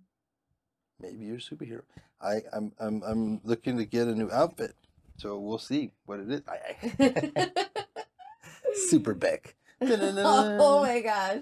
Maybe 0.98 1.26
you're 1.26 1.36
a 1.36 1.38
superhero. 1.38 1.82
I, 2.20 2.42
I'm 2.52 2.72
I'm 2.80 3.00
I'm 3.04 3.40
looking 3.44 3.76
to 3.76 3.84
get 3.84 4.08
a 4.08 4.14
new 4.16 4.28
outfit. 4.32 4.74
So 5.18 5.38
we'll 5.38 5.58
see 5.58 5.92
what 6.04 6.18
it 6.18 6.32
is. 6.32 6.42
I, 6.48 6.90
I, 6.98 7.52
Super 8.74 9.14
Beck. 9.14 9.54
oh 9.82 10.82
my 10.82 11.00
gosh 11.00 11.38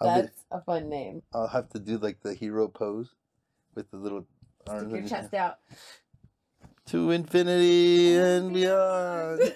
I'll, 0.00 0.14
be- 0.16 0.20
that's 0.22 0.44
a 0.50 0.60
fun 0.60 0.88
name 0.90 1.22
I'll 1.32 1.48
have 1.48 1.68
to 1.70 1.78
do 1.78 1.96
like 1.98 2.20
the 2.22 2.34
hero 2.34 2.68
pose 2.68 3.14
with 3.74 3.90
the 3.90 3.96
little 3.96 4.26
stick 4.68 4.90
your 4.90 5.08
chest 5.08 5.32
out 5.34 5.58
To 6.88 7.10
infinity 7.10 8.16
and 8.16 8.52
beyond. 8.52 9.40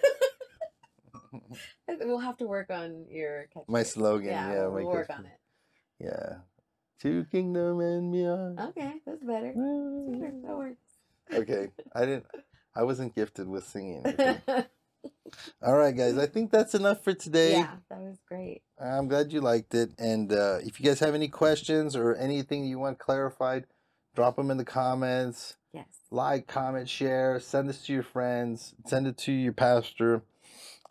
we'll 2.01 2.19
have 2.19 2.37
to 2.39 2.47
work 2.47 2.71
on 2.71 3.05
your 3.11 3.47
catchphrase. 3.55 3.69
My 3.69 3.83
slogan, 3.83 4.29
yeah, 4.29 4.53
yeah, 4.53 4.67
we'll, 4.69 4.87
work 4.87 5.09
catchphrase. 5.09 5.19
on 5.19 5.27
it 5.27 5.39
Yeah. 6.01 6.37
To 7.01 7.25
kingdom 7.31 7.81
and 7.81 8.11
beyond. 8.13 8.59
okay 8.59 8.95
that's 9.05 9.23
better 9.23 9.53
That's 9.55 10.19
better. 10.19 10.33
that 10.47 10.57
works 10.57 10.83
okay. 11.33 11.69
I 11.95 12.01
didn't 12.07 12.27
I 12.75 12.83
wasn't 12.85 13.15
gifted 13.15 13.49
with 13.49 13.65
singing. 13.67 14.03
All 15.63 15.75
right, 15.77 15.97
guys. 15.97 16.17
I 16.19 16.27
think 16.27 16.51
that's 16.51 16.75
enough 16.75 17.03
for 17.03 17.13
today. 17.15 17.53
yeah 17.53 17.77
that 17.91 18.01
was 18.01 18.19
great 18.29 18.63
I'm 18.81 19.09
glad 19.09 19.33
you 19.33 19.41
liked 19.41 19.75
it. 19.75 19.91
And 19.99 20.33
uh, 20.33 20.59
if 20.63 20.79
you 20.81 20.87
guys 20.87 21.01
have 21.01 21.15
any 21.15 21.29
questions 21.29 21.97
or 21.97 22.15
anything 22.17 22.65
you 22.65 22.79
want 22.79 22.99
clarified, 22.99 23.67
drop 24.15 24.37
them 24.37 24.51
in 24.51 24.57
the 24.59 24.65
comments. 24.65 25.57
yes 25.73 25.87
Like, 26.11 26.47
comment, 26.47 26.89
share. 26.89 27.41
Send 27.41 27.69
this 27.69 27.83
to 27.87 27.93
your 27.93 28.03
friends. 28.03 28.75
Send 28.87 29.07
it 29.07 29.17
to 29.19 29.33
your 29.33 29.53
pastor 29.53 30.23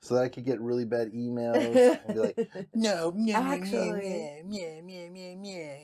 so 0.01 0.15
that 0.15 0.23
I 0.23 0.29
could 0.29 0.45
get 0.45 0.59
really 0.59 0.85
bad 0.85 1.13
emails 1.13 1.75
and 2.05 2.13
be 2.13 2.19
like, 2.19 2.37
no, 2.73 3.13
no, 3.15 3.35
Actually. 3.37 4.09
yeah, 4.09 4.41
yeah, 4.49 4.81
yeah, 4.85 5.35
yeah. 5.41 5.75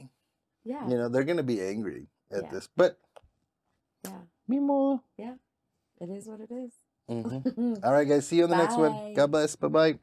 yeah 0.65 0.89
You 0.89 0.97
know, 0.97 1.07
they're 1.09 1.23
going 1.23 1.37
to 1.37 1.43
be 1.43 1.61
angry 1.61 2.07
at 2.31 2.43
Yeah. 2.43 2.49
this. 2.51 2.67
But, 2.75 2.97
yeah 4.03 4.19
me 4.47 4.59
more. 4.59 5.01
Yeah. 5.17 5.35
It 6.01 6.09
is 6.09 6.27
what 6.27 6.39
it 6.41 6.51
is 6.51 6.71
Mhm. 7.09 7.79
All 7.83 7.93
right, 7.93 8.07
guys. 8.07 8.27
See 8.27 8.37
you 8.37 8.43
on 8.45 8.49
the 8.51 8.55
next 8.55 8.77
one. 8.77 9.01
God 9.15 9.31
bless. 9.31 9.55
Bye 9.55 9.67
bye. 9.69 9.99